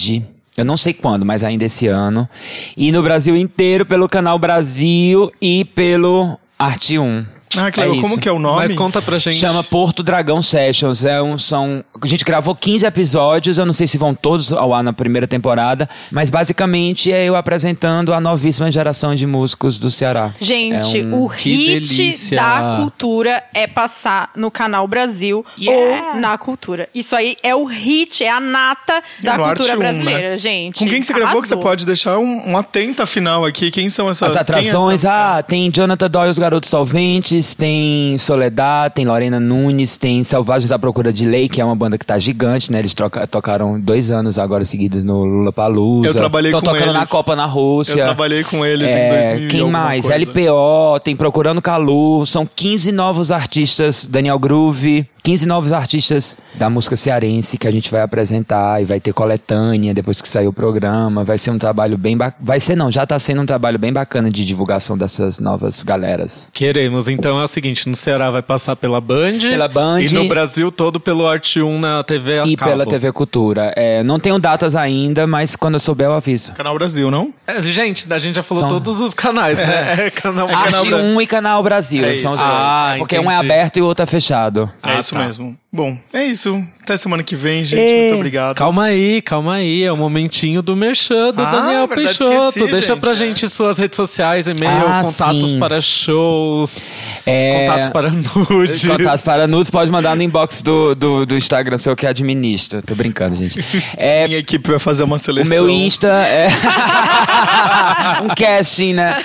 Eu 0.56 0.64
não 0.64 0.76
sei 0.76 0.92
quando, 0.92 1.24
mas 1.24 1.44
ainda 1.44 1.64
esse 1.64 1.86
ano. 1.86 2.28
E 2.76 2.90
no 2.90 3.02
Brasil 3.02 3.36
inteiro 3.36 3.86
pelo 3.86 4.08
canal 4.08 4.38
Brasil 4.38 5.30
e 5.40 5.64
pelo 5.64 6.38
Arte 6.58 6.98
1. 6.98 7.39
Ah, 7.58 7.70
que 7.70 7.80
É. 7.80 7.86
Como 7.86 8.18
que 8.18 8.28
é 8.28 8.32
o 8.32 8.38
nome? 8.38 8.56
Mas 8.60 8.74
conta 8.74 9.02
pra 9.02 9.18
gente. 9.18 9.36
Chama 9.36 9.62
Porto 9.64 10.02
Dragão 10.02 10.40
Sessions. 10.40 11.04
É 11.04 11.20
um, 11.20 11.36
são, 11.36 11.84
a 12.00 12.06
gente 12.06 12.24
gravou 12.24 12.54
15 12.54 12.86
episódios, 12.86 13.58
eu 13.58 13.66
não 13.66 13.72
sei 13.72 13.86
se 13.86 13.98
vão 13.98 14.14
todos 14.14 14.52
ao 14.52 14.72
ar 14.72 14.84
na 14.84 14.92
primeira 14.92 15.26
temporada, 15.26 15.88
mas 16.12 16.30
basicamente 16.30 17.10
é 17.12 17.24
eu 17.24 17.34
apresentando 17.34 18.12
a 18.14 18.20
novíssima 18.20 18.70
geração 18.70 19.14
de 19.14 19.26
músicos 19.26 19.78
do 19.78 19.90
Ceará. 19.90 20.32
Gente, 20.40 21.00
É 21.00 21.04
um- 21.04 21.22
o 21.22 21.26
hit 21.26 21.96
delícia. 21.98 22.36
da 22.36 22.76
cultura 22.80 23.42
é 23.52 23.66
passar 23.66 24.30
no 24.36 24.50
canal 24.50 24.86
Brasil 24.86 25.44
Yeah. 25.58 26.14
ou 26.14 26.20
na 26.20 26.38
cultura. 26.38 26.88
Isso 26.94 27.16
aí 27.16 27.36
é 27.42 27.54
o 27.54 27.64
hit, 27.64 28.22
é 28.22 28.30
a 28.30 28.38
nata 28.40 29.02
da 29.22 29.36
no 29.36 29.44
cultura 29.44 29.70
Arte 29.70 29.76
1, 29.76 29.78
brasileira, 29.78 30.30
né? 30.30 30.36
gente. 30.36 30.78
Com 30.78 30.88
quem 30.88 31.00
que 31.00 31.06
você 31.06 31.12
gravou 31.12 31.42
que 31.42 31.48
você 31.48 31.54
Arrasou. 31.54 31.68
pode 31.70 31.84
deixar 31.84 32.18
um, 32.18 32.50
um 32.52 32.56
atenta 32.56 33.06
final 33.06 33.44
aqui? 33.44 33.70
Quem 33.72 33.88
são 33.90 34.08
essas 34.08 34.30
As 34.30 34.36
atrações, 34.36 35.04
é 35.04 35.08
essa- 35.08 35.38
ah, 35.38 35.42
tem 35.42 35.70
Jonathan 35.74 36.08
Doyle, 36.10 36.30
os 36.30 36.38
Garotos 36.38 36.70
Solventes, 36.70 37.39
tem 37.54 38.16
Soledad, 38.18 38.92
tem 38.92 39.04
Lorena 39.04 39.38
Nunes, 39.40 39.96
tem 39.96 40.22
Selvagens 40.24 40.70
à 40.72 40.78
Procura 40.78 41.12
de 41.12 41.24
Lei, 41.26 41.48
que 41.48 41.60
é 41.60 41.64
uma 41.64 41.74
banda 41.76 41.96
que 41.98 42.04
tá 42.06 42.18
gigante, 42.18 42.70
né? 42.70 42.78
Eles 42.78 42.94
troca- 42.94 43.26
tocaram 43.26 43.78
dois 43.80 44.10
anos 44.10 44.38
agora 44.38 44.64
seguidos 44.64 45.02
no 45.02 45.24
Lollapalooza. 45.24 46.08
Eu 46.08 46.14
trabalhei 46.14 46.50
Tão 46.50 46.60
com 46.60 46.66
tocando 46.66 46.92
na 46.92 46.98
eles. 47.00 47.08
Copa 47.08 47.34
na 47.36 47.46
Rússia. 47.46 48.00
Eu 48.00 48.04
trabalhei 48.04 48.44
com 48.44 48.64
eles 48.64 48.90
em 48.90 48.98
É, 48.98 49.10
2000 49.28 49.44
e 49.46 49.48
Quem 49.48 49.60
alguma 49.60 49.78
mais? 49.78 50.08
LPO, 50.08 51.00
tem 51.02 51.16
Procurando 51.16 51.60
Calu, 51.62 52.24
são 52.26 52.46
15 52.46 52.92
novos 52.92 53.30
artistas, 53.32 54.06
Daniel 54.06 54.38
Groove, 54.38 55.06
15 55.22 55.46
novos 55.46 55.72
artistas 55.72 56.36
da 56.54 56.68
música 56.70 56.96
cearense 56.96 57.58
que 57.58 57.66
a 57.66 57.70
gente 57.70 57.90
vai 57.90 58.00
apresentar 58.02 58.82
e 58.82 58.84
vai 58.84 59.00
ter 59.00 59.12
coletânea 59.12 59.92
depois 59.94 60.20
que 60.20 60.28
sair 60.28 60.46
o 60.48 60.52
programa. 60.52 61.24
Vai 61.24 61.38
ser 61.38 61.50
um 61.50 61.58
trabalho 61.58 61.96
bem 61.98 62.16
bacana. 62.16 62.42
Vai 62.44 62.60
ser 62.60 62.76
não, 62.76 62.90
já 62.90 63.06
tá 63.06 63.18
sendo 63.18 63.42
um 63.42 63.46
trabalho 63.46 63.78
bem 63.78 63.92
bacana 63.92 64.30
de 64.30 64.44
divulgação 64.44 64.96
dessas 64.96 65.38
novas 65.38 65.82
galeras. 65.82 66.50
Queremos. 66.52 67.08
Então 67.08 67.38
é 67.40 67.44
o 67.44 67.48
seguinte, 67.48 67.88
no 67.88 67.94
Ceará 67.96 68.30
vai 68.30 68.42
passar 68.42 68.76
pela 68.76 69.00
Band. 69.00 69.38
Pela 69.40 69.68
Band. 69.68 70.00
E 70.02 70.12
no 70.12 70.26
Brasil 70.28 70.70
todo 70.72 70.98
pelo 71.00 71.26
Arte 71.26 71.60
1 71.60 71.78
na 71.80 72.02
TV 72.02 72.40
a 72.40 72.46
E 72.46 72.56
cabo. 72.56 72.70
pela 72.70 72.86
TV 72.86 73.12
Cultura. 73.12 73.72
É, 73.76 74.02
não 74.02 74.18
tenho 74.18 74.38
datas 74.38 74.74
ainda, 74.76 75.26
mas 75.26 75.56
quando 75.56 75.74
eu 75.74 75.80
souber 75.80 76.08
eu 76.08 76.16
aviso. 76.16 76.52
Canal 76.54 76.74
Brasil, 76.74 77.10
não? 77.10 77.32
É, 77.46 77.62
gente, 77.62 78.10
a 78.12 78.18
gente 78.18 78.34
já 78.36 78.42
falou 78.42 78.64
Então- 78.64 78.80
todos 78.80 79.00
os 79.00 79.14
canais, 79.14 79.56
né? 79.58 80.06
É, 80.06 80.10
canal 80.12 80.48
Arte 80.48 80.72
Canal 80.72 80.86
Bra- 80.86 80.98
1 80.98 81.20
e 81.20 81.26
Canal 81.26 81.62
Brasil. 81.62 82.04
É 82.04 82.14
são 82.14 82.32
os 82.32 82.38
dois. 82.38 82.50
Ah, 82.52 82.94
porque 82.98 83.18
um 83.18 83.30
é 83.30 83.34
entendi. 83.36 83.52
aberto 83.52 83.76
e 83.78 83.82
o 83.82 83.86
outro 83.86 84.02
é 84.02 84.06
fechado. 84.06 84.70
é 84.82 84.92
Ah, 84.94 85.02
isso 85.10 85.14
tá. 85.14 85.24
mesmo. 85.24 85.56
Bom, 85.72 85.96
é 86.12 86.24
isso. 86.24 86.64
Até 86.82 86.96
semana 86.96 87.22
que 87.22 87.36
vem, 87.36 87.64
gente. 87.64 87.80
Ei. 87.80 88.02
Muito 88.08 88.16
obrigado. 88.16 88.56
Calma 88.56 88.84
aí, 88.86 89.22
calma 89.22 89.54
aí. 89.54 89.84
É 89.84 89.92
o 89.92 89.96
momentinho 89.96 90.62
do 90.62 90.74
Merchan 90.74 91.32
do 91.32 91.42
Ah, 91.42 91.50
Daniel 91.50 91.88
Peixoto. 91.88 92.32
esqueci, 92.48 92.70
Deixa 92.70 92.88
gente, 92.92 93.00
pra 93.00 93.10
é. 93.12 93.14
gente 93.14 93.48
suas 93.48 93.78
redes 93.78 93.94
sociais, 93.96 94.46
e-mail, 94.48 94.72
Ah, 94.88 95.02
contatos 95.04 95.50
sim. 95.50 95.58
para 95.58 95.80
shows, 95.80 96.98
É, 97.24 97.60
contatos 97.66 97.88
para 97.90 98.10
nudes. 98.10 98.84
Contatos 98.84 99.22
para 99.24 99.46
nudes, 99.48 99.70
pode 99.70 99.90
mandar 99.90 100.16
no 100.16 100.22
inbox 100.22 100.60
do, 100.62 100.94
do, 100.96 101.24
do 101.26 101.36
Instagram, 101.36 101.76
seu 101.76 101.94
que 101.94 102.06
administra. 102.06 102.82
Tô 102.82 102.94
brincando, 102.94 103.36
gente. 103.36 103.64
É, 103.96 104.26
Minha 104.26 104.40
equipe 104.40 104.68
vai 104.70 104.78
fazer 104.78 105.04
uma 105.04 105.16
o 105.16 105.18
seleção. 105.18 105.50
meu 105.54 105.68
Insta 105.70 106.08
é. 106.08 106.48
um 108.24 108.28
casting, 108.34 108.94
né? 108.94 109.16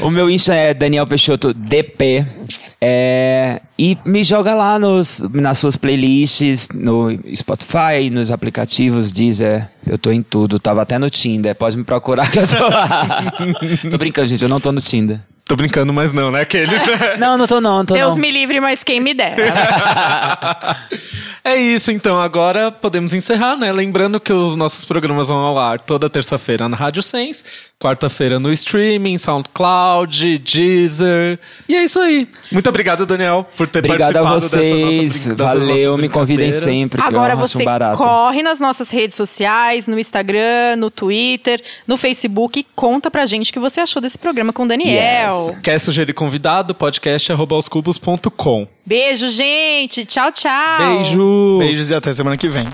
O 0.00 0.10
meu 0.10 0.30
Insta 0.30 0.54
é 0.54 0.72
Daniel 0.72 1.06
Peixoto 1.06 1.52
DP. 1.52 2.24
É, 2.82 3.60
e 3.78 3.98
me 4.06 4.24
joga 4.24 4.54
lá 4.54 4.78
nos, 4.78 5.20
nas 5.34 5.58
suas 5.58 5.76
playlists, 5.76 6.68
no 6.74 7.10
Spotify, 7.34 8.08
nos 8.10 8.30
aplicativos, 8.30 9.12
Deezer. 9.12 9.68
Eu 9.86 9.98
tô 9.98 10.10
em 10.10 10.22
tudo, 10.22 10.58
tava 10.58 10.80
até 10.80 10.98
no 10.98 11.10
Tinder. 11.10 11.54
Pode 11.54 11.76
me 11.76 11.84
procurar 11.84 12.30
que 12.30 12.38
eu 12.38 12.48
tô 12.48 12.68
lá. 12.68 13.32
tô 13.90 13.98
brincando, 13.98 14.28
gente, 14.28 14.42
eu 14.42 14.48
não 14.48 14.60
tô 14.60 14.72
no 14.72 14.80
Tinder. 14.80 15.20
Tô 15.50 15.56
brincando, 15.56 15.92
mas 15.92 16.12
não, 16.12 16.30
né? 16.30 16.42
Aquele. 16.42 16.70
Não, 17.18 17.36
não 17.36 17.44
tô 17.44 17.60
não, 17.60 17.78
não 17.78 17.84
tô 17.84 17.94
Deus 17.94 18.14
não. 18.14 18.20
me 18.20 18.30
livre, 18.30 18.60
mas 18.60 18.84
quem 18.84 19.00
me 19.00 19.12
dera. 19.12 20.86
É 21.42 21.56
isso, 21.56 21.90
então. 21.90 22.20
Agora 22.20 22.70
podemos 22.70 23.14
encerrar, 23.14 23.56
né? 23.56 23.72
Lembrando 23.72 24.20
que 24.20 24.32
os 24.32 24.56
nossos 24.56 24.84
programas 24.84 25.28
vão 25.28 25.38
ao 25.38 25.58
ar 25.58 25.80
toda 25.80 26.10
terça-feira 26.10 26.68
na 26.68 26.76
Rádio 26.76 27.02
Sense, 27.02 27.42
quarta-feira 27.80 28.38
no 28.38 28.52
streaming, 28.52 29.16
SoundCloud, 29.16 30.38
Deezer. 30.38 31.38
E 31.66 31.74
é 31.74 31.82
isso 31.82 31.98
aí. 31.98 32.28
Muito 32.52 32.68
obrigado, 32.68 33.06
Daniel, 33.06 33.48
por 33.56 33.66
ter 33.68 33.78
Obrigado 33.78 34.18
a 34.18 34.22
participado 34.22 34.40
dessa 34.40 34.74
nossa 34.74 34.96
vocês. 34.96 35.26
dessas 35.28 35.66
Valeu, 35.66 35.96
me 35.96 36.10
convidem 36.10 36.52
sempre. 36.52 37.00
Agora 37.00 37.34
você 37.34 37.62
um 37.62 37.64
barato. 37.64 37.96
corre 37.96 38.42
nas 38.42 38.60
nossas 38.60 38.90
redes 38.90 39.16
sociais, 39.16 39.88
no 39.88 39.98
Instagram, 39.98 40.76
no 40.76 40.90
Twitter, 40.90 41.62
no 41.86 41.96
Facebook 41.96 42.60
e 42.60 42.66
conta 42.76 43.10
pra 43.10 43.24
gente 43.24 43.50
o 43.50 43.52
que 43.54 43.58
você 43.58 43.80
achou 43.80 44.02
desse 44.02 44.18
programa 44.18 44.52
com 44.52 44.64
o 44.64 44.68
Daniel. 44.68 45.39
Quer 45.62 45.78
sugerir 45.78 46.12
convidado? 46.12 46.74
Podcast. 46.74 47.32
Beijo, 48.84 49.28
gente. 49.28 50.04
Tchau, 50.04 50.30
tchau. 50.32 50.78
Beijo! 50.78 51.58
Beijos 51.58 51.90
e 51.90 51.94
até 51.94 52.12
semana 52.12 52.36
que 52.36 52.48
vem. 52.48 52.66